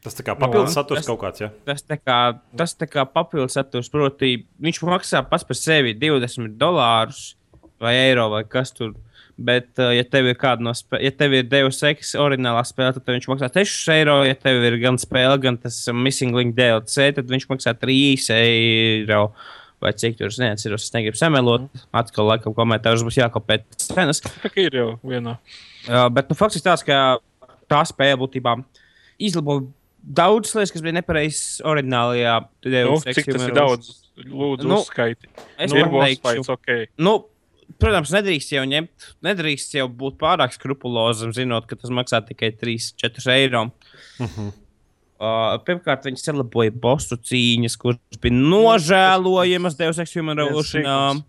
Tas 0.06 0.14
tā 0.14 0.22
kā 0.28 0.36
papildus 0.38 0.76
Jā. 0.76 0.84
saturs 0.84 1.02
Tas- 1.02 1.08
kaut 1.10 1.22
kāds, 1.24 1.42
jā. 1.42 1.50
Tas 1.66 1.82
tā 1.82 1.98
kā, 1.98 2.18
tas 2.56 2.76
tā 2.78 2.86
kā 2.86 3.08
papildus 3.10 3.58
saturs, 3.58 3.90
proti, 3.90 4.46
viņš 4.62 4.84
maksā 4.86 5.24
pats 5.28 5.44
par 5.44 5.58
sevi 5.58 5.96
20 5.98 6.60
dolārus 6.62 7.34
vai 7.82 7.96
eiro 8.06 8.30
vai 8.30 8.44
kas 8.46 8.72
tur. 8.72 8.94
Bet, 9.36 9.74
uh, 9.82 9.90
ja 9.92 10.06
tev 10.08 10.30
ir 10.30 10.38
kāda 10.40 10.64
no 10.64 10.72
spēlēm, 10.72 11.02
ja 11.04 11.12
tev 11.12 11.34
ir 11.36 11.50
Deus 11.50 11.82
Ex 11.84 12.14
oriģinālā 12.16 12.62
spēle, 12.64 12.94
tad 12.96 13.10
viņš 13.10 13.26
maksā 13.28 13.50
6 13.52 13.90
eiro. 13.92 14.22
Ja 14.24 14.38
tev 14.40 14.62
ir 14.64 14.78
gan 14.80 14.96
spēle, 15.02 15.36
gan 15.42 15.58
tas 15.58 15.82
Missing 15.92 16.38
Link 16.38 16.56
DLC, 16.56 17.10
tad 17.18 17.28
viņš 17.28 17.50
maksā 17.50 17.74
3 17.76 18.30
eiro. 18.38 19.34
Vai 19.86 19.92
cik 19.94 20.18
tur 20.18 20.34
neatceros, 20.42 20.88
es 20.88 20.94
negribu 20.96 21.20
samelot. 21.20 21.68
Atkal, 21.94 22.26
laikam, 22.32 22.56
komentārus 22.58 23.04
būs 23.06 23.20
jākopē 23.20 23.60
cenas. 23.78 24.24
Tā 24.26 24.50
kā 24.50 24.64
ir 24.66 24.80
jau 24.80 24.88
vienā. 25.06 25.36
Uh, 25.86 26.08
bet 26.14 26.32
nu, 26.32 26.38
fakts 26.40 26.58
ir 26.58 26.66
tāds, 26.66 26.82
ka 26.88 27.20
tā 27.70 27.84
spēle 27.86 28.18
būtībā 28.24 28.56
izlabo 29.22 29.60
daudzas 30.06 30.56
lietas, 30.58 30.74
kas 30.74 30.84
bija 30.86 30.98
nepareizas 31.00 31.62
oriģinālajā 31.66 32.34
Nu, 32.66 32.98
cik 33.06 33.30
tas 33.30 33.46
ir 33.46 33.56
daudz? 33.56 33.94
Lūdzu, 34.16 34.68
Nu, 34.70 34.82
uzskaiti. 34.82 35.30
Es 35.60 35.74
Ir 35.76 35.90
boss 35.92 36.08
neteikšu, 36.08 36.22
fights, 36.24 36.52
ok. 36.54 36.94
nu, 37.04 37.18
protams, 37.82 38.14
nedrīkst 38.16 38.54
jau 38.56 38.64
ņemt, 38.70 39.10
nedrīkst 39.26 39.76
jau 39.76 39.90
būt 40.02 40.18
pārāk 40.22 40.56
skrupulozam, 40.56 41.34
zinot, 41.36 41.68
ka 41.68 41.78
tas 41.78 41.92
maksā 41.94 42.22
tikai 42.24 42.54
3-4 42.56 43.34
eiro. 43.36 43.66
Uh, 44.22 44.54
pirmkārt, 45.68 46.06
viņi 46.08 46.20
celebrēja 46.20 46.74
bosu 46.82 47.16
cīņas, 47.16 47.78
kuras 47.80 48.20
bija 48.22 48.36
nožēlojamas 48.36 49.78
Deus 49.80 50.02
Ex 50.04 50.16
Human 50.18 50.38
Revolution. 50.42 51.24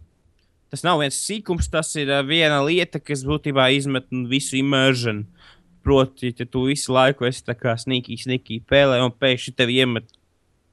Tas 0.73 0.83
nav 0.83 0.99
viens 0.99 1.17
sīkums, 1.23 1.69
tas 1.71 1.93
ir 1.95 2.11
uh, 2.11 2.25
viena 2.27 2.59
lieta, 2.67 2.99
kas 2.99 3.23
būtībā 3.27 3.69
izmet 3.77 4.09
visu 4.31 4.59
immersion. 4.59 5.23
Proti, 5.87 6.33
ja 6.35 6.47
tu 6.51 6.65
visu 6.67 6.91
laiku 6.91 7.29
esi 7.29 7.45
tā 7.47 7.55
kā 7.55 7.77
sīkīgi, 7.79 8.25
sīkīgi 8.25 8.65
pēlē, 8.67 8.99
un 9.05 9.15
pēkšņi 9.15 9.55
tevi 9.55 9.79
iemet 9.85 10.11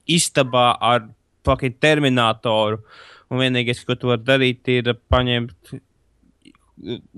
istabā 0.10 0.72
ar 0.82 1.06
fucking 1.46 1.78
terminatoru. 1.78 2.82
Un 3.30 3.42
vienīgais, 3.42 3.84
ko 3.86 3.94
tu 3.98 4.10
vari 4.10 4.26
darīt, 4.26 4.66
ir 4.74 4.96
paņemt 5.14 5.76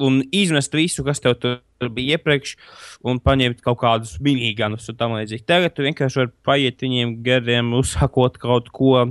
un 0.02 0.20
izmest 0.36 0.74
visu, 0.76 1.04
kas 1.08 1.22
tev 1.24 1.38
tur 1.42 1.92
bija 1.96 2.18
iepriekš, 2.18 2.56
un 3.08 3.20
paņemt 3.24 3.62
kaut 3.66 3.80
kādus 3.82 4.16
minīganus 4.24 4.90
un 4.92 5.00
tam 5.00 5.16
līdzīgi. 5.18 5.46
Tagad 5.48 5.76
tu 5.76 5.86
vienkārši 5.86 6.22
vari 6.22 6.34
paiet 6.48 6.86
viņiem 6.86 7.18
gariem, 7.26 7.74
uzsākot 7.80 8.40
kaut 8.42 8.72
ko, 8.76 9.10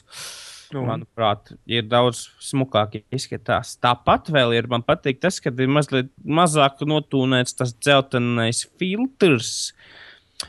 Nu. 0.74 0.82
Manuprāt, 0.88 1.52
ir 1.70 1.84
daudz 1.86 2.24
smukāk 2.42 2.96
izskatās. 3.14 3.76
Tāpat 3.78 4.30
vēl 4.34 4.56
ir. 4.56 4.66
Man 4.70 4.82
patīk 4.82 5.20
tas, 5.22 5.40
ka 5.40 5.52
ir 5.52 5.68
mazliet 5.70 6.10
mazāk 6.24 6.82
notūnēts 6.82 7.54
tas 7.60 7.74
dzeltenais 7.76 8.64
filtrs. 8.78 9.72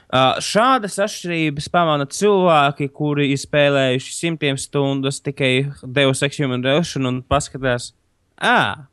Uh, 0.10 0.42
šādas 0.42 0.98
atšķirības 1.00 1.70
pamana 1.70 2.06
cilvēki, 2.10 2.90
kuri 2.90 3.30
ir 3.32 3.38
spēlējuši 3.38 4.16
simtiem 4.16 4.58
stundas 4.58 5.22
tikai 5.22 5.70
Deus 5.84 6.24
Ex 6.26 6.40
Human 6.42 6.64
Revolution 6.66 7.06
un 7.06 7.22
paskatās, 7.22 7.94
ah, 8.42 8.90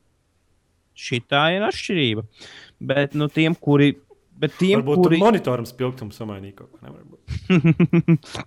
šī 1.03 1.21
tā 1.31 1.45
ir 1.57 1.67
atšķirība. 1.67 2.25
Bet 2.93 3.17
nu, 3.19 3.29
tiem, 3.33 3.57
kuri. 3.59 3.93
Bet 4.43 4.57
tiem, 4.59 4.81
Varbūt 4.81 5.05
kuri... 5.05 5.19
monitoram 5.23 5.67
spilgtums 5.69 6.17
samainīja 6.19 6.63
kaut 6.63 6.73
ko. 6.73 8.43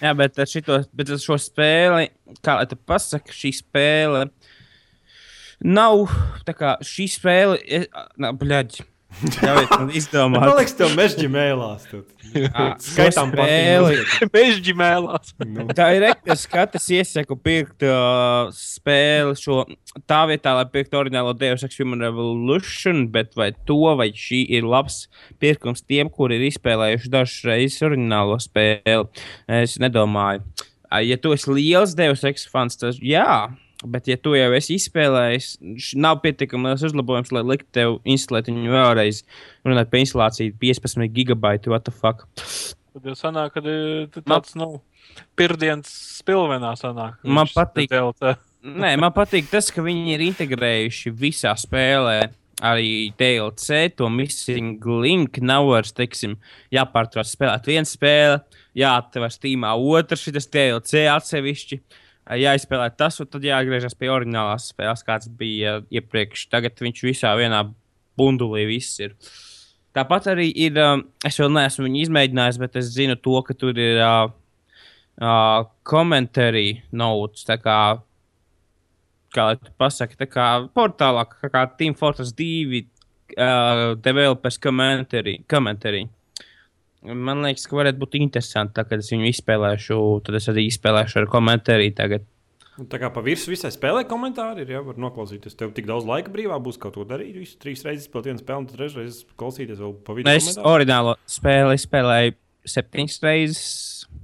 Jā, 0.00 0.14
bet, 0.16 0.38
ar 0.40 0.48
šito, 0.48 0.78
bet 0.96 1.12
ar 1.12 1.20
šo 1.20 1.36
spēli, 1.38 2.08
kā 2.40 2.56
lai 2.56 2.64
te 2.70 2.78
pasakā, 2.88 3.34
šī 3.36 3.52
spēle 3.58 4.24
nav 5.60 6.06
tā 6.46 6.54
kā 6.56 6.76
šī 6.84 7.06
spēle. 7.12 7.58
Nē, 8.20 8.32
bļaģi. 8.40 8.86
Ļaujiet 9.20 9.72
man 9.74 9.90
Man 10.32 10.52
liekas, 10.56 10.74
tev 10.78 10.92
mežģi 10.96 11.28
mēlās. 11.32 11.86
Skaitām 12.84 13.32
šo 13.34 13.34
spēli. 13.34 14.04
Bežģi 14.32 14.74
mēlās. 14.78 15.32
Nu, 15.44 15.66
Tā 15.76 15.90
ir 15.96 16.06
es 16.78 16.86
iesaku 16.94 17.36
pirkt 17.42 17.84
uh, 17.86 18.48
spēli 18.54 19.36
šo 19.38 19.64
tā 20.08 20.22
vietā, 20.30 20.54
lai 20.56 20.64
pirktu 20.70 21.00
oriģinālo 21.00 21.34
Deus 21.38 21.64
Ex 21.66 21.80
Human 21.82 22.04
Revolution, 22.06 23.04
bet 23.12 23.34
vai 23.38 23.50
to 23.68 23.80
vai 23.98 24.10
šī 24.14 24.44
ir 24.56 24.68
labs 24.68 25.02
pirkums 25.42 25.82
tiem, 25.84 26.10
kuri 26.12 26.38
ir 26.38 26.48
izspēlējuši 26.48 27.12
dažas 27.12 27.40
reizes 27.50 27.82
oriģinālo 27.90 28.38
spēli. 28.40 29.24
Es 29.60 29.76
nedomāju. 29.82 30.46
Ja 31.06 31.18
tu 31.22 31.34
esi 31.34 31.52
liels 31.54 31.92
Deus 31.98 32.24
Ex 32.26 32.46
fans, 32.50 32.78
tad 32.80 33.02
jā. 33.04 33.50
Bet, 33.80 34.10
ja 34.10 34.18
tu 34.20 34.34
jau 34.36 34.50
esi 34.52 34.74
izspēlējis, 34.76 35.46
nav 35.96 36.18
pietiekami 36.20 36.68
liels 36.68 36.82
uzlabojums, 36.84 37.30
lai 37.32 37.42
liktu 37.48 37.70
tev 37.78 37.94
instalēt 38.04 38.50
viņu 38.50 38.74
vēlreiz. 38.74 39.22
Runājot 39.64 39.92
par 39.92 40.02
instalāciju, 40.02 40.56
15 40.60 41.08
gigabaitu, 41.16 41.72
what 41.72 41.86
the 41.88 41.94
fuck. 41.94 42.26
Tad 42.90 43.06
jau 43.08 43.14
sanāk, 43.16 43.54
ka 43.54 43.62
e, 43.64 44.04
Man- 44.20 44.26
tāds 44.34 44.52
nav. 44.58 44.80
Pirmdienas 45.38 45.88
spilvenā 46.20 46.74
sanāk. 46.78 47.16
Man 47.24 47.48
patīk. 47.50 47.94
Nē, 48.82 48.92
man 49.00 49.14
patīk 49.16 49.48
tas, 49.48 49.70
ka 49.72 49.80
viņi 49.82 50.12
ir 50.12 50.26
integrējuši 50.28 51.14
visā 51.16 51.54
spēlē. 51.56 52.18
Arī 52.60 53.08
DLC, 53.16 53.86
to 53.96 54.10
missing 54.12 54.84
link 55.00 55.38
nav 55.40 55.64
vairs, 55.70 55.94
teiksim, 55.96 56.34
jāpārtrauc 56.76 57.24
spēlēt 57.24 57.70
viena 57.70 57.88
spēle, 57.88 58.42
jāatver 58.76 59.32
stīmā 59.32 59.70
otra, 59.80 60.18
šis 60.20 60.44
DLC 60.52 61.06
atsevišķi, 61.08 61.78
jāizspēlē 62.38 62.90
tas, 62.98 63.18
un 63.22 63.28
tad 63.30 63.46
jāatgriežas 63.46 63.96
pie 63.98 64.10
oriģinālās 64.12 64.70
spēles, 64.70 65.06
kāds 65.06 65.30
bija 65.40 65.80
iepriekš. 65.90 66.46
Tagad 66.52 66.78
viņš 66.82 67.02
visā 67.06 67.32
vienā 67.38 67.64
bundulī 68.18 68.66
viss 68.68 69.00
ir. 69.02 69.16
Tāpat 69.96 70.28
arī 70.30 70.50
ir, 70.54 70.76
um, 70.78 71.02
es 71.26 71.40
vēl 71.40 71.50
neesmu 71.50 71.88
viņu 71.88 72.04
izmēģinājis, 72.04 72.60
bet 72.62 72.78
es 72.78 72.92
zinu 72.94 73.16
to, 73.18 73.40
ka 73.42 73.56
tur 73.58 73.78
ir 73.80 73.98
uh, 73.98 74.28
uh, 75.18 75.64
komentāri 75.82 76.82
notes, 76.94 77.42
tā 77.48 77.58
kā 77.58 77.80
kā 79.34 79.50
pasaki, 79.78 80.18
tā 80.18 80.26
kā 80.30 80.46
portālā, 80.74 81.24
kā, 81.30 81.50
kā 81.50 81.64
Team 81.78 81.94
Fortress 81.98 82.34
2 82.38 82.80
uh, 82.82 83.94
developers 84.02 84.58
komentāri. 84.58 85.38
Komentāri. 87.00 87.24
Man 87.26 87.40
liekas, 87.46 87.64
ka 87.68 87.78
varētu 87.78 88.00
būt 88.02 88.18
interesanti, 88.20 88.74
tā, 88.76 88.84
kad 88.84 89.00
es 89.00 89.08
viņu 89.12 89.30
izspēlēšu, 89.30 89.96
tad 90.26 90.36
es 90.36 90.48
arī 90.52 90.66
izspēlēšu 90.68 91.22
ar 91.22 91.30
komentāru 91.32 91.88
tagad. 91.96 92.26
Tā 92.88 92.96
kā 92.96 93.10
pa 93.12 93.20
virsmu 93.20 93.52
visai 93.52 93.68
spēlē 93.74 94.06
komentāri 94.08 94.62
ir, 94.64 94.70
ja 94.76 94.80
var 94.84 94.96
noklausīties. 95.00 95.56
Tev 95.58 95.74
tik 95.76 95.88
daudz 95.88 96.06
laika 96.08 96.32
brīvā 96.32 96.56
būs 96.64 96.78
kaut 96.80 96.94
ko 96.96 97.04
darīt. 97.08 97.34
Visu 97.36 97.58
trīs 97.60 97.82
reizes 97.84 98.06
spēlēt 98.08 98.30
vienu 98.30 98.40
spēli, 98.40 98.62
un 98.62 98.68
tad 98.70 98.78
trešreiz 98.78 99.18
klausīties 99.40 99.82
vēl 99.82 99.92
pa 100.06 100.16
vidu. 100.16 100.32
Es 100.32 100.56
originālo 100.56 101.16
spēli 101.28 101.76
spēlēju 101.80 102.36
septiņas 102.72 103.18
reizes. 103.26 103.66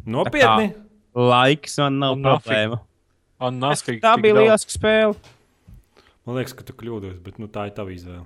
Nopietni! 0.09 0.71
Laiks 1.17 1.77
man 1.83 2.01
nav 2.01 2.17
Un 2.17 2.25
problēma. 2.25 2.81
Un 3.45 3.61
nafik, 3.61 4.01
tā 4.05 4.15
bija 4.21 4.39
lieliska 4.39 4.73
spēle. 4.73 5.17
Man 6.29 6.41
liekas, 6.41 6.57
ka 6.57 6.65
tu 6.67 6.77
kļūdos, 6.77 7.21
bet 7.25 7.37
nu, 7.41 7.49
tā 7.53 7.69
ir 7.69 7.77
tava 7.77 7.93
izvēle. 7.93 8.25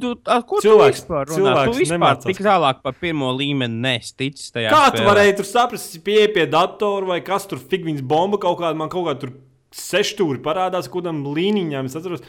Tu, 0.00 0.10
a, 0.26 0.42
ko 0.42 0.58
Cilvēks- 0.60 1.00
tu 1.00 1.06
vispār 1.06 1.26
runā? 1.30 1.36
cilvēks 1.38 1.72
Tu 1.72 1.78
vispār 1.82 1.98
nemācās. 1.98 2.24
tik 2.28 2.40
tālāk 2.44 2.82
par 2.82 2.92
pirmo 3.00 3.30
līmeni 3.36 3.80
nesticis 3.80 4.50
tajā. 4.52 4.70
Kā 4.70 4.90
tu 4.92 4.98
spēlē. 5.02 5.06
varēji 5.10 5.36
tur 5.36 5.44
saprast, 5.48 5.96
pieeja 6.04 6.28
pie 6.34 6.46
datora 6.46 7.06
vai 7.06 7.20
kas 7.20 7.46
tur 7.46 7.58
figūras 7.58 8.02
bomba 8.02 8.38
kaut 8.38 8.58
kāda, 8.60 8.76
man 8.76 8.88
kaut 8.92 9.06
kāda 9.06 9.20
tur 9.20 9.32
sešstūri 9.72 10.42
parādās, 10.44 10.88
kaut 10.90 11.04
kādam 11.04 11.22
līnijām. 11.24 11.84
Es 11.86 11.96
atceros, 11.96 12.20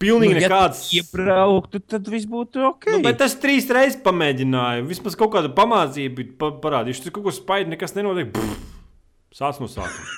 pilnīgi 0.00 0.34
Nu, 0.36 0.40
ja 0.40 0.48
tu 0.48 0.54
nekāds. 0.54 0.82
Iebrauktu, 0.94 1.80
tad 1.86 2.06
viss 2.08 2.24
būtu 2.26 2.64
ok. 2.70 2.86
Nu, 2.92 3.02
bet 3.02 3.20
es 3.20 3.34
trīs 3.36 3.68
reizes 3.68 4.00
pamēģināju. 4.02 4.86
Vismaz 4.88 5.16
kaut 5.18 5.32
kādu 5.32 5.52
pamācību 5.52 6.36
pa 6.38 6.52
parādīšu. 6.64 7.04
Tur 7.08 7.10
kaut 7.18 7.24
ko 7.24 7.30
spaidu, 7.34 7.70
nekas 7.74 7.92
nenotiek. 7.98 8.32
Sāc 9.34 9.60
no 9.60 9.66
sākuma. 9.68 10.16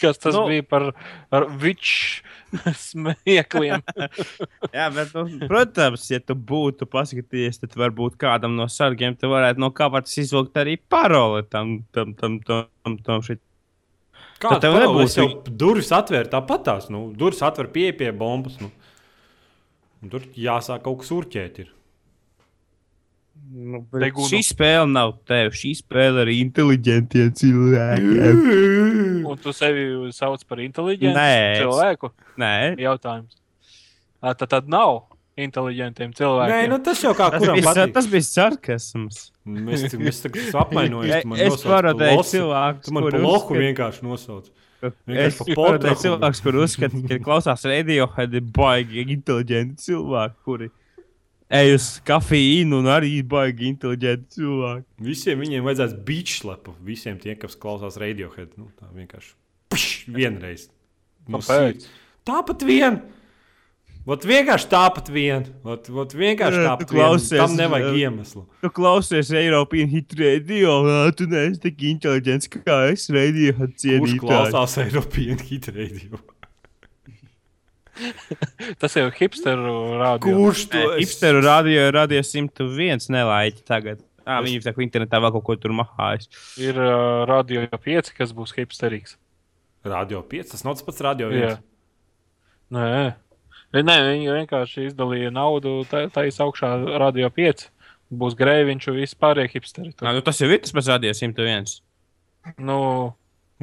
Kas 0.00 0.18
tas 0.18 0.34
Nu. 0.34 0.46
bija 0.50 0.62
par 0.66 0.92
ar 1.30 1.46
viču 1.58 2.22
smiekliem? 2.88 3.82
Jā, 4.76 4.88
bet, 4.94 5.12
nu, 5.14 5.48
protams, 5.50 6.06
ja 6.12 6.20
tu 6.22 6.36
būtu 6.36 6.88
paskatījies, 6.90 7.60
tad 7.62 7.76
varbūt 7.78 8.18
kādam 8.20 8.56
no 8.58 8.68
sargiem 8.72 9.16
tu 9.18 9.30
varētu 9.32 9.62
no 9.62 9.70
kabatas 9.74 10.16
izvilkt 10.22 10.58
arī 10.60 10.78
paroli 10.90 11.44
tam, 11.50 11.78
tam, 11.94 12.14
tam, 12.18 12.40
tam, 12.46 12.66
tam, 12.84 12.98
tam 13.06 13.24
šit. 13.26 13.42
Kā 14.38 14.58
tev 14.62 14.76
nebūs? 14.78 15.16
Jau 15.18 15.28
durvis 15.48 15.90
atvērt 15.94 16.30
tāpatās. 16.30 16.86
Nu, 16.94 17.08
durvis 17.18 17.42
atver 17.42 17.70
pie 17.74 17.90
pie 17.98 18.12
bombas. 18.14 18.58
Nu. 18.62 18.70
Un 20.02 20.12
Tur 20.12 20.28
jāsāk 20.38 20.84
kaut 20.84 21.02
kas 21.02 21.10
urķēt. 21.14 21.58
Ir. 21.64 21.72
Nu, 23.58 23.80
Degunu. 23.92 24.28
šī 24.28 24.40
spēle 24.44 24.86
nav 24.92 25.14
tev, 25.26 25.50
šī 25.56 25.70
spēle 25.80 26.22
ir 26.26 26.30
inteliģentiem 26.36 27.30
cilvēkiem. 27.40 28.42
Un 29.28 29.38
tu 29.42 29.52
sevi 29.56 29.86
sauc 30.14 30.42
par 30.48 30.60
inteliģentu 30.62 31.16
Nē, 31.16 31.60
cilvēku? 31.62 32.10
Nē, 32.40 32.52
Jautājums. 32.82 33.34
Ā, 34.22 34.34
Tad, 34.34 34.48
tad 34.52 34.68
nav 34.70 35.04
inteliģentiem 35.38 36.12
cilvēkiem. 36.18 36.54
Nē, 36.54 36.68
nu, 36.72 36.78
tas 36.82 37.00
jau 37.04 37.12
kā 37.16 37.28
tas 37.30 37.42
kuram 37.44 37.58
bija, 37.60 37.66
patīk. 37.70 37.92
tas 37.94 38.08
bija 38.10 38.26
sarkasms. 38.26 39.20
Mēs, 39.48 39.84
mēs 39.96 40.22
tagad 40.24 40.48
apmainojamies. 40.64 41.44
Es 41.46 41.62
parodēju 41.64 42.24
cilvēku, 42.32 42.82
Tu 42.88 42.94
man 42.96 43.06
kur 43.06 43.16
bloku 43.20 43.54
uzskat- 43.54 43.62
vienkārši 43.64 44.02
nosauc. 44.08 44.50
Es 45.08 45.38
parodēju 45.42 45.98
cilvēks, 46.04 46.42
kur 46.44 46.58
uzskata, 46.64 47.00
ka 47.08 47.16
klausās 47.24 47.64
radiohead 47.66 48.34
ir 48.38 48.44
baigi 48.54 49.06
inteliģenti 49.16 49.88
cilvēki, 49.88 50.36
kuri 50.44 50.68
ej 51.50 51.74
uz 51.76 51.86
kafīnu 52.08 52.80
un 52.82 52.88
arī 52.92 53.22
baigi 53.24 53.68
inteliģenti 53.72 54.38
cilvēki. 54.38 54.86
Visiem 55.08 55.40
viņiem 55.44 55.64
vajadzēs 55.68 55.94
beachslapu. 56.08 56.74
Visiem 56.84 57.18
tiem, 57.22 57.38
kas 57.40 57.56
klausās 57.56 57.96
radiohead. 58.00 58.52
Nu, 58.60 58.68
tā 58.78 58.88
vienkārši. 58.94 59.32
Pš, 59.72 59.86
vienreiz. 60.12 60.68
No 61.28 61.40
Kāpēc? 61.40 61.84
sirds. 61.84 61.88
Tāpat 62.28 62.64
vien. 62.68 63.00
Ot 64.08 64.22
vienkārši 64.24 64.68
tāpat 64.72 65.10
vien. 65.12 65.42
Ot, 65.68 65.88
ot 65.92 66.14
vienkārši 66.16 66.56
Nē, 66.56 66.62
tu 66.64 66.68
tāpat 66.70 66.92
vien. 66.94 67.00
klausies, 67.02 67.40
Tam 67.42 67.56
nevajag 67.58 67.96
iemeslu. 68.00 68.44
Tu 68.64 68.70
klausies 68.72 69.32
Eiropas 69.36 69.90
hit 69.92 70.14
radio, 70.16 70.78
tu 71.12 71.26
neesi 71.28 71.60
tik 71.66 71.82
inteliģents 71.90 72.48
kā 72.54 72.78
es 72.94 73.04
radiohead 73.12 73.74
Kurš 73.74 73.82
cienītājs. 73.84 74.22
klausās 74.24 74.78
Eiropas 74.80 75.44
hit 75.50 75.68
radio? 75.76 76.22
Tas 78.80 78.96
jau 78.96 79.06
ir 79.08 79.14
hipsteru 79.18 79.74
rādio. 80.00 80.34
Kurš 80.38 80.66
to 80.72 80.82
Nē, 80.82 80.98
Hipsteru 81.00 81.42
radio 81.44 81.88
ir 81.88 81.96
radio 81.96 82.22
101 82.24 83.08
nelaiķi 83.14 83.64
tagad. 83.68 84.02
À, 84.28 84.42
viņi 84.44 84.60
tā 84.60 84.74
kā 84.76 84.84
internetā 84.84 85.20
vēl 85.24 85.32
kaut 85.38 85.46
ko 85.46 85.56
tur 85.56 85.72
mahājas. 85.76 86.28
Ir 86.60 86.76
uh, 86.76 87.24
radio 87.28 87.64
5, 87.72 88.12
kas 88.16 88.34
būs 88.36 88.52
hipsterīgs. 88.58 89.16
Radio 89.88 90.20
5. 90.20 90.52
Tas 90.52 90.66
nav 90.66 90.76
tas 90.76 90.84
pats 90.84 91.00
radio 91.06 91.30
Jā. 91.32 91.54
1. 91.56 91.64
Nē. 92.76 93.06
Nē, 93.78 93.96
viņi 94.04 94.32
vienkārši 94.32 94.86
izdalīja 94.88 95.32
naudu, 95.32 95.80
ir 95.88 96.42
augšā 96.44 96.72
radio 97.00 97.32
5. 97.32 97.68
Būs 98.20 98.36
grēviņš 98.36 98.88
un 98.88 98.96
viss 98.96 99.16
pārējie 99.20 99.52
hipsteri. 99.52 99.92
Tur. 99.92 100.08
nu, 100.16 100.24
tas 100.24 100.40
jau 100.40 100.48
ir 100.48 100.62
tas 100.64 100.72
pats 100.76 100.88
radio 100.88 101.12
101. 101.12 101.74
Nu, 102.64 102.78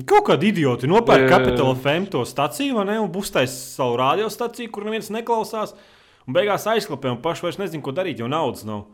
Kaut 0.03 0.25
kādi 0.27 0.49
idioti 0.51 0.89
nopērk. 0.91 1.29
Capital 1.31 1.71
FM 1.71 2.09
to 2.11 2.25
staciju, 2.27 2.75
vai 2.75 2.83
ne? 2.89 2.97
Un 2.99 3.13
uztais 3.15 3.53
savu 3.77 3.95
radiostaciju, 4.01 4.67
kur 4.73 4.83
neviens 4.83 5.07
neklausās. 5.13 5.71
Un 6.27 6.35
beigās 6.35 6.65
aizklapē, 6.67 7.13
un 7.13 7.21
paši 7.23 7.45
vairs 7.45 7.59
nezina, 7.61 7.83
ko 7.85 7.93
darīt, 7.95 8.19
jo 8.19 8.27
naudas 8.27 8.65
nav. 8.67 8.87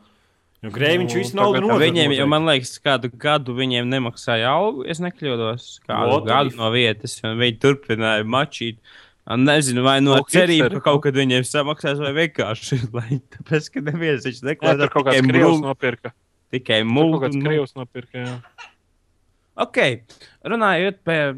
Jo 0.61 0.69
grēviņš 0.75 1.13
Nu, 1.15 1.21
visu 1.23 1.37
naudu 1.39 1.61
nodod. 1.63 1.81
Viņiem, 1.81 2.11
jo 2.13 2.25
man 2.29 2.45
liekas, 2.45 2.75
kādu 2.85 3.09
gadu 3.17 3.55
viņiem 3.57 3.87
nemaksāja 3.89 4.51
algu, 4.53 4.83
es 4.85 5.01
nekļūdos. 5.01 5.69
Kādu 5.87 6.11
What 6.11 6.27
gadu 6.27 6.51
if? 6.51 6.59
no 6.59 6.69
vietas, 6.75 7.15
un 7.25 7.39
viņi 7.39 7.57
turpināja 7.63 8.27
mačīt. 8.29 8.77
Un 9.31 9.47
Nezinu, 9.47 9.81
vai 9.85 9.95
no 10.05 10.19
cerības, 10.29 10.75
ka 10.75 10.83
kaut 10.91 11.01
kad 11.07 11.17
viņiem 11.17 11.45
samaksās, 11.47 11.97
vai 12.03 12.11
vienkārši, 12.19 12.77
lai, 12.97 13.21
tāpēc, 13.33 13.71
ka 13.73 13.83
neviens 13.89 14.27
viņš 14.27 14.43
jā, 14.43 14.47
neklāja 14.51 14.83
tur 14.83 14.93
kaut 14.93 15.07
kāds 15.09 15.17
tikai 15.17 15.33
krievs 15.33 15.63
nopirka. 15.65 16.13
Tikai 16.53 16.79
mūlu. 16.85 17.17
kaut 17.17 17.25
kāds 17.25 17.41
krievs 17.41 17.73
nopirka. 17.79 18.21
Jā. 18.21 18.69
Ok, 19.59 19.77
runājot 20.47 21.01
par, 21.03 21.33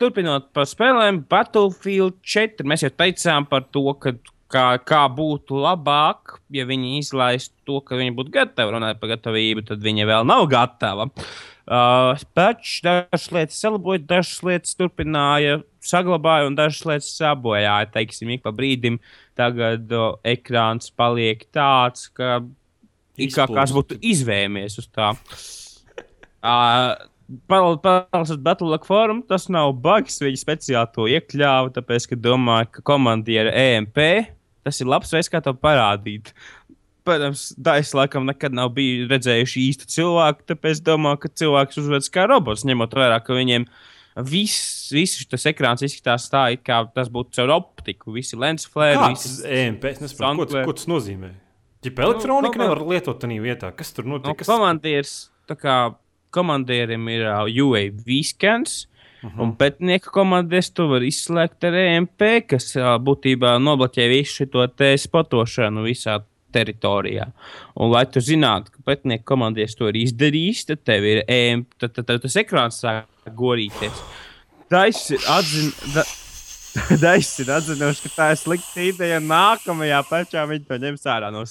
turpinot 0.00 0.48
par 0.56 0.64
spēlēm, 0.68 1.20
Battlefield 1.28 2.16
4. 2.24 2.64
Mēs 2.64 2.86
jau 2.86 2.90
teicām 2.96 3.44
par 3.50 3.66
to, 3.74 3.84
ka, 4.00 4.14
kā, 4.52 4.66
kā 4.88 5.02
būtu 5.12 5.60
labāk, 5.60 6.38
ja 6.54 6.64
viņi 6.68 6.96
izlaistu 7.02 7.54
to, 7.68 7.82
ka 7.84 7.98
viņi 8.00 8.14
būtu 8.16 8.32
gatavi. 8.32 8.72
Runājot 8.76 9.02
par 9.02 9.12
gatavību, 9.12 9.66
tad 9.68 9.84
viņi 9.84 10.08
vēl 10.08 10.28
nav 10.28 10.46
gatavi. 10.52 11.10
Uh, 11.62 12.18
Pēc 12.34 12.72
dažas 12.82 13.28
lietas 13.30 13.60
salaboja, 13.62 14.00
dažas 14.16 14.40
lietas 14.42 14.74
turpināja, 14.74 15.60
saglabāja 15.84 16.48
un 16.48 16.56
dažas 16.58 16.82
lietas 16.88 17.12
sabojāja. 17.20 17.92
Teiksim, 17.94 18.32
ik 18.34 18.42
pa 18.42 18.50
brīdim 18.56 18.96
tagad 19.38 19.92
uh, 19.92 20.16
ekrāns 20.26 20.90
paliek 20.90 21.44
tāds, 21.54 22.08
ka 22.16 22.40
it 23.20 23.36
kā 23.36 23.46
kāds 23.46 23.76
būtu 23.76 24.00
izvēmies 24.00 24.80
uz 24.80 24.88
tā. 24.88 25.12
Uh, 26.42 26.96
Paralēlis 27.48 28.36
Battlelog 28.44 28.86
forum, 28.86 29.22
tas 29.28 29.48
nav 29.52 29.72
bugs. 29.84 30.20
Viņi 30.22 30.40
speciāli 30.40 30.92
to 30.94 31.08
iekļāva, 31.10 31.72
tāpēc, 31.76 32.10
ka 32.10 32.18
domāju, 32.18 32.70
ka 32.76 32.84
komandieri 32.92 33.52
EMP 33.52 34.00
tas 34.62 34.78
ir 34.82 34.90
labs 34.90 35.12
veids, 35.14 35.30
kā 35.30 35.40
to 35.42 35.54
parādīt. 35.58 36.32
Protams, 37.02 37.48
Daisa 37.58 37.98
laikam 37.98 38.28
nekad 38.28 38.54
nav 38.54 38.70
bijusi 38.76 39.08
redzējuši 39.10 39.64
īstu 39.66 39.88
cilvēku, 39.90 40.46
tāpēc 40.52 40.82
domāju, 40.86 41.24
ka 41.24 41.32
cilvēks 41.40 41.80
uzvedas 41.82 42.12
kā 42.14 42.28
robots, 42.30 42.62
ņemot 42.68 42.94
vērā, 42.94 43.16
ka 43.26 43.34
viņiem 43.34 43.66
viss, 44.28 44.92
viss 44.94 45.18
šis 45.18 45.48
ekrāns 45.50 45.82
izskatās 45.82 46.28
tā, 46.30 46.44
it 46.54 46.62
kā 46.66 46.78
tas 46.94 47.10
būtu 47.10 47.34
caur 47.40 47.56
optiku, 47.56 48.14
visi 48.14 48.38
lens 48.38 48.68
flare, 48.70 48.94
ir 48.94 49.56
EMP? 49.64 49.88
Es 49.90 50.04
nesaprotu, 50.04 50.60
ko, 50.60 50.62
ko 50.68 50.76
tas 50.78 50.86
nozīmē. 50.90 51.32
Ja 51.82 51.90
elektronika 52.04 52.60
Nu, 52.60 52.62
nevar 52.62 52.84
lietot 52.86 53.18
tādā 53.18 53.40
vietā, 53.42 53.72
kas 53.74 53.90
tur 53.90 54.06
Nu, 54.06 54.20
notiek? 54.20 54.38
Kas... 54.38 54.46
komandieris, 54.46 55.16
tā 55.50 55.56
kā 55.58 55.78
komandierim 56.32 57.06
ir 57.12 57.26
uh, 57.28 57.44
UAV 57.46 58.08
scans, 58.24 58.88
uh 59.22 59.30
-huh. 59.30 59.42
un 59.44 59.54
pētnieka 59.56 60.10
komandieris 60.10 60.70
to 60.70 60.88
var 60.88 61.02
izslēgt 61.02 61.64
ar 61.64 61.74
EMP, 61.74 62.22
kas 62.48 62.76
uh, 62.76 62.96
būtībā 62.98 63.58
nobloķē 63.58 64.08
visu 64.08 64.44
šo 64.44 64.66
te 64.66 64.96
spotošanu 64.98 65.84
visā 65.84 66.20
teritorijā. 66.52 67.28
Un, 67.74 67.90
lai 67.92 68.04
tu 68.06 68.20
zinātu, 68.20 68.72
ka 68.74 68.84
pretinieku 68.84 69.24
komandieris 69.32 69.76
to 69.78 69.88
ir 69.88 70.00
izdarījis, 70.02 70.66
tad 70.68 70.84
tev 70.84 71.06
ir 71.08 71.22
ēm, 71.28 71.64
tad, 71.78 71.94
tad, 71.96 72.06
tad 72.06 72.22
tas 72.22 72.36
ekrāns 72.36 72.82
sāk 72.82 73.32
gorīties. 73.38 74.02
Dais 74.72 75.10
ir 75.12 75.20
atzinuši. 75.28 76.20
Dais 77.04 77.28
ir 77.42 77.50
atzinuši, 77.52 78.02
ka 78.06 78.14
tā 78.16 78.26
ir 78.32 78.38
slikta 78.40 78.84
ideja. 78.86 79.18
Nākamajā 79.20 79.98
pečā 80.08 80.46
viņi 80.48 80.64
to 80.68 80.78
ņems 80.80 81.08
ārā 81.12 81.28
no 81.34 81.44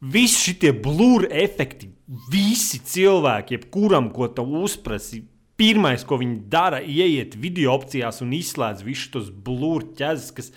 Visi 0.00 0.52
šie 0.54 0.70
blūri 0.78 1.26
efekti, 1.42 1.88
visi 2.30 2.78
cilvēki, 2.86 3.56
jebkuram, 3.56 4.12
ko 4.14 4.28
tu 4.30 4.44
uzprasi, 4.62 5.24
pirmais, 5.58 6.04
ko 6.06 6.20
viņi 6.20 6.36
dara, 6.52 6.78
ieiet 6.78 7.34
video 7.42 7.72
opcijās 7.74 8.20
un 8.22 8.30
izslēdz 8.36 8.84
visus 8.86 9.10
tos 9.10 9.32
blūri 9.32 9.88
ķēdes, 9.98 10.28
kas, 10.36 10.52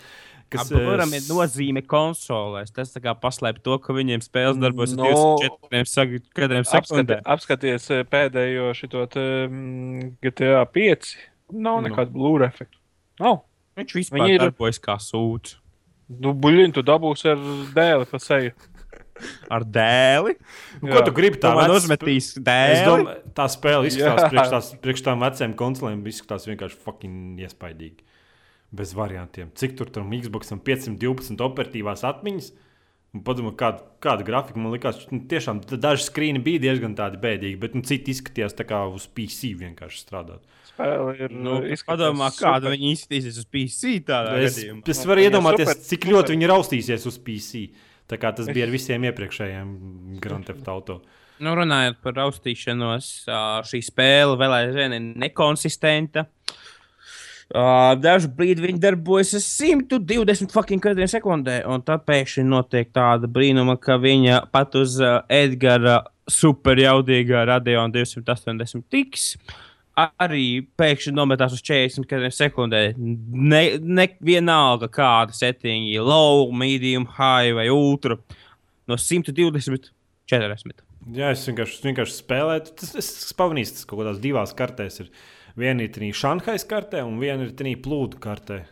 kas 0.52 0.70
Kuram 0.70 1.10
eh, 1.10 1.18
ir 1.18 1.26
nozīme 1.26 1.82
konsolēs? 1.90 2.70
Tas 2.76 2.94
tā 2.94 3.02
kā 3.02 3.16
paslēp 3.18 3.58
to, 3.66 3.80
ka 3.82 3.96
viņiem 3.96 4.22
spēles 4.22 4.60
darbojas 4.62 4.94
No. 4.94 5.10
24 5.72 6.22
kadriem 6.38 6.62
Apskati, 6.62 6.92
sekundē. 6.92 7.18
apskaties 7.34 7.90
eh, 7.98 8.04
pēdējo 8.14 8.68
šo 8.78 8.92
mm, 9.08 10.12
GTA 10.22 10.62
5. 10.70 11.10
Nav 11.52 11.80
Nu. 11.82 11.88
nekāda 11.88 12.14
blūra 12.14 12.52
efekta. 12.52 12.78
Nav. 13.18 13.42
Viņš 13.80 13.94
vispār 13.98 14.20
Viņi 14.22 14.36
ir- 14.38 14.44
darbojas 14.46 14.78
kā 14.78 15.00
sūds. 15.02 15.56
Nu, 16.12 16.34
buļļiņu 16.36 16.74
tu 16.76 16.82
dabūsi 16.84 17.30
ar 17.32 17.42
dēli 17.74 18.06
pa 18.10 18.18
seju. 18.20 18.52
Ar 19.50 19.64
dēli. 19.64 20.34
nu, 20.82 20.88
ko 20.92 21.02
tu 21.06 21.12
gribi 21.12 21.36
Tā 21.38 21.50
tā 21.50 21.54
man 21.54 21.70
vecs- 21.70 21.84
uzmetīs 21.84 22.30
Es 22.36 22.38
dēli. 22.38 22.86
domāju, 22.86 23.32
tā 23.36 23.46
spēle 23.52 23.86
izskatās 23.90 24.30
priekš, 24.32 24.50
tās, 24.56 24.72
priekš 24.82 25.02
tām 25.08 25.20
vecām 25.24 25.54
konsolēm, 25.54 26.02
izskatās 26.06 26.46
vienkārši 26.50 26.80
fucking 26.84 27.38
iespaidīgi. 27.46 28.08
Bez 28.72 28.94
variantiem. 28.96 29.50
Cik 29.54 29.76
tur 29.76 29.90
tam 29.92 30.10
Xbox 30.10 30.48
512 30.64 31.40
operatīvās 31.44 32.04
atmiņas? 32.08 32.52
Un 33.12 33.20
Padomā, 33.20 33.50
kāda, 33.52 33.82
kāda 34.00 34.24
grafika 34.24 34.56
man 34.58 34.72
likās. 34.72 35.02
Nu, 35.12 35.18
tiešām 35.28 35.58
daži 35.68 36.06
skrīni 36.06 36.40
bija 36.42 36.62
diezgan 36.64 36.94
tādi 36.96 37.18
bēdīgi, 37.20 37.58
bet 37.60 37.74
nu, 37.76 37.82
citi 37.84 38.08
izskatījās 38.14 38.54
tā 38.56 38.64
kā 38.64 38.78
uz 38.88 39.04
PC 39.06 39.50
vienkārši 39.60 40.00
strādāt. 40.00 40.40
Spēle 40.70 41.12
ir 41.20 41.28
Nu, 41.36 41.58
padomā, 41.84 42.30
kāda 42.32 42.62
super. 42.64 42.72
viņi 42.72 42.92
izskatīsies 42.96 43.36
uz 43.42 43.44
PC. 43.52 43.98
Tādā 44.08 44.38
Es, 44.40 44.56
gadījumā. 44.56 44.88
es 44.88 45.04
varu 45.04 45.20
viņa 45.20 45.28
iedomāties, 45.28 45.68
super- 45.68 45.84
cik 45.90 46.00
super. 46.06 46.14
ļoti 46.16 46.32
viņi 46.38 46.48
raustīsies 46.54 47.04
uz 47.12 47.18
PC. 47.18 47.68
Tā 48.12 48.20
kā 48.20 48.32
tas 48.36 48.50
bija 48.52 48.68
ar 48.68 48.74
visiem 48.76 49.08
iepriekšējiem 49.08 49.74
Grand 50.22 50.48
Theft 50.48 50.68
Auto. 50.68 51.00
Nu, 51.42 51.56
runājot 51.58 51.98
par 52.04 52.14
raustīšanos, 52.20 53.06
šī 53.66 53.80
spēle 53.82 54.36
vēl 54.38 54.52
aizvien 54.60 54.94
ir 54.94 55.06
nekonsistenta. 55.24 56.28
Dažu 57.52 58.30
brīdi 58.32 58.62
viņi 58.64 58.80
darbojas 58.80 59.34
ar 59.36 59.42
120 59.44 60.54
fucking 60.54 60.86
sekundē, 61.10 61.58
un 61.68 61.82
tad 61.84 62.06
pēkšņi 62.08 62.46
notiek 62.48 62.92
tāda 62.94 63.28
brīnuma, 63.28 63.76
ka 63.80 63.98
viņa 64.00 64.46
pat 64.54 64.78
uz 64.78 64.96
Edgara 65.28 65.98
superjaudīgā 66.30 67.44
Radeon 67.50 67.92
280 67.92 68.86
tiks. 68.92 69.34
Arī 69.98 70.62
pēkšņi 70.80 71.12
nometās 71.12 71.52
uz 71.52 71.60
40 71.68 72.08
kadriem 72.08 72.32
sekundē. 72.32 72.84
Ne, 72.96 73.62
ne 73.78 74.06
vienalga 74.24 74.88
kāda 74.88 75.36
settinga, 75.36 76.00
low, 76.00 76.46
medium, 76.56 77.04
high 77.18 77.52
vai 77.58 77.68
ultra. 77.72 78.16
No 78.88 78.96
120 78.96 79.92
40. 80.32 80.82
Jā, 81.12 81.32
es 81.34 81.42
vienkārši, 81.48 81.78
es 81.78 81.86
vienkārši 81.86 82.18
spēlēju. 82.20 82.74
Tas 82.78 82.92
es 83.00 83.32
pamanīju, 83.36 83.74
tas 83.76 83.88
kaut 83.88 84.02
kādās 84.02 84.20
divās 84.22 84.54
kartēs 84.56 85.02
ir. 85.02 85.10
Viena 85.58 85.84
ir 85.84 85.90
trīs 85.92 86.16
Šanhais 86.16 86.64
kartē, 86.68 87.02
un 87.04 87.18
viena 87.20 87.44
ir 87.44 87.52
trīs 87.58 87.80
plūdu 87.84 88.20
kartē. 88.22 88.62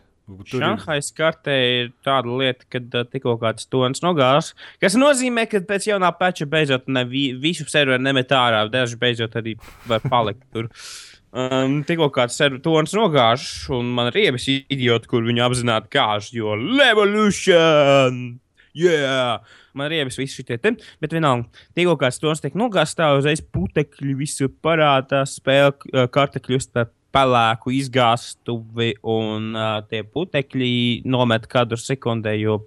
Šanhais 0.47 1.11
kartē 1.17 1.57
ir 1.67 1.89
tāda 2.07 2.31
lieta, 2.39 2.65
ka 2.71 2.79
uh, 2.79 3.07
tikko 3.11 3.35
kāds 3.43 3.67
tonis 3.69 4.01
nogāzts. 4.05 4.55
Tas 4.81 4.95
nozīmē, 4.97 5.49
ka 5.51 5.61
pēc 5.67 5.91
jaunā 5.91 6.13
peča 6.17 6.47
beidzot 6.49 6.87
ne 6.89 7.03
vi, 7.09 7.25
visu 7.35 7.67
serveru 7.69 8.01
nemet 8.03 8.31
ārā. 8.33 8.63
Daži 8.71 8.99
beidzot 9.01 9.35
arī 9.43 9.57
var 9.91 10.07
palikt 10.07 10.47
tur. 10.55 10.71
Um, 11.31 11.77
tikko 11.87 12.09
kāds 12.11 12.35
serveru 12.41 12.59
tonis 12.65 12.95
nogāzts, 12.97 13.69
un 13.71 13.93
man 13.95 14.09
ir 14.11 14.17
riebis 14.19 14.49
idioti, 14.51 15.07
kur 15.11 15.23
viņu 15.23 15.45
apzināti 15.47 15.93
kāž, 15.95 16.33
jo 16.35 16.57
Revolution! 16.59 18.41
Yeah! 18.75 19.39
Man 19.75 19.87
ir 19.87 20.01
riebis 20.01 20.19
visi 20.19 20.43
šie 20.43 20.59
te, 20.59 20.73
bet 21.03 21.15
vienalga, 21.15 21.47
tikko 21.79 21.95
kāds 22.01 22.19
tonis 22.23 22.43
tiek 22.43 22.57
nogāzts, 22.59 22.99
tā 22.99 23.13
uzreiz 23.15 23.43
putekļi 23.55 24.17
visur 24.19 24.51
parādās, 24.63 25.37
spēle 25.39 25.71
uh, 25.71 26.09
karte 26.11 26.43
kļūst 26.43 26.75
par 26.75 26.91
pelēku 27.15 27.73
izgāstuvi, 27.79 28.93
un 29.07 29.55
uh, 29.55 29.81
tie 29.91 30.03
putekļi 30.07 30.73
nomet 31.11 31.47
kadru 31.51 31.79
sekundē, 31.79 32.35
jo 32.43 32.61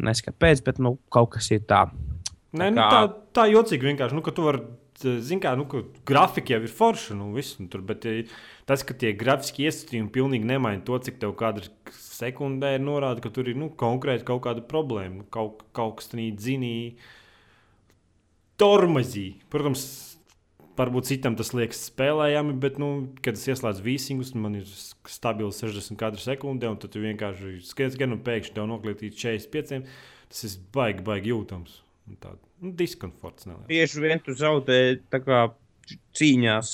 nezinu, 0.00 0.30
kāpēc, 0.30 0.64
bet 0.64 0.80
nu, 0.84 0.96
kaut 1.12 1.34
kas 1.36 1.52
ir 1.52 1.64
tā. 1.68 1.84
Nē, 2.56 2.70
nu, 2.72 2.80
kā- 2.80 2.90
tā, 2.92 3.24
tā 3.36 3.48
jocīgi 3.52 3.90
vienkārši. 3.90 4.16
Nu, 4.16 4.24
ka 4.24 4.32
tu 4.36 4.48
vari, 4.48 4.64
zini, 5.02 5.40
kā, 5.42 5.52
nu, 5.58 5.66
ka 5.70 5.82
grafika 6.08 6.54
jau 6.54 6.64
ir 6.64 6.72
forša, 6.74 7.16
nu, 7.18 7.30
viss, 7.36 7.58
nu, 7.60 7.68
tur, 7.70 7.82
bet 7.86 8.06
eh, 8.08 8.32
tas, 8.68 8.84
ka 8.86 8.96
tie 8.98 9.12
grafiski 9.18 9.68
iestatījumi 9.68 10.10
pilnīgi 10.14 10.48
nemaina 10.48 10.82
to, 10.86 10.98
cik 11.04 11.20
tev 11.22 11.36
kāda 11.38 11.64
sekundē 11.94 12.74
ir 12.76 12.84
norāda, 12.84 13.22
ka 13.24 13.32
tur 13.34 13.50
ir 13.50 13.58
nu, 13.58 13.70
konkrēti 13.78 14.26
kaut 14.28 14.42
kāda 14.48 14.64
problēma, 14.66 15.26
kaut, 15.34 15.64
kaut 15.76 16.00
kas 16.00 16.12
tādā 16.12 16.28
dzinī, 16.34 16.74
tormazī. 18.58 19.28
Protams, 19.52 19.86
varbūt 20.78 21.10
citam 21.10 21.36
tas 21.38 21.52
liekas 21.54 21.86
spēlējami, 21.90 22.54
bet, 22.62 22.78
nu, 22.82 22.92
kad 23.24 23.38
es 23.38 23.46
ieslēdzu 23.50 23.84
vīsingus, 23.86 24.34
man 24.38 24.60
ir 24.60 24.70
stabili 25.10 25.54
60 25.54 25.98
kadru 25.98 26.22
sekundē, 26.22 26.70
un 26.70 26.78
tad 26.82 26.98
vienkārši 26.98 27.58
skrieni, 27.66 27.98
gan 28.02 28.16
un 28.18 28.24
pēkšņi 28.26 28.56
tev 28.58 28.70
noklīt 28.70 29.04
līdz 29.06 29.20
45. 29.24 29.92
Tas 30.28 30.44
ir 30.44 30.56
baigi, 30.74 31.04
baigi 31.06 31.32
jūtams. 31.32 31.82
Tāda 32.16 32.38
nu, 32.62 32.72
diskomforts. 32.72 33.46
neliels. 33.46 33.66
Bieži 33.68 34.00
vien 34.00 34.20
tu 34.24 34.32
zaudē 34.32 34.98
kā 35.12 35.50
cīņās 36.16 36.72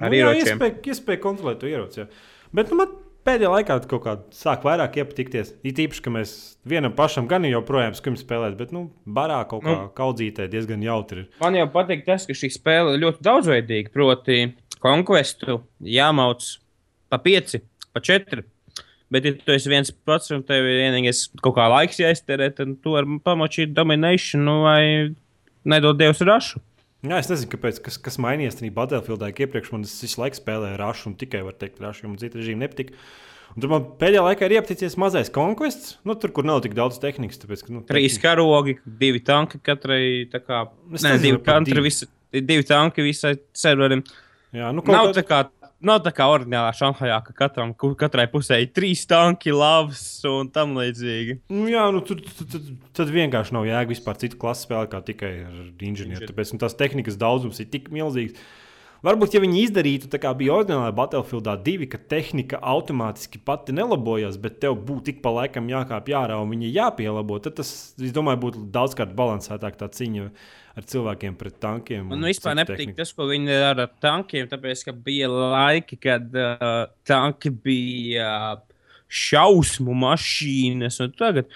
ar 0.00 0.10
Nu, 0.10 0.16
jā, 0.16 0.32
ieročiem. 0.32 0.58
iespēja, 0.58 0.82
iespēja 0.92 1.20
kontrolēt 1.22 1.60
to 1.62 1.66
ieroci. 1.70 2.00
jā. 2.02 2.06
Bet 2.52 2.70
nu, 2.70 2.76
man 2.76 2.88
pēdējā 3.24 3.50
laikā 3.52 3.76
kaut 3.88 4.02
kā 4.04 4.16
sāk 4.34 4.64
vairāk 4.66 4.96
iepatikties. 4.98 5.54
It 5.62 5.76
īpaši, 5.78 6.02
ka 6.02 6.10
mēs 6.10 6.56
vienam 6.66 6.92
pašam 6.92 7.28
gan 7.30 7.42
joprojām 7.46 7.94
skumji 7.94 8.24
spēlēt, 8.24 8.56
bet 8.58 8.72
nu, 8.72 8.90
barā 9.06 9.46
kaut 9.48 9.62
kā 9.62 9.76
Nu. 9.76 9.90
kaudzītē 9.94 10.48
diezgan 10.50 10.82
jautri. 10.82 11.20
ir. 11.20 11.28
Man 11.40 11.54
jau 11.54 11.68
patīk 11.70 12.04
tas, 12.04 12.26
ka 12.26 12.32
šī 12.32 12.50
spēle 12.50 12.94
ir 12.96 13.00
ļoti 13.06 13.22
daudzveidīga. 13.22 13.92
Proti, 13.92 14.54
konkurentu 14.82 15.62
jāmauc 15.80 16.58
pa 17.08 17.18
pieci, 17.18 17.62
pa 17.94 18.00
četri. 18.00 18.42
Bet, 19.12 19.26
ja 19.28 19.32
tu 19.36 19.52
esi 19.52 19.68
viens 19.68 19.90
pats 20.08 20.30
un 20.32 20.40
tev 20.48 20.64
ir 20.64 20.78
vienīgais 20.86 21.26
kaut 21.44 21.56
kā 21.58 21.66
laiks 21.68 21.98
jāizterē, 22.00 22.48
tad 22.56 22.78
tu 22.80 22.94
vari 22.94 23.18
pamočīt 23.26 23.74
dominēšanu 23.76 24.44
nu, 24.46 24.54
vai 24.64 24.82
nedod 25.68 25.98
dievs 26.00 26.22
rašu. 26.24 26.62
Jā, 27.02 27.18
es 27.18 27.28
nezinu, 27.28 27.50
kāpēc, 27.56 27.80
kas, 27.82 27.98
kas 27.98 28.16
mainījās 28.22 28.56
tajā 28.60 28.72
Battlefieldā. 28.76 29.28
Iepriekš 29.34 29.72
man 29.74 29.84
tas 29.84 29.96
visu 30.04 30.20
laiku 30.22 30.38
spēlēja 30.38 30.78
rašu 30.80 31.10
un 31.10 31.16
tikai 31.18 31.42
var 31.44 31.56
teikt 31.58 31.82
rašu, 31.82 32.04
jo 32.06 32.12
man 32.12 32.20
cita 32.22 32.38
režīma 32.38 32.62
nepatika. 32.64 32.94
Un 33.52 33.60
tur 33.60 33.72
man 33.74 33.84
pēdējā 34.00 34.22
laikā 34.24 34.46
ir 34.48 34.54
iepaticies 34.56 34.94
mazais 35.02 35.28
konkurss, 35.34 35.96
nu, 36.08 36.14
tur, 36.16 36.30
kur 36.32 36.46
nav 36.48 36.62
tik 36.64 36.72
daudz 36.78 36.96
tehnikas. 37.02 37.42
Tāpēc, 37.42 37.66
ka, 37.66 37.74
nu, 37.74 37.82
Trīs 37.90 38.14
tehnika- 38.16 38.30
karogi, 38.30 38.76
divi 39.02 39.20
tanki 39.20 39.60
katrai. 39.66 40.04
Kā, 40.32 40.62
Es 40.94 41.02
ne, 41.04 41.16
nezinu, 41.18 41.36
divi, 41.36 41.42
kantri, 41.50 41.74
divi. 41.76 41.90
visi, 41.90 42.08
divi 42.32 42.64
tanki 42.70 43.04
visai 43.04 43.34
serverim. 43.52 44.00
Jā, 44.56 44.70
nu, 44.72 44.80
Nav 44.86 45.10
kaut 45.10 45.18
tā 45.18 45.26
kā. 45.26 45.42
Nav 45.82 46.02
tā 46.04 46.12
kā 46.14 46.28
ordinālā 46.30 46.70
Šanhajā, 46.78 47.18
ka 47.26 47.34
katram, 47.36 47.72
katrai 47.98 48.28
pusē 48.30 48.60
ir 48.62 48.70
trīs 48.74 49.02
tanki, 49.10 49.50
lavas 49.54 50.02
un 50.28 50.50
tam 50.54 50.76
līdzīgi. 50.78 51.40
Nu, 51.50 51.66
jā, 51.70 51.88
nu, 51.94 52.02
tur 52.06 52.22
tad, 52.94 53.10
vienkārši 53.10 53.56
nav 53.56 53.66
jēga 53.66 53.90
vispār 53.90 54.20
citu 54.22 54.38
klases 54.42 54.68
spēlēt, 54.68 54.92
kā 54.92 55.02
tikai 55.10 55.32
ar 55.48 55.86
inženieri. 55.88 56.28
Tāpēc 56.30 56.54
nu, 56.54 56.60
tās 56.62 56.78
tehnikas 56.78 57.18
daudzums 57.20 57.58
ir 57.62 57.70
tik 57.72 57.90
milzīgs. 57.94 58.38
Varbūt, 59.02 59.34
ja 59.34 59.40
viņi 59.42 59.64
izdarītu 59.64 60.08
tā 60.12 60.20
kā 60.22 60.30
bija 60.38 60.54
oriģinālajā 60.60 60.94
Battlefieldā 60.94 61.56
2, 61.66 61.88
ka 61.90 61.98
tehnika 62.12 62.60
automātiski 62.72 63.40
pati 63.42 63.74
nelabojas, 63.74 64.36
bet 64.38 64.60
tev 64.62 64.76
būtu 64.78 65.08
tik 65.08 65.22
pa 65.24 65.32
laikam 65.40 65.66
jākāpj 65.70 66.14
ārā 66.14 66.36
un 66.38 66.52
viņi 66.54 66.70
jāpielabo, 66.76 67.40
tad 67.42 67.56
tas, 67.58 67.72
es 67.98 68.14
domāju, 68.14 68.44
būtu 68.44 68.62
daudzkārt 68.74 69.16
balansētāk 69.18 69.80
tā 69.80 69.88
cīņa 69.90 70.28
ar 70.78 70.86
cilvēkiem 70.92 71.34
pret 71.40 71.56
tankiem. 71.62 72.04
Man 72.12 72.22
nu 72.22 72.30
vispār 72.30 72.54
nepatīk 72.60 72.92
tehniku. 72.92 73.00
tas, 73.02 73.10
ko 73.16 73.26
viņi 73.32 73.50
dara 73.50 73.88
ar 73.88 73.96
tankiem, 74.06 74.46
tāpēc, 74.52 74.84
ka 74.86 74.94
bija 74.94 75.32
laiki, 75.32 75.98
kad 76.06 76.38
uh, 76.38 76.70
tanki 77.08 77.50
bija 77.66 78.30
uh, 78.54 78.62
šausmu 79.12 79.98
mašīnas. 79.98 81.00
Tagad, 81.18 81.50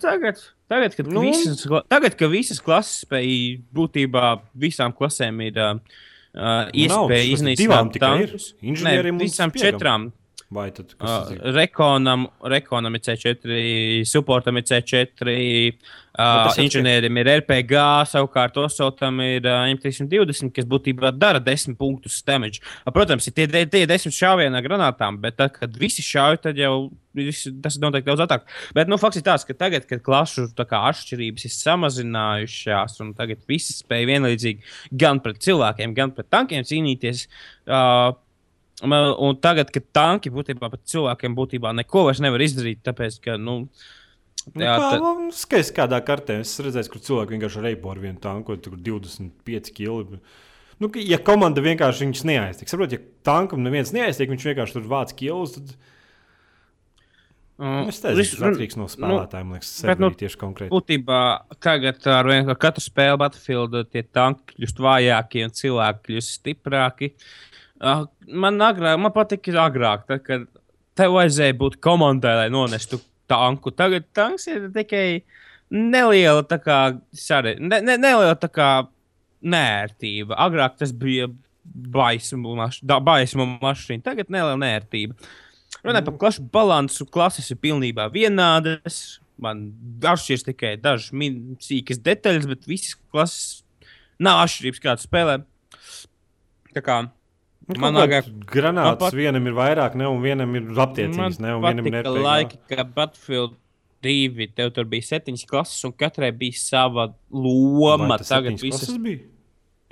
tagad, 0.00 0.40
tagad, 0.70 0.96
kad 0.96 1.10
Nu. 1.10 1.26
visas, 1.26 1.66
tagad, 1.90 2.14
kad 2.14 2.30
visas 2.30 2.62
klases 2.62 3.02
spēja 3.04 3.58
būtībā 3.74 4.36
visām 4.54 4.94
klasēm 4.96 5.42
ir 5.50 5.60
uh, 5.60 6.00
uh, 6.34 6.68
Nu, 6.72 6.82
iespēja 6.84 7.28
iznīcināt 7.36 7.60
divām 7.60 7.92
tankus. 7.96 8.52
Un 8.62 9.18
visām 9.20 9.52
spiegam. 9.52 9.64
četrām. 9.66 10.10
Vai 10.52 10.70
tad 10.70 10.92
kas 10.98 11.30
Uh, 11.30 11.32
ir? 11.32 11.40
Rekonam, 11.56 12.26
Rekonam 12.44 12.94
ir 12.94 13.00
C4, 13.00 14.04
Supportam 14.04 14.58
ir 14.60 14.64
C4, 14.68 15.34
uh, 15.72 16.18
tas 16.18 16.58
ir 16.58 16.66
inženierim 16.66 17.20
ir 17.22 17.30
RPG, 17.38 17.76
savukārt 18.10 18.58
Osotam 18.60 19.20
ir 19.24 19.46
uh, 19.48 19.64
M320, 19.72 20.52
kas 20.52 20.68
būtībā 20.68 21.12
dara 21.16 21.40
10 21.40 21.78
punktus 21.80 22.18
damage. 22.26 22.60
Uh, 22.84 22.92
Protams, 22.92 23.28
ir 23.30 23.36
tie, 23.38 23.46
tie, 23.48 23.64
tie 23.64 23.86
10 23.88 24.12
šāvienā 24.12 24.60
granātām, 24.66 25.16
bet 25.22 25.38
tad, 25.40 25.54
kad 25.56 25.78
visi 25.80 26.04
šauj, 26.04 26.42
tad 26.44 26.60
jau 26.60 26.90
visi, 27.16 27.54
tas 27.64 27.78
ir 27.78 27.84
noteikti 27.86 28.10
daudz 28.10 28.24
ātrāk. 28.26 28.44
Bet 28.76 28.90
nu, 28.92 28.98
fakts 29.00 29.22
ir 29.22 29.24
tāds, 29.24 29.46
ka 29.48 29.56
tagad, 29.56 29.86
kad 29.88 30.04
klašu 30.04 30.50
kā, 30.58 30.82
atšķirības 30.90 31.48
ir 31.48 31.54
samazinājušās, 31.56 32.98
un 33.04 33.14
tagad 33.16 33.40
visi 33.48 33.78
spēj 33.78 34.04
vienlīdzīgi 34.10 35.00
gan 35.00 35.22
pret 35.24 35.40
cilvēkiem, 35.44 35.96
gan 35.96 36.12
pret 36.12 36.28
tankiem 36.32 36.68
cīnīties. 36.68 37.24
Uh, 37.64 38.12
Un 38.82 39.36
tagad, 39.38 39.70
kad 39.70 39.84
tanki 39.94 40.32
būtībā 40.32 40.70
pat 40.72 40.86
cilvēkiem 40.90 41.34
būtībā 41.38 41.74
neko 41.82 42.06
vairs 42.08 42.22
nevar 42.24 42.42
izdarīt, 42.42 42.80
tāpēc 42.86 43.20
ka, 43.22 43.36
nu, 43.38 43.66
Nu, 44.50 44.64
jā, 44.64 44.72
kā, 44.74 44.86
tā, 44.90 44.96
nu, 44.98 45.28
Skaidrs, 45.36 45.68
kādā 45.76 46.00
kartē 46.02 46.40
es 46.42 46.56
redzēju, 46.64 46.90
kur 46.90 47.02
cilvēki 47.06 47.36
vienkārši 47.36 47.60
reipo 47.62 47.92
ar 47.92 48.00
vienu 48.02 48.18
tanku, 48.18 48.56
tur 48.58 48.74
25 48.74 49.70
kg. 49.76 50.18
Nu, 50.82 50.90
ja 50.98 51.20
komanda 51.22 51.62
vienkārši 51.62 52.08
viņus 52.08 52.24
neaiztiek, 52.26 52.72
saprotiet, 52.72 53.04
ja 53.04 53.28
tankam 53.28 53.62
neviens 53.62 53.92
neaiztiek, 53.94 54.32
viņš 54.32 54.48
vienkārši 54.48 54.74
tur 54.74 54.88
vāc 54.90 55.14
kilus, 55.14 55.54
tad 55.54 55.70
uh, 55.70 55.76
nu, 57.84 57.92
es 57.92 58.02
nezinu, 58.02 58.26
tas 58.32 58.42
atkarīgs 58.50 58.80
no 58.80 58.88
spēlētājiem, 58.90 59.52
nu, 59.52 59.60
liekas, 59.60 59.70
bet, 59.92 60.02
nu, 60.02 60.10
tieši 60.24 60.40
konkrēti. 60.42 60.74
būtībā 60.74 61.22
tagad 61.62 62.10
ar, 62.10 62.32
vien, 62.32 62.50
ar 62.50 62.58
katru 62.66 62.82
spēli 62.82 63.22
Battlefield 63.22 63.78
tie 63.94 64.02
tanki 64.10 64.56
kļūst 64.56 64.82
vājāki 64.88 65.46
un 65.46 65.54
cilvēki 65.62 66.08
kļūst 66.08 66.38
stiprāki. 66.40 67.12
Uh, 67.14 67.51
man, 67.82 68.58
agrāk, 68.62 68.98
man 69.02 69.14
patika 69.14 69.54
agrāk, 69.66 70.06
tad, 70.08 70.22
kad 70.26 70.46
tev 70.98 71.16
vajadzēja 71.16 71.56
būt 71.58 71.78
komandai, 71.82 72.34
lai 72.44 72.50
nonestu 72.52 73.00
tanku. 73.30 73.72
Tagad 73.74 74.06
tanks 74.14 74.46
ir 74.50 74.68
tikai 74.74 75.22
neliela 75.72 76.44
tā 76.46 76.58
kā, 76.62 76.78
sare, 77.16 77.56
ne, 77.58 77.80
ne, 77.84 77.96
neliela 78.00 78.36
tā 78.38 78.50
kā 78.52 78.70
nērtība. 79.42 80.36
Agrāk 80.38 80.76
tas 80.80 80.92
bija 80.94 81.30
baisuma 81.64 82.54
maš- 82.58 82.82
mašīna, 82.84 84.02
tagad 84.02 84.30
neliela 84.30 84.58
nērtība. 84.60 85.16
Runājot 85.82 86.10
par 86.10 86.18
klašu 86.20 86.44
balansu, 86.52 87.06
klases 87.10 87.50
ir 87.50 87.58
pilnībā 87.62 88.06
vienādas. 88.12 89.18
Man 89.42 89.72
atšķiras 89.98 90.44
tikai 90.46 90.76
dažas 90.78 91.10
sīkas 91.64 91.98
detaļas, 91.98 92.46
bet 92.46 92.68
visas 92.68 92.94
klases 93.10 93.62
nav 94.22 94.44
atšķirības, 94.44 94.82
kādas 94.84 95.08
spēlē. 95.08 95.40
Tā 96.76 96.82
kā 96.84 96.98
Nu, 97.68 97.78
man 97.78 97.94
kaut 97.94 98.08
agrāk- 98.08 98.28
kāds 98.28 98.46
Granāts 98.52 98.98
pat- 98.98 99.14
vienam 99.14 99.46
ir 99.46 99.52
vairāk, 99.54 99.94
ne, 99.94 100.08
un 100.08 100.22
vienam 100.22 100.54
ir 100.58 100.62
aptiecīgs, 100.74 101.38
ne, 101.40 101.54
un 101.56 101.62
vienam 101.62 101.86
ir 101.86 101.92
patika 101.92 102.10
RPG. 102.10 102.22
laiki, 102.26 102.58
ka 102.68 102.84
Battlefield 102.84 103.54
2 104.02 104.48
tev 104.56 104.72
tur 104.74 104.84
bija 104.84 105.02
septiņas 105.02 105.46
klases, 105.46 105.84
un 105.86 105.92
katrai 105.92 106.32
bija 106.36 106.58
sava 106.58 107.14
loma. 107.30 108.18
Tagad 108.18 108.58
visas 108.60 108.96
bija. 108.98 109.28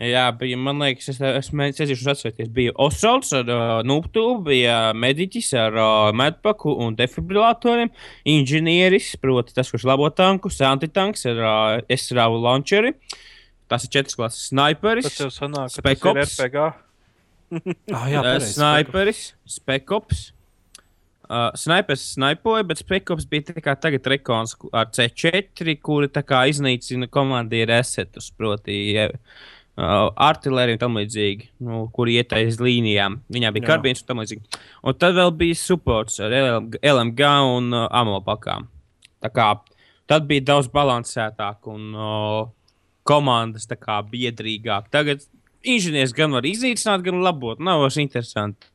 Jā, 0.01 0.31
bija, 0.33 0.57
man 0.57 0.79
liekas, 0.81 1.11
es 1.13 1.19
esmu 1.21 1.61
aizsmeļs 1.61 2.07
atcerēties. 2.09 2.49
Bija 2.57 2.73
Osvalds 2.81 3.35
ar 3.37 3.45
uh, 3.53 3.83
Nūptu, 3.85 4.43
bija 4.47 4.95
mediķis 4.97 5.51
ar 5.61 5.77
uh, 5.77 6.13
medpaku 6.17 6.73
un 6.81 6.97
defibrilatoriem, 6.97 7.91
inženieris, 8.25 9.11
proti, 9.21 9.53
tas, 9.53 9.69
kurš 9.71 9.85
labo 9.85 10.09
tankus, 10.17 10.57
antitanks 10.65 11.27
ar 11.29 11.43
uh, 11.45 11.83
SRAU 11.93 12.41
launcheri. 12.41 12.95
Tas 13.69 13.85
ir 13.85 13.93
četras 13.93 14.17
klases 14.17 14.49
sniperis. 14.49 15.05
Tas 15.05 15.21
jau 15.21 15.29
sanāk, 15.31 15.69
ka 15.77 15.85
tas 16.17 16.39
ir. 16.41 16.49
RPG. 16.49 16.65
Ah, 17.97 18.07
jā, 18.11 18.21
Uh, 18.21 18.27
pareizi, 18.27 18.53
sniperis, 18.57 19.23
spekops. 19.59 20.29
Uh, 21.31 21.53
snipers 21.55 22.03
snipoja, 22.17 22.65
bet 22.67 22.81
spekops 22.83 23.27
bija 23.31 23.53
tikai 23.53 23.77
tagad 23.79 24.07
rekons 24.11 24.57
ar 24.75 24.89
C4, 24.91 25.77
kuri 25.79 26.09
tā 26.11 26.25
kā 26.27 26.41
iznīcina 26.51 27.07
komandieru 27.07 27.77
esetus, 27.77 28.33
proti, 28.35 28.81
uh, 28.99 29.13
artilēriju 30.27 30.75
un 30.75 30.83
tam 30.83 30.99
līdzīgi, 30.99 31.51
nu, 31.67 31.85
kuri 31.95 32.19
iet 32.19 32.35
aiz 32.35 32.59
līnijām. 32.63 33.21
Viņām 33.31 33.55
bija 33.57 33.69
karbīns 33.69 34.03
un 34.03 34.11
tam 34.11 34.23
līdzīgi. 34.25 34.61
Un 34.83 34.99
tad 34.99 35.15
vēl 35.19 35.31
bija 35.39 35.59
supports 35.59 36.19
ar 36.25 36.35
LM 36.35 36.71
LMG 36.83 37.31
un 37.55 37.71
uh, 37.79 37.87
ammo 37.95 38.19
pakām. 38.27 38.67
Tā 39.23 39.31
kā 39.31 39.53
tad 40.11 40.27
bija 40.27 40.49
daudz 40.51 40.71
balansētāk 40.75 41.71
un 41.71 41.95
uh, 41.95 42.41
komandas 43.07 43.71
tā 43.71 43.79
kā 43.79 44.01
biedrīgāk. 44.07 44.91
Tagad 44.93 45.25
inženieris 45.63 46.15
gan 46.17 46.33
var 46.35 46.47
iznīcināt, 46.49 47.05
gan 47.07 47.23
labot. 47.25 47.61
Nav 47.61 47.85
vairs 47.85 47.99
interesanti. 48.01 48.69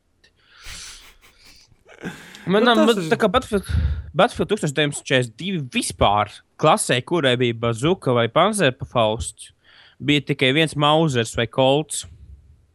Man, 2.45 2.61
Nu, 2.61 2.93
tā 3.09 3.17
kā 3.17 3.29
Battlefield, 3.31 3.69
Battlefield 4.13 4.51
1942 4.53 5.63
vispār 5.73 6.29
klasē, 6.61 6.99
kurai 7.01 7.33
bija 7.41 7.55
bazuka 7.57 8.13
vai 8.13 8.27
panzerpafausts, 8.29 9.49
bija 9.97 10.21
tikai 10.29 10.51
viens 10.53 10.75
mauzers 10.77 11.33
vai 11.37 11.47
kolts. 11.49 12.05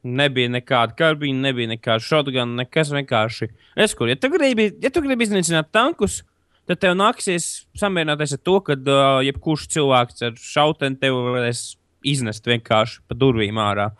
Nebija 0.01 0.49
nekāda 0.49 0.97
karbīna, 0.97 1.45
nebija 1.51 1.69
nekāda 1.69 2.01
shotgun, 2.01 2.57
nekas 2.57 2.89
vienkārši. 2.95 3.51
Es 3.77 3.93
kur, 3.95 4.09
ja 4.09 4.17
tu 4.17 4.31
gribi, 4.33 4.71
ja 4.81 4.91
tu 4.91 5.03
gribi 5.05 5.27
iznīcināt 5.29 5.69
tankus, 5.77 6.23
tad 6.67 6.81
tev 6.81 6.97
nāksies 6.97 7.67
samierināties 7.77 8.33
ar 8.39 8.41
to, 8.41 8.57
ka 8.65 8.79
uh, 8.81 9.21
jebkurš 9.27 9.67
cilvēks 9.77 10.25
ar 10.25 10.41
šauteni 10.41 10.97
tev 11.03 11.21
varēs 11.35 11.75
iznest 12.07 12.47
vienkārši 12.47 13.03
pa 13.09 13.17
durvīm 13.19 13.61
ārā. 13.61 13.91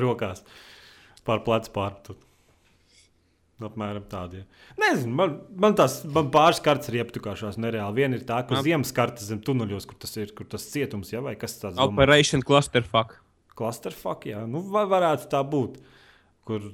Rokās 0.00 0.44
pār 1.24 1.42
plecu 1.44 1.72
pārpatu. 1.74 2.16
Apmēram 3.64 4.02
tādi. 4.10 4.42
ja. 4.42 4.72
Nezinu, 4.82 5.14
man, 5.16 5.36
man 5.62 5.76
tās 5.78 6.00
man 6.10 6.26
pāris 6.34 6.58
kartes 6.60 6.90
ir 6.90 6.98
iepatikājušās 6.98 7.56
nereāli. 7.62 8.02
Viena 8.02 8.18
ir 8.18 8.24
tā, 8.28 8.40
ka 8.44 8.58
ziemas 8.66 8.90
kartes 8.92 9.30
zem 9.30 9.38
tuneļos, 9.46 9.86
kur 9.88 9.96
tas 10.02 10.12
ir, 10.18 10.32
kur 10.36 10.48
tas 10.50 10.66
cietums, 10.68 11.12
ja, 11.14 11.22
vai 11.24 11.36
kas 11.40 11.54
tāds- 11.62 11.78
Operation 11.86 12.42
Clusterfuck. 12.44 13.14
Clusterfuck, 13.54 14.26
jā, 14.28 14.42
nu 14.50 14.60
varētu 14.74 15.30
tā 15.32 15.40
būt. 15.46 15.78
Kur, 16.44 16.66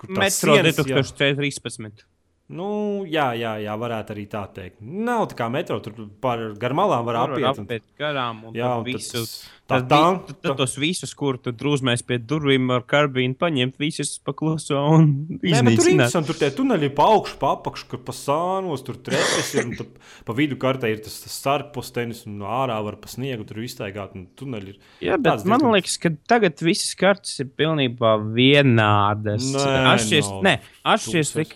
kur 0.00 0.10
tās 0.10 0.24
Metro 0.24 0.56
sienas, 0.56 0.80
jā. 0.80 2.13
2013. 2.44 2.52
Nu, 2.54 3.04
jā, 3.08 3.30
jā, 3.40 3.54
jā, 3.64 3.72
varētu 3.80 4.12
arī 4.12 4.26
tā 4.28 4.42
teikt. 4.52 4.76
Nav 4.82 5.28
tā 5.30 5.34
kā 5.38 5.50
metro, 5.50 5.78
tur 5.80 5.94
par 6.20 6.38
garmalām 6.60 7.04
var 7.06 7.14
Tur 7.16 7.40
var 7.40 7.54
apiet. 7.54 7.58
un- 7.58 7.64
apiet 7.64 7.82
garām 7.98 8.44
un 8.44 8.52
Jā, 8.54 8.76
un 8.78 8.84
tad 8.84 8.92
visu. 8.92 9.12
tas- 9.12 9.48
tā 9.66 9.88
tank- 9.88 10.26
vi, 10.28 10.34
tad 10.42 10.56
tos 10.58 10.76
visus, 10.76 11.14
kur 11.16 11.38
tu 11.38 11.52
drūzmēs 11.52 12.04
pie 12.06 12.18
durvīm 12.18 12.70
ar 12.70 12.82
karbīnu, 12.82 13.34
paņemt 13.36 13.78
visus 13.78 14.18
pakluso 14.22 14.76
un 14.76 15.26
Nē, 15.30 15.40
bet 15.40 15.40
tur 15.40 15.70
iznīcināt. 15.70 15.90
interesanti. 15.90 16.26
Tur 16.26 16.34
tie 16.34 16.50
tuneļi 16.50 16.94
pa 16.94 17.02
augšu, 17.04 17.38
pa 17.38 17.56
apakšu, 17.56 17.88
kur 17.88 17.98
pa 18.00 18.12
sānos, 18.12 18.84
tur 18.84 18.96
trepes 18.96 19.54
ir. 19.54 19.64
un 19.64 19.76
tad 19.76 19.86
Pa 20.26 20.32
vidu 20.34 20.56
kartē 20.56 20.90
ir 20.92 20.98
tas, 21.02 21.22
tas 21.22 21.32
sarpostenis, 21.32 22.26
un 22.26 22.38
no 22.38 22.44
ārā 22.44 22.76
var 22.84 22.96
pa 22.96 23.08
sniegu 23.08 23.46
tur 23.46 23.56
iztaigāt. 23.56 24.14
un 24.14 24.26
Tuneļi 24.36 24.68
ir. 24.68 24.76
Jā, 25.00 25.16
bet 25.20 25.32
Tāds 25.32 25.44
man 25.46 25.60
diezgan- 25.60 25.72
liekas, 25.80 25.98
ka 25.98 26.08
tagad 26.28 26.56
visas 26.60 26.94
kartes 26.94 27.40
ir 27.40 27.46
pilnībā 27.46 28.20
vienādas. 28.34 29.48
Nē, 29.54 29.96
Atšķiras, 29.96 30.28
nav. 30.30 30.42
ne, 30.42 30.60
atšķiras 30.84 31.32
Tūkstoš. 31.32 31.52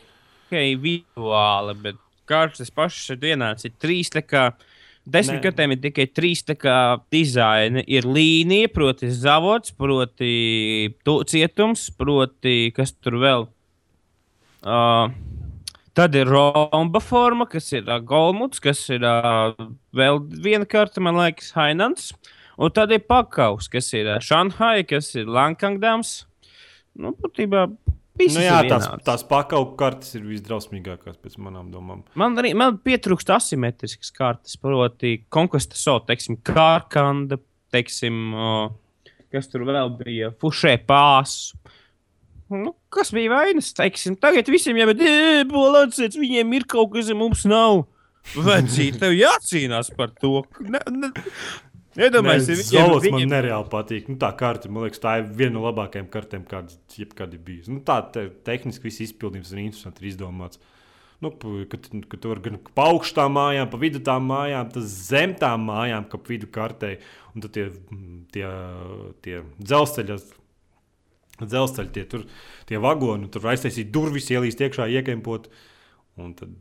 Tikai 0.49 0.73
vizuāli, 0.81 1.77
bet 1.85 2.01
kartes 2.29 2.73
pašas 2.73 3.15
ir 3.15 3.21
vienādas. 3.23 3.69
Ir 3.69 3.77
trīs. 3.81 4.11
Desmit 5.09 5.41
gadiem 5.41 5.73
ir 5.73 5.81
tikai 5.81 6.05
trīs 6.13 6.43
dizaini. 6.45 7.85
Ir 7.89 8.05
līnija, 8.05 8.69
proti, 8.73 9.09
zavods, 9.09 9.73
proti, 9.73 10.95
tu- 11.05 11.23
cietums, 11.25 11.89
proti, 11.97 12.73
kas 12.77 12.93
tur 12.93 13.17
vēl. 13.23 13.47
Uh, 14.59 15.09
tad 15.95 16.15
ir 16.19 16.29
romba 16.29 17.01
forma, 17.01 17.47
kas 17.47 17.73
ir 17.73 17.89
uh, 17.89 18.01
golmuts, 18.05 18.61
kas 18.61 18.83
ir 18.91 19.07
uh, 19.07 19.55
vēl 19.97 20.21
viena 20.45 20.67
karte, 20.67 21.01
man 21.01 21.17
liekas, 21.17 21.53
Hainants. 21.57 22.13
Un 22.59 22.73
tad 22.75 22.91
ir 22.91 23.05
pakaus, 23.07 23.69
kas 23.71 23.93
ir 23.95 24.11
uh, 24.11 24.19
Šanhai, 24.21 24.83
kas 24.85 25.15
ir 25.15 25.31
Lankangdams. 25.31 26.27
Nu, 26.99 27.15
būtībā. 27.17 27.69
Visas 28.19 28.39
Nu, 28.39 28.45
jā, 28.45 28.59
tās, 28.69 28.87
tās 29.07 29.25
pakaupu 29.29 29.77
kartes 29.81 30.15
ir 30.19 30.27
visdrausmīgākās 30.29 31.19
pēc 31.23 31.39
manām 31.43 31.71
domām. 31.73 32.05
Man 32.19 32.39
arī 32.41 32.53
man 32.59 32.81
pietrūkst 32.85 33.33
asimetriskas 33.35 34.13
kartes, 34.15 34.59
proti, 34.61 35.19
konkursa 35.33 35.79
so, 35.79 35.99
teiksim, 36.07 36.41
kārkanda, 36.47 37.41
teiksim, 37.75 38.33
kas 39.35 39.51
tur 39.53 39.67
vēl 39.69 39.93
bija, 40.01 40.33
fušē 40.41 40.79
pāsu. 40.89 41.59
Nu, 42.49 42.73
kas 42.93 43.13
bija 43.13 43.35
vainas? 43.35 43.75
Teiksim, 43.77 44.17
tagad 44.21 44.49
visiem 44.49 44.79
jau 44.81 44.89
ir 44.95 45.45
bolāts, 45.51 46.01
viņiem 46.17 46.55
ir 46.57 46.65
kaut 46.69 46.95
kas, 46.95 47.11
un 47.13 47.21
mums 47.21 47.45
nav. 47.49 47.85
Vecīt, 48.37 48.99
tev 49.01 49.15
jācīnās 49.17 49.93
par 49.97 50.11
to. 50.21 50.43
Ne, 50.61 50.81
ne, 50.93 51.11
Iedomājieties, 51.99 52.69
Zolos 52.71 53.03
viņiem, 53.03 53.15
man 53.15 53.23
viņiem, 53.23 53.33
nereāli 53.33 53.71
patīk. 53.73 54.09
Nu, 54.11 54.17
tā 54.23 54.31
karte, 54.39 54.71
man 54.71 54.87
liekas, 54.87 55.03
tā 55.03 55.19
ir 55.21 55.29
viena 55.41 55.57
no 55.57 55.65
labākajām 55.67 56.09
kartēm, 56.13 56.45
kādas 56.49 56.79
jebkad 56.95 57.35
ir 57.35 57.43
bijusi. 57.45 57.75
Nu, 57.75 57.83
tā 57.87 57.99
te, 58.15 58.29
tehniski 58.47 58.87
viss 58.87 59.03
izpildījums 59.09 59.51
ir 59.55 59.65
interesants, 59.65 60.03
ir 60.03 60.11
izdomāts. 60.13 60.63
Nu, 61.19 61.33
kad, 61.35 61.89
kad 61.91 62.21
tur 62.23 62.39
gan 62.45 62.61
pa 62.77 62.87
augšu 62.93 63.17
tām 63.17 63.35
mājām, 63.35 63.71
pa 63.73 63.81
vidu 63.83 64.03
tām 64.07 64.29
mājām, 64.31 64.71
tas 64.75 64.93
zem 65.09 65.35
tām 65.39 65.67
mājām, 65.67 66.07
kā 66.11 66.21
vidu 66.29 66.51
kartē. 66.55 66.95
Un 67.35 67.43
tad 67.43 67.57
tie, 67.57 67.67
tie, 68.35 68.47
tie 69.27 69.43
dzelzceļa 69.59 70.21
dzelzceļa 71.39 71.93
tie, 71.95 72.05
tur, 72.11 72.25
tie 72.67 72.79
vagoni, 72.83 73.29
tur 73.31 73.47
aiztaisīt 73.51 73.93
durvis, 73.95 74.31
ielīst 74.35 74.63
iekšā, 74.65 74.89
iekempot. 74.99 75.51
Un 76.19 76.33
tad 76.39 76.55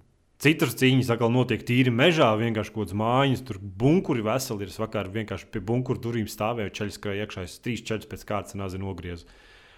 citas 0.43 0.77
cīņas 0.77 1.11
atkal 1.15 1.31
notiek 1.33 1.65
tīri 1.65 1.91
mežā, 1.93 2.29
vienkārši 2.39 2.73
kaut 2.73 2.85
kādas 2.85 2.97
mājas, 2.99 3.43
tur 3.47 3.59
bunkuri 3.59 4.25
veseli 4.25 4.65
ir. 4.65 4.71
Es 4.73 4.79
vakar 4.81 5.09
vienkārši 5.13 5.49
pie 5.53 5.61
bunkuru 5.65 6.01
durvīm 6.03 6.29
stāvēju, 6.31 6.73
ceļš 6.77 6.97
skrēja 6.99 7.27
iekšā, 7.27 7.45
es 7.47 7.59
trīs, 7.63 7.85
četras 7.85 8.09
pēc 8.11 8.25
kārtas 8.29 8.57
nezinu, 8.59 8.89
nogriezu. 8.89 9.29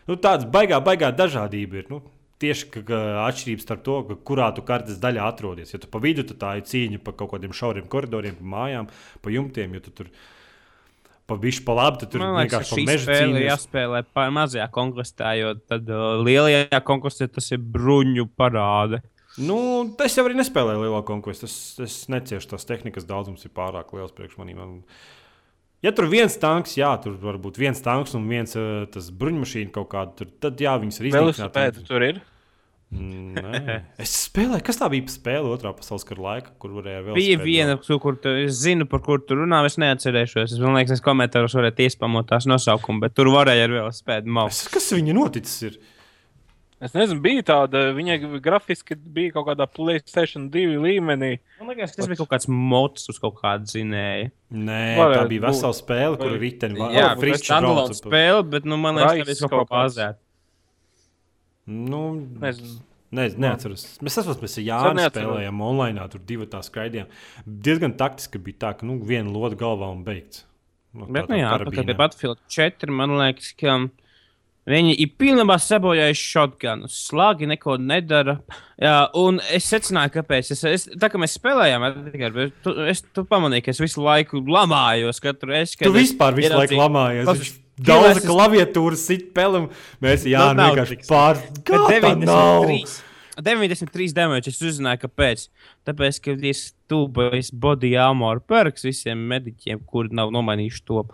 Nu, 0.09 0.17
tāds 0.19 0.47
baigā, 0.49 0.81
baigā 0.83 1.11
dažādība 1.15 1.83
ir. 1.83 1.91
Nu, 1.93 2.01
Tieši 2.39 2.69
ka, 2.71 2.81
ka 2.87 2.97
atšķirības 3.25 3.65
starp 3.65 3.81
to, 3.83 3.95
ka, 4.07 4.15
kurā 4.29 4.45
tu 4.55 4.63
kartes 4.63 4.95
daļā 5.03 5.25
atrodies. 5.27 5.73
Ja 5.73 5.79
tu 5.83 5.89
pa 5.91 5.99
vidu, 5.99 6.23
tad 6.23 6.37
tā 6.39 6.51
ir 6.55 6.63
cīņa 6.69 7.01
pa 7.03 7.11
kaut 7.11 7.33
kādiem 7.33 7.51
šauriem 7.51 7.89
koridoriem, 7.91 8.37
pa 8.39 8.47
mājām, 8.53 8.87
pa 9.19 9.33
jumtiem. 9.33 9.73
Ja 9.75 9.83
tu 9.83 9.91
tur 9.91 10.07
pa 11.27 11.35
bišķi 11.35 11.65
pa 11.67 11.75
labi, 11.75 11.99
tad 11.99 12.13
tur 12.13 12.23
Man 12.23 12.37
liekas, 12.37 12.53
vienkārši 12.53 12.77
pa 12.77 12.85
meža 12.87 13.17
cīņas. 13.19 13.43
jāspēlē 13.43 14.01
pa 14.15 14.29
mazajā 14.31 14.69
konkurstā, 14.71 15.33
jo 15.35 15.51
tad 15.59 15.91
uh, 15.91 16.23
lielajā 16.23 16.79
konkurstā 16.87 17.27
tas 17.27 17.51
ir 17.51 17.59
bruņu 17.59 18.29
parāde. 18.39 19.01
Nu, 19.37 19.59
es 20.03 20.17
jau 20.17 20.25
arī 20.25 20.35
nespēlēju 20.39 20.81
lielā 20.87 21.03
konkursu. 21.07 21.45
Es, 21.45 21.55
es 21.85 21.97
neciešu 22.11 22.49
tās 22.55 22.65
tehnikas 22.67 23.05
daudzums, 23.07 23.45
ir 23.45 23.53
pārāk 23.55 23.93
liels 23.93 24.11
priekš 24.17 24.39
maniem. 24.41 24.57
Man- 24.57 24.83
Ja 25.79 25.93
tur 25.95 26.09
viens 26.11 26.33
tanks, 26.35 26.73
jā, 26.75 26.89
tur 26.99 27.13
var 27.21 27.37
būt 27.39 27.55
viens 27.55 27.79
tanks 27.79 28.11
un 28.17 28.25
viens 28.27 28.51
uh, 28.59 28.81
tas 28.91 29.05
bruņmašīna 29.15 29.71
kaut 29.71 29.87
kāda, 29.93 30.11
tur, 30.17 30.27
tad 30.43 30.59
jā, 30.59 30.73
viņas 30.81 30.97
ir 30.99 31.05
iznīcinātas. 31.07 31.39
Velosipēdi 31.39 31.85
tur 31.87 32.03
ir. 32.03 32.19
Nē. 32.91 33.75
Es 34.01 34.11
spēlēju, 34.25 34.63
kas 34.65 34.79
tā 34.81 34.87
bija 34.89 35.05
spēle 35.13 35.51
otrā 35.53 35.71
pasaules 35.77 36.03
kara 36.09 36.23
laikā, 36.25 36.55
kur 36.59 36.73
varēja 36.79 37.03
vēl 37.05 37.15
Bija 37.19 37.37
viena, 37.43 37.75
tu, 37.85 37.95
kur 38.01 38.17
tu, 38.19 38.31
es 38.47 38.57
zinu, 38.63 38.87
par 38.89 39.03
kur 39.05 39.21
tu 39.21 39.37
runā, 39.37 39.61
es 39.69 39.77
neatcerēšos. 39.79 40.55
Es 40.55 40.59
domāju, 40.59 40.89
ka 40.89 40.97
es 40.97 41.03
komentāros 41.05 41.53
varētu 41.55 41.85
iespamot 41.85 42.27
tās 42.31 42.47
nosaukumu, 42.49 43.03
bet 43.05 43.13
tur 43.15 43.29
varēja 43.31 43.69
ar 43.69 43.75
velosipēdu 43.77 44.35
maus. 44.35 44.63
Kas 44.73 44.89
viņa 44.97 45.15
noticis? 45.15 45.61
Ir? 45.69 45.77
Es 46.79 46.93
nezinu, 46.95 47.19
bija 47.19 47.43
tāda, 47.43 47.89
viņai 47.91 48.39
grafiski 48.39 48.95
bija 48.95 49.33
kaut 49.35 49.49
kādā 49.49 49.65
Playstation 49.67 50.45
2 50.53 50.77
līmenī. 50.79 51.33
Man 51.59 51.73
liekas, 51.73 51.91
tas 51.97 52.07
bija 52.07 52.21
kaut 52.21 52.29
kāds 52.31 52.47
mots 52.47 53.11
uz 53.11 53.19
kaut 53.19 53.35
kādu 53.41 53.67
zinēju. 53.67 54.29
Nē, 54.55 54.79
Varētu 54.95 55.19
tā 55.19 55.25
bija 55.33 55.43
vesela 55.49 55.75
spēle, 55.75 56.19
kur 56.21 56.37
riteni 56.39 56.79
var 56.79 56.95
Jā, 56.95 57.03
oh, 57.03 57.09
tas 57.09 57.19
ir 57.19 57.25
frišķi 57.25 57.49
standalone 57.51 57.99
spēle, 57.99 58.45
bet 58.55 58.69
nu, 58.71 58.79
man 58.79 59.01
liekas, 59.01 59.27
tas 59.27 59.43
ir 59.43 59.51
kaut 59.51 59.67
kā 59.67 59.75
bāzēt. 59.75 60.21
Nu, 61.69 62.03
Nezinu. 62.45 62.79
Ne, 63.09 63.25
neatceros. 63.41 63.83
Mēs 64.05 64.19
esam 64.21 64.37
mēs 64.37 64.55
neatceros. 64.61 65.11
spēlējām 65.17 65.61
online, 65.65 66.03
tur 66.13 66.21
divi 66.29 66.45
tā 66.49 66.61
skraidījām. 66.65 67.09
Diezgan 67.65 67.95
taktiski 67.97 68.41
bija 68.45 68.63
tā, 68.63 68.75
ka 68.79 68.87
nu, 68.87 68.99
viena 69.01 69.33
loda 69.33 69.57
galvā 69.57 69.89
un 69.91 70.03
beigts. 70.05 70.45
Nu, 70.93 71.09
Bet, 71.09 71.25
tā 71.25 71.33
nu, 71.33 71.35
tā 71.35 71.39
jā, 71.41 71.49
tā 71.65 71.85
pie 71.89 71.95
Battlefield 71.97 72.39
4, 72.53 72.93
man 73.01 73.17
liekas, 73.17 73.51
ka 73.57 73.75
viņi 74.67 74.95
ir 74.99 75.11
pilnībā 75.19 75.55
sabojājuši 75.61 76.25
shotgunu. 76.33 76.89
Slāgi 76.91 77.47
neko 77.49 77.77
nedara. 77.81 78.39
Jā, 78.81 79.09
un 79.17 79.39
es 79.53 79.69
secināju, 79.71 80.13
kāpēc. 80.19 80.51
Es, 80.55 80.63
es, 80.67 80.87
tā 80.99 81.09
kā 81.11 81.21
mēs 81.21 81.37
spēlējām, 81.39 81.87
Edgars, 82.11 82.53
tu, 82.65 82.75
es 82.89 83.01
tu 83.15 83.23
pamanīju, 83.29 83.65
ka 83.65 83.71
es 83.75 83.81
visu 83.81 84.03
laiku 84.05 84.43
lamājos. 84.45 85.21
Katru 85.23 85.53
reizi, 85.55 85.77
Tu 85.77 85.85
kad 85.85 85.95
es 85.95 86.11
vispār 86.11 86.37
visu 86.37 86.55
laiku 86.57 86.79
lamājies. 86.79 87.27
Viņš 87.29 87.57
Daudz 87.79 88.17
es- 88.17 88.25
klaviatūras 88.27 89.05
sit 89.07 89.29
pelim. 89.33 89.69
Mēs 90.03 90.25
jā, 90.27 90.49
Nu, 90.53 90.65
vienkārši 90.67 90.97
tik 90.97 91.05
pār. 91.07 91.37
Bet 91.39 91.63
Kā 91.63 91.77
tā 91.87 92.15
nav? 92.19 92.65
93, 92.67 93.05
93 93.39 94.13
damage. 94.13 94.51
Es 94.51 94.59
uzzināju, 94.59 94.99
kāpēc. 95.05 95.45
Tāpēc, 95.87 96.19
ka 96.25 96.33
ir 96.35 96.57
stūbais 96.59 97.53
body 97.53 97.93
armor 97.95 98.41
perks 98.41 98.83
visiem 98.83 99.21
mediķiem, 99.31 99.79
kuri 99.87 100.09
nav 100.11 100.31
nomainījuši 100.35 100.83
to. 100.85 101.05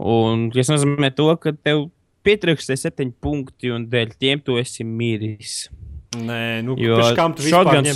Un 0.00 0.48
tas 0.54 0.72
nozīmē 0.72 1.12
to, 1.14 1.28
ka 1.36 1.52
tev 1.52 1.90
pietrūkst 2.24 2.70
tie 2.70 2.76
septiņi 2.80 3.16
punkti, 3.22 3.72
un 3.74 3.88
dēļ 3.90 4.14
tiem 4.20 4.42
tu 4.44 4.58
esi 4.60 4.86
miris. 4.86 5.64
Nē, 6.14 6.62
nu, 6.62 6.76
Jo 6.78 6.98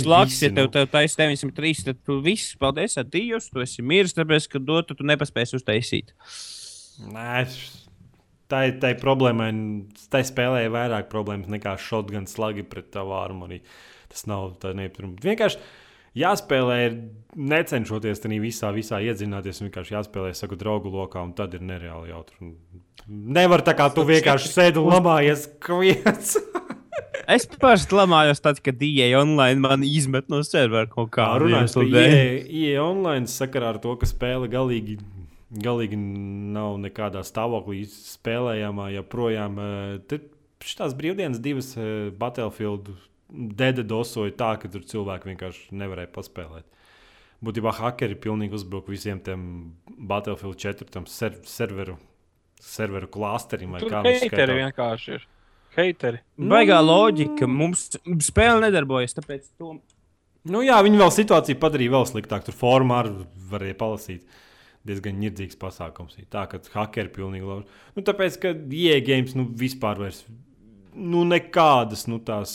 slāgs, 0.01 0.33
visi, 0.33 0.47
ja 0.49 0.55
tev, 0.57 0.69
tev 0.73 0.87
taisa 0.91 1.21
903, 1.21 1.83
tad 1.87 1.99
tu 2.03 2.19
viss, 2.23 2.55
paldies, 2.59 2.97
adījus, 2.99 3.47
tu 3.53 3.63
esi 3.63 3.85
miris, 3.85 4.15
tāpēc, 4.17 4.49
ka 4.51 4.59
dotu 4.59 4.97
tu 4.97 5.07
nepaspēsi 5.07 5.55
uztaisīt. 5.59 6.11
Nē, 7.13 7.45
tā 8.51 8.63
ir 8.69 8.79
tā 8.81 8.93
ir 8.93 8.99
problēma. 9.01 9.49
Tā 10.11 10.23
spēlē 10.27 10.65
ir 10.65 10.73
vairāk 10.75 11.07
problēmas 11.11 11.51
nekā 11.51 11.77
shotgun 11.79 12.27
slagi 12.29 12.65
pret 12.67 12.91
tavu 12.95 13.15
armoriju. 13.19 13.63
Tas 14.11 14.25
nav 14.27 14.57
tā 14.61 14.73
neapturami. 14.75 15.19
Vienkārši 15.23 15.61
jāspēlē, 16.19 16.77
ir 16.87 16.99
necenšoties 17.37 18.23
tajā 18.23 18.41
visā, 18.43 18.73
visā 18.75 18.99
iedzināties. 19.05 19.61
Vienkārši 19.63 19.95
jāspēlē, 19.95 20.33
saku, 20.37 20.57
draugu 20.59 20.91
lokā, 20.93 21.23
un 21.23 21.35
tad 21.37 21.55
ir 21.55 21.63
nereāli 21.65 22.11
jautri. 22.11 22.53
Nevar 23.07 23.63
tā 23.65 23.75
kā 23.77 23.87
tu 23.93 24.03
vienkārši 24.07 24.51
sēdi 24.51 24.81
un 24.81 24.91
lamājies 24.95 25.47
klients. 25.63 26.37
Es 27.29 27.45
parasti 27.61 27.93
lamājos 27.93 28.39
tad, 28.41 28.57
kad 28.65 28.79
DA 28.79 29.11
online 29.19 29.61
man 29.61 29.83
izmet 29.85 30.31
no 30.33 30.39
servera 30.41 30.89
kaut 30.89 31.11
Kā 31.13 31.27
runājot 31.37 31.75
par 31.77 31.89
dēļ. 31.93 32.15
IE 32.57 32.79
online 32.81 33.29
sakarā 33.29 33.75
ar 33.75 33.77
to, 33.83 33.93
ka 34.01 34.09
spēle 34.09 34.49
galīgi, 34.49 34.95
galīgi 35.61 35.99
nav 35.99 36.79
nekādā 36.81 37.21
stāvoklī 37.27 37.83
spēlējama, 37.91 38.89
joprojām. 38.95 39.61
šīs 40.65 40.97
brīvdienas 40.97 41.43
divas 41.43 41.75
Battlefield 42.17 42.89
dēļa 43.29 43.85
dosoja 43.85 44.33
tā, 44.33 44.55
ka 44.57 44.71
tur 44.73 44.89
cilvēki 44.89 45.29
vienkārši 45.29 45.77
nevarēja 45.77 46.09
paspēlēt. 46.15 46.65
Būtībā 47.45 47.71
hakeri 47.77 48.17
pilnīgi 48.19 48.57
uzbruka 48.57 48.91
visiem 48.91 49.21
tiem 49.23 49.43
Battlefield 49.85 50.57
4 50.59 50.89
tam 50.91 51.05
ser 51.07 51.37
serveru, 51.47 51.95
serveru 52.59 53.09
klasterim. 53.11 53.75
vai 53.75 53.83
Tur 53.83 53.93
kā 53.93 54.01
mēs 54.05 54.25
heiteri 54.25 54.57
vienkārši 54.63 55.15
ir. 55.17 55.29
Heiteri. 55.77 56.19
Baigā 56.51 56.79
loģika. 56.81 57.47
Mums 57.47 57.87
spēle 58.25 58.67
nedarbojas, 58.67 59.15
tāpēc 59.15 59.47
to 59.59 59.77
Nu, 60.47 60.61
jā, 60.63 60.77
viņi 60.85 60.99
vēl 61.01 61.11
situāciju 61.11 61.59
padarīja 61.59 61.93
vēl 61.93 62.05
sliktāku. 62.07 62.47
Tur 62.47 62.55
formā 62.57 63.01
arī 63.03 63.25
varēja 63.51 63.77
palasīt. 63.79 64.37
Diezgan 64.87 65.17
nirdzīgs 65.19 65.59
pasākums. 65.59 66.15
ir 66.17 66.29
Tā 66.31 66.45
kā 66.47 66.61
hakeri 66.77 67.11
pilnīgi 67.11 67.45
lauž. 67.45 67.65
Nu, 67.97 68.03
tāpēc, 68.07 68.37
ka 68.39 68.53
iegājums 68.55 69.35
nu, 69.35 69.49
vispār 69.59 69.99
vairs 69.99 70.23
nu, 70.95 71.25
nekādas 71.27 72.07
nu, 72.07 72.21
tās 72.23 72.53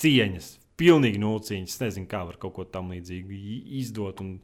cieņas. 0.00 0.56
Pilnīgi 0.82 1.22
nulcīņas. 1.22 1.76
Es 1.76 1.84
nezinu, 1.84 2.10
kā 2.10 2.24
var 2.26 2.40
kaut 2.42 2.56
ko 2.58 2.66
tam 2.66 2.90
līdzīgu 2.94 3.38
izdot. 3.78 4.24
Un... 4.24 4.36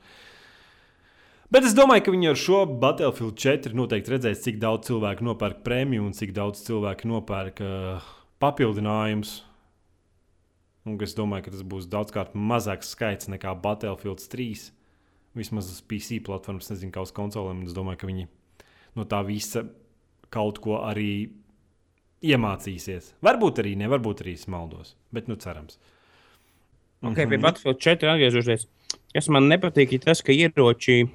Bet 1.48 1.64
es 1.64 1.72
domāju, 1.72 2.02
ka 2.04 2.12
viņi 2.12 2.28
ar 2.28 2.36
šo 2.36 2.58
Battlefield 2.80 3.38
4 3.40 3.76
noteikti 3.76 4.12
redzēs, 4.12 4.42
cik 4.44 4.58
daudz 4.60 4.90
cilvēku 4.90 5.24
nopērk 5.24 5.62
prēmiju 5.64 6.04
un 6.04 6.12
cik 6.12 6.34
daudz 6.36 6.60
cilvēku 6.66 7.08
nopērk 7.08 7.62
uh, 7.64 8.08
papildinājumus. 8.44 9.30
Un 10.88 10.98
es 11.04 11.16
domāju, 11.16 11.46
ka 11.46 11.54
tas 11.54 11.62
būs 11.64 11.86
daudzkārt 11.88 12.36
mazāks 12.36 12.92
skaits 12.92 13.30
nekā 13.32 13.54
Battlefield 13.64 14.20
3. 14.20 14.66
Vismaz 15.40 15.70
uz 15.72 15.78
PC 15.88 16.18
platformas, 16.24 16.68
nezinu, 16.68 16.92
kā 16.92 17.04
uz 17.04 17.14
konsolēm. 17.16 17.64
Es 17.64 17.76
domāju, 17.76 18.02
ka 18.02 18.10
viņi 18.10 18.28
no 19.00 19.08
tā 19.08 19.22
visa 19.24 19.64
kaut 20.28 20.60
ko 20.64 20.82
arī 20.84 21.30
iemācīsies. 22.28 23.14
Varbūt 23.24 23.62
arī 23.64 23.72
ne, 23.80 23.88
varbūt 23.88 24.20
arī 24.26 24.36
smaldos. 24.36 24.98
Bet, 25.16 25.32
nu, 25.32 25.38
cerams. 25.40 25.80
Okay, 27.00 27.24
pie 27.24 27.40
Battlefield 27.40 27.80
4 27.80 28.12
atgriežoties. 28.18 28.68
Kas 29.16 29.32
man 29.32 29.48
nepatīk, 29.48 29.96
ir 29.96 30.04
tas, 30.04 30.20
ka 30.20 30.36
ieroči. 30.36 31.06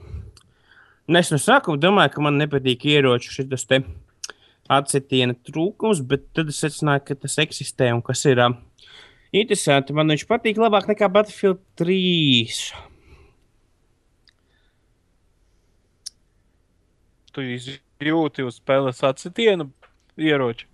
Nu, 1.07 1.19
Es 1.19 1.31
no 1.33 1.37
sākuma 1.41 1.79
domāju, 1.79 2.13
ka 2.15 2.23
man 2.23 2.37
nepatīk 2.39 2.85
ieroču 2.87 3.33
šis 3.33 3.65
te 3.67 3.81
atsitiena 4.71 5.35
trūkums, 5.35 5.99
bet 6.07 6.29
tad 6.35 6.47
es 6.53 6.61
secināju, 6.63 7.03
ka 7.09 7.17
tas 7.25 7.35
eksistē 7.43 7.89
un 7.91 8.01
kas 8.05 8.23
ir 8.29 8.39
uh, 8.39 8.55
interesanti. 9.35 9.95
Man 9.95 10.13
viņš 10.13 10.23
patīk 10.29 10.61
labāk 10.61 10.87
nekā 10.87 11.09
Battlefield 11.11 11.59
3. 11.81 12.55
Tu 17.33 17.47
jūti 18.03 18.45
uz 18.45 18.59
spēles 18.61 19.03
atsitienu 19.03 19.71
ieroči. 20.15 20.69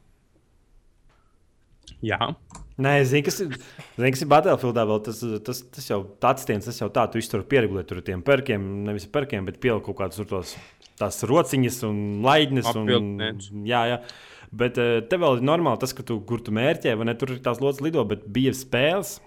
Jā, 2.06 2.34
Nē, 2.80 2.94
es 3.02 3.10
zinu, 3.12 3.26
kas 3.28 3.42
ir, 3.44 3.56
zinu, 3.98 4.10
kas 4.16 4.22
ir 4.24 4.30
Battlefieldā. 4.32 4.86
Vēl 4.88 5.02
tas, 5.04 5.20
tas, 5.44 5.60
tas 5.76 5.88
jau 5.90 6.00
tāds 6.24 6.48
tiens, 6.48 6.64
tas 6.64 6.78
jau 6.80 6.88
tā, 6.96 7.04
tu 7.12 7.20
iztur 7.20 7.44
pieregulē 7.48 7.84
tur 7.88 8.00
ar 8.00 8.06
tiem 8.08 8.22
perkiem, 8.26 8.68
nevis 8.88 9.08
perkiem, 9.12 9.48
bet 9.50 9.60
pieliek 9.60 9.84
kaut 9.84 9.98
kādus 10.00 10.22
tur 10.22 10.30
tos, 10.30 10.54
tās 11.00 11.20
rociņas 11.28 11.82
un 11.90 12.00
laidnes. 12.24 12.70
Un, 12.72 12.88
Papildinājums. 12.88 13.50
jā, 13.68 13.82
jā. 13.92 13.98
Bet 14.64 14.80
eh, 14.82 15.02
te 15.12 15.20
vēl 15.20 15.42
ir 15.42 15.46
normāli 15.46 15.82
tas, 15.84 15.94
ka 15.94 16.06
tu, 16.08 16.22
kur 16.26 16.42
tu 16.46 16.56
mērķē, 16.56 16.96
vai 16.98 17.10
ne, 17.10 17.18
tur 17.20 17.36
ir 17.36 17.44
tās 17.44 17.60
lodziņas 17.62 17.86
lido, 17.86 18.06
bet 18.08 18.24
bija 18.32 18.56
spēles, 18.56 19.18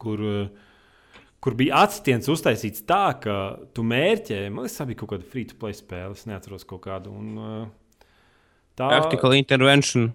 kur, 0.00 0.24
eh, 0.32 1.20
kur 1.44 1.58
bija 1.60 1.84
atstiens 1.84 2.32
uztaisīts 2.32 2.86
tā, 2.88 3.04
ka 3.22 3.36
tu 3.76 3.84
mērķē, 3.86 4.40
man 4.48 4.64
liekas, 4.64 4.88
bija 4.88 5.02
kaut 5.04 5.12
kāda 5.12 5.28
free-to-play 5.36 5.76
spēle, 5.76 6.16
es 6.16 6.24
neatceros 6.32 6.64
kaut 6.64 6.82
kādu. 6.88 7.12
Un, 7.12 7.30
eh, 7.36 8.10
tā 8.80 8.88
Tactical 8.96 9.36
Intervention. 9.36 10.14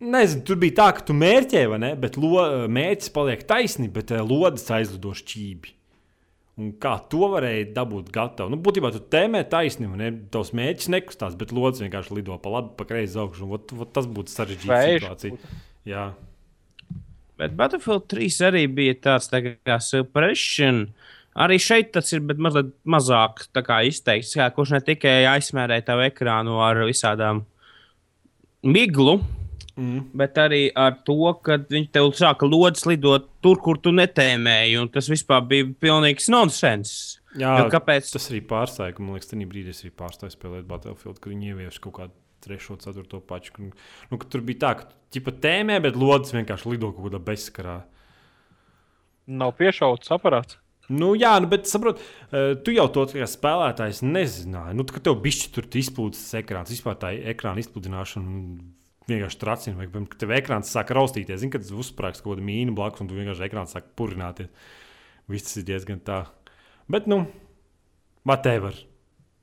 Nezinu, 0.00 0.42
tur 0.44 0.58
bija 0.60 0.74
tā, 0.76 0.86
ka 0.98 1.06
tu 1.08 1.14
mērķēji, 1.16 1.70
vai 1.72 1.78
ne? 1.80 1.94
Bet 1.96 2.18
lo, 2.20 2.42
mērķis 2.68 3.12
paliek 3.14 3.46
taisni, 3.48 3.88
bet 3.92 4.12
uh, 4.12 4.20
lodes 4.28 4.66
aizlido 4.76 5.14
šķīvi. 5.16 5.72
Un 6.60 6.70
kā 6.80 6.94
to 7.12 7.30
varēja 7.32 7.70
dabūt 7.76 8.10
gatavu? 8.12 8.52
Nu, 8.52 8.58
būtībā 8.64 8.90
tu 8.92 9.00
tēmē 9.12 9.42
taisnība, 9.52 9.96
ne 10.00 10.10
tavs 10.32 10.54
mēģis 10.56 10.88
nekustās, 10.92 11.34
bet 11.36 11.52
lodziņš 11.52 11.84
vienkārši 11.84 12.16
lido 12.16 12.36
pa 12.40 12.52
labi, 12.54 12.72
pa 12.78 12.84
kreisi 12.88 13.18
augšu. 13.20 13.44
un 13.44 13.50
vot- 13.56 13.74
vot 13.76 13.92
Tas 13.92 14.08
būtu 14.08 14.32
sarežģīta 14.32 14.78
situācija. 15.00 15.38
Jā, 15.84 16.06
Bet 17.36 17.52
Battlefield 17.52 18.06
3 18.08 18.38
arī 18.48 18.62
bija 18.72 18.94
tāds 18.94 19.28
tā 19.28 19.42
kā 19.44 19.76
suppression. 19.84 20.86
Arī 21.36 21.58
šeit 21.60 21.90
tas 21.92 22.08
ir, 22.16 22.22
bet 22.24 22.38
mazliet 22.40 22.70
mazāk 22.88 23.42
izteikts. 23.84 24.32
Kā, 24.38 24.48
kurš 24.56 24.72
ne 24.72 24.80
tikai 24.80 25.26
aizsmērēja 25.34 25.84
tavu 25.84 26.06
ekrānu 26.08 26.56
ar 26.64 26.80
visādām 26.88 27.42
miglu, 28.64 29.18
mm. 29.76 30.02
bet 30.16 30.40
arī 30.40 30.62
ar 30.74 30.98
to, 31.06 31.18
ka 31.44 31.58
viņi 31.62 31.90
tev 31.94 32.10
sāka 32.18 32.48
lodes 32.48 32.86
lidot 32.88 33.28
tur, 33.44 33.60
kur 33.62 33.80
tu 33.82 33.92
netēmēji. 33.94 34.76
un 34.80 34.90
Tas 34.92 35.10
vispār 35.12 35.46
bija 35.48 35.70
pilnīgs 35.86 36.30
nonsens. 36.32 36.92
Jā 37.36 37.56
Jo 37.60 37.66
kāpēc? 37.72 38.08
tas 38.14 38.30
arī 38.32 38.40
pārstāja, 38.48 38.96
ka 38.96 39.04
man 39.04 39.16
liekas, 39.16 39.28
tajā 39.28 39.48
brīdī 39.48 39.74
es 39.74 39.82
arī 39.84 39.92
pārstāju 39.96 40.32
spēlēt 40.32 40.68
Battlefield, 40.68 41.18
kad 41.20 41.32
viņi 41.32 41.52
ievieš 41.52 41.80
kaut 41.84 41.98
kādu 41.98 42.16
trešo, 42.46 42.78
ceturto 42.80 43.20
pašu. 43.20 43.70
Nu, 44.10 44.20
tur 44.22 44.44
bija 44.46 44.62
tā, 44.62 44.70
ka 44.80 44.88
ķipa 45.12 45.34
tēmē, 45.42 45.80
bet 45.84 45.98
lodes 45.98 46.32
vienkārši 46.36 46.72
lido 46.72 46.92
kaut 46.94 47.10
kādā 47.10 47.20
bezskarā. 47.26 47.80
Nav 49.26 49.56
piešauts 49.58 50.12
aparāts. 50.14 50.60
Nu, 50.86 51.10
jā, 51.18 51.32
nu, 51.42 51.48
bet 51.50 51.66
saprot, 51.66 51.98
eh, 52.30 52.54
tu 52.62 52.70
jau 52.70 52.86
to 52.94 53.06
kā 53.10 53.26
spēlētājs 53.26 54.04
nezināji. 54.06 54.76
Nu, 54.78 54.86
ka 54.86 55.02
tev 55.02 55.18
bišķi 55.24 55.52
tur 55.54 55.66
izplūdes 55.66 56.22
ekrāns, 56.38 56.70
vispār 56.70 56.94
tā 57.00 57.10
ekrāna 57.34 57.62
izpludināšana. 57.62 58.60
Vienkārši 59.06 59.38
tracina, 59.38 59.76
vai 59.78 59.86
piemēram, 59.86 60.08
tev 60.18 60.34
ekrāns 60.34 60.72
sāk 60.74 60.90
raustīties. 60.96 61.38
Zini, 61.42 61.52
kad 61.54 61.62
tas 61.62 61.74
uzsprāgs 61.74 62.22
kaut 62.22 62.34
kāda 62.34 62.46
mīna 62.46 62.74
blakus, 62.74 63.04
un 63.04 63.10
tu 63.10 63.18
vienkārši 63.18 63.46
ekrāns 63.46 63.76
sāk 63.76 63.92
purināties. 63.98 64.50
Viss 65.30 65.46
tas 65.46 65.60
ir 65.60 65.66
diezgan 65.68 66.02
tā. 66.06 66.24
Bet, 66.90 67.06
nu, 67.10 67.24
whatever. 68.26 68.74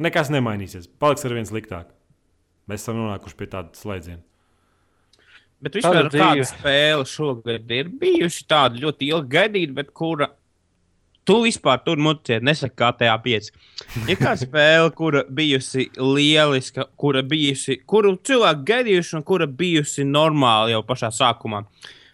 Nekas 0.04 0.32
nemainīsies. 0.34 0.90
Paliks 1.00 1.24
ar 1.28 1.36
vien 1.38 1.48
sliktāk. 1.48 1.96
Mēs 2.68 2.84
esam 2.84 3.00
nonākuši 3.00 3.40
pie 3.40 3.50
tāda 3.52 3.76
slēdziena. 3.80 4.24
Bet 5.64 5.78
vispār 5.80 6.10
Tāda 6.12 6.46
spēle 6.48 7.06
šogad 7.08 7.72
ir 7.72 7.92
bijusi 8.00 8.44
tāda 8.52 8.82
ļoti 8.84 9.08
ilgi 9.14 9.32
gaidīta, 9.32 9.76
bet 9.78 9.94
kura 9.96 10.28
tu 11.28 11.40
vispār 11.44 11.82
tur 11.86 12.02
muciet, 12.02 12.44
nesaki 12.46 12.76
kā 12.80 12.92
tajā 13.00 13.16
pieci. 13.24 13.54
Ir 14.08 14.20
kāda 14.20 14.38
spēle, 14.42 14.92
kura 14.96 15.24
bijusi 15.30 15.88
lieliska, 15.98 16.88
kura 17.00 17.24
bijusi, 17.26 17.80
kuru 17.90 18.16
cilvēki 18.28 18.66
gaidījuši 18.70 19.20
un 19.20 19.28
kura 19.28 19.48
bijusi 19.48 20.08
normāla 20.08 20.74
jau 20.74 20.84
pašā 20.88 21.12
sākumā. 21.16 21.64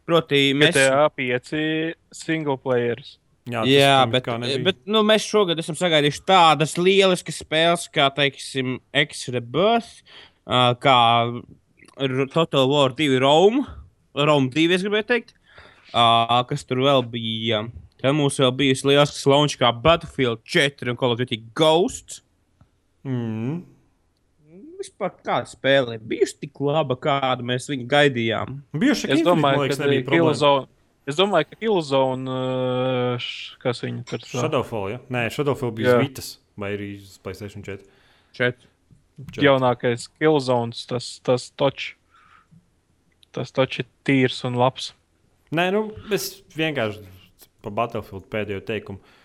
Proti, 0.10 0.50
mēs. 0.58 0.74
GTA 0.74 1.10
5 1.14 1.56
single 2.16 2.58
players. 2.62 3.18
Jā, 3.50 3.64
Jā, 3.66 3.94
bet, 4.10 4.28
bet 4.66 4.82
nu, 4.90 5.02
mēs 5.06 5.26
šogad 5.26 5.58
esam 5.62 5.78
sagaidījuši 5.78 6.22
tādas 6.28 6.76
lieliskas 6.78 7.40
spēles, 7.42 7.88
kā, 7.94 8.10
teiksim, 8.14 8.78
X-Rebirth, 8.94 10.04
uh, 10.46 10.76
kā 10.78 10.98
Total 12.36 12.70
War 12.70 12.94
2 12.98 13.18
Rome, 13.24 13.64
Rome 14.14 14.52
2, 14.54 14.68
es 14.76 14.86
gribēju 14.86 15.08
teikt, 15.10 15.34
uh, 15.94 16.42
kas 16.50 16.68
tur 16.68 16.84
vēl 16.86 17.06
bija. 17.10 17.64
Tad 18.00 18.16
mums 18.16 18.40
vēl 18.40 18.54
bija 18.56 18.78
lielisks 18.88 19.26
launch 19.28 19.60
kā 19.60 19.74
Battlefield 19.76 20.46
4 20.48 20.94
un 20.94 20.98
Call 21.00 21.16
of 21.16 21.20
Duty 21.20 21.42
Ghosts. 21.58 22.22
Mm. 23.04 23.62
Vispār 24.80 25.12
kāda 25.20 25.50
spēle 25.52 25.98
ir 25.98 26.04
bijusi 26.08 26.38
tik 26.46 26.62
laba, 26.64 26.96
kādu 26.96 27.44
mēs 27.48 27.68
viņu 27.68 27.88
gaidījām. 27.92 28.62
Bieži 28.80 29.10
Es 29.12 29.26
domāju, 29.28 29.66
liekas, 29.66 29.82
ka. 29.82 29.90
Killzone. 30.08 30.70
Es 31.10 31.18
domāju, 31.20 31.50
ka 31.50 31.60
Killzone, 31.60 32.32
uh, 32.32 33.30
kas 33.60 33.84
viņa 33.84 34.06
tur 34.08 34.24
sauc? 34.24 34.46
Shadowfall, 34.46 34.88
ja? 34.94 35.02
Nē, 35.12 35.26
Shadowfall 35.36 35.76
bija 35.76 35.98
Vitas 36.00 36.38
vai 36.60 36.74
arī 36.78 36.94
uz 37.02 37.18
Playstation 37.24 37.66
4. 37.66 37.84
4. 38.38 38.68
Četri. 39.20 39.44
jaunākais 39.44 40.08
Killzone, 40.16 40.76
tas, 40.88 41.18
tas 41.26 41.52
točs. 41.60 41.96
Tas 43.36 43.52
točs 43.54 43.84
ir 43.84 43.88
tīrs 44.08 44.40
un 44.48 44.56
labs. 44.58 44.94
Nē, 45.54 45.68
nu, 45.76 45.90
es 46.16 46.32
vienkārši 46.56 47.19
par 47.64 47.76
Battlefield 47.78 48.28
pēdējo 48.32 48.64
teikumu. 48.68 49.16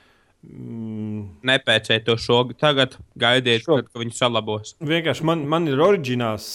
Mm, 0.45 1.21
Nepēcēju 1.49 2.05
to 2.05 2.17
šogad, 2.21 2.59
tagad 2.61 2.97
gaidiet, 3.17 3.65
Šogad. 3.65 3.87
kad, 3.87 3.95
kad 3.95 4.03
viņi 4.03 4.17
salabos. 4.19 4.75
vienkārši 4.85 5.25
man, 5.25 5.47
man 5.49 5.69
ir 5.71 5.81
oriģināls 5.81 6.49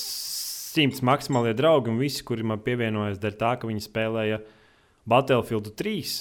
simts 0.70 1.02
maksimālie 1.06 1.56
draugi, 1.58 1.90
un 1.90 2.02
visi, 2.02 2.24
kuri 2.26 2.46
man 2.46 2.62
pievienojas, 2.62 3.18
dēļ 3.22 3.38
tā, 3.40 3.56
ka 3.58 3.70
viņi 3.70 3.86
spēlēja 3.88 4.44
Battlefield 5.10 5.72
3. 5.80 6.20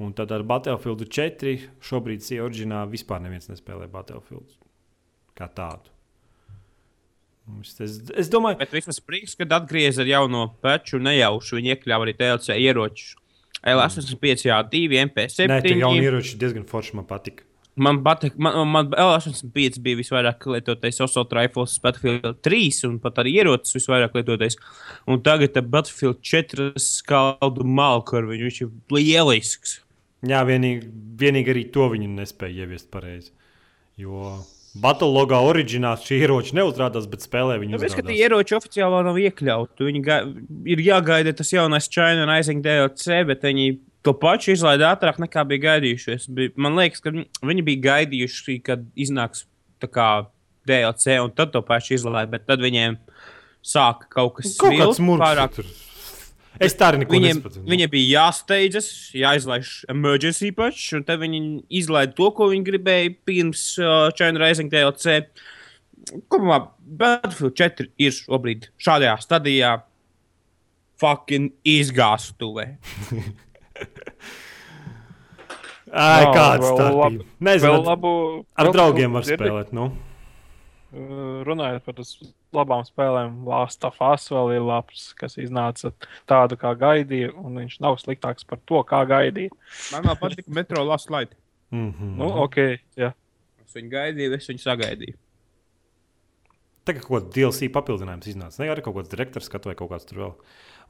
Un 0.00 0.14
tad 0.16 0.32
ar 0.32 0.46
Battlefield 0.48 1.04
4 1.12 1.56
šobrīd 1.84 2.24
ir 2.32 2.46
oriģināli 2.46 2.96
vispār 2.96 3.20
neviens 3.20 3.50
nespēlē 3.50 3.90
Battlefield 3.92 4.56
kā 5.36 5.48
tādu. 5.52 5.92
Es, 7.60 7.74
es, 7.82 7.96
es 8.14 8.28
domāju, 8.30 8.60
Bet 8.60 8.72
vismaz 8.72 9.00
prieks, 9.02 9.34
kad 9.38 9.52
atgriezās 9.56 10.04
ar 10.04 10.08
jauno 10.08 10.44
peču, 10.62 11.00
nejauši 11.02 11.58
viņi 11.58 11.72
iekļāva 11.74 12.06
arī 12.06 12.14
TLC 12.16 12.56
ieročus. 12.62 13.16
L85, 13.66 14.48
2, 14.72 15.04
MP7. 15.10 15.48
Nē, 15.50 15.60
tie 15.64 15.76
jaunie 15.80 16.06
ieroči 16.06 16.38
diezgan 16.40 16.66
forši 16.68 16.96
man 16.98 17.08
patika. 17.08 17.44
Man 17.80 18.00
patīk, 18.04 18.34
man, 18.42 18.56
man 18.68 18.88
L85 18.92 19.78
bija 19.84 20.00
visvairāk 20.00 20.44
lietotais 20.52 20.98
Assault 21.00 21.30
Rifles 21.36 21.76
Battlefield 21.80 22.40
3 22.44 22.80
un 22.88 22.96
pat 23.00 23.20
arī 23.22 23.36
ierocis 23.40 23.78
visvairāk 23.78 24.16
lietotais. 24.18 24.58
Un 25.08 25.22
tagad 25.24 25.56
Battlefield 25.70 26.18
4 26.26 26.72
skaldu 26.82 27.64
malku 27.64 28.18
ar 28.18 28.28
viņu. 28.28 28.48
Viņš 28.50 28.62
ir 28.66 28.72
lielisks. 28.96 29.78
Jā, 30.28 30.42
vienīgi, 30.44 30.90
vienīgi 31.20 31.54
arī 31.54 31.64
to 31.72 31.86
viņi 31.94 32.10
nespēja 32.18 32.66
ieviest 32.66 32.90
pareizi. 32.92 33.30
Jo 34.00 34.34
Battlelogā 34.78 35.40
oriģināls 35.42 36.04
šī 36.06 36.20
ieroči 36.22 36.54
neuzrādās, 36.54 37.08
bet 37.10 37.24
spēlē 37.24 37.56
viņi 37.58 37.74
Tāpēc, 37.74 37.96
ka 37.98 38.04
tie 38.06 38.18
ieroči 38.22 38.54
oficiāli 38.54 39.00
nav 39.08 39.18
iekļauti. 39.18 39.86
Viņi 39.88 40.02
ga 40.06 40.20
ir 40.70 40.82
jāgaida 40.86 41.34
tas 41.34 41.50
jaunais 41.50 41.90
China 41.90 42.28
Rising 42.30 42.62
DLC, 42.62 43.24
bet 43.26 43.42
viņi 43.48 43.72
to 44.06 44.14
pašu 44.14 44.54
izlaida 44.54 44.92
ātrāk 44.94 45.18
nekā 45.24 45.42
bija 45.50 45.64
gaidījušies. 45.66 46.30
Man 46.54 46.78
liekas, 46.78 47.02
ka 47.02 47.10
viņi 47.12 47.66
bija 47.66 47.84
gaidījuši, 47.88 48.60
kad 48.70 48.86
iznāks 48.94 49.48
DLC, 49.82 51.18
un 51.18 51.34
tad 51.34 51.50
to 51.56 51.64
pašu 51.66 51.96
izlaida. 51.98 52.30
Bet 52.30 52.46
tad 52.46 52.62
viņiem 52.62 53.00
sāka 53.66 54.06
kaut 54.12 54.38
kas 54.38 54.54
murgs 55.02 55.24
pārāk. 55.24 55.58
tur. 55.58 55.66
Es 56.58 56.74
tā 56.74 56.88
arī 56.90 57.04
neko 57.04 57.14
Viņiem, 57.14 57.38
nesapratu. 57.38 57.62
viņiem 57.70 57.90
bija 57.92 58.08
jāsteidzas, 58.24 58.88
jāizlaiž 59.16 59.68
emergency 59.92 60.50
patch, 60.56 60.90
un 60.98 61.04
tad 61.06 61.22
viņi 61.22 61.40
izlaiž 61.80 62.16
to, 62.18 62.30
ko 62.34 62.50
viņi 62.50 62.66
gribēja 62.66 63.12
pirms 63.28 63.62
uh, 63.78 64.10
China 64.18 64.42
Rising 64.42 64.72
DLC. 64.72 65.20
Kopumā 66.32 66.58
Battlefield 66.80 67.54
4 67.60 67.86
ir 68.02 68.12
šobrīd 68.16 68.66
šādajā 68.82 69.14
stadijā, 69.22 69.76
fucking 71.00 71.52
izgāztuvē. 71.64 72.66
Ai, 75.90 76.22
Nav, 76.22 76.34
kāds 76.34 76.66
vēl 76.66 76.76
tā 76.78 76.90
labi-? 76.94 77.24
Nezinu, 77.42 77.78
labu, 77.86 78.10
ar 78.58 78.68
draugiem 78.74 79.16
var 79.16 79.24
spēlēt. 79.26 79.72
Nu. 79.74 79.88
Uh, 80.90 81.40
Runājot 81.46 81.86
par 81.86 81.96
tas 81.98 82.12
labām 82.56 82.84
spēlēm, 82.86 83.40
Last 83.48 83.84
of 83.86 83.98
Us 84.04 84.28
vēl 84.32 84.56
ir 84.56 84.66
labs, 84.66 85.10
kas 85.18 85.38
iznāca 85.40 85.92
tādu, 86.30 86.58
kā 86.60 86.74
gaidīja, 86.78 87.32
un 87.38 87.60
viņš 87.62 87.78
nav 87.84 87.98
sliktāks 88.02 88.46
par 88.48 88.60
to, 88.66 88.82
kā 88.88 89.02
gaidīja. 89.08 89.54
Man 89.94 90.08
vēl 90.08 90.18
patīk 90.20 90.50
Metro 90.60 90.84
Last 90.86 91.10
Light. 91.10 91.36
Mm 91.70 91.92
-hmm. 91.92 92.14
Nu, 92.18 92.30
ok, 92.44 92.56
jā. 92.96 93.12
Es 93.64 93.74
viņu 93.74 93.90
gaidīju, 93.90 94.34
es 94.34 94.48
viņu 94.48 94.64
sagaidīju. 94.64 95.16
Tagad 96.84 97.04
kaut 97.04 97.22
kāds 97.22 97.34
DLC 97.34 97.68
papildinājums 97.72 98.26
iznāca. 98.26 98.62
Ne 98.62 98.70
arī 98.72 98.82
kaut 98.82 98.96
kāds 98.96 99.10
direktors 99.12 99.46
skatu 99.46 99.68
vai 99.68 99.76
kaut 99.78 99.90
kāds 99.90 100.08
tur 100.08 100.18
vēl. 100.18 100.32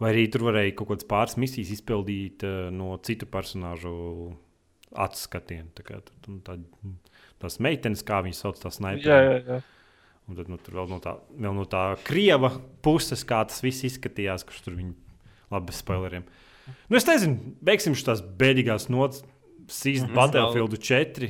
Vai 0.00 0.12
arī 0.14 0.30
tur 0.32 0.46
varēja 0.46 0.74
kaut 0.78 0.88
kādas 0.88 1.08
pāris 1.08 1.36
misijas 1.36 1.74
izpildīt 1.76 2.44
uh, 2.46 2.70
no 2.72 2.96
citu 3.04 3.26
personāžu 3.26 4.36
acu 4.96 5.20
skatiena. 5.20 5.68
Tā 5.74 5.84
kā 5.84 6.00
nu, 6.28 6.38
tā, 6.46 6.56
tās 7.42 7.58
meitenes, 7.60 8.04
kā 8.06 8.22
viņas 8.24 8.42
sauc, 8.46 8.62
tās 8.62 8.80
jā. 8.80 9.60
Un 10.28 10.36
tad 10.38 10.50
nu, 10.52 10.58
tur 10.62 10.76
vēl 10.78 10.90
no, 10.92 10.98
tā, 11.02 11.16
vēl 11.34 11.54
no 11.56 11.64
tā 11.66 11.96
krieva 12.06 12.52
puses, 12.84 13.24
kā 13.26 13.40
tas 13.48 13.62
viss 13.64 13.82
izskatījās, 13.88 14.44
kurš 14.46 14.60
tur 14.66 14.76
bija 14.78 14.92
labi 15.50 15.70
bez 15.72 15.80
spoileriem. 15.82 16.26
Nu, 16.88 16.98
es 17.00 17.06
nezinu, 17.08 17.54
beigsim 17.66 17.96
šīs 17.98 18.22
bēdīgās 18.38 18.88
nots. 18.92 19.24
Sīst 19.70 20.06
Mhm. 20.08 20.14
Battlefield 20.16 20.74
4. 20.82 21.28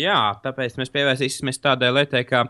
Jā, 0.00 0.18
tāpēc 0.44 0.78
mēs 0.80 0.88
pievērsīsimies 0.94 1.60
tādai 1.60 1.90
lietai, 1.92 2.22
kā 2.24 2.46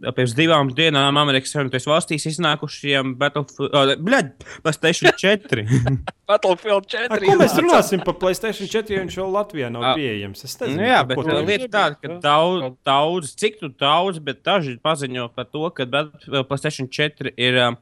pirms 0.00 0.32
divām 0.36 0.70
dienām 0.76 1.18
Amerikas 1.20 1.52
Savienotajās 1.54 1.88
valstīs 1.88 2.24
iznākušajiem 2.30 3.12
Battlefield, 3.20 3.74
oh, 3.76 3.92
bļaļ, 4.06 4.30
PlayStation 4.64 5.12
4. 5.20 5.64
Battlefield 6.30 6.88
Ar 6.96 7.18
4. 7.18 7.20
ko 7.26 7.36
mēs 7.40 7.56
runāsim 7.64 8.04
par 8.06 8.16
Playstation 8.22 8.70
4, 8.70 8.96
ja 8.96 9.04
viņš 9.04 9.18
vēl 9.20 9.36
Latvijā 9.36 9.68
nav 9.74 9.90
pieejams? 9.98 10.46
Es 10.46 10.56
nezinu, 10.60 10.80
Nu, 10.80 10.88
jā, 10.88 11.02
bet 11.10 11.20
runā. 11.20 11.42
lieta 11.44 11.68
ir 11.68 11.74
tāda, 11.74 12.00
ka 12.00 12.18
daudz, 12.24 12.72
daudz, 12.86 13.34
cik 13.42 13.60
tu 13.60 13.72
daudz, 13.74 14.22
bet 14.24 14.42
daži 14.46 14.78
paziņo 14.80 15.28
par 15.36 15.50
to, 15.52 15.66
ka 15.76 15.88
PlayStation 15.90 16.88
4 16.88 17.34
ir 17.36 17.60
um, 17.66 17.78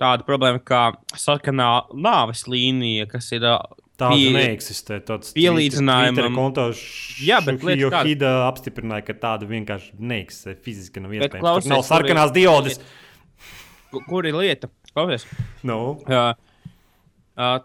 tāda 0.00 0.26
problēma 0.26 0.62
kā 0.64 0.84
sarkanā 1.20 1.70
nāves 1.92 2.46
līnija, 2.48 3.10
kas 3.12 3.28
ir 3.36 3.44
uh, 3.44 3.60
Tā 3.60 3.81
Tāda 4.02 4.18
Pie- 4.18 4.32
neeksistē. 4.34 4.98
Tāds 5.06 5.32
pielīdzinājumam- 5.36 6.14
Twitter 6.18 6.34
konto 6.34 6.64
Jā, 7.22 7.38
bet 7.44 7.60
kāda- 7.92 8.06
Hida 8.08 8.30
apstiprināja, 8.50 9.04
ka 9.06 9.12
tāda 9.14 9.46
vienkārši 9.46 9.92
neeksistē. 10.00 10.56
Fiziski 10.58 11.00
nav 11.04 11.12
iespējams. 11.12 11.40
klausies, 11.40 11.68
Tur 11.68 11.76
nav 11.76 11.84
sarkanās 11.86 12.32
diodes. 12.34 12.78
Ku- 13.92 14.00
Kur 14.08 14.26
ir 14.26 14.32
lieta? 14.34 14.68
Klausies. 14.96 15.26
Nu, 15.62 16.00
Uh, 16.08 16.34
uh, 17.36 17.58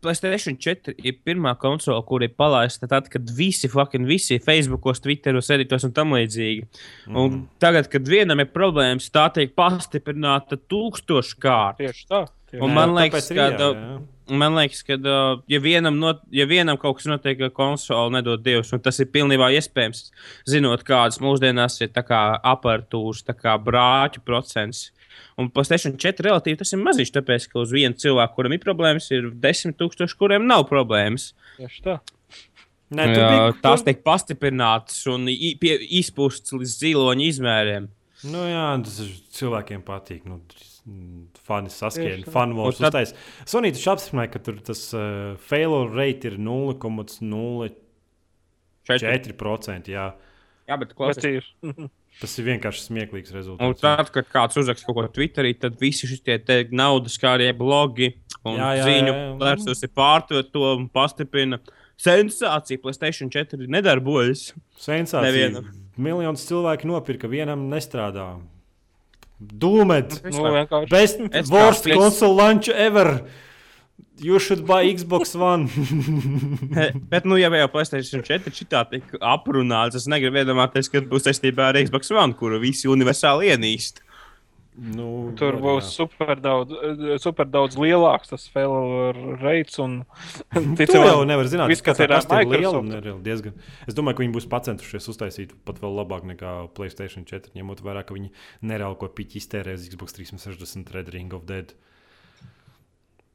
PlayStation 0.00 0.54
4 0.56 0.94
ir 1.02 1.16
pirmā 1.26 1.56
konsole, 1.58 2.00
kur 2.06 2.22
ir 2.22 2.28
palaista 2.38 2.86
tad, 2.88 3.08
kad 3.10 3.28
visi, 3.34 3.66
fucking 3.68 4.06
visi 4.06 4.38
Facebookos, 4.38 5.00
Twitteros, 5.02 5.48
editos 5.50 5.82
un 5.84 5.92
tam 5.92 6.10
līdzīgi. 6.14 6.66
Mm. 7.08 7.16
Un 7.16 7.30
Mhm. 7.30 7.46
tagad, 7.58 7.90
kad 7.90 8.04
vienam 8.06 8.38
ir 8.40 8.46
problēmas, 8.46 9.10
tā 9.10 9.26
tiek 9.34 9.54
pastiprināta 9.56 10.56
tūkstoškārt. 10.70 11.78
Tieši 11.78 12.06
tā. 12.08 12.28
Tieši 12.52 12.62
Un 12.62 12.72
man 12.74 12.90
jā, 12.90 13.10
liekas, 13.10 13.30
arī 13.30 13.34
ka, 13.34 13.50
jā, 13.50 13.58
jā. 13.74 14.02
Man 14.28 14.56
liekas, 14.58 14.82
ka, 14.84 14.98
uh, 14.98 15.40
ja 15.48 15.60
vienam, 15.64 15.96
not, 16.00 16.20
ja 16.34 16.44
vienam 16.48 16.76
kaut 16.80 16.98
kas 16.98 17.08
notiek 17.08 17.40
ar 17.46 17.52
konsoli, 17.54 18.12
nedod 18.18 18.42
Dievs, 18.44 18.74
un 18.76 18.82
tas 18.84 18.98
ir 19.00 19.08
pilnībā 19.14 19.48
iespējams, 19.56 20.02
zinot, 20.50 20.84
kādas 20.88 21.20
mūsdienās 21.24 21.80
ir 21.80 21.94
kā 21.96 22.22
aparatūras, 22.36 23.24
tā 23.24 23.36
kā 23.38 23.56
brāķu 23.56 24.24
procents. 24.26 24.90
Un 25.38 25.48
PlayStation 25.54 25.96
4 25.96 26.26
relatīvi 26.26 26.60
tas 26.60 26.74
ir 26.74 26.82
maziņš, 26.82 27.14
tāpēc, 27.14 27.48
ka 27.52 27.62
uz 27.62 27.72
vienu 27.74 27.96
cilvēku, 27.98 28.36
kuram 28.36 28.54
ir 28.54 28.62
problēmas, 28.62 29.08
ir 29.14 29.30
10 29.32 29.78
tūkstoši, 29.78 30.18
kuriem 30.18 30.46
nav 30.50 30.66
problēmas. 30.70 31.32
Tieši 31.56 31.84
tā. 31.86 31.98
Nē, 32.88 33.04
tur 33.12 33.20
Jā, 33.20 33.28
bija, 33.28 33.52
tās 33.62 33.84
tiek 33.84 34.00
pastiprinātas 34.04 35.02
un 35.12 35.28
izpūstas 35.28 36.56
līdz 36.56 36.74
ziloņa 36.80 37.26
izmēriem. 37.26 37.88
Nu, 38.32 38.44
jā, 38.48 38.64
tas 38.82 38.98
cilvēkiem 39.36 39.84
patīk. 39.86 40.24
Nu, 40.26 40.40
Fani 41.48 41.70
fanu 42.32 42.56
vārds 42.58 42.80
Un 42.80 42.86
tad- 42.88 42.94
uztais. 42.94 43.14
Sonī 43.48 43.70
taču 43.74 43.90
apstiprināja, 43.94 44.30
ka 44.34 44.38
tur 44.44 44.56
tas 44.64 44.82
uh, 44.96 45.36
failure 45.48 45.90
rate 45.96 46.24
ir 46.32 46.36
0,04%. 46.40 47.76
Četri. 48.88 49.34
Jā. 49.92 50.06
Jā, 50.68 50.76
bet 50.80 50.94
klausies. 50.96 51.24
ir. 51.40 51.88
Tas 52.20 52.32
ir 52.40 52.44
vienkārši 52.48 52.82
smieklīgs 52.88 53.30
Un 53.32 53.36
rezultāts. 53.38 53.80
tad, 53.84 54.08
kad 54.12 54.26
kāds 54.32 54.56
uzraksta 54.58 54.86
kaut 54.88 54.96
ko 54.96 55.04
Twitterī, 55.20 55.52
tad 55.60 55.76
visi 55.80 56.08
šie 56.08 56.38
naudas 56.74 57.16
kārie 57.20 57.52
blogi 57.56 58.08
un 58.44 58.56
Jā, 58.58 58.70
jā, 58.80 58.84
ziņu 58.88 59.12
jā. 59.12 59.26
plēsus 59.38 59.84
pārtver 59.94 60.42
to 60.52 60.64
un 60.74 60.88
pastiprina. 60.88 61.60
Sensācija, 61.98 62.78
PlayStation 62.82 63.30
4 63.30 63.66
nedarbojas. 63.70 64.52
Sensācija. 64.78 65.22
Nevienam. 65.26 65.68
Miljonus 65.98 66.44
cilvēku 66.48 66.86
nopirka, 66.90 67.28
vienam 67.30 67.68
nestrādā. 67.72 68.26
Dūmet! 69.38 70.16
Nu, 70.26 70.48
vienkārši. 70.50 70.90
Best 70.90 71.20
Es 71.30 71.50
worst 71.52 71.86
kā- 71.86 71.94
console 71.98 72.34
launch 72.34 72.68
ever! 72.68 73.20
You 74.18 74.40
should 74.42 74.64
buy 74.66 74.82
Xbox 74.90 75.36
One. 75.38 75.68
Bet, 77.12 77.22
nu, 77.24 77.36
ja 77.38 77.46
jau 77.54 77.68
PlayStation 77.70 78.24
4 78.26 78.50
šitā 78.50 78.80
tika 78.90 79.20
aprunāts, 79.22 79.94
es 79.94 80.08
negribu 80.10 80.40
iedomāties, 80.42 80.90
ka 80.90 81.04
būs 81.06 81.28
saistībā 81.28 81.68
ar 81.70 81.78
Xbox 81.78 82.10
One, 82.10 82.34
kuru 82.34 82.58
visi 82.58 82.90
universāli 82.90 83.52
ienīst. 83.52 84.02
Nu, 84.78 85.08
Tur 85.38 85.58
var, 85.58 85.64
būs 85.64 85.88
jā. 85.88 85.94
super 85.96 86.38
daudz, 86.42 86.74
super 87.22 87.48
daudz 87.50 87.78
lielāks 87.80 88.30
tas 88.32 88.46
failure 88.52 89.36
rates. 89.42 89.78
Un, 89.82 90.00
Tu 90.78 91.02
jau 91.02 91.24
nevar 91.28 91.50
zināt, 91.50 91.72
kas 91.74 91.84
kas 91.90 92.02
ir 92.04 92.14
ar 92.14 92.24
ir 92.42 92.52
liela 92.54 92.80
un 92.80 92.94
ir 92.98 93.10
diezgan. 93.24 93.58
Es 93.90 93.98
domāju, 93.98 94.20
ka 94.20 94.24
viņi 94.26 94.36
būs 94.38 94.48
pacentušies 94.52 95.10
uztaisīt 95.12 95.56
pat 95.68 95.82
vēl 95.82 95.98
labāk 96.00 96.26
nekā 96.30 96.54
Playstation 96.78 97.26
4, 97.28 97.54
ņemot 97.58 97.82
vērā, 97.84 98.06
ka 98.06 98.16
viņi 98.16 98.32
nereāli 98.70 99.00
ko 99.00 99.10
piķi 99.18 99.42
iztērē 99.42 99.76
uz 99.78 99.88
Xbox 99.90 100.16
360 100.18 100.94
Red 100.94 101.12
Ring 101.14 101.34
of 101.36 101.46
Dead. 101.50 101.74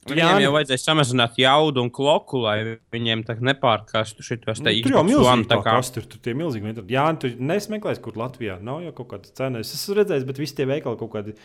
Viņiem 0.03 0.19
Jā, 0.19 0.39
jau 0.43 0.51
vajadzēja 0.55 0.81
samazināt 0.83 1.37
jaudu 1.39 1.81
un 1.83 1.89
kloku, 1.93 2.41
lai 2.43 2.77
viņiem 2.91 3.21
tā 3.27 3.35
nepārkastu 3.39 4.25
šitos 4.25 4.59
te 4.59 4.73
Nu, 4.73 4.81
tur 4.83 4.91
jau 4.97 5.03
milzīgi 5.07 5.47
tā 5.47 5.57
kā- 5.63 5.75
kā 5.79 5.93
tur, 5.95 6.03
tur 6.11 6.19
tie 6.19 6.33
milzīgi. 6.33 6.73
Jā, 6.91 7.05
tu 7.19 7.29
nesmeklēsi, 7.39 8.01
kur 8.03 8.13
Latvijā 8.19 8.57
nav 8.61 8.81
jau 8.83 8.91
kaut 8.91 9.07
kāda 9.13 9.31
cena. 9.33 9.59
Es 9.59 9.71
esmu 9.73 9.95
redzējis, 10.01 10.25
bet 10.27 10.37
visi 10.37 10.55
tie 10.55 10.65
veikali 10.65 10.99
kaut 10.99 11.11
kādi 11.13 11.35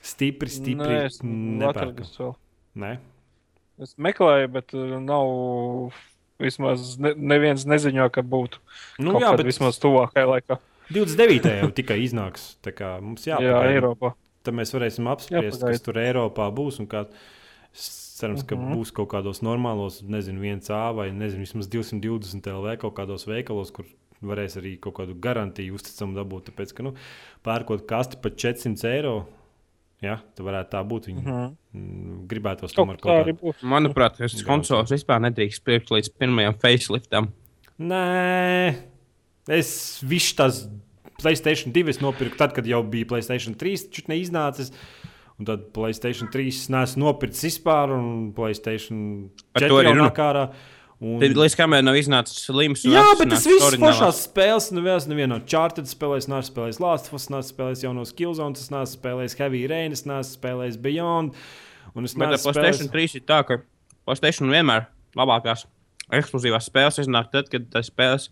stipri, 0.00 0.48
stipri 0.48 1.08
vēl. 1.08 2.34
Nē, 2.78 2.98
Es 3.78 3.92
meklēju, 3.94 4.48
bet 4.50 4.72
uh, 4.74 4.96
nav. 4.98 5.92
Vismaz 6.38 6.92
ne, 7.02 7.12
neviens 7.18 7.64
neziņo, 7.66 8.04
ka 8.14 8.22
būtu. 8.22 8.60
nu, 9.02 9.10
kaut 9.16 9.22
jā, 9.24 9.30
bet 9.38 9.46
vismaz 9.46 9.78
tuvākajā 9.82 10.26
laikā. 10.26 10.58
29. 10.94 11.48
jau 11.64 11.70
tikai 11.74 11.96
iznāks. 12.04 12.52
Tā 12.62 12.70
kā 12.74 12.92
mums 13.02 13.26
Jā, 13.28 13.40
jāpagaida. 13.42 13.72
Eiropā. 13.74 14.12
Tad 14.46 14.54
mēs 14.54 14.70
varēsim 14.72 15.08
apspriest, 15.10 15.58
Jāpagaida. 15.58 15.72
kas 15.74 15.82
tur 15.82 15.98
Eiropā 15.98 16.46
būs. 16.54 16.78
un 16.78 16.86
Kā... 16.86 17.04
Cerams, 17.72 18.42
ka 18.42 18.56
Mhm. 18.56 18.74
būs 18.74 18.90
kaut 18.92 19.08
kādos 19.12 19.42
normālos, 19.46 20.02
nezinu, 20.02 20.40
viens 20.40 20.68
A 20.70 20.90
vai 20.92 21.10
nezinu, 21.10 21.44
vismaz 21.46 21.68
220 21.68 22.46
LV 22.50 22.76
kaut 22.80 22.94
kādos 22.96 23.26
veikalos, 23.26 23.70
kur 23.72 23.84
varēs 24.24 24.56
arī 24.58 24.80
kaut 24.80 24.94
kādu 24.96 25.14
garantiju 25.14 25.74
uzticamu 25.74 26.16
dabūt. 26.16 26.50
Tāpēc, 26.50 26.74
ka, 26.74 26.82
nu, 26.82 26.94
pērkot 27.44 27.86
kasti 27.86 28.16
par 28.20 28.32
400 28.32 28.82
eiro, 28.90 29.28
jā, 30.02 30.18
tad 30.34 30.44
varētu 30.46 30.70
tā 30.70 30.82
būt. 30.88 31.06
Viņi 31.06 31.22
Mhm. 31.22 31.56
mm, 31.76 32.26
gribētos 32.26 32.74
Kaut 32.74 32.88
tomēr 32.88 33.00
kaut 33.00 33.26
arī 33.26 33.32
kā. 33.36 33.38
būs. 33.38 33.62
Manuprāt, 33.62 34.16
tas 34.18 34.42
konsoles 34.42 34.90
vispār 34.90 35.20
nedrīkst 35.22 35.62
pirkt 35.62 35.88
līdz 35.90 36.10
pirmajam 36.18 36.54
faceliftam. 36.58 37.28
Nē, 37.78 38.76
es 39.48 40.02
visu 40.02 40.34
tās 40.34 40.66
Playstation 41.22 41.72
2 41.72 41.88
es 41.88 41.98
nopirku 41.98 42.36
tad, 42.36 42.52
kad 42.54 42.64
jau 42.64 42.82
bija 42.82 43.04
Playstation 43.06 43.54
3 43.54 43.88
čut 43.90 44.06
neiznācis. 44.06 44.70
Un 45.38 45.46
tad 45.46 45.68
Playstation 45.74 46.30
3 46.34 46.64
nesu 46.74 46.98
nopircis 46.98 47.44
vispār, 47.46 47.92
un 47.94 48.32
Playstation 48.34 49.30
Par 49.54 49.62
4 49.62 49.70
to 49.70 49.78
arī 49.78 49.92
jau 49.92 49.94
runa. 49.94 50.08
nāk 50.08 50.18
ārā. 50.24 50.42
Un... 50.98 51.20
Tad 51.22 51.36
līdz 51.38 51.54
kamēr 51.54 51.84
nav 51.86 51.94
iznācis 51.94 52.40
slims. 52.48 52.82
bet 53.20 53.30
tas 53.30 53.44
atrisināts 53.44 53.46
viss 53.46 53.66
oriģinālās- 53.68 54.00
pašās 54.00 54.22
spēlēs, 54.26 54.66
nu 54.74 54.82
nevienu 55.12 55.36
no 55.36 55.38
Charted 55.46 55.86
spēlēs, 55.86 56.26
neesmu 56.26 56.50
spēlējis 56.50 56.80
Last 56.82 57.06
of 57.06 57.14
Us, 57.20 57.28
neesmu 57.30 57.54
spēlējis 57.54 57.84
jaunos 57.86 58.14
Killzones, 58.18 58.64
es 58.66 58.72
neesmu 58.74 58.98
spēlējis 58.98 59.38
Heavy 59.38 59.60
Rain, 59.70 59.94
neesmu 59.94 60.34
spēlējis 60.40 60.80
Beyond. 60.82 61.38
Un 61.94 62.08
es 62.10 62.16
ar 62.18 62.24
neesmu 62.34 62.50
PlayStation 62.50 62.90
spēlējis... 62.90 63.14
3 63.14 63.22
ir 63.22 63.26
tā, 63.30 63.38
ka 63.46 63.60
PlayStation 64.10 64.50
vienmēr 64.50 64.88
labākās 65.14 65.68
ekskluzīvās 66.18 66.66
spēles 66.66 66.98
iznāk 67.04 67.30
tad, 67.30 67.46
kad 67.52 67.70
tas 67.70 67.92
spēles 67.92 68.26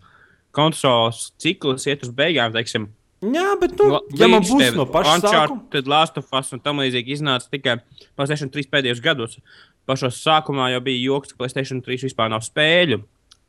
konsoles 0.51 1.29
cikls 1.39 1.87
iet 1.87 2.03
uz 2.03 2.11
beigām. 2.11 2.51
Teiksim, 2.51 2.89
Jā, 3.25 3.47
bet, 3.57 3.73
nu, 3.81 3.97
ja 4.13 4.27
man 4.29 4.43
būs 4.45 4.75
no 4.77 4.85
paša 4.93 5.15
sākuma, 5.23 5.63
Tad 5.73 5.87
Last 5.89 6.19
of 6.21 6.33
Us 6.37 6.51
un 6.53 6.61
tam 6.61 6.83
līdzīgi 6.83 7.15
iznāca 7.15 7.49
tikai 7.49 7.79
PlayStation 8.13 8.51
3 8.53 8.69
pēdējos 8.69 9.01
gados. 9.01 9.39
Pašos 9.89 10.19
sākumā 10.21 10.67
jau 10.75 10.83
bija 10.85 11.01
joks, 11.07 11.33
ka 11.33 11.41
PlayStation 11.41 11.81
3 11.81 12.05
vispār 12.05 12.29
nav 12.29 12.45
spēļu. 12.45 12.99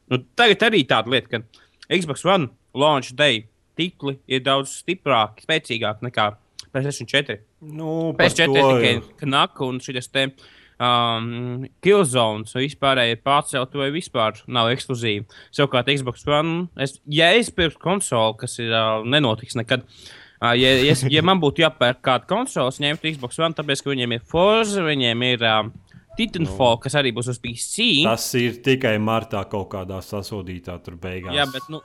Nu, 0.08 0.20
tagad 0.38 0.64
arī 0.70 0.86
tāda 0.88 1.12
lieta, 1.12 1.36
ka 1.36 1.92
Xbox 1.92 2.24
One 2.24 2.48
launch 2.72 3.12
day 3.18 3.42
tīkli 3.78 4.16
ir 4.30 4.40
daudz 4.46 4.72
stiprāki, 4.80 5.44
spēcīgāki 5.44 6.08
nekā 6.08 6.30
PlayStation 6.72 7.08
4. 7.10 7.38
nu, 7.68 8.14
par 8.16 8.30
PS4 8.30 8.48
to 8.48 8.64
tikai 8.72 8.94
knaka 9.22 9.68
un 9.68 9.82
šis 9.84 10.08
te 10.14 10.30
um, 10.82 11.66
killzones 11.84 12.54
un 12.54 12.62
vispārēji 12.64 13.16
ir 13.16 13.20
pārcelt 13.26 13.74
vai 13.78 13.90
vispār 13.94 14.38
nav 14.46 14.70
ekskluzīvi. 14.74 15.26
Savukārt 15.54 15.90
Xbox 15.94 16.24
One, 16.28 16.68
es, 16.80 16.98
ja 17.10 17.32
es 17.36 17.50
pirktu 17.54 17.82
konsoli, 17.82 18.38
kas 18.44 18.58
ir 18.62 18.72
uh, 18.72 19.02
nenotiks 19.04 19.58
nekad. 19.58 19.84
Uh, 20.38 20.52
ja, 20.54 20.70
ja, 20.78 20.92
es- 20.94 21.02
ja 21.10 21.22
man 21.26 21.40
būtu 21.42 21.64
jāpērk 21.64 21.98
kāda 22.06 22.28
konsole, 22.30 22.70
es 22.70 22.78
ņemtu 22.82 23.10
Xbox 23.16 23.38
One, 23.42 23.54
tāpēc, 23.58 23.82
ka 23.82 23.90
viņiem 23.94 24.16
ir 24.18 24.24
Forza, 24.30 24.84
viņiem 24.86 25.26
ir 25.32 25.42
um, 25.50 25.72
Titanfall, 26.18 26.78
kas 26.82 26.96
arī 26.98 27.12
būs 27.14 27.28
uz 27.30 27.38
PC. 27.42 27.88
Tas 28.06 28.24
ir 28.38 28.56
tikai 28.66 28.96
martā 29.02 29.44
kaut 29.50 29.68
kādā 29.74 30.00
sasodītā 30.02 30.74
tur 30.82 30.96
beigās. 30.98 31.34
Jā, 31.36 31.44
bet 31.52 31.66
nu, 31.70 31.78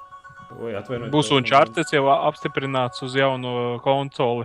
Oi, 0.54 0.76
atvainojiet, 0.78 1.10
Būs 1.14 1.32
un 1.34 1.46
čārtes 1.50 1.90
jau 1.96 2.04
apstiprināts 2.14 3.02
uz 3.02 3.16
jauno 3.18 3.80
konsoli. 3.82 4.44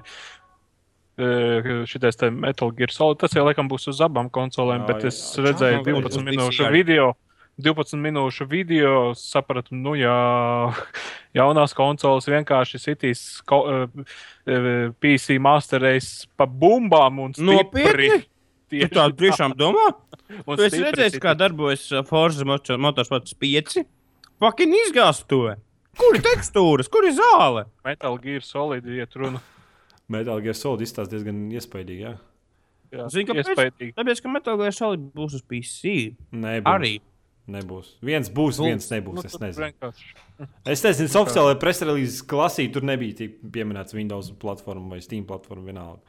Šitais 1.19 2.15
te 2.21 2.29
Metal 2.31 2.71
Gear 2.79 2.93
Solid, 2.95 3.19
tas 3.19 3.33
jau 3.35 3.43
laikam 3.47 3.67
būs 3.71 3.89
uz 3.91 3.99
abām 4.05 4.29
konsolēm, 4.31 4.85
Jā, 4.85 4.87
bet 4.93 5.03
jā, 5.03 5.11
es 5.11 5.19
jā, 5.35 5.43
redzēju 5.49 5.81
jā, 5.81 5.85
12 5.89 6.21
jā, 6.21 6.27
minūšu 6.29 6.69
video. 6.75 7.09
12 7.59 7.99
minūšu 7.99 8.47
video, 8.47 8.91
sapratu, 9.19 9.75
nu, 9.75 9.97
jā, 9.99 10.15
jaunās 11.39 11.75
konsoles 11.75 12.29
vienkārši 12.31 12.79
sitīs 12.79 13.23
ko, 13.43 13.65
eh, 14.47 14.93
PC 15.03 15.41
masterēs 15.43 16.29
pa 16.39 16.47
bumbām 16.47 17.19
un 17.27 17.35
stipri. 17.35 18.13
Nopietni? 18.13 18.23
tu 18.69 18.77
Tieši 18.77 18.93
tādu 18.95 19.17
tiešām 19.25 19.57
domā? 19.59 19.89
un 20.45 20.59
Tu 20.61 20.67
esi 20.69 20.83
redzējis, 20.85 21.19
kā 21.25 21.33
darbojas 21.35 21.89
Forza 22.07 22.45
Motor- 22.47 22.79
Motorsports 22.79 23.33
5? 23.35 23.81
Fucking 24.39 24.75
izgāzt 24.85 25.25
to! 25.27 25.57
Kur 25.99 26.15
ir 26.15 26.23
tekstūras, 26.23 26.87
kur 26.93 27.09
ir 27.09 27.17
zāle? 27.17 27.65
Metal 27.83 28.19
Gear 28.23 28.45
Solid 28.47 28.87
iet 28.87 29.17
runa. 29.19 29.41
Metal 30.09 30.41
Gear 30.45 30.57
Solid 30.57 30.85
izstāsta 30.87 31.13
diezgan 31.17 31.47
iespaidīgi. 31.53 32.01
Jā. 32.07 32.15
Jā, 32.95 33.07
Zini, 33.13 33.27
kāpēc? 33.29 33.51
iespaidīgi. 33.53 33.95
Tāpēc, 33.99 34.23
ka 34.25 34.33
Metal 34.33 34.57
Gear 34.61 34.73
Solid 34.77 35.09
būs 35.17 35.37
uz 35.37 35.43
PC. 35.45 35.95
Nebūs. 36.33 36.71
Arī. 36.73 36.95
Nebūs. 37.49 37.95
Viens 38.05 38.29
būs, 38.29 38.59
viens 38.61 38.91
nebūs. 38.93 39.15
Nu, 39.17 39.25
Es 39.25 39.37
nezinu. 39.41 39.71
vienkārši- 39.71 40.49
Es 40.67 40.83
nezinu, 40.85 41.09
tas 41.09 41.23
oficiālajā 41.23 41.59
presrelīzes 41.61 42.23
klasī 42.29 42.71
tur 42.73 42.83
nebija 42.83 43.17
tik 43.17 43.39
pieminēts 43.43 43.95
Windows 43.97 44.31
platforma 44.33 44.91
vai 44.91 45.01
Steam 45.01 45.25
platforma 45.25 45.65
vienalga. 45.73 46.01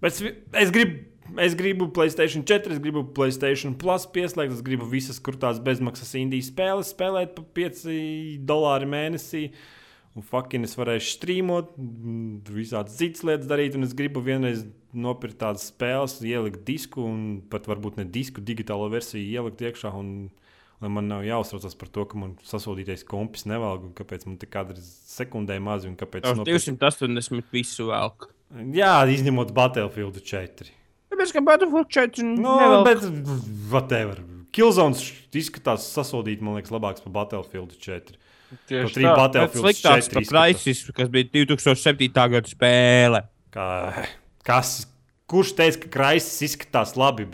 Bet 0.00 0.12
es, 0.12 0.22
es 0.52 0.70
gribu. 0.70 1.04
Es 1.40 1.54
gribu 1.56 1.86
Placēta 1.88 2.26
4, 2.28 2.72
es 2.74 2.78
gribu 2.78 3.02
Placēta 3.16 3.78
Plus 3.78 4.04
pieslēgt, 4.12 4.52
es 4.52 4.60
gribu 4.60 4.84
visas 4.84 5.18
krūtās 5.18 5.56
bezmaksas 5.64 6.10
indijas 6.20 6.50
spēles 6.50 6.90
spēlēt 6.92 7.34
par 7.34 7.46
5 7.54 8.44
dolāru 8.44 8.84
mēnesī. 8.86 9.50
Un 10.14 10.22
fucking 10.22 10.62
es 10.62 10.76
varēšu 10.78 11.16
streamot, 11.16 11.72
mm, 11.76 12.44
visādas 12.54 12.94
citas 13.00 13.24
lietas 13.26 13.48
darīt, 13.50 13.74
un 13.74 13.82
es 13.82 13.94
gribu 13.98 14.22
vienreiz 14.22 14.60
nopirkt 14.94 15.40
tādas 15.40 15.64
spēles, 15.72 16.20
ielikt 16.22 16.62
disku, 16.68 17.02
un 17.02 17.40
pat 17.50 17.66
varbūt 17.66 17.96
ne 17.98 18.04
disku, 18.04 18.40
digitālo 18.40 18.86
versiju 18.92 19.24
ielikt 19.26 19.58
iekšā. 19.66 19.90
Un, 19.98 20.30
lai 20.80 20.88
man 20.90 21.08
nav 21.08 21.22
jāuztraucas 21.26 21.74
par 21.78 21.88
to, 21.88 22.04
ka 22.04 22.18
man 22.18 22.36
sasodītais 22.46 23.02
kompis 23.08 23.46
nevalk, 23.50 23.82
un 23.88 23.92
kāpēc 23.96 24.26
man 24.26 24.36
te 24.38 24.46
kāda 24.46 24.76
ir 24.76 24.82
sekundē 24.84 25.58
maz, 25.62 25.84
un 25.88 25.96
kāpēc 25.96 26.26
Ar 26.30 26.36
nopirkt- 26.36 26.78
280 26.78 27.50
visu 27.50 27.86
velk. 27.90 28.30
Jā, 28.70 29.02
izņemot 29.10 29.50
Battlefield 29.54 30.20
4. 30.22 30.70
Tāpēc, 31.10 31.32
ka 31.32 31.40
Battlefield 31.40 31.88
4 31.90 32.22
Nu, 32.22 32.54
nevelk. 32.60 32.84
bet, 32.86 33.02
whatever. 33.70 34.22
Killzones 34.54 35.00
izskatās 35.34 35.88
sasodīt, 35.90 36.40
man 36.40 36.54
liekas, 36.60 36.70
labāks 36.70 37.02
par 37.02 37.12
Battlefield 37.12 37.74
4. 37.80 38.14
Tieši 38.70 39.00
tā. 39.00 39.14
Battlefield 39.18 39.64
sliktāks 39.64 40.10
4 40.10 40.14
par 40.14 40.24
izskatās. 40.24 40.62
Crisis, 40.62 40.92
kas 40.96 41.10
bija 41.12 41.30
2007. 41.34 42.10
gada 42.36 42.50
spēle. 42.50 43.24
Kā, 43.54 43.66
kas, 44.46 44.76
kurš 45.30 45.54
teica, 45.58 45.82
ka 45.84 45.92
Kraisis 45.98 46.42
izskatās 46.50 46.96
labi? 46.98 47.28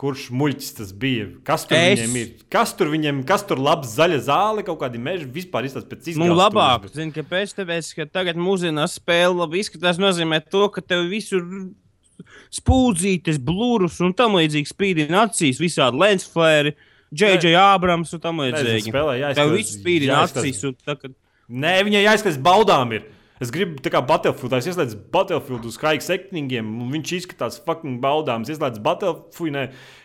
Kurš 0.00 0.30
muļķis 0.32 0.70
tas 0.78 0.92
bija? 0.96 1.26
Kas 1.44 1.66
tur 1.68 1.76
Es. 1.76 1.98
viņam 2.00 2.14
ir? 2.16 2.28
Kas 2.48 2.70
tur 2.72 2.88
viņam, 2.88 3.18
kas 3.28 3.42
tur 3.44 3.60
labs 3.60 3.90
zaļa 3.98 4.20
zāle, 4.24 4.62
kaut 4.64 4.78
kādi 4.80 4.96
meži 5.02 5.26
vispār 5.28 5.68
izskatās 5.68 5.90
pēc 5.90 6.08
izskatās. 6.14 6.30
Nu, 6.30 6.38
labāk, 6.38 6.86
zini, 6.94 7.12
kāpēc? 7.12 7.52
Tāpēc, 7.58 7.90
ka 7.98 8.06
tagad 8.08 8.40
mūsdienās 8.40 8.96
spēle 8.96 9.42
labi 9.42 9.60
izskatās, 9.60 10.00
nozīmē 10.00 10.40
to, 10.48 10.70
ka 10.72 10.80
tev 10.80 11.04
visur 11.12 11.44
spūdzītes, 12.54 13.38
blūrus 13.44 14.00
un 14.04 14.14
tam 14.16 14.38
līdzīgi 14.38 14.72
spīdina 14.72 15.26
acīs, 15.26 15.60
visādi 15.60 16.00
lensflēri, 16.00 16.74
JJ 17.10 17.56
Abrams 17.58 18.12
un 18.14 18.22
tam 18.22 18.44
līdzīgi. 18.44 18.92
Tev 19.34 19.56
viss 19.56 19.74
spīdina 19.78 20.22
acīs 20.26 20.62
un 20.68 20.76
tā, 20.78 20.94
ka 20.94 21.10
Nē, 21.50 21.80
viņai 21.86 22.04
jāizskatās 22.04 22.38
baudām. 22.42 22.92
Ir. 22.94 23.08
Es 23.42 23.50
gribu 23.50 23.80
tā 23.82 23.90
kā 23.90 24.02
Battlefield, 24.04 24.52
es 24.58 24.68
ieslēdzu 24.68 24.98
Battlefield 25.14 25.64
uz 25.66 25.78
High 25.80 26.04
Sectingiem, 26.04 26.66
un 26.84 26.90
viņš 26.92 27.14
izskatās 27.16 27.56
fucking 27.64 27.98
baudāms. 28.02 28.46
Es 28.46 28.58
ieslēdzu 28.58 28.82
Battlefield, 28.84 29.54
ne, 29.56 29.64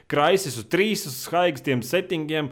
Crisis 0.10 0.56
uz 0.62 0.66
trīs 0.72 1.06
uz 1.10 1.20
High 1.30 1.62
tiem 1.66 1.84
settingiem. 1.86 2.50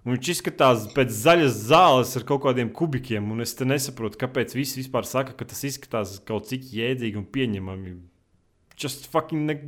Un 0.00 0.14
viņš 0.14 0.30
izskatās 0.32 0.86
pēc 0.94 1.10
zaļas 1.12 1.56
zāles 1.68 2.14
ar 2.16 2.24
kaut 2.28 2.44
kādiem 2.46 2.70
kubikiem. 2.72 3.32
Un 3.34 3.42
es 3.44 3.52
te 3.56 3.66
nesaprotu, 3.68 4.20
kāpēc 4.20 4.54
visi 4.56 4.78
vispār 4.80 5.08
saka, 5.08 5.34
ka 5.36 5.48
tas 5.48 5.60
izskatās 5.66 6.14
kaut 6.28 6.48
cik 6.48 6.70
jēdzīgi 6.72 7.20
un 7.20 7.26
pieņemami. 7.34 7.96
Just 8.80 9.10
fucking. 9.12 9.50
Ne... 9.50 9.58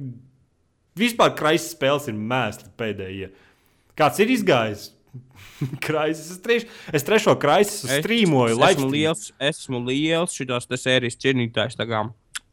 Vispār 0.96 1.34
Crisis 1.36 1.74
spēles 1.74 2.08
ir 2.12 2.16
mēsli 2.16 2.70
pēdējie. 2.80 3.32
Kāds 3.98 4.20
ir 4.24 4.32
izgājis? 4.32 4.90
Crisis. 5.84 6.30
Es, 6.32 6.40
treš... 6.42 6.66
es 6.92 7.06
trešo 7.06 7.36
Crisis 7.40 7.84
streamoju. 8.00 8.56
es 8.56 8.76
esmu 8.76 8.90
liels, 8.92 9.24
esmu 9.52 9.82
liels 9.86 10.36
šitās 10.36 10.68
sērijas 10.70 11.18
cienītājs. 11.20 11.78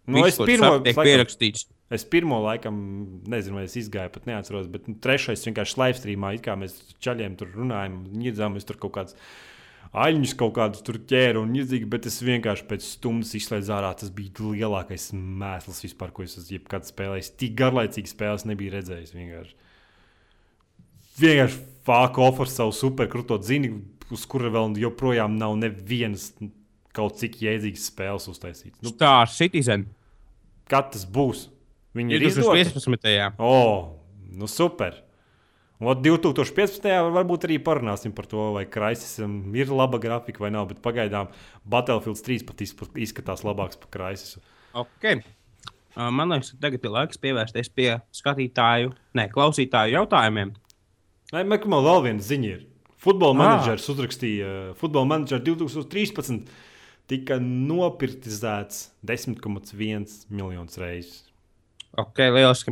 Nu, 0.09 0.23
es 0.25 0.33
viss, 0.33 0.41
ko 0.41 0.47
pirmo- 0.49 0.73
laikam- 0.79 1.05
pierakstīts. 1.07 1.67
Es 1.89 2.03
pirmo 2.05 2.37
laikam, 2.43 2.75
nezinu, 3.29 3.57
vai 3.57 3.63
es 3.65 3.73
izgāju, 3.79 4.11
pat 4.13 4.27
neatceros, 4.29 4.67
bet 4.69 4.85
nu, 4.85 4.93
trešais 5.01 5.41
vienkārši 5.47 5.79
live 5.81 5.97
streamā, 5.97 6.33
kā 6.45 6.53
mēs 6.59 6.75
čaļiem 7.01 7.37
tur 7.39 7.49
runājam, 7.55 8.03
niedzām, 8.13 8.57
es 8.59 8.67
tur 8.69 8.77
kaut 8.77 8.93
kāds 8.99 9.15
aļņus 9.97 10.35
kaut 10.37 10.53
kādus 10.53 10.83
tur 10.85 10.99
ķēru 11.09 11.41
un 11.41 11.55
niedzīgi, 11.55 11.87
bet 11.89 12.05
es 12.05 12.19
vienkārši 12.21 12.67
pēc 12.69 12.85
stundas 12.85 13.33
izslēdzu 13.39 13.73
ārā. 13.73 13.89
Tas 13.97 14.11
bija 14.13 14.51
lielākais 14.51 15.09
mēsls 15.17 15.81
vispār, 15.87 16.13
ko 16.13 16.27
es 16.27 16.37
esmu 16.37 16.59
jebkad 16.59 16.85
spēlējis. 16.85 17.33
Tik 17.41 17.57
garlaicīgas 17.57 18.13
spēles 18.13 18.45
nebija 18.45 18.77
redzējis 18.77 19.15
vienkārši. 19.17 19.57
Vienkārši 21.19 21.59
fuck 21.87 22.19
off 22.21 22.41
ar 22.43 22.51
savu 22.51 22.73
superkrūto 22.75 23.39
zini, 23.43 23.73
uz 24.13 24.25
kura 24.29 24.51
vēl 24.53 24.77
joprojām 24.79 25.37
nav 25.39 25.55
nevienas 25.59 26.31
kaut 26.95 27.19
cik 27.19 27.39
jēdzīgas 27.43 27.89
spēles 27.91 28.27
uztaisītas. 28.31 28.79
Nu, 28.85 28.93
Star 28.93 29.29
Citizen. 29.31 29.87
kad 30.69 30.91
tas 30.93 31.05
būs? 31.05 31.47
Viņi 31.97 32.17
ir 32.17 32.25
izdoti. 32.29 32.65
2015. 32.69 33.39
O, 33.41 33.53
nu 34.37 34.49
super. 34.49 34.97
Un 35.79 35.95
2015. 36.03 36.85
varbūt 37.15 37.47
arī 37.47 37.57
parunāsim 37.63 38.11
par 38.15 38.27
to, 38.27 38.49
vai 38.57 38.65
Kraisisam 38.67 39.55
ir 39.55 39.71
laba 39.71 39.97
grafika 40.01 40.43
vai 40.43 40.51
nav. 40.51 40.67
Bet 40.73 40.81
pagaidām 40.83 41.29
Battlefield 41.63 42.19
3 42.25 42.45
pat 42.49 42.63
izskatās 42.99 43.45
labāks 43.47 43.79
par 43.79 43.91
Kraisisu. 43.93 44.43
Okay. 44.75 45.21
Man 45.95 46.31
liekas, 46.31 46.51
ka 46.53 46.65
tagad 46.67 46.83
ir 46.85 46.93
laiks 46.93 47.19
pievērsties 47.19 47.71
pie 47.75 47.87
skatītāju, 48.15 48.91
ne 49.17 49.25
klausītāju 49.31 49.95
jautājumiem. 49.97 50.51
Nē, 51.29 51.43
man 51.45 51.85
vēl 51.85 52.03
viena 52.07 52.25
ziņa 52.25 52.49
ir. 52.49 52.65
Futbola 52.99 53.35
Ah. 53.35 53.39
menedžers 53.39 53.85
uzrakstīja, 53.93 54.75
Futbola 54.75 55.05
menedžers 55.07 55.45
2013 55.45 56.49
tika 57.07 57.37
nopirktizēts 57.39 58.89
10,1 59.05 60.25
miljonus 60.29 60.77
reizes. 60.77 61.23
Ok, 61.97 62.19
lieliski. 62.21 62.71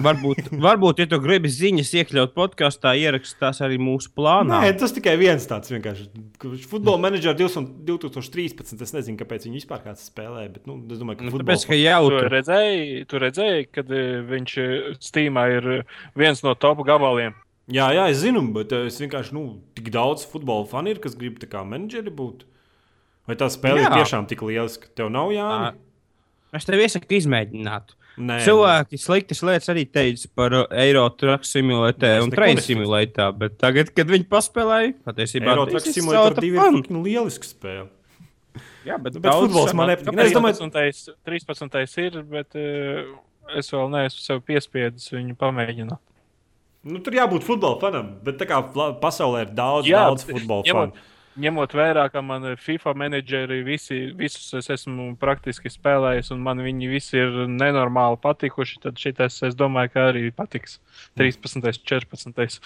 Varbūt, 0.00 0.46
varbūt 0.66 1.02
ja 1.02 1.06
tu 1.10 1.18
gribi 1.20 1.50
ziņas 1.52 1.90
iekļaut 2.00 2.32
podkāstā, 2.36 2.94
ierakstīt 2.96 3.42
tās 3.42 3.60
arī 3.64 3.76
mūsu 3.80 4.08
plānā. 4.16 4.62
Nē, 4.64 4.70
tas 4.80 4.94
tikai 4.96 5.18
viens 5.20 5.44
tāds 5.48 5.68
vienkārši. 5.72 6.06
Futbola 6.70 6.96
menedžers 7.02 7.36
2013. 7.36 8.80
Es 8.80 8.94
nezinu, 8.96 9.18
kāpēc 9.20 9.44
viņi 9.48 9.60
vispār 9.60 9.84
kāds 9.84 10.08
spēlē, 10.08 10.46
bet 10.54 10.68
nu, 10.70 10.78
es 10.88 11.00
domāju, 11.00 11.20
ka 11.20 11.28
Nu, 11.28 11.34
futbola 11.34 11.52
Tāpēc, 11.52 11.68
ka 11.68 11.80
Tu 12.24 12.32
redzēji, 12.32 13.06
tu 13.10 13.20
redzēji, 13.20 13.68
kad 13.74 13.92
eh, 13.92 14.20
viņš 14.32 14.56
eh, 14.64 14.74
Steamā 15.12 15.48
ir 15.58 15.70
eh, 15.78 15.96
viens 16.16 16.40
no 16.46 16.56
top 16.56 16.84
gabaliem. 16.88 17.36
Jā, 17.72 17.86
jā, 17.96 18.08
es 18.12 18.18
zinu, 18.20 18.42
bet 18.52 18.72
eh, 18.76 18.86
es 18.90 18.98
vienkārši, 19.00 19.32
nu, 19.32 19.44
tik 19.76 19.88
daudz 19.94 20.26
futbola 20.28 20.66
fani 20.68 20.92
ir, 20.92 20.98
kas 21.00 21.14
grib 21.16 21.38
kā 21.40 21.62
menedžeri 21.64 22.12
būt. 22.12 22.44
Vai 23.24 23.36
tā 23.40 23.48
spēle 23.48 23.80
Jā. 23.80 23.88
ir 23.88 24.02
tiešām 24.02 24.26
tik 24.28 24.42
liela, 24.44 24.68
ka 24.68 24.90
tev 25.00 25.08
nav 25.12 25.30
jāņem? 25.32 25.78
Es 26.54 26.66
tev 26.68 26.82
iesaku 26.84 27.16
izmēģināt. 27.16 27.94
Nē, 28.14 28.36
Cilvēki 28.44 28.98
sliktas 29.00 29.40
lietas 29.42 29.70
arī 29.72 29.82
teica 29.90 30.28
par 30.38 30.54
uh, 30.54 30.66
Eiro 30.70 31.08
truck 31.18 31.42
simulētē 31.48 32.12
un 32.22 32.30
nesaka. 32.30 32.62
simulētā, 32.62 33.26
bet 33.34 33.56
tagad, 33.58 33.90
kad 33.96 34.12
viņi 34.12 34.28
paspēlēja, 34.30 34.92
patiesībā 35.08 35.56
2 35.56 36.44
ir 36.46 36.60
fun. 36.60 36.78
fucking 36.78 37.00
lieliska 37.08 37.48
spēle. 37.48 37.88
Jā, 38.84 39.00
bet, 39.02 39.16
Nu, 39.16 39.24
bet 39.24 39.32
futbols 39.32 39.74
man 39.74 39.90
nepatīk. 39.90 40.20
Es 40.28 40.36
domāju- 40.36 40.70
13. 40.70 41.16
13. 41.26 41.98
ir, 42.04 42.22
bet 42.22 42.54
eh, 42.54 43.02
es 43.58 43.72
vēl 43.72 43.90
neesmu 43.90 44.20
sev 44.20 44.44
piespiedis 44.46 45.10
viņu 45.10 45.34
pamēģināt. 45.40 45.98
Nu, 46.84 47.00
tur 47.00 47.16
jābūt 47.16 47.44
futbola 47.46 47.78
fanam, 47.80 48.14
bet 48.24 48.36
tā 48.40 48.46
kā 48.50 48.58
pasaulē 49.00 49.46
ir 49.46 49.52
daudz, 49.56 49.88
Jā, 49.88 50.04
daudz 50.10 50.26
futbola 50.28 50.62
ņemot- 50.66 50.92
fanu. 50.94 51.10
Ņemot 51.34 51.72
vērā, 51.74 52.02
ka 52.12 52.20
man 52.22 52.44
ir 52.46 52.56
FIFA 52.62 52.92
menedžeri, 52.94 53.56
visi, 53.66 53.96
visus 54.14 54.52
es 54.54 54.68
esmu 54.70 55.16
praktiski 55.18 55.66
spēlējis, 55.72 56.28
un 56.30 56.38
man 56.44 56.58
viņi 56.62 56.90
visi 56.92 57.16
ir 57.18 57.32
nenormāli 57.50 58.20
patikuši, 58.22 58.78
tad 58.84 58.94
šitas, 59.02 59.40
es 59.48 59.56
domāju, 59.58 59.90
ka 59.96 60.04
arī 60.12 60.28
patiks 60.30 60.78
13. 61.18 61.82
14. 61.82 62.60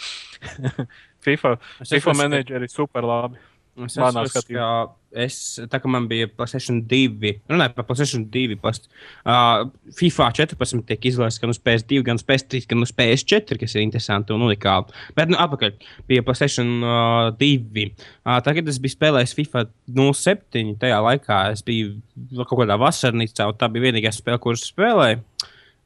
FIFA, 1.25 1.55
Es 1.81 1.89
FIFA 1.95 2.15
menedžeri 2.21 2.69
super 2.69 3.03
labi. 3.09 3.41
Es 3.87 3.95
Manā 4.01 4.25
skatījumā. 4.27 4.69
ka 4.89 5.23
es, 5.25 5.37
tā 5.71 5.79
kā 5.81 5.91
man 5.91 6.09
bija 6.11 6.29
PlayStation 6.31 6.81
2, 6.91 7.31
runājot 7.51 7.77
par 7.77 7.87
PlayStation 7.89 8.25
2, 8.33 8.57
past, 8.63 8.89
uh, 9.23 9.69
FIFA 9.99 10.29
14 10.41 10.83
tiek 10.89 11.07
izlaists 11.11 11.43
gan 11.43 11.53
uz 11.53 11.61
PS2, 11.63 12.01
gan 12.07 12.19
uz 12.19 12.25
PS3, 12.27 12.65
gan 12.71 12.83
uz 12.85 12.93
PS4, 12.97 13.59
kas 13.61 13.77
ir 13.77 13.85
interesanti 13.85 14.35
un 14.35 14.45
unikāli. 14.49 14.93
Bet, 15.17 15.31
nu, 15.31 15.39
atpakaļ 15.41 15.77
pie 16.11 16.21
PlayStation 16.27 16.75
uh, 16.83 17.31
2. 17.39 17.87
Uh, 17.87 18.37
tagad 18.45 18.69
es 18.69 18.81
biju 18.83 18.97
spēlējis 18.97 19.37
FIFA 19.39 19.65
07. 19.95 20.75
Tajā 20.83 21.01
laikā 21.07 21.41
es 21.55 21.65
biju 21.67 21.97
kaut 22.43 22.59
kādā 22.65 22.79
vasarnīcā, 22.81 23.49
un 23.49 23.59
tā 23.59 23.71
bija 23.73 23.89
vienīgā 23.89 24.13
spēle, 24.15 24.43
kuras 24.43 24.67
spēlēju. 24.69 25.23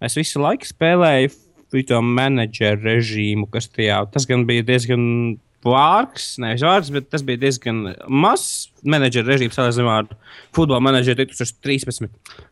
Es 0.03 0.19
visu 0.19 0.43
laiku 0.43 0.67
spēlēju 0.67 1.31
to 1.89 2.03
menedžeru 2.05 2.85
režīmu, 2.85 3.47
kas 3.49 3.71
tajā, 3.73 4.03
tas 4.13 4.27
gan 4.29 4.43
bija 4.49 4.65
diezgan 4.69 5.05
vārgs, 5.65 6.39
nevis 6.43 6.63
vārgs, 6.67 6.91
bet 6.95 7.09
tas 7.13 7.23
bija 7.23 7.39
diezgan 7.45 7.85
mazs 8.11 8.71
menedžera 8.83 9.29
režīms 9.35 9.55
salīdzinājumā 9.59 9.97
ar 10.03 10.09
futbola 10.57 10.81
menedžeru 10.83 11.23
2013. 11.29 12.09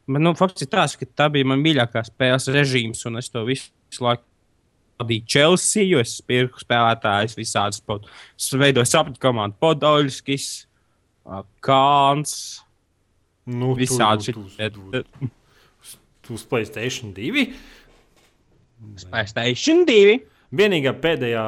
Bet, 0.07 0.23
nu, 0.23 0.33
fakts 0.39 0.63
ir 0.63 0.71
tāds, 0.71 0.95
ka 1.01 1.07
tā 1.19 1.27
bija 1.35 1.49
mana 1.51 1.63
mīļākā 1.65 2.05
spēles 2.07 2.47
režīms, 2.55 3.03
un 3.11 3.19
es 3.19 3.29
to 3.33 3.43
visu 3.49 3.71
laiku 4.07 4.23
vadīju 5.01 5.25
Chelsea, 5.27 5.85
jo 5.89 5.99
es 5.99 6.19
pirku 6.21 6.61
spēlētājus 6.63 7.35
visādas. 7.39 7.81
pod- 7.85 8.07
Es 8.39 8.51
veidoju 8.53 8.87
sapņu 8.87 9.19
komandu 9.19 9.57
Podolskis, 9.61 10.67
Kāns, 11.63 12.61
Nu, 13.47 13.75
visādi 13.75 14.33
tu- 14.33 15.05
Tu 16.23 16.35
uz 16.35 16.45
Playstation 16.45 17.13
2. 17.15 17.55
PlayStation 19.11 19.85
2. 19.87 20.21
Vienīgā 20.53 20.93
pēdējā 21.01 21.43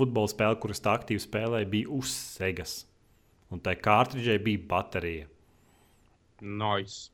futbola 0.00 0.30
spēle, 0.32 0.58
kuras 0.62 0.80
tā 0.82 0.96
aktīvi 0.98 1.22
spēlēja, 1.22 1.68
bija 1.70 1.92
uz 2.00 2.10
Segas. 2.38 2.74
Un 3.50 3.60
tai 3.62 3.74
kārtridžai 3.82 4.38
bija 4.42 4.62
baterija. 4.70 5.26
Nice. 6.40 7.10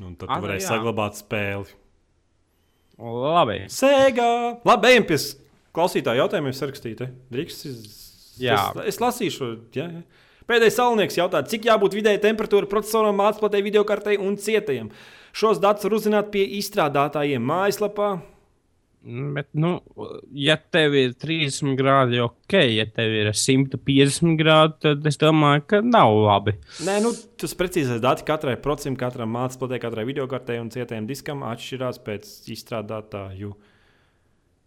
Un 0.00 0.14
tad 0.16 0.28
Ah, 0.30 0.36
tu 0.38 0.40
nu 0.42 0.46
varēsi 0.48 0.66
jā. 0.66 0.72
saglabāt 0.74 1.18
spēli. 1.18 1.72
Labi. 3.00 3.58
Sēgā! 3.72 4.28
Labi, 4.68 4.90
ejam 4.92 5.06
pie 5.08 5.16
klausītāju 5.76 6.20
jautājumiem 6.20 6.56
sarakstīt. 6.56 7.00
eh? 7.06 7.12
Drīkst, 7.32 7.62
es, 7.70 7.78
es, 8.40 8.82
es 8.92 9.00
lasīšu. 9.00 9.48
Jā, 9.76 9.86
jā. 9.88 10.02
Pēdējais 10.50 10.76
salnieks 10.80 11.16
jautā, 11.16 11.40
cik 11.46 11.68
jābūt 11.68 11.94
vidēji 11.94 12.20
temperatūra 12.24 12.66
procesoram, 12.68 13.14
māksliniekam, 13.20 13.64
video 13.64 13.84
kartei 13.86 14.16
un 14.18 14.36
cietajam. 14.40 14.88
Šos 15.32 15.60
datus 15.62 15.86
var 15.86 15.94
uzzināt 15.94 16.30
pie 16.34 16.42
izstrādātājiem 16.58 17.44
mājaslapā. 17.46 18.08
Bet, 19.00 19.46
nu, 19.56 19.78
ja 20.36 20.58
tev 20.60 20.92
ir 20.98 21.14
30 21.16 21.72
grādi, 21.78 22.18
ok, 22.20 22.52
ja 22.68 22.84
tev 22.84 23.14
ir 23.16 23.30
150 23.32 24.34
grādi, 24.36 24.76
tad 24.84 25.08
es 25.08 25.16
domāju, 25.20 25.62
ka 25.72 25.80
nav 25.80 26.12
labi. 26.18 26.52
Nē, 26.84 26.98
nu, 27.06 27.14
tas 27.40 27.56
precīzais 27.56 28.02
dati 28.04 28.26
katrai 28.28 28.58
procentam, 28.60 28.98
katram 29.00 29.32
māksliniekam, 29.32 29.86
katrai 29.86 30.04
video 30.04 30.28
kartei 30.28 30.60
un 30.60 30.68
cietajam 30.74 31.08
diskam 31.08 31.46
atšķirās 31.48 32.02
pēc 32.04 32.28
izstrādātāju 32.52 33.54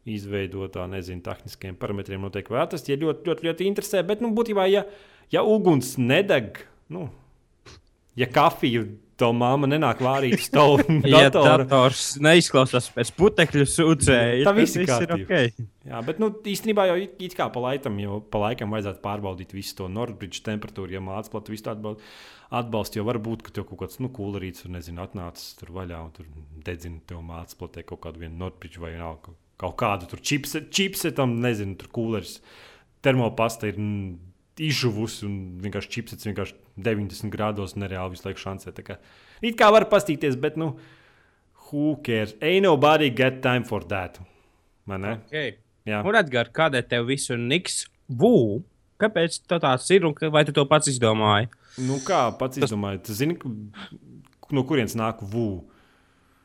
izveidotā, 0.10 0.88
nezinu, 0.89 1.22
tehniskiem 1.30 1.77
parametriem. 1.77 2.26
Noteikti 2.26 2.57
var 2.57 2.65
atrast, 2.65 2.89
ja 2.89 2.97
ļoti, 2.97 3.30
ļoti, 3.30 3.49
ļoti 3.51 3.69
interesē. 3.69 4.01
Bet, 4.07 4.26
nu, 4.26 4.34
būtībā, 4.34 4.65
ja, 4.73 4.88
ja 5.31 5.45
uguns 5.45 5.93
nedeg, 6.01 6.57
nu, 6.89 7.05
ja 8.18 8.26
kafija 8.34 8.88
to 9.22 9.30
māma 9.38 9.68
nenāk 9.69 9.99
tavu 10.53 10.80
Ja 11.11 11.26
datoru. 11.27 11.64
dators 11.64 12.03
neizklausās 12.23 12.88
pēc 12.95 13.11
putekļu 13.18 13.65
sūcēja, 13.69 14.44
Tā 14.48 14.53
viss 14.57 14.76
ir 14.80 15.14
ok. 15.18 15.64
Jā, 15.90 15.99
bet 16.07 16.19
nu, 16.23 16.30
īstenībā 16.53 16.85
jau 16.90 16.98
it, 17.03 17.15
it 17.30 17.35
kā 17.38 17.48
pa 17.53 17.64
laikam, 17.68 17.98
jau 18.02 18.19
pa 18.34 18.41
laikam 18.48 18.72
vajadzētu 18.73 19.02
pārbaudīt 19.03 19.53
visu 19.56 19.76
to 19.81 19.90
Nordbridge 19.91 20.41
temperatūru, 20.45 20.95
ja 20.95 21.02
mācās 21.03 21.30
platu 21.34 21.53
visu 21.53 21.68
atbalstu. 22.53 22.99
Jo 23.02 23.06
varbūt, 23.10 23.44
ka 23.48 23.53
tev 23.56 23.68
kaut 23.69 23.84
kāds 23.84 23.99
nu, 24.03 24.10
kūlerīts, 24.14 24.64
tur 24.65 24.73
nezinu, 24.76 25.02
atnācis 25.06 25.56
tur 25.60 25.72
vaļā 25.77 26.02
un 26.06 26.11
tur 26.15 26.27
dedzina 26.65 27.02
tev 27.10 27.22
mācās 27.26 27.57
platē 27.60 27.84
kaut 27.88 28.02
kādu 28.07 28.23
Nordbridge 28.41 28.81
vai 28.84 28.94
nav, 28.99 29.19
kaut- 29.26 29.40
kādu 29.80 30.10
tur 30.11 30.19
chipse- 30.23 30.65
chipsetam, 30.73 31.38
nezinu, 31.44 31.77
tur 31.81 31.91
kūleris. 31.95 32.38
Termopasta 33.03 33.68
ir 33.68 33.77
mm, 33.80 34.14
izžuvusi 34.61 35.25
un 35.25 35.38
vienkārši 35.63 35.89
chipsets 35.95 36.27
vienkārši 36.27 36.55
90 36.77 37.31
grādos 37.34 37.73
nereāli 37.80 38.13
visu 38.15 38.27
laiku 38.27 38.43
šancē. 38.43 38.73
Tā 38.77 38.85
kā, 38.85 38.97
it 39.41 39.57
kā 39.59 39.71
var 39.73 39.88
pastīties, 39.89 40.38
bet 40.39 40.57
nu, 40.61 40.73
who 41.69 41.95
cares? 42.05 42.35
Ain't 42.41 42.67
nobody 42.67 43.09
got 43.09 43.41
time 43.41 43.65
for 43.65 43.84
that. 43.89 44.19
Vai 44.85 44.99
ne? 44.99 45.17
Okay. 45.27 45.55
Jā. 45.88 45.99
Un 46.05 46.15
atgādāt, 46.15 46.53
kādēļ 46.55 46.88
tev 46.91 47.07
visur 47.09 47.39
niks 47.39 47.84
vū? 48.07 48.61
Kāpēc 49.01 49.41
tā 49.49 49.57
tāds 49.59 49.89
ir 49.91 50.05
un 50.07 50.13
vai 50.31 50.45
tu 50.47 50.53
to 50.55 50.63
pats 50.69 50.88
izdomāji? 50.91 51.49
Nu, 51.84 51.97
kā 52.05 52.27
pats 52.39 52.61
izdomāji, 52.61 53.01
tu 53.07 53.15
zini, 53.17 53.35
no 54.53 54.63
kurienes 54.69 54.95
nāk 54.99 55.23
VU? 55.25 55.63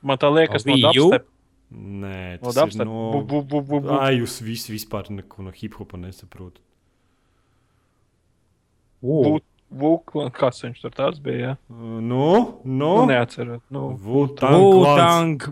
Man 0.03 0.19
tā 0.19 0.31
liekas, 0.33 0.65
no 0.67 0.79
dubstep. 0.81 1.29
Nē, 1.69 2.39
No 2.41 2.53
tas 2.57 2.73
ir 2.73 2.87
no... 2.89 3.21
Bu- 3.29 3.43
bu. 3.45 3.81
Ai, 3.99 4.15
jūs 4.23 4.39
visi 4.41 4.73
vispār 4.73 5.11
neko 5.13 5.45
no 5.45 5.53
hip 5.53 5.75
hopa 5.77 5.99
nesaprotat. 6.01 6.63
Bu- 9.03 9.45
Vuk, 9.71 10.15
kas 10.33 10.63
viņš 10.65 10.79
tur 10.81 10.91
tāds 10.97 11.19
bija? 11.21 11.51
Nu, 11.69 11.99
nu, 12.01 12.39
Nu, 12.65 12.93
neatceros. 13.07 13.61
Nu. 13.69 13.91
Wu-Tang 14.01 14.55
klans. 14.73 15.51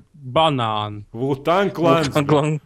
Wu-Tang 1.13 1.69
Clan. 1.77 2.57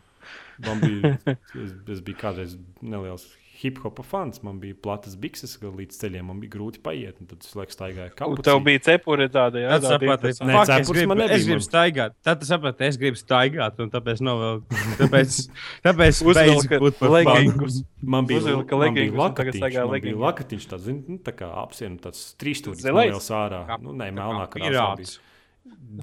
Man 0.62 0.78
bija, 0.84 1.16
es, 1.58 1.72
es 1.90 2.00
biju 2.06 2.20
kādreiz 2.20 2.54
neliels 2.80 3.24
hip 3.60 3.78
hopa 3.82 4.02
fans. 4.06 4.40
Man 4.46 4.60
bija 4.62 4.76
platas 4.82 5.16
bikses 5.20 5.56
ka 5.60 5.68
līdz 5.68 5.98
ceļiem, 6.00 6.26
man 6.30 6.40
bija 6.42 6.54
grūti 6.54 6.80
paiet. 6.84 7.18
Tad 7.30 7.44
es 7.44 7.54
laiku 7.58 7.74
staigāju 7.74 8.10
Un 8.10 8.16
kapucī. 8.18 8.44
Tev 8.48 8.60
bija 8.66 8.82
cepuri 8.86 9.28
tāda, 9.32 9.60
jā, 9.62 9.76
tāda 9.76 9.92
saprati. 9.94 10.32
Nē, 10.48 10.56
cepures 10.70 10.92
gribu, 10.96 11.10
man 11.12 11.20
nebija, 11.22 11.38
es 11.38 11.46
gribu 11.48 11.66
staigāt. 11.66 12.16
Tad 12.26 12.40
tu 12.40 12.48
saprati, 12.48 12.86
es 12.88 12.98
gribu 13.00 13.20
staigāt, 13.20 13.80
un 13.84 13.92
tāpēc 13.92 14.22
novēlu. 14.24 14.82
Tāpēc, 15.00 15.38
tāpēc 15.86 16.22
Uzvilka 16.30 17.12
legingus. 17.14 17.80
Man 18.00 18.28
bija, 18.30 18.42
Uzvilka 18.42 18.80
legingus 18.80 19.16
un 19.16 19.36
tagad 19.36 19.54
lakatiņš, 19.54 19.62
staigā 19.64 19.86
man 19.90 20.04
bija 20.06 20.22
lakatiņš 20.24 20.68
tāds, 20.72 20.86
zin, 20.88 21.02
nu, 21.08 21.20
tā 21.26 21.36
kā 21.36 21.50
apsienu, 21.60 22.00
tāds 22.02 22.24
trīsstūris 22.40 22.84
Zilais? 22.86 23.10
neliels 23.10 23.30
ārā. 23.36 23.64
Nu, 23.82 23.92
nē, 23.96 24.08
tā 24.08 24.16
melnā 24.16 24.48
krāsā. 24.52 25.18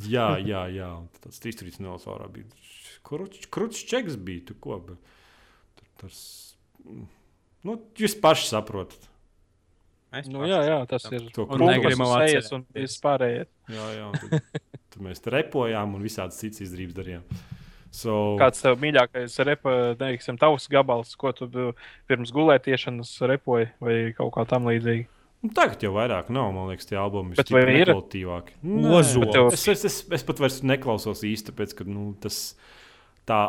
Jā, 0.07 0.29
jā, 0.43 0.67
jā, 0.71 0.89
un 1.01 1.07
tāds 1.23 1.41
trīsstūris 1.43 1.81
neliels 1.81 2.05
ārā 2.11 2.29
bija. 2.31 2.49
Krūtis 3.07 3.85
čeks 3.87 4.17
bija, 4.19 4.49
tu 4.49 4.57
ko? 4.61 4.81
Tur 5.77 5.87
tas, 6.01 6.19
nu, 7.65 7.77
jūs 7.97 8.17
paši 8.21 8.49
saprotat. 8.51 9.07
Es 10.17 10.27
Nu, 10.31 10.45
jā, 10.47 10.61
jā, 10.63 10.77
tas 10.87 11.03
ir. 11.11 11.25
To 11.35 11.45
sejas 12.15 12.47
atcerēties. 12.47 12.51
un 12.55 12.61
vispārējais. 12.77 13.49
Jā, 13.69 13.87
jā, 13.97 14.05
tad, 14.15 14.63
tad 14.93 15.01
mēs 15.03 15.21
repojām 15.27 15.97
un 15.97 16.05
visādas 16.05 16.39
citas 16.39 16.63
izdarības 16.63 16.95
darījām. 16.97 17.25
So, 17.97 18.13
Kāds 18.39 18.61
tev 18.63 18.77
mīļākais 18.81 19.35
repa, 19.47 19.73
teiksim, 19.99 20.37
tavs 20.39 20.67
gabals, 20.71 21.13
ko 21.19 21.31
tu 21.35 21.47
pirms 22.07 22.31
gulētiešanas 22.35 23.11
repoji 23.31 23.69
vai 23.83 23.95
kaut 24.17 24.33
kā 24.35 24.45
tam 24.49 24.67
līdzīga? 24.69 25.07
nu, 25.45 25.51
tagad 25.53 25.83
jau 25.85 25.91
vairāk 25.95 26.31
nav, 26.33 26.49
man 26.55 26.71
liekas, 26.71 26.87
tie 26.89 26.97
albumi 26.99 27.35
Bet 27.37 27.51
vai 27.53 27.61
ir? 27.69 27.91
kvalitīvāki. 27.91 28.55
Tev- 29.31 29.51
Es, 29.53 29.67
es, 29.69 29.83
es, 29.85 29.97
es 30.17 30.23
pat 30.27 30.39
vairs 30.41 30.61
neklausos 30.65 31.21
īsti, 31.27 31.51
tāpēc, 31.51 31.75
ka 31.77 31.85
nu, 31.87 32.09
tas 32.21 32.55
tā 33.29 33.39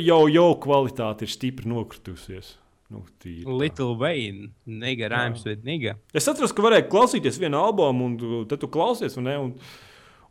jau, 0.00 0.24
jau 0.32 0.48
kvalitāte 0.60 1.24
ir 1.28 1.32
stipri 1.32 1.70
nokritusies. 1.70 2.56
Nu, 2.88 3.02
tīri 3.20 3.44
tā. 3.44 3.52
Little 3.60 3.98
Wayne, 4.00 4.48
nigga, 4.64 5.10
rhymes 5.12 5.44
with 5.44 5.66
nigga. 5.66 5.98
Es 6.16 6.28
atceros, 6.30 6.54
ka 6.56 6.64
varēja 6.64 6.86
klausīties 6.88 7.36
vienu 7.40 7.60
albumu, 7.60 8.06
un 8.08 8.46
tad 8.48 8.62
tu 8.62 8.70
klausies, 8.72 9.18
un, 9.20 9.28
ne, 9.28 9.34
un, 9.42 9.50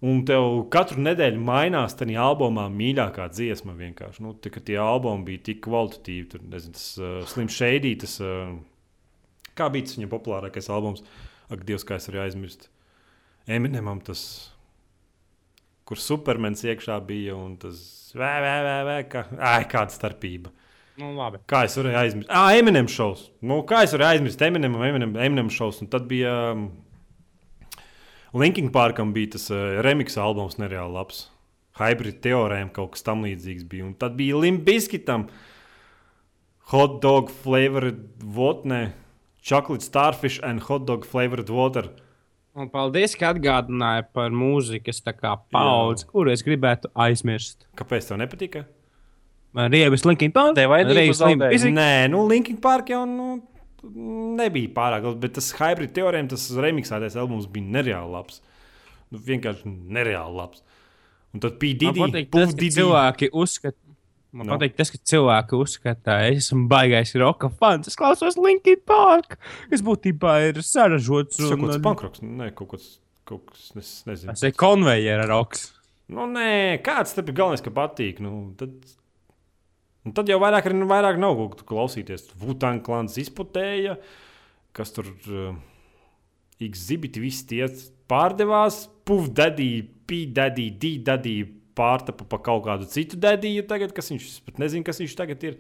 un 0.10 0.24
tev 0.26 0.64
katru 0.74 1.04
nedēļu 1.06 1.44
mainās 1.46 1.94
tā 2.00 2.08
albumā 2.24 2.66
mīļākā 2.74 3.30
dziesma. 3.30 3.78
vienkārši. 3.78 4.26
Nu, 4.26 4.34
tā, 4.42 4.50
tie 4.58 4.80
albumi 4.82 5.30
bija 5.30 5.46
tik 5.52 5.62
kvalitatīvi. 5.68 6.26
Tur 6.34 6.50
nezinu, 6.50 6.74
tas 6.80 6.90
uh, 6.98 7.22
Slims 7.30 7.54
Shady, 7.54 7.94
tas 8.02 8.18
uh, 8.26 8.58
kā 9.58 9.70
bija 9.74 9.86
tas 9.86 10.00
viņa 10.00 10.12
populārākais 10.18 10.74
albums. 10.74 11.06
Ak, 11.54 11.62
Dievs, 11.64 11.86
kā 11.88 12.02
es 12.02 12.10
varu 12.10 12.26
aizmirst. 12.26 12.72
Eminemam 13.48 14.02
tas, 14.04 14.22
kur 15.88 16.02
supermens 16.02 16.66
iekšā 16.66 16.98
bija, 17.08 17.38
un 17.38 17.54
tas 17.62 17.80
vē, 18.18 18.34
vē, 18.44 18.56
vē, 18.66 18.80
vē, 18.90 18.98
kā, 19.14 19.28
ai, 19.40 19.62
kāda 19.70 19.94
starpība. 19.94 20.52
Nu, 20.98 21.12
labi. 21.14 21.38
Kā 21.50 21.62
es 21.68 21.76
varēju 21.78 21.98
aizmirst? 22.00 22.30
Ah, 22.34 22.50
Eminem 22.58 22.88
šovs. 22.90 23.28
Nu, 23.46 23.60
kā 23.70 23.84
es 23.86 23.94
varēju 23.94 24.18
aizmirst 24.18 24.42
Eminem, 24.42 24.74
Eminem, 24.82 25.12
Eminem 25.22 25.52
šovs? 25.54 25.84
Un 25.84 25.90
tad 25.94 26.08
bija 26.10 26.32
um, 26.56 26.72
Linkin 28.34 28.72
Parkam 28.74 29.12
bija 29.14 29.36
tas 29.36 29.46
uh, 29.54 29.78
remix 29.86 30.18
albums 30.18 30.58
nereāli 30.58 30.98
labs. 30.98 31.28
Hybrid 31.78 32.18
teorēm 32.24 32.72
kaut 32.74 32.96
kas 32.96 33.06
tam 33.06 33.22
līdzīgs 33.28 33.68
bija. 33.70 33.86
Un 33.86 33.94
tad 34.02 34.18
bija 34.18 34.40
Limbiskitam 34.42 35.28
hot 36.72 36.98
dog 37.04 37.30
flavored 37.44 38.02
water, 38.26 38.90
chocolate 39.46 39.86
starfish 39.86 40.42
and 40.44 40.66
hot 40.66 40.88
dog 40.90 41.06
flavored 41.06 41.54
water. 41.54 41.92
Un 42.58 42.72
paldies, 42.74 43.14
ka 43.14 43.36
atgādināji 43.36 44.08
par 44.18 44.34
mūzikas 44.34 45.04
paudzi, 45.06 46.08
kuru 46.10 46.34
es 46.34 46.42
gribētu 46.42 46.90
aizmirst. 46.98 47.70
Kāpēc 47.78 48.10
tev 48.10 48.18
nepatika? 48.18 48.66
Man 49.56 49.72
riebas 49.72 50.04
Linkin 50.06 50.34
Park. 50.36 50.58
Zaudēji. 50.58 51.14
Limp 51.24 51.46
Bizkit. 51.48 51.74
Nē, 51.76 51.92
nu 52.12 52.26
Linkin 52.30 52.60
Park 52.62 52.92
jau 52.92 53.06
nu, 53.10 53.30
nebija 54.38 54.72
pārāk 54.76 55.08
labs, 55.08 55.20
bet 55.22 55.36
tas 55.38 55.50
hybrid 55.58 55.94
teorēm, 55.96 56.30
tas 56.32 56.50
remixētais 56.58 57.18
albums 57.20 57.48
bija 57.52 57.78
nereāli 57.78 58.14
labs. 58.14 58.42
Nu, 59.14 59.22
vienkārši 59.24 59.72
nereāli 59.72 60.42
labs. 60.42 60.64
Un 61.36 61.44
tad 61.44 61.60
bija 61.62 61.92
Didi. 61.94 62.72
cilvēki 62.76 63.32
uzskata. 63.36 63.78
Man 64.38 64.50
no. 64.50 64.58
patīk 64.58 64.76
tas, 64.76 64.92
ka 64.92 65.00
cilvēki 65.08 65.56
uzskata, 65.56 66.02
ka 66.04 66.16
es 66.28 66.50
esmu 66.50 66.68
baigais 66.70 67.14
roka 67.18 67.50
fans. 67.62 67.88
Es 67.90 67.96
klausos 67.98 68.36
Linkin 68.42 68.82
Park, 68.86 69.38
kas 69.72 69.84
būtībā 69.86 70.34
ir 70.50 70.60
sarežģīts. 70.66 71.40
Tas 71.40 71.48
jau 71.48 71.56
kaut 71.56 71.72
kāds 71.72 71.84
pankroks, 71.86 72.24
nē, 72.26 72.52
kaut 72.58 72.74
kas, 72.76 72.90
kaut 73.28 73.46
kas 73.48 73.72
es 73.80 73.92
nezinu. 74.10 74.36
Tas 74.36 74.44
ir 74.44 74.54
konvejera 74.60 75.26
roks. 75.32 75.70
Nu, 76.12 76.28
nē, 76.32 76.78
kāds 76.84 77.16
tam 77.16 77.32
ir 77.32 77.38
galvenais, 77.40 77.64
ka 77.64 77.74
patīk. 77.76 78.20
Nu, 78.24 78.34
tad, 78.60 78.76
nu, 80.08 80.14
tad 80.16 80.30
jau 80.32 80.40
vairāk, 80.42 80.70
arī, 80.70 80.82
vairāk 80.90 81.20
nav 81.22 81.36
ko 81.38 81.68
klausīties. 81.74 82.30
Vutāna 82.42 82.82
klāns 82.86 83.18
izputēja, 83.22 83.98
kas 84.78 84.94
tur 84.96 85.10
uh, 85.12 85.52
exhibiti 86.64 87.22
visi 87.24 87.46
tie 87.52 87.68
pārdevās. 88.10 88.86
Puf, 89.08 89.30
dadī, 89.36 89.70
pīdadī, 90.10 90.70
dīdadī 90.80 91.38
pārtapa 91.78 92.26
pa 92.28 92.40
kaut 92.42 92.64
kādu 92.66 92.88
citu 92.90 93.20
dadīju 93.22 93.68
tagad, 93.70 93.94
kas 93.96 94.10
viņš, 94.12 94.30
pat 94.48 94.58
nezinu, 94.64 94.86
kas 94.88 95.00
viņš 95.04 95.14
tagad 95.20 95.44
ir. 95.46 95.60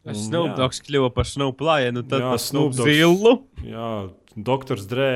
Un, 0.00 0.16
Snoop 0.16 0.52
jā. 0.52 0.56
Dogs 0.56 0.78
kļuva 0.86 1.10
par 1.12 1.28
Snoop 1.28 1.60
Lionu, 1.64 2.02
tad 2.08 2.22
par 2.24 2.40
Snoop 2.40 2.72
Snoop 2.72 2.78
Dogs. 2.78 2.88
Zillu. 2.88 3.32
Jā, 3.68 3.88
doktors 4.48 4.86
Drē. 4.88 5.10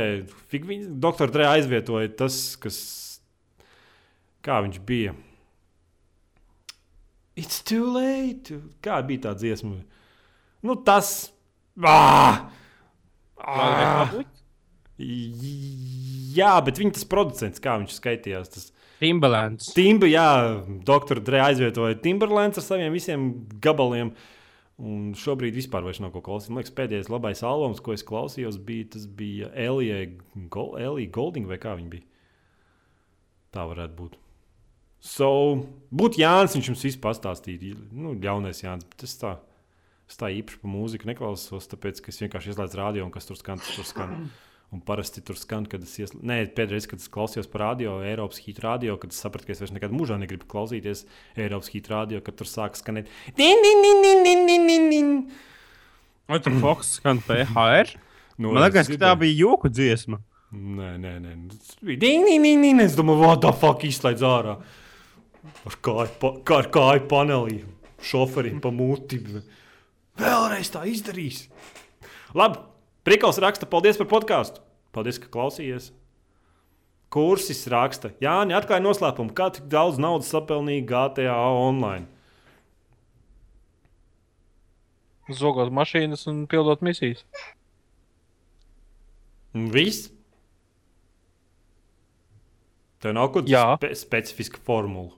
Fig 0.52 0.66
viņ- 0.68 0.90
Doktor 1.00 1.32
Drē 1.32 1.46
aizvietoja 1.54 2.10
tas, 2.18 2.36
kas. 2.60 2.78
Kā 4.44 4.58
viņš 4.60 4.80
bija? 4.84 5.14
It's 7.36 7.62
too 7.66 7.88
late. 7.90 8.60
Kā 8.84 9.00
bija 9.06 9.28
tā 9.28 9.34
dziesma? 9.38 9.80
Nu, 10.64 10.76
tas. 10.86 11.32
Ah! 11.82 12.46
Ah! 13.42 14.14
Jā, 14.94 16.52
bet 16.64 16.78
viņa 16.78 16.94
tas 16.94 17.08
producents, 17.10 17.62
kā 17.62 17.74
viņš 17.80 17.96
skaitījās. 17.98 18.52
Tas 18.54 18.70
Timberlands. 19.02 19.72
Timba, 19.74 20.06
jā, 20.08 20.28
doktora 20.86 21.22
Dre 21.24 21.42
aizvietoja 21.48 21.98
Timberlands 22.04 22.60
ar 22.60 22.66
saviem 22.66 22.94
visiem 22.94 23.28
gabaliem. 23.64 24.14
Un 24.78 25.12
šobrīd 25.18 25.54
vispār 25.54 25.86
nav 26.02 26.10
ko 26.14 26.22
klausīt. 26.24 26.50
Man 26.50 26.62
liekas, 26.62 26.74
pēdējais 26.74 27.10
labais 27.12 27.44
albums, 27.46 27.82
ko 27.82 27.94
es 27.94 28.02
klausījos, 28.06 28.58
bija, 28.58 28.88
tas 28.96 29.06
bija 29.06 29.52
Elija 29.54 30.06
Gol 30.50 30.74
Golding 31.14 31.46
vai 31.50 31.60
kā 31.62 31.76
viņa 31.78 31.90
bija. 31.92 32.06
Tā 33.54 33.66
varētu 33.70 33.98
būt. 33.98 34.18
So, 35.04 35.28
būtu 35.92 36.22
Jānis, 36.22 36.54
viņš 36.56 36.70
jums 36.70 36.86
visu 36.86 37.00
pastāstīja. 37.02 37.76
Nu, 37.92 38.14
jaunais 38.24 38.62
Jānis, 38.64 38.86
bet 38.88 39.04
es 39.04 39.18
tā, 39.20 39.34
es 40.08 40.16
tā 40.20 40.30
īpaši 40.32 40.62
pa 40.62 40.70
mūziku 40.72 41.10
neklausos, 41.10 41.68
tāpēc, 41.68 42.00
es 42.08 42.20
vienkārši 42.22 42.54
izlaidu 42.54 42.80
radio 42.80 43.04
un 43.04 43.12
kas 43.12 43.28
tur 43.28 43.36
skan, 43.36 43.60
tas 43.60 43.76
tur 43.76 43.88
skan. 43.88 44.16
Un 44.74 44.80
parasti 44.82 45.20
tur 45.22 45.36
skan, 45.38 45.68
kad 45.70 45.84
es 45.84 45.92
iesl... 46.00 46.16
Nē, 46.26 46.40
pēdējais, 46.56 46.88
kad 46.90 46.98
es 46.98 47.10
klausījos 47.12 47.46
par 47.52 47.62
radio, 47.62 47.98
Eiropas 48.02 48.40
hītu 48.42 48.64
radio, 48.64 48.96
kad 48.98 49.12
es 49.14 49.20
sapratu, 49.22 49.46
ka 49.46 49.54
es 49.54 49.60
vairs 49.62 49.74
nekad 49.76 49.92
mūžā 49.94 50.16
negribu 50.18 50.48
klausīties 50.50 51.04
Eiropas 51.38 51.70
hītu 51.70 51.92
radio, 51.92 52.22
kad 52.24 52.40
tur 52.40 52.48
sāk 52.50 52.80
skanēt. 52.80 53.12
Din, 53.36 53.60
din, 53.62 53.84
din, 53.84 54.00
din, 54.02 54.24
din, 54.26 54.42
din, 54.48 54.66
din, 54.66 54.88
din. 54.90 55.12
Vai 56.32 56.40
tur 56.42 56.56
Fox 56.64 56.96
skan 56.98 57.20
PHR? 57.22 57.92
Nu, 58.40 58.50
Man 58.50 58.64
liekas, 58.64 58.90
ka 58.90 58.98
tā 58.98 59.12
bija 59.20 59.36
joku 59.44 59.70
dziesma. 59.70 60.18
Nē, 60.54 60.94
nē, 61.02 61.12
nē. 61.22 61.36
Ding, 61.84 62.26
ding, 62.26 62.42
ding, 62.42 62.64
ding. 62.64 62.82
Es 62.82 62.96
domāju, 62.98 63.28
what 63.28 63.44
the 63.44 63.52
fuck 63.54 63.84
izslēdz 63.86 64.24
ārā. 64.26 64.56
Ar 65.44 65.76
kāju, 65.84 66.12
pa, 66.20 66.30
kā 66.46 66.60
ar 66.62 66.68
kāju 66.72 67.08
panelī, 67.10 67.58
šoferim 68.04 68.60
pa 68.64 68.72
muti. 68.72 69.20
Vēlreiz 70.20 70.70
tā 70.72 70.84
izdarīs. 70.88 71.44
Labi, 72.36 72.62
Prikals 73.04 73.36
raksta, 73.42 73.68
paldies 73.68 73.98
par 74.00 74.08
podkāstu. 74.08 74.62
Paldies, 74.94 75.18
ka 75.20 75.28
klausījies. 75.32 75.90
Kursis 77.12 77.66
raksta, 77.70 78.10
Jāni, 78.22 78.56
atklāja 78.56 78.82
noslēpumu, 78.82 79.34
kā 79.36 79.50
tik 79.54 79.68
daudz 79.70 80.00
naudas 80.02 80.32
sapelnīja 80.32 80.86
GTA 80.88 81.36
online. 81.36 82.08
Zogot 85.30 85.70
mašīnas 85.72 86.26
un 86.32 86.42
pildot 86.50 86.82
misijas. 86.84 87.22
Viss? 89.54 90.08
Tev 93.04 93.14
nav 93.14 93.30
kaut 93.36 93.46
kāda 93.46 93.76
spe 93.78 93.92
specifiska 94.00 94.64
formula. 94.64 95.12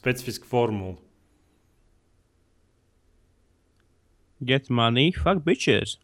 Specifiska 0.00 0.48
formula. 0.48 0.96
Get 4.40 4.70
money, 4.72 5.12
fuck 5.12 5.44
bitches. 5.44 5.98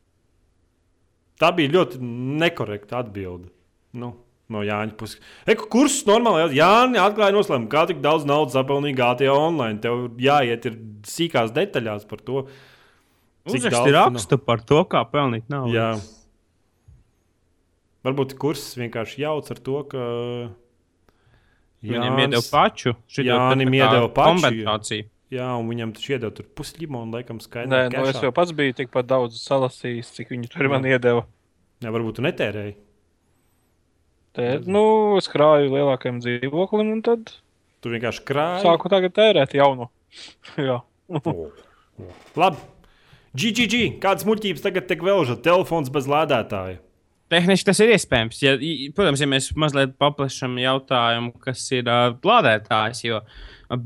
Tā 1.40 1.48
bija 1.56 1.72
ļoti 1.72 2.00
nekorekta 2.40 3.00
atbilde. 3.00 3.48
Nu, 3.96 4.10
no 4.52 4.62
Jāņa 4.64 4.96
puses. 5.00 5.20
Eku, 5.48 5.68
kurs 5.72 6.02
normāli 6.08 6.58
Jānis 6.58 7.00
atklāja 7.00 7.32
noslēpumu, 7.36 7.70
kā 7.72 7.86
tik 7.88 8.02
daudz 8.04 8.28
naudas 8.28 8.56
apelnīja 8.60 8.98
GTA 9.00 9.32
online. 9.32 9.80
Tev 9.84 10.20
jāiet 10.20 10.68
ir 10.68 10.76
sīkās 11.08 11.54
detaļās 11.56 12.04
par 12.10 12.20
to. 12.26 12.44
Uzraksti 13.46 13.94
rakstu 13.94 14.40
par 14.42 14.60
to, 14.68 14.82
kā 14.90 15.04
pelnīt 15.08 15.48
naudu. 15.52 15.76
Jā. 15.76 15.90
Varbūt 18.04 18.36
kurs 18.40 18.68
vienkārši 18.76 19.24
jauc 19.24 19.48
ar 19.54 19.64
to, 19.70 19.82
ka. 19.88 20.06
Viņam 21.92 22.18
iedeva 22.24 22.42
pašu. 22.50 22.94
kā 23.10 23.38
iedeva 23.66 24.08
pašu, 24.08 24.32
Kompensāciju. 24.46 25.08
Jā, 25.34 25.46
un 25.58 25.66
viņam 25.66 25.92
taču 25.96 26.12
iedeva 26.14 26.30
tur 26.34 26.46
puslimonu, 26.54 27.16
laikam, 27.16 27.40
skaidrs. 27.42 27.70
Nē, 27.72 27.80
nu, 27.90 28.04
es 28.06 28.20
jau 28.22 28.30
pats 28.34 28.52
biju 28.54 28.76
tikpat 28.78 29.08
daudz 29.10 29.40
salasījis, 29.42 30.12
cik 30.14 30.30
viņi 30.30 30.52
tur 30.52 30.68
man 30.70 30.86
iedeva. 30.86 31.24
Jā, 31.82 31.90
varbūt 31.90 32.20
tu 32.20 32.24
netērēji. 32.26 32.76
Te, 34.36 34.46
nu, 34.68 34.84
es 35.18 35.26
krāju 35.32 35.72
lielākajam 35.72 36.20
dzīvoklim, 36.22 36.92
un 36.94 37.02
tad 37.04 37.32
Tu 37.82 37.90
vienkārši 37.92 38.22
krāji. 38.28 38.62
sāku 38.66 38.90
tagad 38.92 39.14
tērēt 39.16 39.54
jaunu. 39.56 39.88
Jā. 40.68 40.78
Labi. 42.36 42.62
GGG, 43.36 43.98
kādas 44.00 44.24
muļķības 44.28 44.64
tagad 44.64 44.86
tiek 44.88 45.02
vēlžat? 45.04 45.42
Telefons 45.44 45.90
bez 45.92 46.06
lādētāja. 46.08 46.78
Tehniski 47.32 47.66
tas 47.66 47.80
ir 47.82 47.90
iespējams. 47.90 48.38
Ja, 48.44 48.54
protams, 48.94 49.22
ja 49.22 49.26
mēs 49.30 49.50
mazliet 49.58 49.96
paplašam 49.98 50.54
jautājumu, 50.62 51.32
kas 51.42 51.64
ir 51.74 51.88
uh, 51.90 52.14
lādētājs, 52.22 53.02
jo 53.08 53.20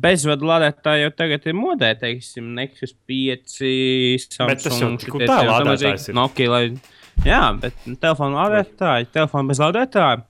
bezvadu 0.02 0.48
lādētāji 0.50 1.06
jau 1.06 1.12
tagad 1.16 1.46
ir 1.48 1.56
modē, 1.56 1.94
teiksim, 2.02 2.52
Nexus 2.58 2.92
5, 3.08 3.56
Samsung. 3.56 4.52
Bet 4.52 4.64
tas 4.66 4.80
jau 4.82 4.90
tik 5.00 5.16
un 5.16 5.24
šitie 5.24 5.30
tā 5.30 5.40
lādētājs 5.48 6.10
ir. 6.10 6.18
Nokia, 6.20 6.50
lai... 6.52 6.64
Jā, 7.24 7.40
bet 7.60 7.76
telefonu 8.00 8.38
lādētāji, 8.38 9.10
telefonu 9.12 9.52
bez 9.52 9.60
lādētāja. 9.60 10.20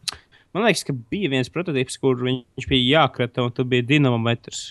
Man 0.51 0.65
liekas, 0.67 0.83
ka 0.83 0.95
bija 1.13 1.31
viens 1.31 1.51
prototyps, 1.53 1.95
kur 2.03 2.19
viņš 2.27 2.67
bija 2.67 3.05
jākrata, 3.05 3.45
un 3.47 3.53
tur 3.55 3.69
bija 3.71 3.85
dinamometrs. 3.87 4.63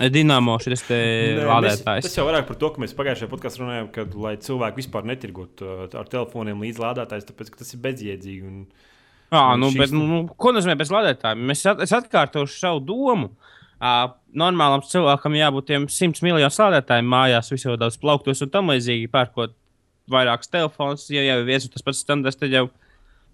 Eh, 0.00 0.08
Dinamo 0.10 0.56
šis 0.62 0.82
te 0.88 0.98
lādētājs. 1.50 2.08
Tas 2.08 2.16
jau 2.18 2.24
vairāk 2.26 2.48
par 2.48 2.58
to, 2.58 2.72
ka 2.74 2.82
mēs 2.82 2.96
pagājušajā 2.98 3.30
podkāstā 3.30 3.62
runājām, 3.62 3.90
ka 3.94 4.06
lai 4.18 4.34
cilvēki 4.42 4.82
vispār 4.82 5.06
netirgotu 5.06 5.68
uh, 5.68 5.84
ar 6.00 6.10
telefoniem 6.10 6.64
līdz 6.66 6.82
lādētājiem, 6.82 7.28
tāpēc 7.30 7.52
ka 7.54 7.62
tas 7.62 7.70
ir 7.76 7.82
bezjēdzīgi. 7.84 8.50
Un... 8.50 8.64
Jā, 9.30 9.44
Un 9.54 9.62
nu, 9.62 9.70
šis 9.70 9.84
bet, 9.84 9.94
nu, 9.94 10.02
nu, 10.10 10.20
ko 10.34 10.54
nozīmē 10.56 10.74
bez 10.80 10.90
lādētājiem? 10.90 11.46
Mēs 11.52 11.62
at, 11.70 11.84
es 11.86 11.94
atkārtošu 11.94 12.58
savu 12.58 12.82
domu. 12.90 13.30
Uh, 13.80 14.10
normālam 14.36 14.82
cilvēkam 14.84 15.38
jābūt 15.38 15.70
tiem 15.70 15.86
100 15.88 16.26
miljonu 16.26 16.50
lādētājiem 16.50 17.06
mājās, 17.08 17.54
visādos 17.54 18.02
plauktos 18.02 18.42
un 18.44 18.50
tam 18.52 18.74
līdzīgi, 18.74 19.08
pērkot 19.14 19.54
vairākus 20.10 20.50
telefonus. 20.50 21.06
Ja 21.14 21.22
jau 21.22 21.38
ir 21.40 21.48
viens 21.48 21.64
un 21.68 21.72
tas 21.76 21.86
pats 21.86 22.02
standarts, 22.02 22.40
tad 22.40 22.52
jau 22.52 22.66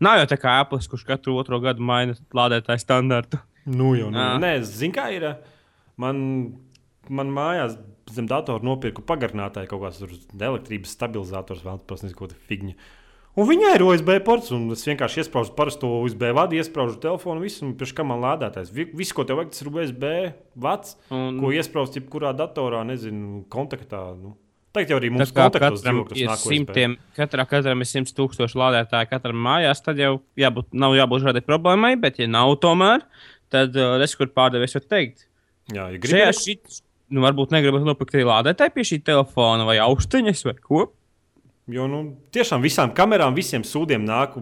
nav 0.01 0.18
jau 0.20 0.27
tā 0.32 0.36
kā 0.40 0.60
Apple, 0.60 0.78
kurš 0.90 1.05
katru 1.09 1.36
otro 1.40 1.60
gadu 1.60 1.82
maina 1.82 2.14
lādētāju 2.35 2.82
standartu. 2.82 3.39
Nu, 3.66 3.94
jau 3.98 4.10
nu, 4.10 4.18
Jā. 4.18 4.36
nē, 4.39 4.60
zinu, 4.62 4.94
kā 4.94 5.09
ir. 5.14 5.24
uh, 5.24 5.35
Man, 5.98 6.18
man 7.09 7.31
mājās 7.32 7.78
zem 8.12 8.27
datora 8.28 8.60
nopirku 8.62 9.01
pagarinātāju 9.02 9.66
kaut 9.70 9.81
kāds 9.86 9.98
tur 10.02 10.10
elektrības 10.36 10.93
stabilizators, 10.93 11.62
vēl 11.64 11.81
tas 11.89 12.02
nezinu, 12.05 12.18
ko 12.18 12.27
tā 12.28 12.36
figņa. 12.51 12.74
Un 13.36 13.44
viņai 13.48 13.70
ir 13.77 13.82
USB 13.85 14.10
ports, 14.24 14.51
un 14.52 14.70
es 14.73 14.85
vienkārši 14.86 15.23
iesprāstu 15.24 15.56
parasto 15.56 15.89
USB 16.05 16.23
vadu, 16.36 16.56
iesprāstu 16.56 17.01
telefonu, 17.01 17.40
visu, 17.44 17.64
un 17.66 17.74
pēc 17.77 17.94
tam 17.97 18.06
man 18.12 18.20
lādētājs. 18.20 18.70
Vi- 18.73 18.90
Viss, 18.97 19.12
ko 19.12 19.24
tev 19.24 19.36
vajag, 19.40 19.51
tas 19.52 19.62
ir 19.62 19.68
USB 19.73 20.35
vats, 20.56 20.97
Un- 21.10 21.40
ko 21.40 21.47
iesprāst 21.52 21.97
jebkurā 21.97 22.36
datorā, 22.36 22.85
nezinu, 22.86 23.44
kontaktā. 23.48 24.14
Nu. 24.20 24.36
Tagad 24.76 24.90
jau 24.92 24.96
arī 25.00 25.08
mums 25.14 25.30
kā 25.32 25.46
katram 25.48 26.02
ir 26.12 26.32
simtiem, 26.36 26.96
katrā, 27.16 27.46
katram 27.48 27.80
ir 27.80 27.88
simts 27.88 28.12
tūkstoši 28.16 28.58
lādētāju, 28.60 29.08
katram 29.08 29.38
mājās. 29.46 29.80
Tad 29.84 30.00
jau 30.02 30.18
jābūt, 30.36 30.68
nav 30.76 30.96
jābūt 30.98 31.24
šādai 31.24 31.42
problēmai, 31.46 31.94
bet, 32.02 32.20
ja 32.20 32.28
nav 32.28 32.52
tomēr, 32.60 33.06
tad 33.52 33.78
uh, 33.80 33.96
es 34.04 34.12
kur 34.18 34.28
pārdevējs 34.36 34.76
var 34.76 34.84
teikt. 34.92 35.24
Jā, 35.72 35.86
ja 35.94 36.02
gribi, 36.02 36.26
šit, 36.36 36.82
nu, 37.08 37.22
varbūt 37.24 37.54
negribat 37.56 37.86
nopirkt 37.88 38.18
arī 38.18 38.26
lādētāju 38.28 38.74
pie 38.74 38.84
šī 38.90 39.00
telefona 39.06 39.64
vai 39.68 39.78
austiņas 39.82 40.44
vai 40.50 40.54
ko. 40.60 40.84
jo 41.72 41.86
nu, 41.90 42.02
tiešām 42.36 42.62
visām 42.62 42.92
kamerām, 42.94 43.34
visiem 43.34 43.64
sūdiem 43.66 44.04
nāk 44.06 44.36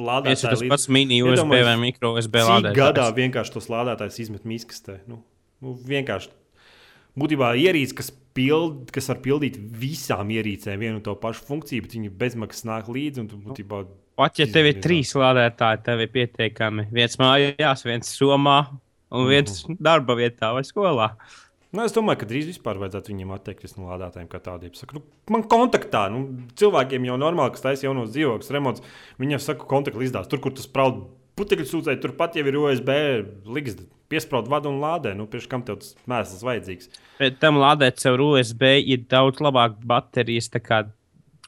lādētāji. 0.00 0.48
tas 0.48 0.62
līdz- 0.64 0.72
pats 0.72 0.88
mini 0.88 1.20
USB 1.22 1.60
vai 1.68 1.76
micro 1.78 2.14
USB 2.16 2.40
lādētājs. 2.40 2.78
gadā 2.80 3.04
vienkārši 3.14 3.52
tos 3.52 3.68
lādētājus 3.68 4.18
izmet 4.24 4.48
mīkstē? 4.48 4.96
Nu, 5.06 5.20
nu, 5.60 5.76
vienkārši. 5.76 6.32
Būtībā 7.18 7.52
ierīce, 7.60 7.94
kas, 7.94 8.08
pild, 8.34 8.88
kas 8.94 9.06
var 9.12 9.20
pildīt 9.22 9.58
visām 9.58 10.32
ierīcēm 10.34 10.80
vienu 10.80 10.98
un 10.98 11.04
to 11.06 11.14
pašu 11.18 11.44
funkciju, 11.46 11.84
bet 11.84 11.94
viņi 11.94 12.10
bezmaksas 12.22 12.66
nāk 12.66 12.90
līdzi. 12.90 13.28
tu 13.30 13.38
Būtībā, 13.38 13.84
Pat 14.18 14.38
ja 14.38 14.46
tev 14.46 14.68
ir 14.70 14.82
trīs 14.82 15.10
lādētāji, 15.18 15.82
tev 15.86 16.02
ir 16.04 16.10
pietiekami. 16.14 16.88
Viens 16.94 17.16
mājās, 17.18 17.82
viens 17.86 18.10
somā 18.14 18.58
un 19.14 19.26
viens 19.30 19.64
darba 19.82 20.14
vietā 20.18 20.52
vai 20.54 20.62
skolā. 20.66 21.08
nu, 21.74 21.82
es 21.82 21.94
domāju, 21.94 22.20
ka 22.22 22.28
drīz 22.30 22.46
vispār 22.52 22.78
vajadzētu 22.82 23.10
viņiem 23.10 23.32
atteikties 23.34 23.74
no 23.74 23.90
lādētājiem 23.90 24.30
kā 24.30 24.38
tādiem. 24.42 24.74
Saku, 24.78 25.00
nu, 25.00 25.04
man 25.34 25.42
kontaktā, 25.50 26.06
nu, 26.14 26.46
cilvēkiem 26.58 27.08
jau 27.10 27.18
normāli, 27.18 27.56
kas 27.56 27.66
taisa 27.66 27.88
jaunos 27.88 28.12
dzīvokļus, 28.14 28.52
remonts, 28.54 28.86
viņiem 29.22 29.42
saka, 29.42 29.66
kontakta 29.70 30.06
izdās. 30.06 30.30
Tur, 30.30 30.42
kur 30.42 30.54
tas 30.54 30.68
spraud 30.70 31.02
putekļu 31.38 31.66
sūdzēji, 31.70 32.02
turpat 32.02 32.38
jau 32.38 32.46
ir 32.46 32.60
USB 32.60 32.94
līgsts, 33.50 33.90
piesprāud 34.12 34.50
vadu 34.50 34.72
un 34.72 34.80
lādē. 34.82 35.14
Nu, 35.16 35.28
Pirms 35.30 35.48
kam 35.50 35.64
tev 35.66 35.80
tas 35.82 35.94
mēsls 36.10 36.44
vajadzīgs? 36.46 36.90
Bet 37.20 37.40
tam 37.42 37.60
lādēt 37.62 38.02
sev 38.02 38.20
USB 38.22 38.76
ir 38.82 39.06
daudz 39.10 39.42
labāk 39.44 39.80
baterijas 39.86 40.50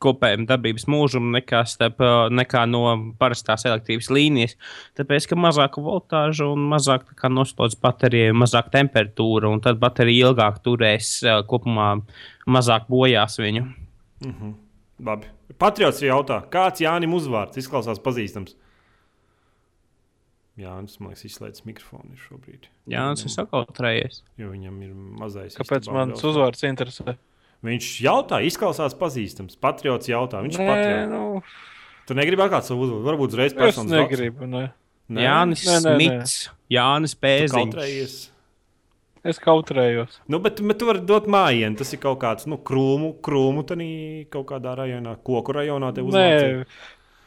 kopējiem 0.03 0.45
darbības 0.49 0.87
mūžam 0.93 1.31
nekā, 1.35 1.63
starp, 1.69 2.03
ā, 2.05 2.29
nekā 2.33 2.65
no 2.69 2.83
parastās 3.21 3.67
elektrības 3.69 4.11
līnijas. 4.13 4.57
Tāpēc, 4.99 5.29
ka 5.31 5.39
mazāka 5.41 5.83
voltāža 5.85 6.51
un 6.53 6.67
mazāk 6.71 7.09
noslodzes 7.33 7.81
baterija, 7.81 8.35
mazāk 8.37 8.69
temperatūra, 8.75 9.51
un 9.53 9.63
tad 9.65 9.81
baterija 9.83 10.31
ilgāk 10.31 10.61
turēs 10.65 11.17
ā, 11.25 11.39
kopumā, 11.49 11.95
mazāk 12.45 12.91
bojās 12.93 13.41
viņu. 13.41 13.67
Labi. 15.07 15.33
Patriots 15.57 16.03
jautā, 16.03 16.41
kāds 16.53 16.83
Jānis 16.83 17.13
uzvārds 17.21 17.61
izklausās 17.61 18.01
pazīstams? 18.03 18.57
Jā, 20.57 20.73
tas 20.87 20.97
man 21.03 21.11
liekas, 21.13 21.25
izslēdzis 21.29 21.65
mikrofonu 21.69 22.17
šobrīd. 22.17 22.69
Jā, 22.89 23.03
tas 23.13 23.27
ir 23.29 23.33
sakautrējies. 23.35 24.23
Jo 24.41 24.53
viņam 24.55 24.77
ir 24.87 24.93
mazais. 25.21 25.57
Kāpēc 25.59 25.85
istabā 25.85 25.99
man 25.99 26.15
brauc. 26.15 26.23
tas 26.23 26.31
uzvārds 26.31 26.65
interesē? 26.65 27.17
Viņš 27.67 27.89
jautā, 28.07 28.39
izklausās 28.47 28.95
pazīstams. 28.97 29.59
Patriots 29.61 30.09
jautā, 30.09 30.41
viņš 30.45 30.57
ir 30.57 30.63
Nē, 30.65 30.69
patriots. 30.71 31.11
nu, 31.13 31.43
Tu 32.07 32.15
negribi 32.15 32.45
atklāt 32.45 32.65
savu 32.69 32.87
uzvārdu, 32.87 33.05
varbūt 33.09 33.35
uzreiz 33.35 33.53
es 33.53 33.59
personas 33.59 33.91
vārds? 33.93 34.07
negribu. 34.07 34.47
Ne. 34.49 34.65
Nē? 35.11 35.27
Jānis 35.27 35.67
Nē, 35.67 35.77
nē, 35.77 35.93
nē. 35.93 35.97
Smits, 35.97 36.35
Jānis 36.73 37.15
Tu 37.17 37.21
Pēziņš. 37.27 38.17
Es 39.27 39.41
kautrējos. 39.43 40.21
Nu, 40.31 40.39
bet, 40.39 40.61
bet 40.63 40.79
tu 40.79 40.87
vari 40.87 41.03
dot 41.03 41.27
mājienu. 41.27 41.77
Tas 41.81 41.91
ir 41.93 41.99
kaut 41.99 42.21
kāds 42.23 42.47
nu, 42.47 42.61
krūmu, 42.63 43.17
krūmu 43.27 43.65
tanī 43.67 43.91
kaut 44.31 44.47
kādā 44.53 44.77
rajonā, 44.79 45.17
koku 45.27 45.57
rajonā. 45.57 45.91
Nē, 45.99 46.65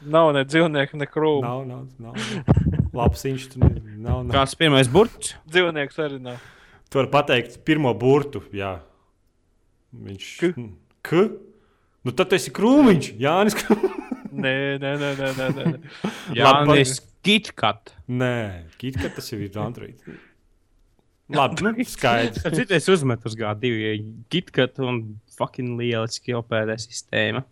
nav 0.08 0.32
ne 0.34 0.46
dzīvnieku, 0.48 0.96
ne 0.96 1.10
krūmu. 1.12 1.44
Nav, 1.44 1.66
nav, 1.68 1.88
nav. 2.00 2.78
Labs 2.96 3.26
viņš 3.26 3.48
tur 3.54 3.64
ne- 3.66 3.82
nav. 3.98 4.24
nav. 4.26 4.34
Kāds 4.34 4.56
pirmais 4.58 4.90
burts? 4.92 5.36
Dzīvnieks 5.50 6.00
arī 6.02 6.22
nav. 6.22 6.40
Tu 6.90 6.98
vari 6.98 7.12
pateikt 7.14 7.60
pirmo 7.66 7.92
burtu. 7.94 8.42
Jā. 8.56 8.80
Viņš 9.94 10.30
K. 10.40 10.54
K. 11.06 11.28
Nu, 12.06 12.14
tad 12.16 12.32
tas 12.32 12.48
ir 12.48 12.56
krūmiņš. 12.56 13.12
Jānis. 13.22 13.58
Nē, 14.40 14.78
nē, 14.80 14.92
nē, 15.02 15.12
nē. 15.18 15.30
nē, 15.36 15.48
nē. 15.58 15.80
Jānis 16.40 17.00
Kitkat. 17.26 17.94
Nē, 18.08 18.70
Kitka 18.80 19.10
tas 19.12 19.28
jau 19.28 19.40
ir 19.42 19.58
Android. 19.60 20.00
Labi, 21.30 21.62
nu, 21.66 21.74
skaidrs. 21.86 22.46
Citais 22.56 22.88
uzmet 22.90 23.26
uz 23.28 23.36
gādu 23.38 23.68
divi 23.68 23.98
Kitkat 24.32 24.80
un 24.82 25.02
fucking 25.38 25.76
lieliski 25.82 26.34
opērē 26.38 26.78
sistēma. 26.80 27.44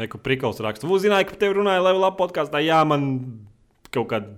Neko 0.00 0.18
prikals 0.24 0.62
raksta. 0.64 0.88
Jūs 0.88 1.04
zinājāt, 1.04 1.34
ka 1.34 1.38
tev 1.42 1.58
runāja 1.58 1.82
Level 1.84 2.06
Up 2.08 2.16
podkāstā. 2.18 2.62
Jā, 2.64 2.80
man 2.88 3.04
kaut 3.92 4.10
kādi 4.12 4.32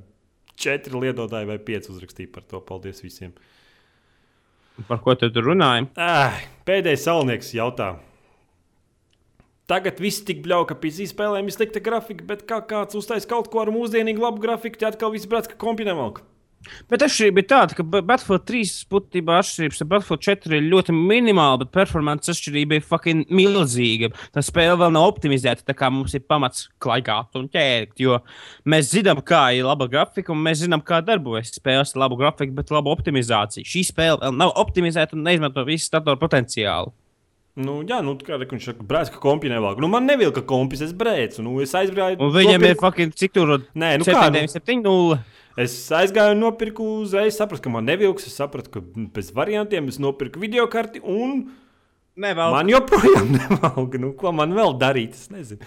četri 0.61 1.01
lietotāji 1.01 1.49
vai 1.51 1.59
pieci 1.63 1.93
uzrakstīja 1.93 2.33
par 2.35 2.47
to. 2.49 2.61
Paldies 2.65 3.03
visiem. 3.05 3.35
Par 4.89 4.99
ko 5.05 5.15
tu 5.19 5.31
runāji? 5.31 5.87
Ai, 6.01 6.49
pēdējais 6.67 7.07
salnieks 7.07 7.55
jautā. 7.55 7.95
Tagad 9.71 10.01
viss 10.03 10.21
tik 10.27 10.43
bļauka, 10.45 10.75
ka 10.75 10.81
PC 10.83 11.07
spēlēm 11.09 11.47
ir 11.49 11.55
slikta 11.55 11.81
grafika, 11.81 12.27
bet 12.29 12.43
kā 12.49 12.59
kāds 12.69 12.99
uztais 12.99 13.25
kaut 13.29 13.49
ko 13.53 13.63
ar 13.63 13.71
mūsdienīgu 13.73 14.21
labu 14.21 14.43
grafiku, 14.43 14.77
tad 14.83 14.99
atkal 14.99 15.15
viss 15.15 15.29
brāc, 15.31 15.49
ka 15.49 15.57
kompi 15.57 15.87
nevalk. 15.89 16.21
Bet 16.91 17.05
atšķirība 17.05 17.43
ir 17.43 17.47
tāda, 17.51 17.77
ka 17.79 17.85
Ba- 17.87 18.03
Battlefield 18.07 18.47
3 18.49 18.73
būtībā 18.93 19.37
atšķirības 19.43 19.83
ar 19.85 19.89
Battlefield 19.93 20.25
4 20.27 20.57
ir 20.59 20.67
ļoti 20.73 20.97
minimāla, 20.97 21.61
bet 21.63 21.73
performance 21.75 22.33
atšķirība 22.33 22.79
ir 22.79 22.87
fucking 22.89 23.29
milzīga. 23.35 24.11
Tā 24.35 24.45
spēle 24.45 24.79
vēl 24.81 24.95
nav 24.97 25.09
optimizēta, 25.13 25.67
tā 25.69 25.77
kā 25.77 25.91
mums 25.93 26.15
ir 26.17 26.25
pamats 26.29 26.69
klaigāt 26.83 27.37
un 27.41 27.49
ķērt. 27.53 27.95
Jo 28.01 28.21
mēs 28.69 28.93
zinām, 28.95 29.23
kā 29.25 29.47
ir 29.59 29.69
laba 29.69 29.89
grafika, 29.91 30.33
un 30.35 30.43
mēs 30.45 30.65
zinām, 30.65 30.83
kā 30.85 31.03
darbojas 31.05 31.55
spēles 31.59 31.95
ar 31.95 32.05
labu 32.07 32.19
grafiku, 32.21 32.57
bet 32.57 32.73
labu 32.75 32.93
optimizāciju. 32.95 33.69
Šī 33.69 33.87
spēle 33.93 34.21
vēl 34.25 34.37
nav 34.41 34.55
optimizēta 34.65 35.17
un 35.19 35.25
neizmanto 35.27 35.65
visu 35.69 35.93
datoru 35.95 36.21
potenciālu. 36.21 36.95
Nu, 37.55 37.85
jā, 37.87 38.01
nu, 38.03 38.17
kā 38.19 38.35
re, 38.35 38.49
viņš 38.51 38.65
saka, 38.67 38.85
brāc, 38.89 39.13
ka 39.15 39.21
kompi 39.23 39.47
nevalk. 39.47 39.79
Nu, 39.79 39.87
man 39.87 40.09
nevilka 40.11 40.43
kompis, 40.43 40.81
es 40.83 40.91
brēcu. 40.99 41.39
Nu, 41.47 41.53
es 41.63 41.71
aizbraucu. 41.79 42.19
Un 42.27 42.33
viņam 42.35 42.65
ir 42.67 42.75
fucking 42.81 43.15
cik 43.15 43.31
tur 43.37 43.53
Nē, 43.79 43.93
nu 44.03 44.09
kā, 44.09 44.25
nu? 44.35 44.43
7,0. 44.51 45.21
Es 45.61 45.75
aizgāju 45.95 46.35
nopirku 46.39 46.83
uzreiz, 47.05 47.37
sapratu, 47.39 47.63
ka 47.67 47.71
man 47.71 47.87
nevilks. 47.87 48.27
Es 48.27 48.39
sapratu, 48.41 48.73
ka 48.75 48.81
bez 49.15 49.29
variantiem 49.35 49.87
es 49.93 50.01
nopirku 50.03 50.41
video 50.43 50.67
karti 50.71 50.99
un 51.03 51.45
Nevēl. 52.19 52.55
man 52.55 52.71
joprojām 52.73 53.31
nevalk. 53.39 53.95
Nu, 54.03 54.13
ko 54.19 54.33
man 54.35 54.55
vēl 54.57 54.75
darīt? 54.81 55.15
Es 55.15 55.31
nezinu. 55.31 55.63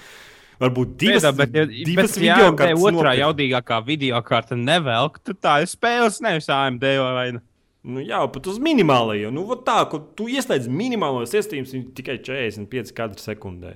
Varbūt 0.58 0.96
divas, 0.98 1.22
Piedā, 1.22 1.32
bet, 1.38 1.54
ja, 1.54 1.64
divas 1.70 2.16
bet, 2.16 2.24
ja 2.26 2.36
video 2.40 2.50
te 2.50 2.58
kartes. 2.64 2.82
otrā 2.82 2.96
nopirkt. 2.98 3.22
jaudīgākā 3.22 3.78
video 3.86 4.22
kārta 4.26 4.58
nevelk, 4.58 5.20
tad 5.22 5.38
tā 5.46 5.54
ir 5.62 5.70
spēles, 5.70 6.18
nevis 6.26 6.50
AMD 6.50 6.86
vai 7.04 7.28
ne. 7.36 7.44
Nu, 7.88 8.02
jā, 8.04 8.20
pat 8.34 8.48
uz 8.52 8.58
minimālajiem. 8.60 9.32
Nu, 9.32 9.46
tā, 9.64 9.78
ka 9.88 10.02
tu 10.18 10.26
ieslēdz 10.28 10.66
minimālos 10.68 11.32
iestādījumus, 11.38 11.76
tikai 11.96 12.18
45 12.26 12.92
kadri 12.98 13.22
sekundē. 13.22 13.76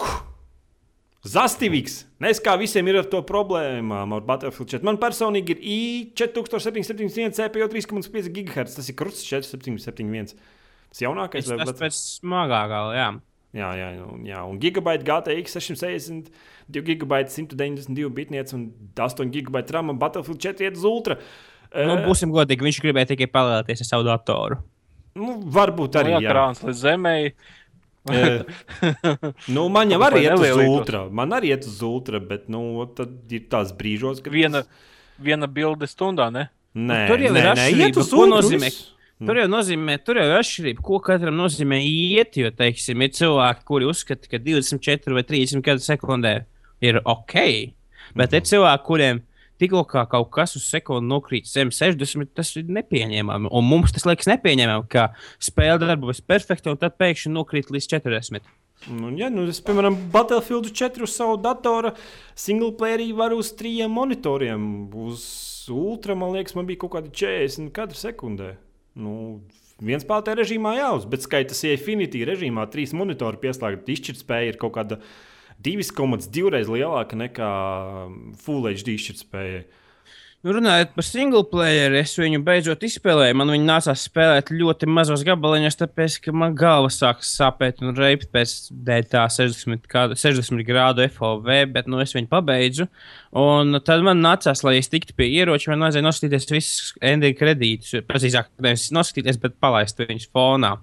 Huh. 0.00 0.16
Zastīvīgs. 1.22 2.00
Nezinu, 2.22 2.42
kā 2.42 2.56
visiem 2.58 2.88
ir 2.90 2.96
ar 2.98 3.06
to 3.10 3.20
problēmām 3.26 4.14
ar 4.16 4.24
Battlefield 4.26 4.72
4. 4.72 4.86
Man 4.86 4.98
personīgi 5.02 5.54
ir 5.54 5.60
i4771 6.18 7.36
CPU 7.36 7.68
3,5 7.70 8.32
GHz. 8.34 8.74
Tas 8.78 8.88
ir 8.90 8.96
krusts 8.98 9.22
4771. 9.30 10.34
Tas 10.90 11.04
jaunākais 11.04 11.46
vai 11.46 11.60
tas 11.62 11.78
pēc 11.78 12.00
smagākā, 12.18 12.80
jā. 12.98 13.06
Jā, 13.52 13.68
jā, 13.76 13.88
un, 14.08 14.24
jā. 14.24 14.42
un 14.48 14.58
gigabaita 14.58 15.04
GTX 15.04 15.58
660, 15.60 16.30
2 16.72 16.84
gigabaita 16.88 17.30
192 17.34 18.08
bitniets 18.16 18.56
un 18.56 18.70
8 18.96 19.28
gigabaita 19.34 19.76
RAM 19.76 19.92
un 19.92 19.98
Battlefield 20.00 20.40
4 20.40 20.64
iet 20.66 20.78
uz 20.80 20.86
ultra. 20.88 21.18
Nu, 21.72 21.98
Eh, 21.98 22.04
būsim 22.04 22.32
godīgi, 22.32 22.64
viņš 22.66 22.82
gribēja 22.84 23.12
tikai 23.14 23.30
palēties 23.32 23.84
ar 23.84 23.88
savu 23.88 24.04
datoru. 24.08 24.58
nu, 25.14 25.38
varbūt 25.52 26.00
arī. 26.00 26.16
Nu, 26.16 26.20
jā, 26.24 26.32
krāns 26.32 26.64
līdz 26.64 26.80
zemē. 26.82 27.14
Eh, 27.28 27.32
nu, 29.54 29.68
man 29.70 29.92
jau 29.92 30.00
arī 30.02 30.24
iet 30.26 30.38
uz 30.40 30.62
ultra. 30.64 31.04
Man 31.10 31.34
arī 31.36 31.52
iet 31.54 31.66
uz 31.68 31.82
ultra, 31.86 32.20
bet 32.22 32.48
nu, 32.50 32.62
tad 32.96 33.30
ir 33.32 33.44
tās 33.52 33.70
brīžos, 33.78 34.22
kad 34.24 34.34
Viena, 34.34 34.64
viena 35.22 35.46
bilde 35.46 35.86
stundā, 35.90 36.26
ne? 36.34 36.48
Nē, 36.74 37.02
Tur 37.10 37.20
jau 37.20 37.30
ir 37.30 37.36
nē, 37.36 37.42
nē, 37.44 37.52
atšķirība, 37.52 38.06
ko 38.10 38.26
nozīmē- 38.30 38.70
viss. 38.72 38.88
Tur 39.22 39.38
jau 39.38 39.46
nozīmē, 39.46 39.98
tur 40.02 40.18
jau 40.18 40.24
ir 40.26 40.38
atšķirība, 40.40 40.82
ko 40.82 40.98
katram 41.04 41.36
nozīmē 41.38 41.78
iet. 41.86 42.38
Jo, 42.40 42.50
teiksim, 42.50 43.04
ir 43.06 43.12
cilvēki, 43.14 43.62
kuri 43.68 43.86
uzskata, 43.86 44.26
ka 44.30 44.40
24 44.42 45.14
vai 45.14 45.22
30 45.22 45.62
kadru 45.62 45.84
sekundē 45.84 46.32
ir 46.82 46.98
ok. 47.04 47.36
Bet 48.18 48.34
ir 48.34 48.42
cilvēki, 48.48 48.84
kuriem 48.88 49.22
tikko 49.62 49.84
kaut 49.86 50.32
kas 50.34 50.56
uz 50.58 50.66
sekundi 50.68 51.08
nokrīt 51.10 51.46
zem 51.50 51.70
60, 51.74 52.34
tas 52.36 52.50
ir 52.58 52.66
nepieņemami. 52.68 53.52
Un 53.54 53.68
mums 53.68 53.94
tas 53.94 54.06
liekas 54.08 54.30
nepieņemami, 54.30 54.88
ka 54.92 55.12
spēle 55.42 55.78
darbojas 55.82 56.22
perfekti, 56.24 56.72
un 56.72 56.80
tad 56.80 56.98
pēkšņi 57.00 57.32
nokrīt 57.32 57.72
līdz 57.72 57.88
40. 57.94 58.50
Nu, 58.90 59.12
ja, 59.14 59.28
nu, 59.30 59.44
es, 59.46 59.60
piemēram, 59.62 59.94
Battlefield 60.10 60.72
4 60.74 61.06
uz 61.06 61.14
savu 61.14 61.36
datoru 61.38 61.92
single 62.34 62.72
playerī 62.78 63.12
varu 63.14 63.38
uz 63.42 63.52
trījiem 63.54 63.92
monitoriem. 63.94 64.64
Uz 65.06 65.22
ultra, 65.70 66.16
man 66.18 66.34
liekas, 66.34 66.56
man 66.58 66.66
bija 66.66 66.82
kaut 66.82 66.96
kādi 66.96 67.12
40 67.22 67.70
kadri 67.76 68.00
sekundē. 68.00 68.54
Nu, 68.98 69.14
viens 69.78 70.02
spēlētāja 70.02 70.40
režīmā 70.42 70.74
jāuz, 70.80 71.06
bet 71.10 71.22
skaitas 71.22 71.62
Infinity 71.68 72.24
režīmā 72.26 72.66
trīs 72.72 72.94
monitori 72.96 73.38
pieslēgta. 73.44 73.94
Izšķirtspēja 73.94 74.50
ir 74.50 74.58
kaut 74.60 74.74
kāda 74.80 74.98
2,2 75.64 76.50
reizes 76.52 76.72
lielāka 76.72 77.18
nekā 77.18 77.52
Full 78.42 78.68
HD 78.70 78.96
izšķirtspēja. 78.96 79.62
Nu, 80.42 80.50
runājot 80.56 80.96
par 80.96 81.04
single 81.06 81.44
player, 81.46 81.92
es 82.00 82.16
viņu 82.18 82.40
beidzot 82.42 82.82
izspēlēju. 82.82 83.36
Man 83.38 83.52
viņa 83.54 83.66
nācās 83.68 84.06
spēlēt 84.08 84.48
ļoti 84.50 84.88
mazos 84.90 85.22
gabaliņos, 85.28 85.78
tāpēc, 85.78 86.16
ka 86.24 86.34
man 86.34 86.56
galva 86.58 86.88
sāka 86.90 87.22
sāpēt 87.22 87.78
un 87.86 87.94
reibt 87.94 88.26
pēc 88.34 88.56
tā 89.12 89.22
60, 89.30 89.86
kādu, 89.86 90.18
60 90.18 90.66
grādu 90.66 91.06
FOV, 91.14 91.46
bet 91.70 91.86
nu, 91.86 92.02
es 92.02 92.16
viņu 92.16 92.26
pabeidzu. 92.32 92.88
Un 93.32 93.78
tad 93.80 94.02
man 94.04 94.18
nācās, 94.20 94.60
lai 94.60 94.74
es 94.76 94.90
tiktu 94.92 95.14
pie 95.16 95.24
ieroča, 95.38 95.70
man 95.72 95.86
vajadzēja 95.86 96.04
noskatīties 96.04 96.50
visus 96.50 96.90
ending 97.00 97.36
kredītus. 97.38 97.94
Precīzāk, 98.04 98.50
nevis 98.60 98.90
noskatīties, 98.92 99.38
bet 99.40 99.54
palaist 99.62 100.02
viņus 100.02 100.28
fonā. 100.36 100.74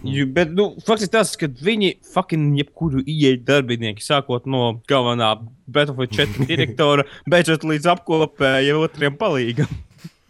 Jo, 0.00 0.24
bet, 0.32 0.54
nu, 0.56 0.70
faktiski 0.86 1.12
tas, 1.12 1.34
ka 1.36 1.50
viņi 1.52 1.98
fucking 2.14 2.56
jebkuru 2.62 3.02
ieeju 3.04 3.42
darbinieki, 3.44 4.04
sākot 4.04 4.48
no 4.48 4.78
galvenā 4.88 5.34
Battlefield 5.68 6.16
4 6.22 6.48
direktora, 6.48 7.04
beidzot 7.28 7.68
līdz 7.68 7.90
apkopējai 7.92 8.78
otriem 8.78 9.20
palīgam. 9.20 9.76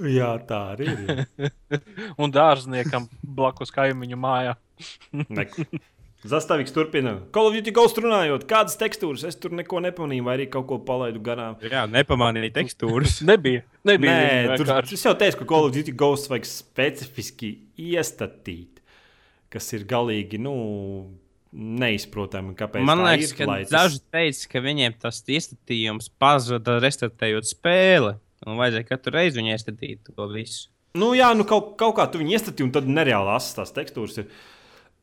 Jā, 0.02 0.32
tā 0.46 0.58
arī 0.74 0.90
ir. 0.94 1.52
Un 2.22 2.34
dārzniekam 2.34 3.06
blakus 3.22 3.70
kaimiņu 3.74 4.18
mājā. 4.18 4.58
Zastāvīgs 6.26 6.72
turpina. 6.74 7.12
Call 7.30 7.46
of 7.46 7.54
Duty 7.54 7.70
Ghost 7.70 7.98
runājot, 8.02 8.42
kādas 8.50 8.74
tekstūras 8.80 9.22
es 9.28 9.36
tur 9.38 9.52
neko 9.54 9.78
nepamanīju, 9.84 10.24
vai 10.26 10.34
arī 10.40 10.48
kaut 10.50 10.66
ko 10.66 10.80
palaidu 10.82 11.20
garām. 11.22 11.54
Jā, 11.62 11.84
nepamanīja 11.86 12.50
tekstūras. 12.56 13.20
Nebija. 13.30 13.62
Nebija 13.86 14.16
Nē, 14.16 14.56
tur, 14.58 14.72
es 14.82 15.04
jau 15.06 15.14
teicu, 15.20 15.38
ka 15.44 15.46
Call 15.52 15.68
of 15.68 15.76
Duty 15.76 15.94
Ghost 15.94 16.26
vajag 16.32 16.48
specifiski 16.50 17.52
iestatīt, 17.78 18.82
kas 19.54 19.70
ir 19.78 19.86
galīgi 19.88 20.42
nu, 20.42 20.56
neizprotami. 21.54 22.56
Kāpēc 22.58 22.84
Man 22.84 23.04
tā 23.04 23.12
liekas, 23.12 23.32
ir, 23.32 23.38
ka 23.38 23.48
lai 23.48 23.60
tas- 23.62 23.72
daži 23.76 24.02
teica, 24.12 24.50
ka 24.52 24.64
viņiem 24.66 24.98
tas 25.00 25.22
iestatījums 25.22 26.10
pazuda 26.20 26.80
restartējot 26.82 27.48
spēli. 27.54 28.16
Un 28.46 28.58
vajadzēja 28.58 28.86
katru 28.90 29.14
reizi 29.16 29.40
viņu 29.40 29.54
iestatīt 29.54 30.12
to 30.14 30.26
visu. 30.30 30.68
Nu, 30.98 31.12
jā, 31.14 31.30
nu 31.36 31.44
kaut, 31.46 31.76
kaut 31.78 31.96
kā 31.96 32.04
tu 32.10 32.18
viņu 32.20 32.34
iestatīji, 32.36 32.66
un 32.68 32.74
tad 32.74 32.86
nereāli 32.90 33.34
asas 33.34 33.54
tās 33.56 33.74
tekstūras 33.74 34.18
ir. 34.22 34.28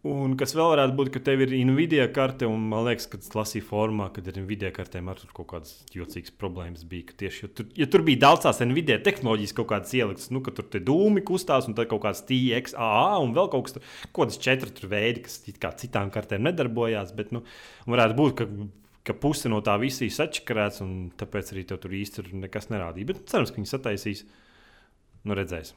Un 0.06 0.36
kas 0.38 0.52
vēl 0.53 0.68
varētu 0.69 0.94
būt, 0.99 1.10
ka 1.15 1.19
tev 1.26 1.41
ir 1.41 1.53
Nvidia 1.65 2.03
karte, 2.14 2.45
un 2.45 2.68
man 2.69 2.84
liekas, 2.86 3.07
ka 3.10 3.18
tas 3.18 3.32
lasīja 3.34 3.65
formā, 3.65 4.11
kad 4.14 4.27
ar 4.30 4.36
Nvidia 4.38 4.69
kartēm 4.73 5.07
ar 5.10 5.18
tur 5.18 5.32
kaut 5.34 5.48
kādas 5.49 5.80
jocīgas 5.95 6.34
problēmas 6.38 6.84
bija. 6.86 7.15
Tieši, 7.23 7.40
jo 7.41 7.49
tur, 7.57 7.72
ja 7.73 7.88
tur 7.90 8.03
bija 8.06 8.22
daudz 8.27 8.44
tās 8.45 8.61
Nvidia 8.61 8.99
tehnoloģijas, 9.02 9.56
kaut 9.57 9.72
kādas 9.72 9.95
ieliktas, 9.98 10.27
nu, 10.36 10.44
ka 10.45 10.53
tur 10.53 10.68
tie 10.69 10.84
dūmi 10.86 11.23
kustās, 11.26 11.65
un 11.65 11.73
tad 11.73 11.90
kaut 11.90 12.03
kāds 12.03 12.22
TXAA 12.30 13.15
un 13.23 13.34
vēl 13.34 13.49
kaut 13.56 13.65
kas 13.65 13.77
tāds- 13.80 13.95
kaut 14.11 14.27
kādas 14.27 14.38
četri 14.45 14.76
tur 14.77 14.91
veidi, 14.91 15.23
kas 15.26 15.40
kā 15.64 15.72
citām 15.82 16.11
kartēm 16.14 16.45
nedarbojās. 16.52 17.15
Bet, 17.18 17.34
nu, 17.34 17.41
varētu 17.90 18.18
būt, 18.19 18.36
ka, 18.38 18.48
ka 19.10 19.18
puse 19.18 19.49
no 19.49 19.64
tā 19.65 19.80
visa 19.82 20.06
ir 20.06 20.14
sačakarēts, 20.14 20.84
un 20.86 21.10
tāpēc 21.18 21.49
arī 21.49 21.65
tev 21.65 21.82
tur 21.82 21.90
īsti 21.90 22.22
tur 22.22 22.30
nekas 22.45 22.69
nerādīja. 22.69 23.10
Bet 23.10 23.26
cerams, 23.26 23.49
ka 23.49 23.57
viņi 23.57 23.73
sataisīs. 23.73 24.23
Nu, 25.26 25.34
redzēs. 25.34 25.73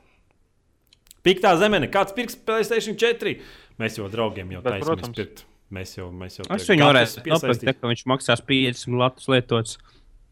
Piktā 1.24 1.56
zemene, 1.58 1.88
kāds 1.90 2.14
pirks 2.14 2.36
Playstation 2.36 2.94
4? 2.96 3.40
Mēs 3.78 3.98
jau 3.98 4.08
draugiem 4.10 4.50
jau 4.56 4.62
protams. 4.62 5.14
pirkt. 5.16 5.44
Mēs 5.70 5.92
jau, 5.98 6.08
mēs 6.10 6.38
jau 6.38 6.46
Es 6.54 6.64
viņu 6.66 6.86
varēšu 6.88 7.22
nopirkt, 7.28 7.80
ka 7.80 7.90
viņš 7.90 8.04
maksās 8.08 8.40
50 8.48 8.96
latus 8.98 9.28
lietots. 9.28 9.76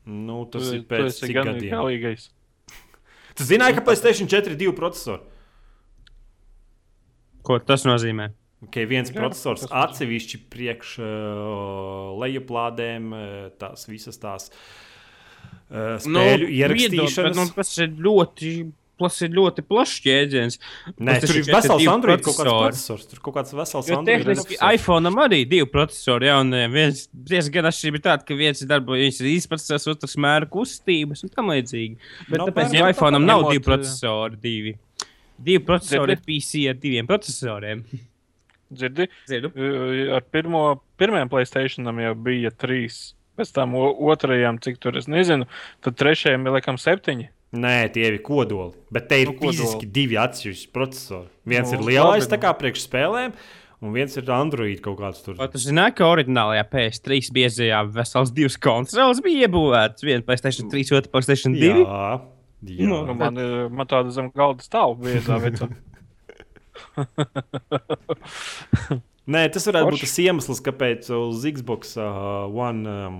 Nu, 0.06 0.44
tas 0.50 0.70
Tu- 0.70 0.78
ir 0.78 0.82
pēc 0.88 1.18
cik 1.20 1.34
gadiem? 1.36 1.70
galīgais. 1.74 2.30
Tu 3.36 3.44
zināji, 3.44 3.76
ka 3.76 3.82
PlayStation 3.84 4.28
4 4.28 4.54
ir 4.54 4.56
divi 4.56 4.72
procesori? 4.72 5.20
Ko 7.46 7.58
tas 7.58 7.84
nozīmē? 7.84 8.30
Ka 8.72 8.80
ir 8.80 8.88
viens 8.90 9.10
Jā, 9.12 9.18
processors 9.20 9.66
atsevišķi 9.68 10.38
priekš 10.50 10.94
uh, 11.04 12.16
lejuplādēm, 12.22 13.10
uh, 13.12 13.50
tās 13.60 13.84
visas 13.90 14.16
tās 14.18 14.48
uh, 15.70 15.98
spēļu 16.00 16.48
nu, 16.48 16.54
ierakstīšanas. 16.56 17.14
Piedod, 17.14 17.28
bet, 17.28 17.36
nu, 17.36 17.46
tas 17.60 17.74
ir 17.84 17.92
ļoti. 18.08 18.54
Tas 18.96 19.18
ir 19.20 19.34
ļoti 19.36 19.60
plašs 19.68 19.98
jēdziens. 20.06 20.54
Nē, 20.96 21.18
tas 21.20 21.28
tur 21.28 21.38
ir 21.42 21.48
vesels 21.50 21.82
Android 21.92 22.22
kaut 22.24 22.38
kāds 22.38 22.48
processors. 22.48 23.02
Tur 23.10 23.20
kaut 23.26 23.34
kāds 23.36 23.52
vesels 23.52 23.90
Jo 23.90 23.98
Android 24.00 24.24
tehniski 24.24 24.56
iPhone 24.56 25.12
arī 25.20 25.42
divi 25.50 25.68
procesori. 25.68 26.30
Jā, 26.30 26.38
un 26.40 26.56
eh, 26.56 26.64
viens 26.72 27.02
diezgan 27.12 27.68
atšķirīgs 27.68 28.00
ir 28.00 28.04
tāds, 28.06 28.24
ka 28.24 28.38
viens 28.38 28.64
ir 28.64 28.70
darbojas 28.70 29.20
īstenībā, 29.20 29.82
otrs 29.92 30.16
mēra 30.24 30.48
kustības 30.48 31.26
un 31.26 31.34
tam 31.34 31.52
līdzīgi. 31.52 32.00
Bet 32.30 32.40
Nav 32.40 32.50
tāpēc 32.50 32.78
jau 32.78 32.88
iPhone 32.94 33.20
nav 33.20 33.44
ņemot, 33.44 33.52
divi 33.52 33.64
procesori. 33.68 34.40
Divi, 34.46 34.74
divi 35.50 35.64
procesori 35.68 36.16
ir 36.16 36.24
PC 36.24 36.64
ar 36.72 36.80
diviem 36.80 37.12
procesoriem. 37.12 37.84
Dzirdi? 38.72 39.10
Uh, 39.28 40.16
Ar 40.16 40.24
pirmo, 40.32 40.64
pirmajam 40.98 41.30
Placēšanam 41.30 42.00
jau 42.02 42.16
bija 42.26 42.50
trīs. 42.50 43.12
Pēc 43.36 43.52
tam 43.52 43.76
otrajam, 43.76 44.56
cik 44.64 44.80
tur 44.80 44.96
es 44.96 45.10
nezinu, 45.12 45.44
tad 45.84 45.98
trešajam 46.00 46.48
ir 46.48 46.56
laikam 46.56 46.80
septiņi. 46.80 47.28
Nē, 47.56 47.76
tie 47.94 48.04
ir 48.12 48.18
kodoli. 48.26 48.74
Bet 48.92 49.08
te 49.10 49.16
ir 49.22 49.26
Nu, 49.30 49.34
nu, 49.34 49.38
kodoli. 49.40 49.56
fiziski 49.56 49.86
divi 49.96 50.16
atsevišķi 50.20 50.68
procesori. 50.74 51.28
Viens 51.48 51.70
Nu, 51.72 51.78
nu, 51.78 51.80
ir 51.80 51.86
lielais, 51.94 52.24
labi, 52.26 52.32
tā 52.34 52.38
kā 52.42 52.50
priekš 52.58 52.84
spēlēm, 52.86 53.30
un 53.82 53.88
viens 53.96 54.12
ir 54.16 54.30
Android 54.34 54.80
kaut 54.84 54.98
kāds 55.00 55.20
tur. 55.24 55.34
Vai 55.40 55.48
tu 55.52 55.58
zināji, 55.62 55.96
ka 55.98 56.08
oriģinālajā 56.12 56.64
PS3 56.72 57.32
biezajā 57.36 57.80
vesels 57.96 58.30
divas 58.36 58.56
konsoles 58.60 59.22
bija 59.24 59.38
iebūvētas? 59.48 60.04
Viena 60.06 60.24
PlayStation 60.26 60.64
3, 60.72 60.94
otra 61.00 61.10
PlayStation 61.16 61.52
2. 61.56 61.84
Jā, 61.84 62.06
jā. 62.66 62.86
Nu, 62.88 63.04
Nu, 63.06 63.14
man, 63.14 63.36
ir- 63.38 63.68
man 63.70 63.86
tāda 63.86 64.10
zem 64.10 64.30
galda 64.34 64.62
stāv 64.64 64.96
biezā 65.00 65.38
vecā. 65.42 65.68
Nē, 69.26 69.40
tas 69.50 69.64
varētu 69.66 69.88
būt 69.88 69.96
Forši. 69.96 70.06
tas 70.06 70.18
iemesls, 70.22 70.60
kāpēc 70.64 71.08
uz 71.16 71.42
Xbox 71.56 71.96
uh, 71.98 72.04
One 72.46 72.86
um, 72.86 73.16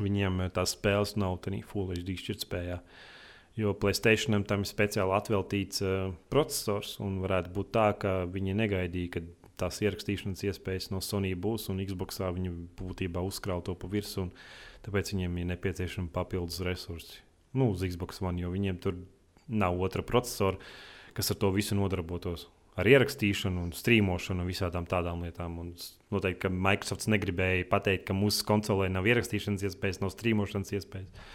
viņiem 0.00 0.44
uh, 0.44 0.52
tās 0.54 0.74
spēles 0.76 1.14
nav 1.20 1.38
tādā 1.44 1.62
Full 1.68 1.92
HD 1.94 2.16
šķirtspējā. 2.20 2.80
Jo 3.54 3.70
Placēšanam 3.78 4.42
tam 4.48 4.64
ir 4.64 4.70
speciāli 4.70 5.14
atveltīts 5.14 5.82
uh, 5.84 6.12
processors, 6.32 6.96
un 7.02 7.20
varētu 7.22 7.54
būt 7.54 7.72
tā, 7.76 7.88
ka 7.98 8.14
viņi 8.30 8.56
negaidīja, 8.58 9.12
ka 9.14 9.24
tās 9.60 9.78
ierakstīšanas 9.84 10.42
iespējas 10.48 10.90
no 10.90 11.00
Sony 11.04 11.34
būs, 11.38 11.68
un 11.70 11.82
Xbox 11.86 12.18
viņi 12.22 12.54
būtībā 12.78 13.22
uzkrāja 13.22 13.68
to 13.68 13.76
pa 13.78 13.90
virsmu, 13.90 14.26
un 14.26 14.32
tāpēc 14.86 15.14
viņiem 15.14 15.38
ir 15.38 15.50
nepieciešami 15.52 16.10
papildus 16.14 16.62
resursi. 16.66 17.22
Nu, 17.54 17.70
uz 17.70 17.84
Xbox 17.86 18.18
One, 18.22 18.42
jo 18.42 18.50
viņiem 18.50 18.80
tur 18.82 18.98
nav 19.46 19.78
otra 19.82 20.02
procesora, 20.02 20.58
kas 21.14 21.30
ar 21.30 21.38
to 21.38 21.52
visu 21.54 21.78
nodarbotos. 21.78 22.48
Ar 22.74 22.88
ierakstīšanu, 22.90 23.68
un 23.68 23.74
strīmošanu 23.76 24.42
un 24.42 24.50
visām 24.50 24.86
tādām 24.90 25.22
lietām. 25.22 25.60
Un 25.62 25.74
noteikti, 26.14 26.40
ka 26.42 26.50
Microsoft 26.50 27.06
negribēja 27.12 27.68
pateikt, 27.70 28.08
ka 28.08 28.16
mūsu 28.18 28.42
konsolē 28.48 28.88
nav 28.90 29.06
ierakstīšanas 29.06 29.62
iespējas, 29.68 30.00
nav 30.02 30.10
strīmošanas 30.14 30.74
iespējas 30.74 31.28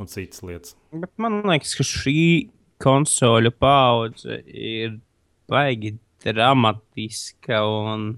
un 0.00 0.10
citas 0.10 0.42
lietas. 0.42 0.74
Bet 0.90 1.12
man 1.20 1.42
liekas, 1.46 1.76
ka 1.78 1.86
šī 1.86 2.22
konsoļu 2.82 3.52
paudze 3.60 4.40
ir 4.46 4.98
baigi 5.50 5.94
dramatiska. 6.24 7.60
Un... 7.66 8.08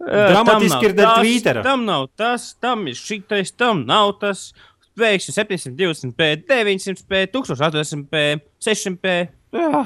Eh, 0.00 0.32
Dramatiski 0.32 0.90
ir 0.90 0.96
tas, 0.98 1.18
Twittera. 1.20 1.64
Tam 1.64 1.84
nav 1.88 2.08
tas, 2.18 2.52
tam 2.60 2.86
ir 2.90 2.98
šitais, 2.98 3.54
tam 3.56 3.84
nav 3.88 4.16
tas. 4.22 4.50
Pēkšņi 5.00 5.32
720p, 5.32 6.26
900p, 6.50 7.20
1080p, 7.32 8.24
600p. 8.60 9.12
Jā. 9.54 9.84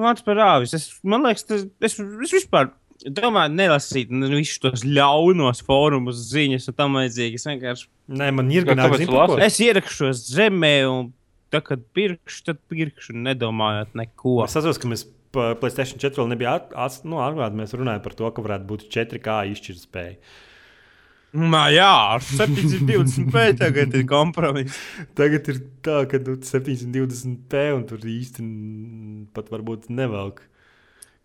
Mans 0.00 0.22
par 0.24 0.38
āvis. 0.40 0.72
Es, 0.76 0.86
man 1.04 1.26
liekas, 1.26 1.44
tas, 1.44 1.66
es, 1.84 1.98
es 2.00 2.32
vispār 2.32 2.70
domāju, 3.02 3.52
nelasīt 3.56 4.12
nu, 4.14 4.28
visus 4.32 4.60
tos 4.62 4.84
ļaunos 4.86 5.60
fórumus, 5.66 6.20
ziņas 6.30 6.70
un 6.70 6.76
tam 6.78 6.96
līdzīgi. 7.00 7.40
Es 7.40 7.48
vienkārši 7.48 7.88
Nē, 8.12 8.28
man 8.34 8.50
ir 8.52 8.64
gan 8.68 8.80
lasi? 8.80 9.08
Es 9.44 9.58
ierakšos 9.62 10.22
zemē, 10.32 10.74
un 10.90 11.10
tā, 11.52 11.60
kad 11.64 11.82
pirkšu, 11.96 12.44
tad 12.48 12.60
pirkšu, 12.72 13.16
nedomājot 13.26 13.96
neko. 13.98 14.38
Es 14.46 14.56
atceros, 14.58 14.80
ka 14.80 14.90
mēs 14.90 15.04
Playstation 15.32 15.96
4 15.96 16.18
vēl 16.20 16.28
nebija 16.28 16.58
at- 16.58 16.74
at- 16.76 17.04
nu, 17.08 17.16
atklāti. 17.24 17.56
Mēs 17.56 17.72
runājām 17.72 18.02
par 18.04 18.12
to, 18.18 18.30
ka 18.30 18.42
varētu 18.44 18.66
būt 18.68 18.82
4K 18.92 19.36
izšķirtspēja. 19.54 20.16
Nā, 21.32 21.62
jā, 21.72 21.88
ar 22.16 22.20
720p 22.20 23.54
tagad 23.56 23.94
ir 23.96 24.02
kompromiss. 24.08 24.76
Tagad 25.18 25.46
ir 25.48 25.60
tā, 25.84 26.02
ka 26.10 26.18
nu, 26.20 26.34
720p 26.44 27.62
un 27.76 27.86
tur 27.88 28.02
īsti 28.04 28.42
n- 28.44 29.22
pat 29.32 29.48
varbūt 29.52 29.88
nevelk. 29.88 30.42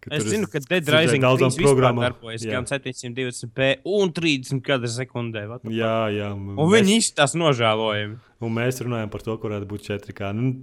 Es 0.08 0.24
zinu, 0.30 0.48
ka 0.48 0.62
Dead 0.64 0.88
Rising 0.88 1.20
daudzām 1.26 1.52
3 1.52 1.58
vispār 1.60 1.68
programmām. 1.74 2.06
darbojas 2.06 2.46
Jā. 2.46 2.54
gan 2.56 2.68
720p 2.70 3.68
un 3.92 4.14
30 4.16 4.62
kadru 4.64 4.88
sekundē. 4.94 5.44
Jā, 5.76 5.96
jā. 6.16 6.30
Un 6.32 6.56
viņi 6.72 6.94
mēs- 6.94 7.02
izskatās 7.02 7.36
nožēlojami. 7.36 8.16
Un 8.48 8.56
mēs 8.56 8.80
runājam 8.86 9.12
par 9.12 9.26
to, 9.26 9.36
ka 9.36 9.50
varētu 9.50 9.68
būt 9.68 9.90
4K. 9.90 10.32
Nu, 10.38 10.54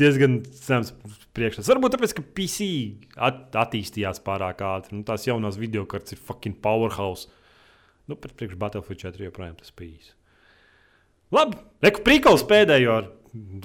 diezgan 0.00 0.40
zems 0.50 0.90
priekšstats. 1.36 1.70
Varbūt 1.70 1.94
tāpēc, 1.94 2.16
ka 2.18 2.22
PC 2.34 2.66
at 3.14 3.52
attīstījās 3.62 4.18
pārāk 4.26 4.58
ātri. 4.66 4.98
Nu, 4.98 5.04
tās 5.06 5.28
jaunās 5.30 5.60
video 5.60 5.86
kartes 5.86 6.16
ir 6.16 6.18
fucking 6.18 6.58
powerhouse. 6.58 7.28
Nu, 8.08 8.16
pēc 8.16 8.32
priekš 8.38 8.56
Battlefield 8.60 9.02
4 9.04 9.28
joprojām 9.28 9.56
tas 9.58 9.72
bijis. 9.76 10.14
Labi, 11.34 11.58
reku 11.84 12.00
prikals 12.06 12.44
pēdējo 12.48 13.02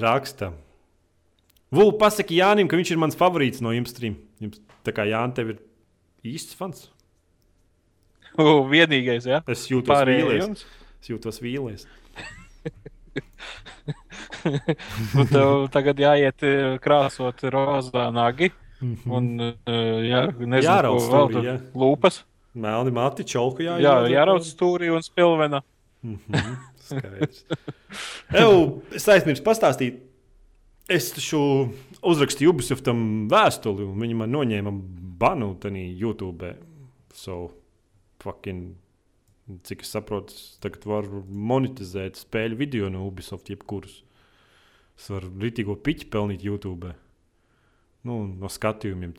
raksta. 0.02 0.52
Vulu 1.74 1.95
pasaki 1.98 2.38
Jānim, 2.41 2.68
ka 2.70 2.78
viņš 2.78 2.91
ir 2.94 2.99
mans 3.02 3.18
favorīts 3.18 3.64
no 3.64 3.72
jums 3.74 3.95
trim. 3.95 4.18
Jums, 4.44 4.60
tā 4.86 4.94
kā 4.95 5.07
Jānis 5.10 5.38
tev 5.40 5.53
ir 5.56 5.61
īsts 6.34 6.57
fans. 6.60 6.90
U, 8.38 8.65
Vienīgais, 8.70 9.26
ja? 9.30 9.40
Es 9.49 9.68
jūtos 9.72 9.94
Pārējie 9.94 10.26
vīlies. 10.26 10.44
jums. 10.44 10.65
Es 11.02 11.11
jūtos 11.14 11.40
vīlies. 11.44 11.88
Nu, 15.14 15.24
tev 15.30 15.68
tagad 15.72 15.99
jāiet 16.02 16.44
eh, 16.44 16.76
krāsot 16.84 17.44
rozā 17.53 18.10
nagi. 18.11 18.49
Un, 18.84 19.30
eh, 19.40 19.99
jā, 20.10 20.24
nezinu, 20.36 20.64
Jārauc 20.65 21.06
vēl 21.14 21.30
tur 21.32 21.45
jā. 21.48 21.53
lūpas. 21.80 22.18
Melni 22.53 22.93
mati, 22.93 23.25
čolku 23.25 23.65
jā. 23.65 23.80
Jā, 23.81 23.95
jārauc 24.11 24.45
stūrī 24.45 24.91
un 24.93 25.01
spilvena. 25.05 25.63
Mhm, 26.03 26.57
skaidrs. 26.84 27.45
Ew, 28.43 28.57
es 28.93 29.07
aizmirsu 29.09 29.45
pastāstīt. 29.45 30.01
Es 30.91 31.13
taču 31.15 31.39
uzrakstīju 32.03 32.51
Ubisoftam 32.51 33.03
vēstuli, 33.31 33.85
un 33.88 34.01
viņi 34.03 34.17
man 34.19 34.34
noņēma 34.35 34.73
banu 35.21 35.53
tajā 35.63 35.85
YouTube. 35.88 36.51
So, 37.15 37.53
fucking, 38.23 38.73
cik 39.63 39.85
es 39.85 39.93
saprotu, 39.95 40.35
tagad 40.63 40.84
varu 40.89 41.23
monetizēt 41.23 42.19
spēļu 42.19 42.59
video 42.59 42.91
no 42.91 43.05
Ubisoft 43.07 43.49
jebkurus. 43.53 44.01
Es 44.99 45.07
varu 45.09 45.31
rītīgo 45.41 45.77
piķi 45.81 46.09
pelnīt 46.13 46.43
YouTube. 46.45 46.91
Nu, 48.03 48.19
no 48.27 48.51
skatījumiem. 48.51 49.15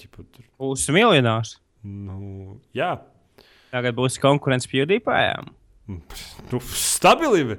Būs 0.60 0.84
miljonārs. 0.92 1.56
Nu, 1.84 2.60
jā, 2.76 2.92
Tagad 3.74 3.96
būs 3.98 4.20
konkurence 4.22 4.70
PewDiePie. 4.70 5.24
nu, 5.90 6.60
stabili. 6.78 7.58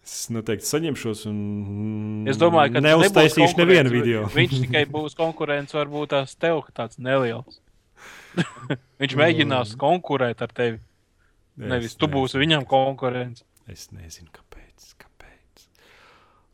Es 0.00 0.28
noteikti 0.32 0.64
saņemšos, 0.66 1.24
un 1.28 2.28
Es 2.30 2.38
domāju, 2.40 2.72
ka 2.76 2.82
neuztaisīšu 2.82 3.58
nevienu 3.58 3.90
konkurence. 3.90 3.96
video. 3.98 4.22
Viņš 4.38 4.54
tikai 4.64 4.84
būs 4.90 5.16
konkurence, 5.18 5.76
varbūt 5.76 6.14
tās 6.14 6.32
tev 6.40 6.62
tāds 6.74 6.98
neliels. 7.02 7.60
Viņš 9.02 9.16
mēģinās 9.18 9.74
konkurēt 9.80 10.40
ar 10.46 10.54
tevi. 10.56 10.80
Nevis 11.60 11.98
tu 12.00 12.08
būsi 12.08 12.40
viņam 12.40 12.64
konkurence. 12.70 13.44
Es 13.68 13.90
nezinu, 13.92 14.30
kāpēc. 14.32 14.94
kāpēc. 15.02 15.66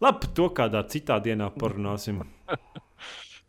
Labi, 0.03 0.33
to 0.37 0.49
kādā 0.57 0.83
citā 0.91 1.21
dienā 1.23 1.53
parunāsim. 1.55 2.25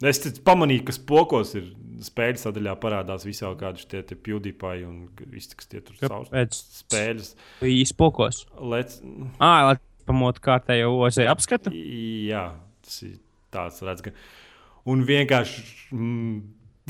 Es 0.05 0.19
te 0.21 0.29
pamanīju, 0.45 0.83
ka 0.85 0.93
spokos 0.93 1.55
ir 1.57 1.71
spēļu 2.05 2.41
sadaļā 2.41 2.75
parādās 2.81 3.25
visādi 3.25 3.57
kādi 3.63 3.81
šie 3.81 4.03
PewDiePie 4.13 4.83
un 4.85 4.97
viss, 5.31 5.55
kas 5.57 5.69
tie 5.71 5.81
tur 5.81 5.97
sauc. 5.97 6.29
Pēc 6.29 6.59
Spēļas. 6.83 7.31
īsta 7.65 7.97
pokos. 7.97 8.43
Let's... 8.61 9.01
Ah, 9.41 9.71
lai 9.71 9.77
pamotu 10.07 10.43
kārtējo 10.45 10.93
ozē 11.07 11.25
apskatu. 11.31 11.73
Jā, 11.73 12.51
tas 12.85 13.01
ir 13.07 13.17
tāds 13.53 13.81
redz. 13.85 14.05
Ka... 14.05 14.13
Un 14.87 15.01
vienkārši, 15.07 15.65
mm, 15.97 16.35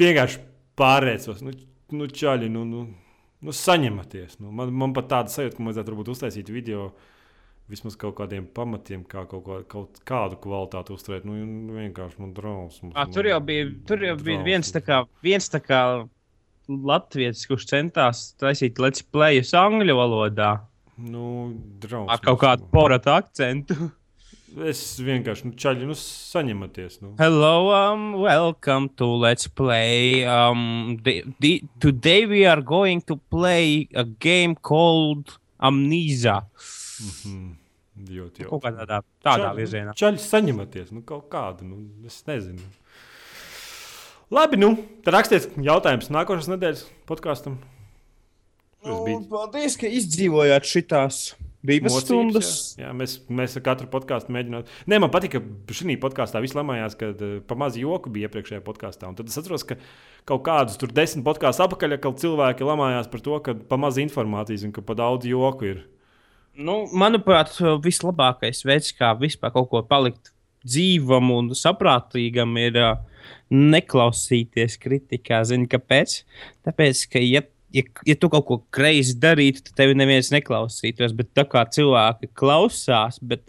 vienkārši 0.03 0.43
pārēcos. 0.77 1.43
Nu, 1.45 1.55
nu 1.97 2.09
čaļi, 2.11 2.51
nu, 2.53 2.65
nu, 2.67 2.83
nu 3.39 3.55
saņematies. 3.55 4.41
Nu, 4.43 4.51
man, 4.55 4.73
man 4.75 4.95
pat 4.97 5.09
tāda 5.13 5.33
sajūta, 5.33 5.55
ka 5.55 5.63
man 5.63 5.71
vajadzētu 5.71 5.93
varbūt 5.93 6.11
uztaisīt 6.13 6.51
video. 6.53 6.91
Vismaz 7.67 7.97
kaut 7.99 8.15
kādiem 8.15 8.45
pamatiem, 8.55 9.01
kā 9.03 9.25
kaut, 9.27 9.43
kā, 9.43 9.57
kaut 9.67 9.97
kādu 10.07 10.37
kvalitāti 10.39 10.93
uzturēt. 10.95 11.25
Nu, 11.27 11.35
vienkārši 11.75 12.21
man 12.23 12.29
drausmas. 12.35 12.93
Ah, 12.95 13.09
tur 13.11 13.27
jau 13.27 13.41
bija, 13.43 13.65
tur 13.89 14.05
jau 14.07 14.13
bija 14.21 14.39
viens 14.45 14.71
tā 14.71 14.79
kā, 14.85 15.01
viens 15.25 15.51
tā 15.51 15.59
kā 15.59 15.81
Latvijas, 16.67 17.43
kurš 17.47 17.67
centās 17.67 18.21
taisīt 18.39 18.79
let's 18.79 19.03
play 19.03 19.43
angļu 19.43 19.97
valodā. 19.99 20.53
Nu, 20.95 21.27
draugs. 21.83 22.13
Ar 22.15 22.23
kaut 22.23 22.39
kādu 22.45 22.71
poratu 22.71 23.11
akcentu. 23.17 23.91
Es 24.63 24.79
vienkārši, 25.03 25.49
nu, 25.49 25.59
čaļi, 25.59 25.91
nu, 25.91 25.99
saņematies. 25.99 27.01
Nu. 27.03 27.11
Hello, 27.19 27.67
um, 27.75 28.13
welcome 28.23 28.87
to 28.95 29.11
Let's 29.19 29.51
Play. 29.51 30.23
Um, 30.23 30.97
the, 31.03 31.19
the, 31.43 31.61
today 31.83 32.25
we 32.25 32.45
are 32.47 32.61
going 32.61 33.03
to 33.11 33.19
play 33.29 33.89
a 33.93 34.05
game 34.05 34.55
called 34.55 35.35
Amnesia. 35.59 36.45
Jūt, 38.07 38.43
jau. 38.43 38.51
Kaut 38.53 38.61
kādā 38.67 38.83
tādā, 38.85 38.99
tādā 39.25 39.47
Čaļi- 39.47 39.57
virzienā. 39.57 39.95
Čaļi 39.97 40.21
saņematies, 40.21 40.91
nu, 40.93 41.01
kaut 41.07 41.29
kādu, 41.33 41.65
nu, 41.65 41.79
es 42.05 42.19
nezinu. 42.27 42.61
Labi, 44.29 44.59
nu, 44.59 44.73
tad 45.05 45.15
rakstiet 45.15 45.49
jautājumus 45.55 46.11
nākošais 46.11 46.49
nedēļas 46.51 46.85
podkāstam. 47.09 47.57
Nu, 48.85 49.01
paldies, 49.31 49.77
ka 49.79 49.89
izdzīvojāt 49.89 50.67
šitās 50.67 51.33
divas 51.67 51.95
Mocības, 51.95 52.05
stundas. 52.05 52.51
Jā, 52.77 52.85
jā 52.85 52.93
mēs, 52.95 53.17
mēs 53.33 53.57
ar 53.57 53.63
katru 53.65 53.89
podkāstu 53.91 54.31
mēģinām. 54.35 54.67
Nē, 54.87 54.99
man 55.01 55.11
patīk, 55.11 55.39
ka 55.39 55.75
šī 55.79 55.97
podkāstā 56.03 56.41
viss 56.43 56.55
lamājās, 56.55 56.95
ka 56.99 57.09
uh, 57.15 57.39
pa 57.47 57.57
maz 57.59 57.79
joku 57.79 58.11
bija 58.13 58.29
iepriekšējā 58.29 58.61
podkāstā. 58.67 59.09
Un 59.09 59.17
Tad 59.17 59.31
es 59.31 59.39
atceros, 59.41 59.65
ka 59.67 59.79
kaut 60.29 60.45
kādus 60.45 60.77
tur 60.79 60.93
desmit 60.93 61.25
podkāstus 61.25 61.65
apakaļ, 61.65 61.97
ka 62.03 62.13
cilvēki 62.21 62.67
lamājās 62.67 63.09
par 63.11 63.23
to, 63.25 63.39
ka 63.43 63.57
pa 63.57 63.79
maz 63.81 63.99
informācijas 64.03 64.67
un 64.67 64.75
ka 64.75 64.85
pa 64.85 64.95
daudz 64.99 65.27
joku 65.27 65.71
ir. 65.73 65.85
Nu, 66.57 66.87
manuprāt, 66.97 67.51
vislabākais 67.83 68.63
veids, 68.65 68.89
kā 68.97 69.11
vispār 69.19 69.51
kaut 69.53 69.69
ko 69.69 69.83
palikt 69.85 70.31
dzīvam 70.65 71.29
un 71.35 71.51
saprātīgam, 71.55 72.55
ir 72.57 72.79
uh, 72.81 72.95
neklausīties 73.53 74.79
kritikā. 74.81 75.43
Zini, 75.47 75.67
kāpēc? 75.69 76.21
Tāpēc, 76.65 77.03
ka, 77.13 77.21
ja, 77.21 77.43
ja, 77.75 77.83
ja 78.09 78.15
tu 78.17 78.29
kaut 78.33 78.47
ko 78.47 78.57
greizi 78.73 79.13
darītu, 79.21 79.67
tad 79.67 79.77
tevi 79.83 79.99
neviens 79.99 80.31
neklausītos. 80.33 81.13
Bet 81.17 81.29
tā 81.37 81.45
kā 81.49 81.61
cilvēki 81.77 82.31
klausās, 82.37 83.21
bet 83.21 83.45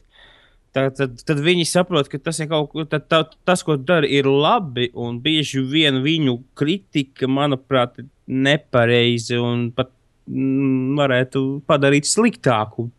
tad, 0.77 0.99
tad, 1.01 1.17
tad 1.25 1.43
viņi 1.45 1.65
saprot, 1.71 2.11
ka 2.13 2.21
tas, 2.23 2.43
kaut, 2.51 2.77
tad, 2.93 3.09
tā, 3.11 3.23
tas 3.49 3.65
ko 3.67 3.79
dara, 3.81 4.05
ir 4.05 4.29
labi. 4.29 4.91
Un 4.93 5.23
bieži 5.25 5.65
vien 5.65 6.03
viņu 6.05 6.39
kritika, 6.59 7.31
manuprāt, 7.31 8.03
ir 8.03 8.13
nepareiza 8.29 9.41
un 9.41 9.71
pat 9.73 9.95
mm, 10.29 10.95
varētu 11.01 11.45
padarīt 11.65 12.13
sliktāku. 12.13 12.91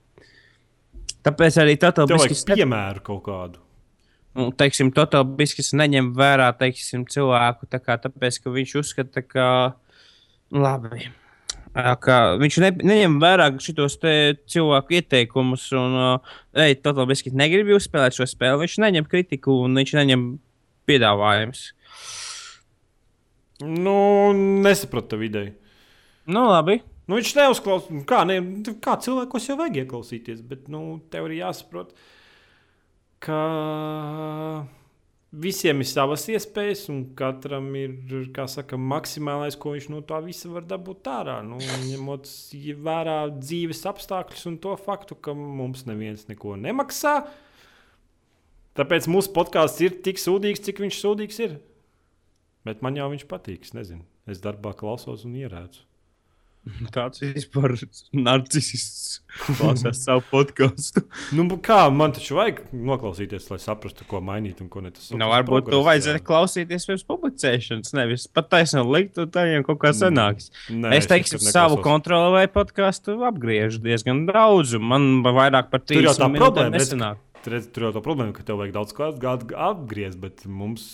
Tāpēc 1.25 1.57
arī 1.59 1.75
Total 1.79 2.07
Biscuits, 2.09 2.45
piemēru 2.47 3.03
kaut 3.03 3.23
kādu. 3.25 3.61
nu, 4.37 4.49
teiksim, 4.55 4.91
Total 4.95 5.25
Biscuits 5.27 5.73
neņem 5.75 6.13
vērā 6.15 6.49
teiksim, 6.59 7.05
cilvēku, 7.11 7.67
tā 7.71 7.81
kā, 7.83 7.97
tāpēc 7.99 8.39
ka 8.43 8.53
viņš 8.53 8.75
uzskata, 8.79 9.23
ka 9.25 9.47
labi. 10.55 11.09
ā, 11.75 11.95
Ka 12.01 12.19
viņš 12.39 12.59
ne, 12.63 12.71
neņem 12.91 13.17
vērā 13.21 13.49
šos 13.61 13.99
cilvēku 14.49 14.99
ieteikumus, 14.99 15.67
un, 15.77 15.97
ej, 16.55 16.77
Total 16.85 17.09
Biscuits 17.09 17.37
negrib 17.37 17.73
uzspēlēt 17.75 18.15
šo 18.15 18.29
spēli. 18.29 18.63
Viņš 18.63 18.79
neņem 18.85 19.09
kritiku 19.11 19.59
un 19.65 19.75
viņš 19.81 19.97
neņem 19.99 20.29
piedāvājumus. 20.89 21.65
Nu, 23.59 24.31
nesapratu 24.63 25.17
tev 25.17 25.27
ideju. 25.27 25.51
Nu, 26.29 26.47
labi. 26.53 26.79
Nu, 27.10 27.18
viņš 27.18 27.31
neuzklausās, 27.40 27.90
nu, 27.90 28.03
kā, 28.06 28.22
ne, 28.30 28.38
kā 28.86 28.94
cilvēkos 29.02 29.48
jau 29.49 29.56
vajag 29.57 29.80
ieklausīties, 29.81 30.44
bet 30.45 30.68
nu, 30.69 30.99
tev 31.10 31.26
ir 31.26 31.40
jāsaprot, 31.40 31.95
ka 33.26 33.40
visiem 35.31 35.81
ir 35.81 35.90
savas 35.90 36.27
iespējas, 36.30 36.84
un 36.94 37.02
katram 37.18 37.72
ir 37.77 37.98
saka, 38.53 38.77
maksimālais, 38.77 39.57
ko 39.57 39.73
viņš 39.73 39.90
no 39.90 40.03
tā 40.06 40.22
visa 40.26 40.53
var 40.53 40.69
dabūt 40.69 41.10
ārā. 41.10 41.40
Nu, 41.45 41.57
ņemot 41.88 42.30
vērā 42.86 43.18
dzīves 43.40 43.86
apstākļus 43.90 44.45
un 44.53 44.61
to 44.61 44.77
faktu, 44.77 45.18
ka 45.18 45.34
mums 45.34 45.88
neviens 45.90 46.30
neko 46.30 46.60
nemaksā. 46.61 47.23
Tāpēc 48.77 49.10
mūsu 49.10 49.34
podkāsts 49.34 49.81
ir 49.81 49.98
tik 50.06 50.22
sūdīgs, 50.22 50.61
cik 50.69 50.86
viņš 50.86 51.02
sūdīgs 51.02 51.44
ir. 51.48 51.60
Bet 52.69 52.86
man 52.86 52.98
jau 53.02 53.10
viņš 53.10 53.26
patīk. 53.26 53.65
Es 53.65 53.73
nezinu, 53.73 54.06
es 54.30 54.45
darbā 54.45 54.77
klausos 54.77 55.26
un 55.26 55.34
ierēdzu. 55.41 55.88
Tāds 56.93 57.21
vispār 57.23 57.75
narcisists 58.15 59.19
klausās 59.57 60.01
savu 60.05 60.23
podkāstu. 60.29 61.03
Nu, 61.35 61.45
kā 61.63 61.81
man 61.93 62.13
taču 62.15 62.37
vajag 62.37 62.61
noklausīties, 62.73 63.47
lai 63.51 63.59
saprastu, 63.61 64.05
ko 64.09 64.21
mainīt 64.25 64.61
un 64.63 64.69
ko 64.71 64.83
ne. 64.83 64.91
Tas 64.95 65.09
Nu, 65.13 65.29
varbūt 65.31 65.69
to 65.71 65.81
vajadzēja 65.85 66.21
klausīties 66.25 66.87
pirms 66.89 67.05
publicēšanas, 67.09 67.93
nevis 67.97 68.27
pat 68.31 68.49
taisnām 68.53 68.89
likt, 68.93 69.19
un 69.21 69.31
tā 69.33 69.45
jau 69.49 69.63
kaut 69.71 69.81
kā 69.83 69.93
sanāks. 69.97 70.49
Nē, 70.69 70.93
es 70.97 71.09
teiktu, 71.09 71.41
savu 71.43 71.79
kontroli 71.85 72.33
vai 72.37 72.45
podkāstu 72.51 73.19
apgriežu 73.29 73.83
diezgan 73.85 74.25
daudz, 74.29 74.75
un 74.79 74.87
man 74.93 75.09
vairāk 75.25 75.71
par 75.73 75.83
Tur 75.85 76.01
jau 76.03 76.15
30 76.15 76.23
tā 76.23 76.31
minūtēm 76.35 76.73
nesanāk. 76.75 77.25
Tur, 77.43 77.59
tur 77.71 77.87
jau 77.87 77.93
tā 77.95 78.03
problēma, 78.03 78.35
ka 78.35 78.43
tev 78.45 78.59
vajag 78.59 78.75
daudz 78.75 78.95
ko 78.95 79.09
apgriezt, 79.09 80.19
bet 80.19 80.43
mums, 80.45 80.87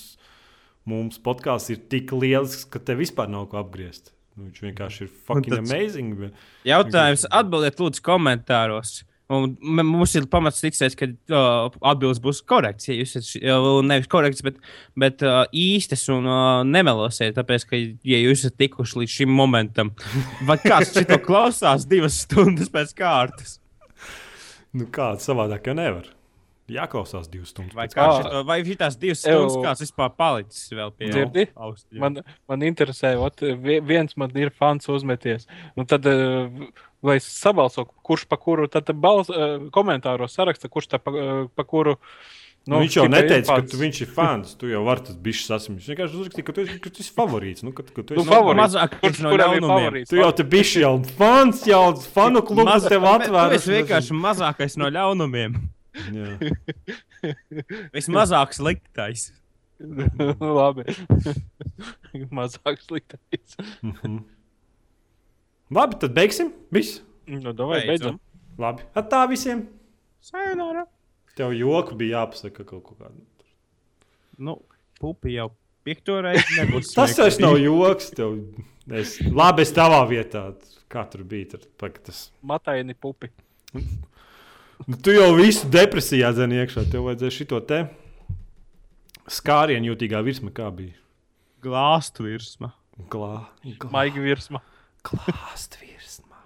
mums 0.85 1.17
podkāsts 1.23 1.73
ir 1.73 1.81
tik 1.89 2.13
liels, 2.13 2.63
ka 2.69 2.81
tev 2.83 3.01
vispār 3.01 3.31
nav 3.31 3.49
ko 3.49 3.63
apgriezt. 3.63 4.14
Nu, 4.35 4.49
viņš 4.49 4.61
vienkārši 4.67 5.05
ir 5.05 5.11
fucking 5.27 5.53
tad- 5.53 5.61
amazing. 5.63 6.15
bet- 6.19 6.39
Jautājums 6.67 7.25
atbildiet 7.31 7.77
lūdzu 7.79 8.01
komentāros. 8.03 9.03
Un 9.27 9.55
mums 9.63 10.11
ir 10.19 10.27
pamats 10.29 10.59
ticēt, 10.61 10.93
ka 10.99 11.07
uh, 11.33 11.71
atbildes 11.81 12.19
būs 12.21 12.43
korekts. 12.45 12.85
Ja 12.91 12.93
jūs 12.99 13.15
esat 13.17 13.41
uh, 13.41 13.79
nevis 13.81 14.05
korekts, 14.11 14.43
bet, 14.45 14.59
bet 14.95 15.23
uh, 15.25 15.47
īstas 15.49 16.03
un 16.13 16.27
uh, 16.29 16.61
nemelosiet. 16.67 17.33
Tāpēc, 17.39 17.65
ka, 17.71 17.79
ja 18.05 18.19
jūs 18.21 18.43
esat 18.43 18.59
tikuši 18.61 18.99
līdz 19.01 19.15
šim 19.15 19.33
momentam, 19.33 19.95
vai 20.47 20.59
kāds 20.61 20.93
šito 20.93 21.17
klausās 21.25 21.87
divas 21.89 22.19
stundas 22.27 22.69
pēc 22.69 22.93
kārtas, 23.01 23.57
Nu, 24.75 24.83
Kāda 24.91 25.23
savādāk 25.23 25.69
jau 25.69 25.73
nevar. 25.79 26.09
Jāklausās 26.67 27.27
divas 27.29 27.51
stundas. 27.53 27.75
vai, 27.77 27.85
kā 27.87 28.05
šito, 28.17 28.39
vai 28.47 28.63
šitās 28.65 28.95
divas 28.97 29.19
stundas 29.21 29.57
kāds 29.61 29.83
vispār 29.85 30.09
palicis 30.17 30.69
vēl 30.73 30.91
pie 30.97 31.09
Dzirdi? 31.11 31.47
austiem? 31.55 31.99
Man, 32.01 32.17
man 32.49 32.59
interesē, 32.65 33.15
ot, 33.21 33.39
vi- 33.41 33.79
viens 33.85 34.17
man 34.17 34.31
ir 34.35 34.49
fans 34.49 34.87
uzmeties. 34.89 35.45
Nu, 35.77 35.85
tad, 35.85 36.05
eh, 36.07 36.49
lai 37.03 37.17
es 37.17 37.25
sabalso, 37.29 37.85
kurš 38.03 38.25
pa 38.27 38.35
kuru 38.37 38.67
tad 38.67 38.85
bals, 38.95 39.29
eh, 39.29 39.69
komentāros 39.69 40.33
saraksta, 40.33 40.67
kurš 40.67 40.87
tā 40.89 40.97
pa, 40.97 41.11
eh, 41.11 41.47
pa 41.55 41.63
kuru. 41.63 41.97
Nu, 42.67 42.79
viņš 42.81 42.95
jau 42.97 43.05
neteica, 43.07 43.45
ka 43.45 43.61
tu, 43.61 43.77
viņš 43.77 44.01
ir 44.01 44.07
fans. 44.07 44.55
Tu 44.57 44.65
jau 44.71 44.83
vari 44.83 45.01
tas 45.05 45.15
bijis 45.15 45.45
sasprāstīt. 45.45 45.85
Viņš 45.85 45.89
vienkārši 45.93 46.15
uzrakstīja, 46.17 46.45
ka 46.45 46.51
tu 46.51 46.61
esi, 46.65 46.79
ka 46.81 46.89
tu 46.89 47.03
esi 47.03 47.13
favorīts. 47.13 47.61
Nu, 47.61 47.71
ka, 47.77 47.83
ka 47.83 48.01
tu 48.01 48.15
Nu, 48.15 48.23
esi 48.23 48.29
favorīts. 48.31 48.57
mazāk 48.65 48.99
Kurš 49.03 49.19
no 49.21 49.29
kuram 49.29 49.53
ir 49.53 49.61
favorīts? 49.61 50.09
Tu 50.09 50.15
jau 50.17 50.31
te 50.33 50.43
biji 50.43 50.81
jau 50.81 50.97
fans, 51.05 51.61
jau 51.67 51.93
fanu 51.93 52.41
klubs 52.41 52.87
tev 52.89 53.05
atvērs. 53.05 53.53
esi 53.53 53.69
vienkārši 53.69 54.17
mazākais 54.17 54.77
no 54.77 54.89
ļaunumiem. 54.89 55.53
Vismazāk 57.95 58.53
sliktais. 58.55 59.29
Labi. 60.59 60.83
Mazāk 62.35 62.79
sliktais. 62.83 63.57
Mhm. 63.83 64.19
Labi, 65.75 65.99
tad 65.99 66.13
beigsim. 66.15 66.53
Viss. 66.71 67.01
Nu, 67.27 67.51
davai, 67.53 67.81
Beidzam. 67.87 68.19
beidzam. 68.19 68.59
Labi. 68.61 68.85
At 68.95 69.09
tā 69.11 69.23
visiem. 69.29 69.65
Sayonara. 70.23 70.85
Tev 71.35 71.51
joku 71.57 71.97
bija 71.99 72.21
jāpasaka 72.21 72.63
kaut 72.63 72.83
ko 72.85 72.95
kādu. 72.95 73.25
Nu, 74.37 74.59
pupi 75.01 75.33
jau 75.35 75.49
piekto 75.85 76.19
reizi 76.23 76.59
nebūs. 76.59 76.93
Tas 76.95 77.17
vairs 77.19 77.41
nav 77.43 77.57
joks. 77.59 78.11
Tev... 78.15 78.37
Es... 78.85 79.17
Labi, 79.25 79.65
es 79.65 79.73
tavā 79.75 80.03
vietā. 80.09 80.47
Kā 80.91 81.03
tur 81.09 81.25
bija? 81.27 81.55
Tur, 81.55 81.91
tas... 82.05 82.27
Mataini 82.45 82.93
pupi. 82.93 83.31
Nu, 84.87 84.97
tu 85.01 85.15
jau 85.15 85.31
visu 85.37 85.69
depresijā 85.71 86.31
dzēni 86.35 86.59
iekšā. 86.63 86.85
Tev 86.91 87.07
vajadzēja 87.07 87.37
šito 87.39 87.61
te 87.69 87.81
skārienu 89.31 89.93
jūtīgā 89.93 90.21
virsma, 90.25 90.53
kā 90.55 90.69
bija. 90.75 90.97
glāstu 91.65 92.27
virsma. 92.27 92.73
Glā, 93.11 93.47
glā, 93.65 93.91
Maigi 93.91 94.21
virsma. 94.23 94.61
glāst 95.03 95.79
virsma. 95.81 96.39